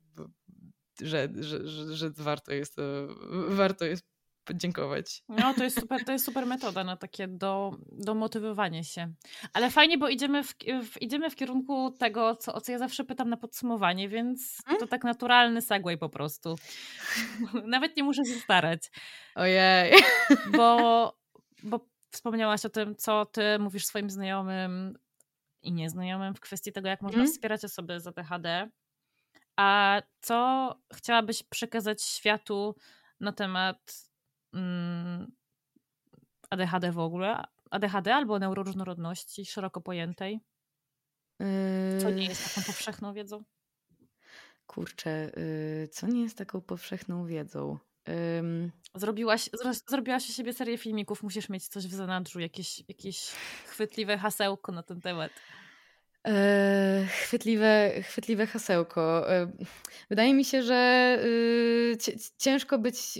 że, 1.01 1.29
że, 1.35 1.67
że, 1.67 1.95
że 1.95 2.09
warto 2.09 2.53
jest 2.53 2.75
to, 2.75 2.81
warto 3.49 3.85
jest 3.85 4.05
podziękować. 4.47 5.23
No, 5.29 5.53
to 5.53 5.63
jest 5.63 5.79
super, 5.79 6.05
to 6.05 6.11
jest 6.11 6.25
super 6.25 6.45
metoda 6.45 6.83
na 6.83 6.97
takie 6.97 7.27
do, 7.27 7.77
domotywowanie 7.91 8.83
się. 8.83 9.13
Ale 9.53 9.71
fajnie, 9.71 9.97
bo 9.97 10.09
idziemy 10.09 10.43
w, 10.43 10.53
w, 10.91 11.01
idziemy 11.01 11.29
w 11.29 11.35
kierunku 11.35 11.91
tego, 11.91 12.35
co, 12.35 12.53
o 12.53 12.61
co 12.61 12.71
ja 12.71 12.77
zawsze 12.77 13.03
pytam 13.03 13.29
na 13.29 13.37
podsumowanie, 13.37 14.09
więc 14.09 14.57
hmm? 14.65 14.79
to 14.79 14.87
tak 14.87 15.03
naturalny 15.03 15.61
segway 15.61 15.97
po 15.97 16.09
prostu. 16.09 16.55
Nawet 17.65 17.97
nie 17.97 18.03
muszę 18.03 18.25
się 18.25 18.39
starać. 18.39 18.91
Ojej. 19.35 19.93
Bo, 20.51 21.13
bo 21.63 21.87
wspomniałaś 22.11 22.65
o 22.65 22.69
tym, 22.69 22.95
co 22.95 23.25
ty 23.25 23.59
mówisz 23.59 23.85
swoim 23.85 24.09
znajomym 24.09 24.97
i 25.61 25.73
nieznajomym 25.73 26.35
w 26.35 26.39
kwestii 26.39 26.71
tego, 26.71 26.87
jak 26.87 27.01
można 27.01 27.17
hmm? 27.17 27.33
wspierać 27.33 27.65
osoby 27.65 27.99
z 27.99 28.07
ADHD. 28.07 28.69
A 29.57 30.01
co 30.21 30.75
chciałabyś 30.93 31.43
przekazać 31.43 32.03
światu 32.03 32.75
na 33.19 33.31
temat 33.31 34.09
mm, 34.53 35.31
ADHD 36.49 36.91
w 36.91 36.99
ogóle? 36.99 37.43
ADHD 37.71 38.15
albo 38.15 38.39
neuroróżnorodności 38.39 39.45
szeroko 39.45 39.81
pojętej? 39.81 40.39
Co 42.01 42.09
nie 42.09 42.25
jest 42.25 42.55
taką 42.55 42.65
powszechną 42.65 43.13
wiedzą? 43.13 43.43
Kurczę, 44.67 45.31
yy, 45.81 45.87
co 45.87 46.07
nie 46.07 46.21
jest 46.21 46.37
taką 46.37 46.61
powszechną 46.61 47.25
wiedzą? 47.25 47.77
Zrobiłaś, 48.95 49.49
zrobiłaś 49.87 50.25
się 50.25 50.33
siebie 50.33 50.53
serię 50.53 50.77
filmików, 50.77 51.23
musisz 51.23 51.49
mieć 51.49 51.67
coś 51.67 51.87
w 51.87 51.93
zanadrzu, 51.93 52.39
jakieś, 52.39 52.83
jakieś 52.87 53.31
chwytliwe 53.67 54.17
hasełko 54.17 54.71
na 54.71 54.83
ten 54.83 55.01
temat. 55.01 55.31
E, 56.27 57.07
chwytliwe, 57.09 57.91
chwytliwe 58.01 58.47
hasełko. 58.47 59.31
E, 59.31 59.51
wydaje 60.09 60.33
mi 60.33 60.45
się, 60.45 60.63
że 60.63 61.17
y, 61.25 61.97
ciężko 62.37 62.79
być, 62.79 63.19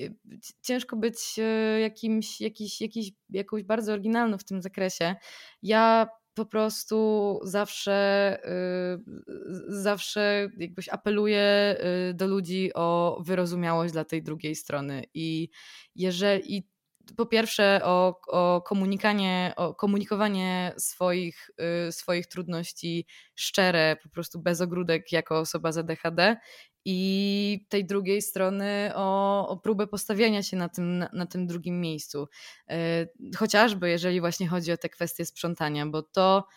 ciężko 0.61 0.95
być 0.95 1.17
e, 1.39 1.79
jakimś, 1.79 2.41
jakiś, 2.41 2.81
jakiś, 2.81 3.11
jakąś 3.29 3.63
bardzo 3.63 3.93
oryginalną 3.93 4.38
w 4.38 4.43
tym 4.43 4.61
zakresie. 4.61 5.15
Ja 5.61 6.07
po 6.34 6.45
prostu 6.45 7.39
zawsze, 7.43 8.39
y, 8.45 9.81
zawsze 9.81 10.49
jakbyś 10.57 10.89
apeluję 10.89 11.75
y, 12.09 12.13
do 12.13 12.27
ludzi 12.27 12.71
o 12.75 13.17
wyrozumiałość 13.25 13.93
dla 13.93 14.05
tej 14.05 14.23
drugiej 14.23 14.55
strony. 14.55 15.03
I 15.13 15.49
jeżeli 15.95 16.67
po 17.15 17.25
pierwsze 17.25 17.81
o, 17.84 18.21
o, 18.27 18.61
komunikanie, 18.61 19.53
o 19.55 19.75
komunikowanie 19.75 20.73
swoich, 20.77 21.51
y, 21.88 21.91
swoich 21.91 22.27
trudności 22.27 23.05
szczere, 23.35 23.97
po 24.03 24.09
prostu 24.09 24.39
bez 24.39 24.61
ogródek 24.61 25.11
jako 25.11 25.39
osoba 25.39 25.71
z 25.71 25.77
ADHD 25.77 26.38
i 26.85 27.65
tej 27.69 27.85
drugiej 27.85 28.21
strony 28.21 28.91
o, 28.95 29.47
o 29.49 29.57
próbę 29.57 29.88
postawienia 29.88 30.43
się 30.43 30.57
na 30.57 30.69
tym, 30.69 30.97
na, 30.97 31.09
na, 31.13 31.25
tym 31.25 31.47
drugim 31.47 31.81
miejscu. 31.81 32.27
Y, 32.71 33.35
chociażby 33.38 33.89
jeżeli 33.89 34.19
właśnie 34.19 34.47
chodzi 34.47 34.71
o 34.71 34.77
te 34.77 34.89
kwestie 34.89 35.25
sprzątania, 35.25 35.85
bo 35.85 36.01
to 36.01 36.47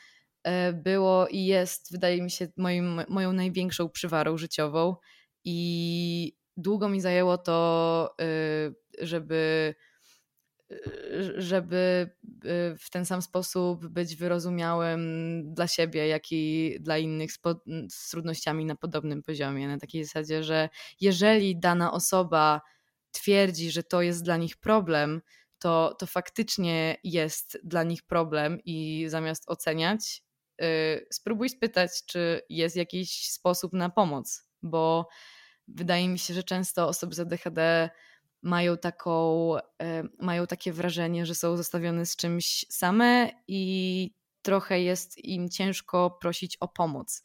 y, 0.47 0.72
było 0.72 1.27
i 1.27 1.44
jest, 1.44 1.93
wydaje 1.93 2.22
mi 2.22 2.31
się, 2.31 2.48
moim, 2.56 3.02
moją 3.09 3.32
największą 3.32 3.89
przywarą 3.89 4.36
życiową 4.36 4.97
i 5.44 6.36
długo 6.56 6.89
mi 6.89 7.01
zajęło 7.01 7.39
to, 7.39 8.14
żeby 9.01 9.74
żeby 11.37 12.11
y, 12.45 12.77
w 12.79 12.91
ten 12.91 13.07
sam 13.07 13.23
sposób 13.23 13.87
być 13.87 14.17
wyrozumiałym 14.17 15.01
dla 15.55 15.69
siebie, 15.69 16.07
jak 16.07 16.33
i 16.33 16.77
dla 16.81 16.99
innych 16.99 17.33
z, 17.33 17.39
z, 17.91 18.11
trudnościami 18.11 18.65
na 18.65 18.77
podobnym 18.77 19.23
poziomie. 19.23 19.69
Na 19.69 19.79
takiej 19.79 20.05
zasadzie, 20.05 20.43
że 20.43 20.69
jeżeli 21.01 21.61
dana 21.61 21.93
osoba 21.93 22.61
twierdzi, 23.13 23.71
że 23.71 23.83
to 23.83 24.03
jest 24.03 24.25
dla 24.25 24.37
nich 24.37 24.57
problem, 24.57 25.21
to, 25.59 25.97
to 25.99 26.07
faktycznie 26.07 26.97
jest 27.05 27.59
dla 27.65 27.83
nich 27.83 28.03
problem 28.03 28.59
i 28.65 29.07
zamiast 29.09 29.45
oceniać, 29.47 30.23
yy, 30.61 30.67
spróbuj 31.13 31.49
spytać, 31.49 31.91
czy 32.07 32.41
jest 32.49 32.77
jakiś 32.77 33.31
sposób 33.31 33.73
na 33.73 33.91
pomoc, 33.91 34.47
bo 34.63 35.09
wydaje 35.69 36.09
mi 36.09 36.19
się, 36.19 36.35
że 36.35 36.43
często 36.43 36.89
osoby 36.89 37.15
z 37.15 37.21
ADHD 37.21 37.91
mają, 38.43 38.77
taką, 38.77 39.55
e, 39.57 40.03
mają 40.19 40.47
takie 40.47 40.73
wrażenie, 40.73 41.27
że 41.27 41.35
są 41.35 41.57
zostawione 41.57 42.07
z 42.07 42.17
czymś 42.17 42.67
same 42.69 43.31
i 43.49 44.15
trochę 44.43 44.81
jest 44.81 45.25
im 45.25 45.49
ciężko 45.49 46.19
prosić 46.21 46.57
o 46.57 46.69
pomoc. 46.69 47.23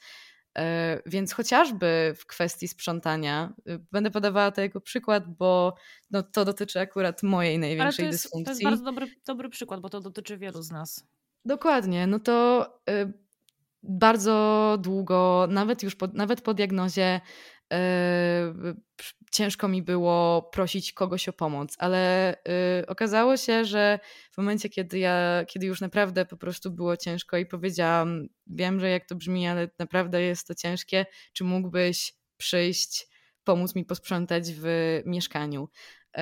E, 0.57 1.01
więc 1.05 1.33
chociażby 1.33 2.13
w 2.17 2.25
kwestii 2.25 2.67
sprzątania, 2.67 3.53
e, 3.67 3.79
będę 3.91 4.11
podawała 4.11 4.51
to 4.51 4.61
jako 4.61 4.81
przykład, 4.81 5.23
bo 5.37 5.75
no, 6.11 6.23
to 6.23 6.45
dotyczy 6.45 6.79
akurat 6.79 7.23
mojej 7.23 7.59
największej 7.59 8.05
Ale 8.05 8.09
to 8.09 8.13
jest, 8.13 8.23
dysfunkcji. 8.23 8.45
To 8.45 8.51
jest 8.51 8.63
bardzo 8.63 8.83
dobry, 8.83 9.07
dobry 9.27 9.49
przykład, 9.49 9.81
bo 9.81 9.89
to 9.89 10.01
dotyczy 10.01 10.37
wielu 10.37 10.61
z 10.61 10.71
nas. 10.71 11.07
Dokładnie, 11.45 12.07
no 12.07 12.19
to 12.19 12.67
bardzo 13.83 14.77
długo, 14.81 15.47
nawet 15.49 15.83
już 15.83 15.95
po, 15.95 16.07
nawet 16.07 16.41
po 16.41 16.53
diagnozie, 16.53 17.21
ciężko 19.31 19.67
mi 19.67 19.83
było 19.83 20.41
prosić 20.41 20.93
kogoś 20.93 21.29
o 21.29 21.33
pomoc, 21.33 21.75
ale 21.79 22.33
y, 22.81 22.87
okazało 22.87 23.37
się, 23.37 23.65
że 23.65 23.99
w 24.31 24.37
momencie, 24.37 24.69
kiedy 24.69 24.99
ja, 24.99 25.45
kiedy 25.47 25.65
już 25.65 25.81
naprawdę 25.81 26.25
po 26.25 26.37
prostu 26.37 26.71
było 26.71 26.97
ciężko 26.97 27.37
i 27.37 27.45
powiedziałam, 27.45 28.27
wiem, 28.47 28.79
że 28.79 28.89
jak 28.89 29.05
to 29.05 29.15
brzmi, 29.15 29.47
ale 29.47 29.69
naprawdę 29.79 30.21
jest 30.21 30.47
to 30.47 30.55
ciężkie, 30.55 31.05
czy 31.33 31.43
mógłbyś 31.43 32.13
przyjść, 32.37 33.07
pomóc 33.43 33.75
mi 33.75 33.85
posprzątać 33.85 34.51
w 34.53 34.65
mieszkaniu. 35.05 35.69
Y, 36.17 36.21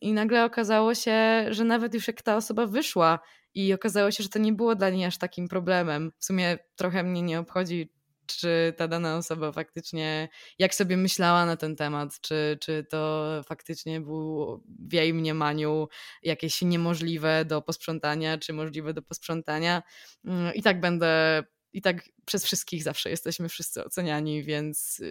I 0.00 0.12
nagle 0.12 0.44
okazało 0.44 0.94
się, 0.94 1.46
że 1.50 1.64
nawet 1.64 1.94
już 1.94 2.08
jak 2.08 2.22
ta 2.22 2.36
osoba 2.36 2.66
wyszła 2.66 3.18
i 3.54 3.72
okazało 3.72 4.10
się, 4.10 4.22
że 4.22 4.28
to 4.28 4.38
nie 4.38 4.52
było 4.52 4.74
dla 4.74 4.90
niej 4.90 5.04
aż 5.04 5.18
takim 5.18 5.48
problemem. 5.48 6.12
W 6.18 6.24
sumie 6.24 6.58
trochę 6.76 7.02
mnie 7.02 7.22
nie 7.22 7.40
obchodzi, 7.40 7.92
czy 8.26 8.74
ta 8.76 8.88
dana 8.88 9.16
osoba 9.16 9.52
faktycznie, 9.52 10.28
jak 10.58 10.74
sobie 10.74 10.96
myślała 10.96 11.46
na 11.46 11.56
ten 11.56 11.76
temat, 11.76 12.20
czy, 12.20 12.58
czy 12.60 12.84
to 12.90 13.30
faktycznie 13.46 14.00
było 14.00 14.60
w 14.88 14.92
jej 14.92 15.14
mniemaniu 15.14 15.88
jakieś 16.22 16.62
niemożliwe 16.62 17.44
do 17.44 17.62
posprzątania, 17.62 18.38
czy 18.38 18.52
możliwe 18.52 18.94
do 18.94 19.02
posprzątania. 19.02 19.82
Mm, 20.24 20.54
I 20.54 20.62
tak 20.62 20.80
będę, 20.80 21.42
i 21.72 21.82
tak 21.82 22.08
przez 22.24 22.44
wszystkich 22.44 22.82
zawsze 22.82 23.10
jesteśmy 23.10 23.48
wszyscy 23.48 23.84
oceniani, 23.84 24.42
więc, 24.42 25.02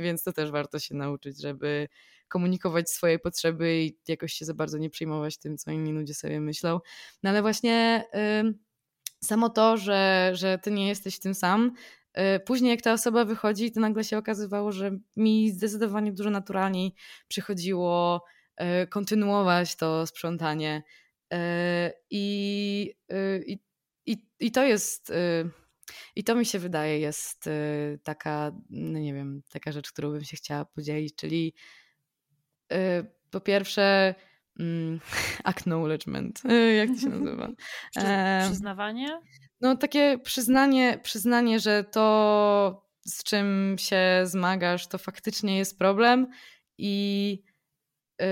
więc 0.00 0.22
to 0.22 0.32
też 0.32 0.50
warto 0.50 0.78
się 0.78 0.94
nauczyć, 0.94 1.40
żeby 1.40 1.88
komunikować 2.28 2.90
swoje 2.90 3.18
potrzeby 3.18 3.82
i 3.82 3.98
jakoś 4.08 4.32
się 4.32 4.44
za 4.44 4.54
bardzo 4.54 4.78
nie 4.78 4.90
przejmować 4.90 5.38
tym, 5.38 5.58
co 5.58 5.70
inni 5.70 5.92
ludzie 5.92 6.14
sobie 6.14 6.40
myślą. 6.40 6.80
No 7.22 7.30
ale 7.30 7.42
właśnie. 7.42 8.04
Samo 9.24 9.50
to, 9.50 9.76
że, 9.76 10.30
że 10.34 10.58
ty 10.58 10.70
nie 10.70 10.88
jesteś 10.88 11.18
tym 11.18 11.34
sam, 11.34 11.72
później, 12.44 12.70
jak 12.70 12.82
ta 12.82 12.92
osoba 12.92 13.24
wychodzi, 13.24 13.72
to 13.72 13.80
nagle 13.80 14.04
się 14.04 14.18
okazywało, 14.18 14.72
że 14.72 14.98
mi 15.16 15.50
zdecydowanie 15.50 16.12
dużo 16.12 16.30
naturalniej 16.30 16.94
przychodziło 17.28 18.24
e, 18.56 18.86
kontynuować 18.86 19.76
to 19.76 20.06
sprzątanie. 20.06 20.82
E, 21.32 21.92
I, 22.10 22.94
i, 23.46 23.58
i, 24.06 24.26
i 24.40 24.52
to 24.52 24.64
jest. 24.64 25.12
I 26.16 26.24
to 26.24 26.34
mi 26.34 26.46
się 26.46 26.58
wydaje 26.58 26.98
jest 26.98 27.48
taka, 28.02 28.52
no 28.70 28.98
nie 28.98 29.14
wiem, 29.14 29.42
taka 29.50 29.72
rzecz, 29.72 29.92
którą 29.92 30.10
bym 30.10 30.24
się 30.24 30.36
chciała 30.36 30.64
podzielić, 30.64 31.14
czyli 31.16 31.54
po 33.30 33.40
pierwsze 33.40 34.14
mm, 34.58 35.00
acknowledgement, 35.44 36.42
jak 36.76 36.88
to 36.88 37.00
się 37.00 37.08
nazywa? 37.08 37.48
Przyznawanie? 38.48 39.20
No 39.60 39.76
takie 39.76 40.18
przyznanie, 40.18 41.00
przyznanie, 41.02 41.60
że 41.60 41.84
to 41.84 42.92
z 43.04 43.24
czym 43.24 43.76
się 43.78 44.20
zmagasz, 44.24 44.86
to 44.86 44.98
faktycznie 44.98 45.58
jest 45.58 45.78
problem 45.78 46.26
i, 46.78 47.42
yy, 48.20 48.26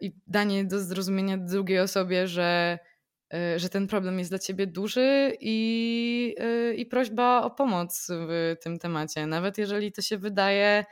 i 0.00 0.12
danie 0.26 0.64
do 0.64 0.80
zrozumienia 0.80 1.38
drugiej 1.38 1.80
osobie, 1.80 2.28
że, 2.28 2.78
że 3.56 3.68
ten 3.68 3.86
problem 3.86 4.18
jest 4.18 4.30
dla 4.30 4.38
ciebie 4.38 4.66
duży 4.66 5.36
i, 5.40 6.34
yy, 6.38 6.74
i 6.74 6.86
prośba 6.86 7.42
o 7.42 7.50
pomoc 7.50 8.06
w 8.10 8.56
tym 8.62 8.78
temacie. 8.78 9.26
Nawet 9.26 9.58
jeżeli 9.58 9.92
to 9.92 10.02
się 10.02 10.18
wydaje 10.18 10.84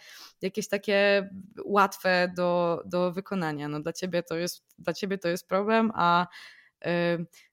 jakieś 0.42 0.68
takie 0.68 1.28
łatwe 1.64 2.32
do, 2.36 2.82
do 2.86 3.12
wykonania. 3.12 3.68
No 3.68 3.80
dla 3.80 3.92
ciebie 3.92 4.22
to 4.22 4.36
jest, 4.36 4.64
dla 4.78 4.92
ciebie 4.92 5.18
to 5.18 5.28
jest 5.28 5.48
problem, 5.48 5.92
a 5.94 6.26
y, 6.86 6.88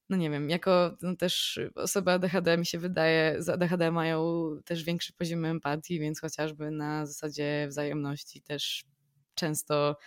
no 0.09 0.17
nie 0.17 0.29
wiem, 0.29 0.49
jako 0.49 0.97
no 1.01 1.15
też 1.15 1.59
osoba 1.75 2.13
ADHD 2.13 2.57
mi 2.57 2.65
się 2.65 2.79
wydaje, 2.79 3.35
z 3.39 3.49
ADHD 3.49 3.91
mają 3.91 4.49
też 4.65 4.83
większy 4.83 5.13
poziom 5.13 5.45
empatii, 5.45 5.99
więc 5.99 6.21
chociażby 6.21 6.71
na 6.71 7.05
zasadzie 7.05 7.65
wzajemności 7.69 8.41
też 8.41 8.83
często 9.35 9.97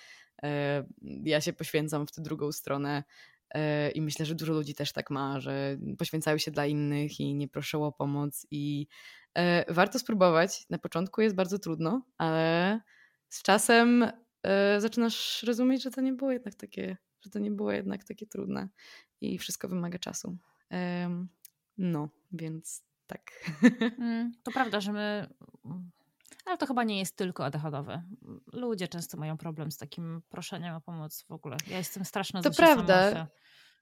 ja 1.25 1.41
się 1.41 1.53
poświęcam 1.53 2.07
w 2.07 2.13
tę 2.13 2.23
drugą 2.23 2.53
stronę 2.53 3.05
i 3.95 4.03
myślę, 4.03 4.27
że 4.27 4.35
dużo 4.35 4.53
ludzi 4.53 4.75
też 4.75 4.93
tak 4.93 5.11
ma, 5.11 5.41
że 5.41 5.79
poświęcają 5.99 6.39
się 6.39 6.51
dla 6.51 6.67
innych 6.67 7.21
i 7.21 7.35
nie 7.35 7.49
proszą 7.49 7.85
o 7.85 7.93
pomoc 7.93 8.47
i 8.51 8.87
e, 9.35 9.75
warto 9.75 9.99
spróbować. 9.99 10.67
Na 10.71 10.79
początku 10.79 11.21
jest 11.21 11.35
bardzo 11.35 11.59
trudno, 11.59 12.03
ale 12.19 12.81
z 13.29 13.43
czasem 13.43 14.11
zaczynasz 14.79 15.43
rozumieć, 15.43 15.83
że 15.83 15.91
to 15.91 16.01
nie 16.01 16.13
było 16.13 16.33
jednak 16.33 16.55
takie, 16.55 16.97
że 17.21 17.31
to 17.31 17.39
nie 17.39 17.51
było 17.51 17.73
jednak 17.73 18.05
takie 18.05 18.27
trudne 18.27 18.69
i 19.21 19.39
wszystko 19.39 19.69
wymaga 19.69 19.99
czasu. 19.99 20.37
No, 21.79 22.09
więc 22.33 22.85
tak. 23.07 23.31
Mm, 23.99 24.33
to 24.43 24.53
prawda, 24.53 24.81
że 24.81 24.93
my. 24.93 25.29
Ale 26.47 26.59
to 26.59 26.67
chyba 26.67 26.85
nie 26.85 26.99
jest 26.99 27.17
tylko 27.17 27.45
ADHD. 27.45 28.03
Ludzie 28.53 28.89
często 28.89 29.17
mają 29.17 29.37
problem 29.37 29.71
z 29.71 29.77
takim 29.77 30.23
proszeniem 30.29 30.75
o 30.75 30.81
pomoc 30.81 31.25
w 31.29 31.33
ogóle. 31.33 31.57
Ja 31.67 31.79
jestem 31.79 32.05
straszna 32.05 32.43
To 32.43 32.51
prawda. 32.51 33.27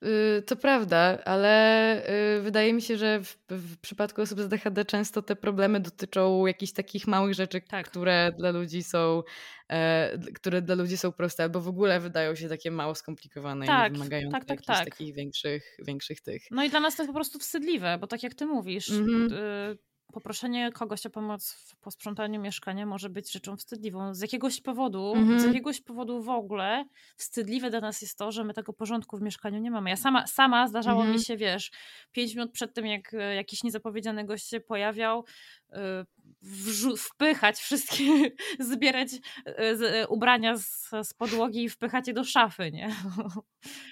Y, 0.05 0.43
to 0.43 0.57
prawda, 0.57 1.19
ale 1.25 2.03
y, 2.37 2.41
wydaje 2.41 2.73
mi 2.73 2.83
się, 2.83 2.97
że 2.97 3.21
w, 3.21 3.39
w, 3.49 3.79
przypadku 3.79 4.23
osób 4.23 4.41
z 4.41 4.45
ADHD 4.45 4.85
często 4.85 5.23
te 5.23 5.37
problemy 5.37 5.81
dotyczą 5.81 6.47
jakichś 6.47 6.73
takich 6.73 7.07
małych 7.07 7.35
rzeczy, 7.35 7.61
tak. 7.61 7.91
które 7.91 8.33
dla 8.39 8.51
ludzi 8.51 8.83
są 8.83 9.23
e, 9.71 10.19
które 10.35 10.63
dla 10.63 10.75
ludzi 10.75 10.97
są 10.97 11.13
proste, 11.13 11.43
albo 11.43 11.61
w 11.61 11.69
ogóle 11.69 12.01
wydają 12.01 12.35
się 12.35 12.49
takie 12.49 12.71
mało 12.71 12.95
skomplikowane 12.95 13.67
tak, 13.67 13.89
i 13.89 13.93
nie 13.93 13.99
wymagają 13.99 14.31
tak, 14.31 14.45
tak, 14.45 14.63
tak. 14.63 14.85
takich 14.85 15.15
większych, 15.15 15.77
większych 15.87 16.21
tych. 16.21 16.43
No 16.51 16.65
i 16.65 16.71
dla 16.71 16.81
nas 16.81 16.97
to 16.97 17.03
jest 17.03 17.11
po 17.11 17.15
prostu 17.15 17.39
wstydliwe, 17.39 17.99
bo 18.01 18.07
tak 18.07 18.23
jak 18.23 18.35
ty 18.35 18.47
mówisz, 18.47 18.91
mm 18.91 19.07
-hmm. 19.07 19.77
Poproszenie 20.13 20.73
kogoś 20.73 21.07
o 21.07 21.11
pomoc 21.11 21.53
w 21.53 21.77
posprzątaniu 21.77 22.41
mieszkania 22.41 22.87
może 22.87 23.11
być 23.11 23.33
rzeczą 23.33 23.57
wstydliwą. 23.57 24.15
Z 24.15 24.21
jakiegoś 24.21 24.61
powodu, 24.61 25.13
Mhm. 25.17 25.41
z 25.41 25.45
jakiegoś 25.45 25.81
powodu 25.81 26.23
w 26.23 26.29
ogóle 26.29 26.85
wstydliwe 27.17 27.71
dla 27.71 27.81
nas 27.81 28.03
jest 28.03 28.19
to, 28.19 28.33
że 28.33 28.45
my 28.45 28.55
tego 28.55 28.73
porządku 28.73 29.17
w 29.19 29.23
mieszkaniu 29.23 29.59
nie 29.61 29.71
mamy. 29.71 29.91
Ja 29.91 29.97
sama, 29.97 30.27
sama 30.27 30.69
zdarzało 30.69 31.01
Mhm. 31.01 31.17
mi 31.19 31.25
się, 31.25 31.37
wiesz, 31.37 31.71
pięć 32.13 32.35
minut 32.35 32.53
przed 32.53 32.75
tym, 32.75 32.87
jak 32.87 33.15
e, 33.15 33.35
jakiś 33.35 33.63
niezapowiedziany 33.65 34.25
gość 34.25 34.49
się 34.49 34.61
pojawiał, 34.61 35.25
e, 35.73 36.05
wrzu- 36.43 36.97
wpychać 36.97 37.57
wszystkie, 37.59 38.05
zbierać 38.71 39.09
e, 39.45 39.77
z, 39.77 40.07
ubrania 40.11 40.57
z, 40.57 40.91
z 41.03 41.15
podłogi 41.15 41.65
i 41.65 41.69
wpychać 41.69 42.09
je 42.09 42.15
do 42.15 42.25
szafy, 42.25 42.71
nie? 42.73 42.95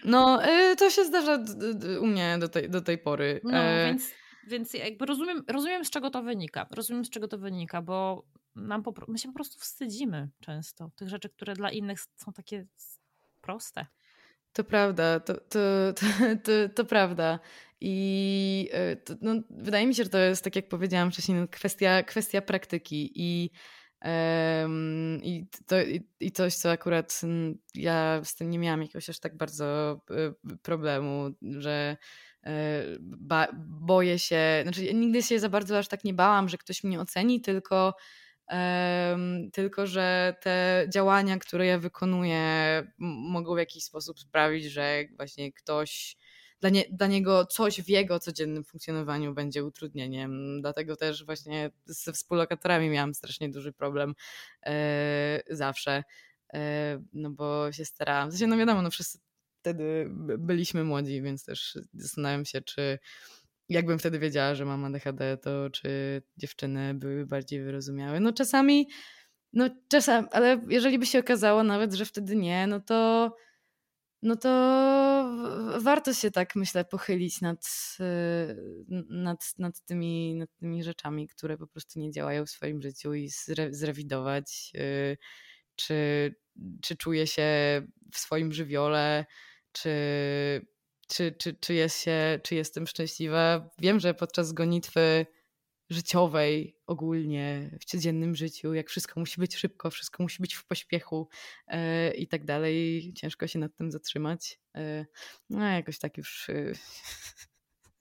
No, 0.04 0.38
to 0.78 0.90
się 0.90 1.04
zdarza 1.04 1.38
u 2.00 2.06
mnie 2.06 2.36
do 2.40 2.48
tej, 2.48 2.70
do 2.70 2.80
tej 2.80 2.98
pory. 2.98 3.40
No, 3.44 3.50
więc, 3.86 4.10
więc 4.46 4.74
jakby 4.74 5.06
rozumiem, 5.06 5.44
rozumiem, 5.48 5.84
z 5.84 5.90
czego 5.90 6.10
to 6.10 6.22
wynika. 6.22 6.66
Rozumiem, 6.70 7.04
z 7.04 7.10
czego 7.10 7.28
to 7.28 7.38
wynika, 7.38 7.82
bo 7.82 8.26
nam 8.56 8.82
po, 8.82 8.94
my 9.08 9.18
się 9.18 9.28
po 9.28 9.34
prostu 9.34 9.58
wstydzimy 9.58 10.28
często 10.40 10.90
tych 10.96 11.08
rzeczy, 11.08 11.28
które 11.28 11.54
dla 11.54 11.70
innych 11.70 12.00
są 12.16 12.32
takie 12.32 12.66
proste. 13.40 13.86
To 14.52 14.64
prawda, 14.64 15.20
to, 15.20 15.34
to, 15.34 15.58
to, 16.44 16.52
to, 16.74 16.84
prawda. 16.84 17.38
I 17.80 18.70
to, 19.04 19.14
no, 19.20 19.34
wydaje 19.50 19.86
mi 19.86 19.94
się, 19.94 20.04
że 20.04 20.10
to 20.10 20.18
jest, 20.18 20.44
tak 20.44 20.56
jak 20.56 20.68
powiedziałam 20.68 21.12
wcześniej, 21.12 21.38
no, 21.38 21.48
kwestia, 21.48 22.02
kwestia 22.02 22.42
praktyki 22.42 23.12
i, 23.14 23.50
em, 24.00 25.20
i, 25.22 25.46
to, 25.66 25.82
i, 25.82 26.08
i 26.20 26.32
coś, 26.32 26.54
co 26.54 26.70
akurat 26.70 27.20
ja 27.74 28.20
z 28.24 28.34
tym 28.34 28.50
nie 28.50 28.58
miałam 28.58 28.82
jakiegoś 28.82 29.10
aż 29.10 29.20
tak 29.20 29.36
bardzo 29.36 30.00
y, 30.54 30.58
problemu, 30.62 31.30
że 31.42 31.70
e, 31.70 31.96
ba, 33.00 33.48
boję 33.80 34.18
się, 34.18 34.60
znaczy 34.62 34.94
nigdy 34.94 35.22
się 35.22 35.38
za 35.38 35.48
bardzo 35.48 35.78
aż 35.78 35.88
tak 35.88 36.04
nie 36.04 36.14
bałam, 36.14 36.48
że 36.48 36.58
ktoś 36.58 36.84
mnie 36.84 37.00
oceni, 37.00 37.40
tylko 37.40 37.94
tylko, 39.52 39.86
że 39.86 40.34
te 40.40 40.86
działania, 40.92 41.38
które 41.38 41.66
ja 41.66 41.78
wykonuję, 41.78 42.42
mogą 42.98 43.54
w 43.54 43.58
jakiś 43.58 43.84
sposób 43.84 44.20
sprawić, 44.20 44.64
że 44.64 45.04
właśnie 45.16 45.52
ktoś, 45.52 46.16
dla, 46.60 46.70
nie, 46.70 46.84
dla 46.90 47.06
niego 47.06 47.46
coś 47.46 47.80
w 47.80 47.88
jego 47.88 48.20
codziennym 48.20 48.64
funkcjonowaniu 48.64 49.34
będzie 49.34 49.64
utrudnieniem. 49.64 50.60
Dlatego 50.60 50.96
też 50.96 51.24
właśnie 51.24 51.70
ze 51.84 52.12
współlokatorami 52.12 52.88
miałam 52.88 53.14
strasznie 53.14 53.48
duży 53.48 53.72
problem 53.72 54.14
e, 54.66 55.42
zawsze. 55.50 56.04
E, 56.54 57.02
no 57.12 57.30
bo 57.30 57.72
się 57.72 57.84
starałam. 57.84 58.28
W 58.28 58.32
sensie, 58.32 58.46
no 58.46 58.56
wiadomo, 58.56 58.82
no 58.82 58.90
wszyscy 58.90 59.18
wtedy 59.66 60.06
by- 60.10 60.38
byliśmy 60.38 60.84
młodzi, 60.84 61.22
więc 61.22 61.44
też 61.44 61.78
zastanawiam 61.94 62.44
się, 62.44 62.60
czy 62.60 62.98
jakbym 63.68 63.98
wtedy 63.98 64.18
wiedziała, 64.18 64.54
że 64.54 64.64
mam 64.64 64.84
ADHD, 64.84 65.36
to 65.36 65.70
czy 65.70 66.22
dziewczyny 66.36 66.94
były 66.94 67.26
bardziej 67.26 67.62
wyrozumiałe. 67.62 68.20
No 68.20 68.32
czasami, 68.32 68.88
no 69.52 69.70
czasami, 69.88 70.28
ale 70.32 70.64
jeżeli 70.68 70.98
by 70.98 71.06
się 71.06 71.18
okazało 71.18 71.62
nawet, 71.62 71.94
że 71.94 72.04
wtedy 72.04 72.36
nie, 72.36 72.66
no 72.66 72.80
to 72.80 73.30
no 74.22 74.36
to 74.36 74.48
warto 75.80 76.14
się 76.14 76.30
tak, 76.30 76.56
myślę, 76.56 76.84
pochylić 76.84 77.40
nad, 77.40 77.66
y, 78.00 78.84
nad, 79.10 79.54
nad, 79.58 79.80
tymi, 79.80 80.34
nad 80.34 80.50
tymi 80.56 80.82
rzeczami, 80.82 81.28
które 81.28 81.58
po 81.58 81.66
prostu 81.66 82.00
nie 82.00 82.10
działają 82.10 82.46
w 82.46 82.50
swoim 82.50 82.82
życiu 82.82 83.14
i 83.14 83.28
zre, 83.28 83.74
zrewidować, 83.74 84.72
y, 84.74 85.16
czy, 85.76 86.34
czy 86.82 86.96
czuję 86.96 87.26
się 87.26 87.42
w 88.12 88.18
swoim 88.18 88.52
żywiole, 88.52 89.26
czy, 89.82 90.66
czy, 91.08 91.32
czy, 91.32 91.54
czy, 91.54 91.74
jest 91.74 92.02
się, 92.02 92.40
czy 92.42 92.54
jestem 92.54 92.86
szczęśliwa. 92.86 93.70
Wiem, 93.78 94.00
że 94.00 94.14
podczas 94.14 94.52
gonitwy 94.52 95.26
życiowej 95.90 96.78
ogólnie 96.86 97.70
w 97.80 97.84
codziennym 97.84 98.36
życiu, 98.36 98.74
jak 98.74 98.88
wszystko 98.88 99.20
musi 99.20 99.40
być 99.40 99.56
szybko, 99.56 99.90
wszystko 99.90 100.22
musi 100.22 100.42
być 100.42 100.54
w 100.54 100.66
pośpiechu 100.66 101.28
e, 101.66 102.14
i 102.14 102.28
tak 102.28 102.44
dalej, 102.44 103.12
ciężko 103.16 103.46
się 103.46 103.58
nad 103.58 103.76
tym 103.76 103.90
zatrzymać. 103.90 104.60
E, 104.76 105.06
no 105.50 105.64
jakoś 105.64 105.98
tak 105.98 106.16
już 106.16 106.48
e, 106.48 106.72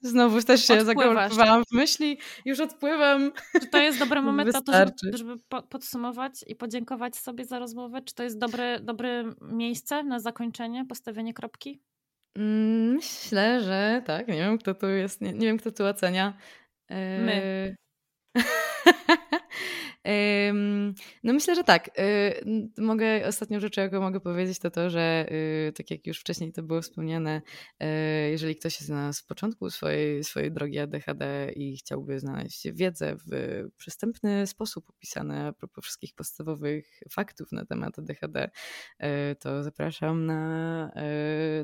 znowu 0.05 0.41
też 0.43 0.65
się 0.65 0.73
Odpływasz. 0.73 1.33
zakołowałam 1.33 1.63
w 1.65 1.71
myśli, 1.71 2.19
już 2.45 2.59
odpływam. 2.59 3.31
Czy 3.61 3.67
to 3.67 3.77
jest 3.77 3.99
dobry 3.99 4.21
moment 4.31 4.53
na 4.53 4.61
to, 4.61 4.73
żeby, 4.73 5.17
żeby 5.17 5.37
po- 5.49 5.63
podsumować 5.63 6.33
i 6.47 6.55
podziękować 6.55 7.15
sobie 7.15 7.45
za 7.45 7.59
rozmowę? 7.59 8.01
Czy 8.01 8.15
to 8.15 8.23
jest 8.23 8.37
dobre, 8.39 8.79
dobre 8.79 9.23
miejsce 9.41 10.03
na 10.03 10.19
zakończenie, 10.19 10.85
postawienie 10.85 11.33
kropki? 11.33 11.81
Mm, 12.37 12.93
Myślę, 12.95 13.61
że 13.63 14.01
tak. 14.05 14.27
Nie 14.27 14.33
wiem, 14.33 14.57
kto 14.57 14.73
tu 14.75 14.87
jest, 14.87 15.21
nie, 15.21 15.33
nie 15.33 15.47
wiem, 15.47 15.57
kto 15.57 15.71
tu 15.71 15.85
ocenia. 15.85 16.37
My. 16.89 17.75
No 21.23 21.33
myślę, 21.33 21.55
że 21.55 21.63
tak. 21.63 21.99
Y, 21.99 22.71
Mogę, 22.77 23.27
ostatnią 23.27 23.59
rzeczą, 23.59 23.81
jaką 23.81 24.01
mogę 24.01 24.19
powiedzieć, 24.19 24.59
to 24.59 24.71
to, 24.71 24.89
że 24.89 25.25
y, 25.67 25.73
tak 25.73 25.91
jak 25.91 26.07
już 26.07 26.19
wcześniej 26.19 26.51
to 26.51 26.63
było 26.63 26.81
wspomniane, 26.81 27.41
y, 27.83 27.85
jeżeli 28.29 28.55
ktoś 28.55 28.79
jest 28.79 28.89
na 28.89 29.11
początku 29.27 29.69
swojej, 29.69 30.23
swojej 30.23 30.51
drogi 30.51 30.79
ADHD 30.79 31.51
i 31.55 31.77
chciałby 31.77 32.19
znaleźć 32.19 32.71
wiedzę 32.71 33.15
w 33.15 33.63
przystępny 33.77 34.47
sposób 34.47 34.89
opisane 34.89 35.47
a 35.47 35.53
propos 35.53 35.83
wszystkich 35.83 36.13
podstawowych 36.13 36.99
faktów 37.11 37.51
na 37.51 37.65
temat 37.65 37.99
ADHD, 37.99 38.49
to 39.39 39.63
zapraszam 39.63 40.25
na, 40.25 40.91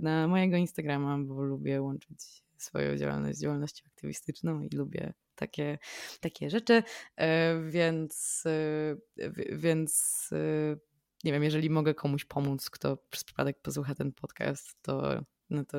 na 0.02 0.28
mojego 0.28 0.58
Instagrama, 0.58 1.18
bo 1.18 1.44
lubię 1.44 1.82
łączyć 1.82 2.44
swoją 2.58 2.98
działalność 2.98 3.38
z 3.38 3.42
działalnością 3.42 3.84
aktywistyczną 3.88 4.62
i 4.62 4.70
lubię 4.70 5.14
takie, 5.42 5.78
takie 6.20 6.50
rzeczy, 6.50 6.84
e, 7.16 7.62
więc, 7.70 8.44
e, 8.46 9.30
wi- 9.30 9.58
więc 9.58 10.30
e, 10.32 10.76
nie 11.24 11.32
wiem, 11.32 11.44
jeżeli 11.44 11.70
mogę 11.70 11.94
komuś 11.94 12.26
pomóc, 12.26 12.70
kto 12.70 12.98
przez 12.98 13.24
przypadek 13.24 13.62
posłucha 13.62 13.96
ten 13.96 14.12
podcast, 14.12 14.82
to, 14.82 15.24
no 15.50 15.66
to, 15.66 15.78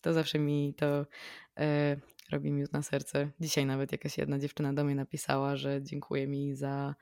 to 0.00 0.12
zawsze 0.12 0.38
mi 0.38 0.74
to 0.74 1.06
robi 2.30 2.52
miód 2.52 2.72
na 2.72 2.82
serce. 2.82 3.30
Dzisiaj 3.40 3.66
nawet 3.66 3.92
jakaś 3.92 4.18
jedna 4.18 4.38
dziewczyna 4.38 4.72
do 4.72 4.84
mnie 4.84 4.94
napisała, 4.94 5.56
że 5.56 5.82
dziękuję 5.82 6.26
mi 6.26 6.54
za, 6.54 6.94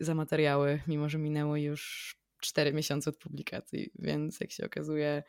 za 0.00 0.14
materiały, 0.14 0.80
mimo 0.86 1.08
że 1.08 1.18
minęło 1.18 1.56
już 1.56 2.14
cztery 2.40 2.72
miesiące 2.72 3.10
od 3.10 3.16
publikacji, 3.16 3.90
więc 3.98 4.40
jak 4.40 4.52
się 4.52 4.66
okazuje, 4.66 5.22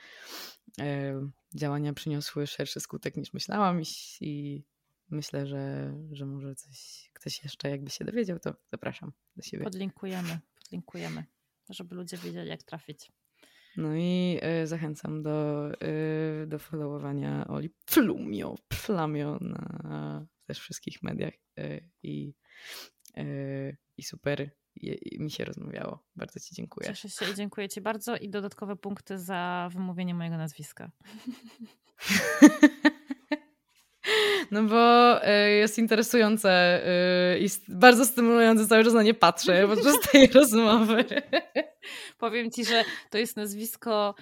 działania 1.55 1.93
przyniosły 1.93 2.47
szerszy 2.47 2.79
skutek 2.79 3.17
niż 3.17 3.33
myślałam 3.33 3.81
i 4.21 4.63
myślę, 5.11 5.47
że, 5.47 5.93
że 6.11 6.25
może 6.25 6.55
coś, 6.55 7.09
ktoś 7.13 7.43
jeszcze 7.43 7.69
jakby 7.69 7.89
się 7.89 8.05
dowiedział, 8.05 8.39
to 8.39 8.53
zapraszam 8.71 9.11
do 9.35 9.43
siebie. 9.43 9.63
Podlinkujemy, 9.63 10.39
podlinkujemy, 10.59 11.23
żeby 11.69 11.95
ludzie 11.95 12.17
wiedzieli, 12.17 12.49
jak 12.49 12.63
trafić. 12.63 13.11
No 13.77 13.95
i 13.95 14.39
y, 14.63 14.67
zachęcam 14.67 15.23
do, 15.23 15.69
y, 16.43 16.47
do 16.47 16.59
followowania 16.59 17.47
Oli 17.47 17.69
Plumio, 17.85 18.55
Plamio 18.67 19.37
na 19.41 20.25
też 20.45 20.59
wszystkich 20.59 21.03
mediach 21.03 21.33
y, 21.59 21.89
i, 22.03 22.33
y, 23.17 23.77
i 23.97 24.03
super 24.03 24.51
i 24.81 25.17
mi 25.19 25.31
się 25.31 25.45
rozmawiało. 25.45 26.03
Bardzo 26.15 26.39
Ci 26.39 26.55
dziękuję. 26.55 26.87
Cieszę 26.87 27.09
się 27.09 27.31
i 27.31 27.35
dziękuję 27.35 27.69
Ci 27.69 27.81
bardzo 27.81 28.17
i 28.17 28.29
dodatkowe 28.29 28.75
punkty 28.75 29.19
za 29.19 29.69
wymówienie 29.73 30.13
mojego 30.13 30.37
nazwiska. 30.37 30.91
No 34.51 34.63
bo 34.63 35.15
y, 35.27 35.51
jest 35.51 35.77
interesujące 35.77 36.81
y, 37.35 37.39
i 37.39 37.47
bardzo 37.67 38.05
stymulujące, 38.05 38.67
cały 38.67 38.83
czas 38.83 38.93
na 38.93 39.03
nie 39.03 39.13
patrzę 39.13 39.67
podczas 39.67 39.99
tej 40.11 40.27
rozmowy. 40.27 41.05
Powiem 42.17 42.51
Ci, 42.51 42.65
że 42.65 42.83
to 43.09 43.17
jest 43.17 43.37
nazwisko 43.37 44.15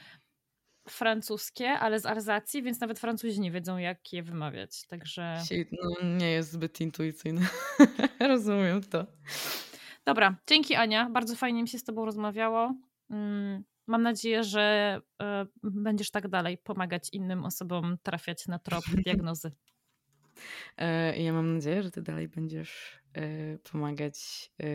francuskie, 0.90 1.70
ale 1.70 2.00
z 2.00 2.06
Arzacji, 2.06 2.64
więc 2.64 2.80
nawet 2.80 3.00
Francuzi 3.00 3.42
nie 3.42 3.52
wiedzą, 3.52 3.78
jak 3.78 4.14
je 4.14 4.24
wymawiać. 4.24 4.88
Także 4.88 5.38
No, 5.72 6.08
nie 6.18 6.32
jest 6.32 6.52
zbyt 6.52 6.82
intuicyjne. 6.82 7.42
Rozumiem 8.20 8.84
to. 8.84 9.06
dobra, 10.06 10.36
dzięki 10.48 10.76
Ania, 10.76 11.10
bardzo 11.10 11.36
fajnie 11.36 11.62
mi 11.62 11.68
się 11.70 11.80
z 11.80 11.84
Tobą 11.84 12.06
rozmawiało. 12.06 12.74
Mm, 13.10 13.64
Mam 13.88 14.02
nadzieję, 14.02 14.44
że 14.44 15.00
e, 15.22 15.46
będziesz 15.64 16.12
tak 16.12 16.28
dalej 16.28 16.58
pomagać 16.58 17.10
innym 17.14 17.46
osobom 17.46 17.98
trafiać 18.04 18.48
na 18.48 18.60
trop 18.60 18.84
diagnozy. 19.06 19.52
E, 20.78 21.18
I 21.18 21.24
ja 21.24 21.34
mam 21.34 21.54
nadzieję, 21.56 21.84
że 21.84 21.92
ty 21.92 22.02
dalej 22.02 22.28
będziesz 22.28 23.00
e, 23.14 23.58
pomagać, 23.58 24.50
e, 24.64 24.68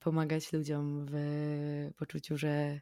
pomagać 0.00 0.52
ludziom 0.52 1.06
w 1.10 1.90
poczuciu, 1.96 2.38
że 2.38 2.80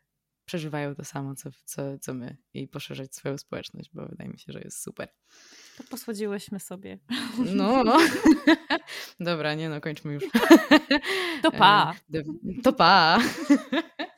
przeżywają 0.48 0.94
to 0.94 1.04
samo, 1.04 1.34
co, 1.34 1.50
co, 1.64 1.98
co 1.98 2.14
my 2.14 2.36
i 2.54 2.68
poszerzać 2.68 3.14
swoją 3.14 3.38
społeczność, 3.38 3.90
bo 3.92 4.06
wydaje 4.06 4.30
mi 4.30 4.38
się, 4.38 4.52
że 4.52 4.60
jest 4.60 4.82
super. 4.82 5.08
To 5.76 5.84
posłodziłyśmy 5.84 6.60
sobie. 6.60 6.98
No, 7.54 7.84
dobra, 9.20 9.54
nie 9.54 9.68
no, 9.68 9.80
kończmy 9.80 10.12
już. 10.12 10.24
To 11.42 11.52
pa! 11.60 11.94
To 12.64 12.72
pa! 12.72 13.18